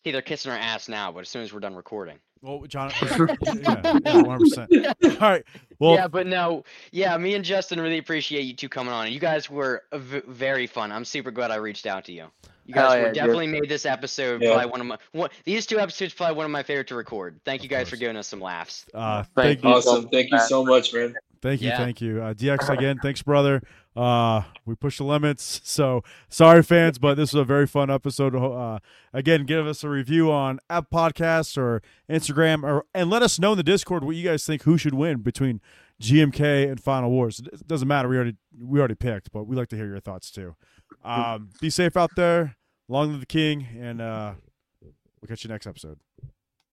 See, 0.04 0.10
they're 0.10 0.20
kissing 0.20 0.52
our 0.52 0.58
ass 0.58 0.88
now, 0.88 1.10
but 1.10 1.20
as 1.20 1.30
soon 1.30 1.42
as 1.42 1.52
we're 1.52 1.60
done 1.60 1.74
recording. 1.74 2.18
Well, 2.44 2.62
John, 2.66 2.92
yeah, 3.02 4.22
one 4.22 4.38
percent. 4.38 4.70
All 5.02 5.30
right. 5.30 5.44
Well, 5.78 5.94
yeah, 5.94 6.08
but 6.08 6.26
no, 6.26 6.64
yeah, 6.92 7.16
me 7.16 7.34
and 7.34 7.44
Justin 7.44 7.80
really 7.80 7.96
appreciate 7.98 8.42
you 8.42 8.54
two 8.54 8.68
coming 8.68 8.92
on. 8.92 9.10
You 9.10 9.18
guys 9.18 9.48
were 9.48 9.82
uh, 9.92 9.98
v- 9.98 10.20
very 10.28 10.66
fun. 10.66 10.92
I'm 10.92 11.04
super 11.06 11.30
glad 11.30 11.50
I 11.50 11.56
reached 11.56 11.86
out 11.86 12.04
to 12.04 12.12
you. 12.12 12.26
You 12.66 12.74
Hell 12.74 12.88
guys 12.90 12.94
yeah, 12.96 13.00
were 13.02 13.06
dude. 13.08 13.14
definitely 13.14 13.46
made 13.46 13.68
this 13.68 13.84
episode 13.86 14.42
Yeah. 14.42 14.52
probably 14.54 14.70
one 14.70 14.80
of 14.82 14.86
my 14.86 14.98
one. 15.12 15.30
These 15.44 15.66
two 15.66 15.78
episodes 15.80 16.12
probably 16.14 16.36
one 16.36 16.44
of 16.44 16.50
my 16.52 16.62
favorite 16.62 16.88
to 16.88 16.94
record. 16.94 17.40
Thank 17.44 17.62
you 17.62 17.68
guys 17.68 17.88
for 17.88 17.96
giving 17.96 18.16
us 18.16 18.26
some 18.26 18.40
laughs. 18.40 18.86
uh, 18.94 19.22
Thank 19.34 19.60
thank 19.60 19.62
you. 19.64 19.68
you, 19.70 19.74
Awesome. 19.76 20.08
Thank 20.10 20.30
you 20.30 20.38
so 20.40 20.64
much, 20.64 20.92
man. 20.94 21.14
thank 21.42 21.60
you, 21.62 21.68
Yeah. 21.68 21.78
thank 21.78 22.00
you, 22.00 22.22
uh, 22.22 22.34
DX 22.34 22.68
again. 22.70 22.98
Thanks, 23.02 23.22
brother. 23.22 23.62
Uh, 23.96 24.42
we 24.66 24.74
pushed 24.74 24.98
the 24.98 25.04
limits, 25.04 25.60
so 25.64 26.02
sorry, 26.28 26.62
fans, 26.62 26.98
but 26.98 27.14
this 27.14 27.32
was 27.32 27.40
a 27.40 27.44
very 27.44 27.66
fun 27.66 27.90
episode. 27.90 28.34
Uh, 28.34 28.80
again, 29.12 29.44
give 29.44 29.66
us 29.66 29.84
a 29.84 29.88
review 29.88 30.32
on 30.32 30.58
App 30.68 30.90
Podcasts 30.90 31.56
or 31.56 31.80
Instagram, 32.10 32.64
or 32.64 32.84
and 32.94 33.08
let 33.08 33.22
us 33.22 33.38
know 33.38 33.52
in 33.52 33.56
the 33.56 33.62
Discord 33.62 34.04
what 34.04 34.16
you 34.16 34.24
guys 34.24 34.44
think 34.44 34.62
who 34.62 34.76
should 34.76 34.94
win 34.94 35.18
between 35.18 35.60
GMK 36.02 36.68
and 36.70 36.82
Final 36.82 37.10
Wars. 37.10 37.40
It 37.40 37.68
doesn't 37.68 37.86
matter. 37.88 38.08
We 38.08 38.16
already 38.16 38.36
we 38.60 38.78
already 38.78 38.96
picked, 38.96 39.30
but 39.32 39.44
we 39.44 39.54
like 39.54 39.68
to 39.68 39.76
hear 39.76 39.86
your 39.86 40.00
thoughts 40.00 40.30
too. 40.30 40.56
Um, 41.04 41.50
be 41.60 41.70
safe 41.70 41.96
out 41.96 42.10
there. 42.16 42.56
Long 42.88 43.10
live 43.12 43.20
the 43.20 43.26
king, 43.26 43.66
and 43.80 44.00
uh, 44.00 44.34
we'll 44.82 45.28
catch 45.28 45.44
you 45.44 45.48
next 45.48 45.66
episode. 45.66 45.98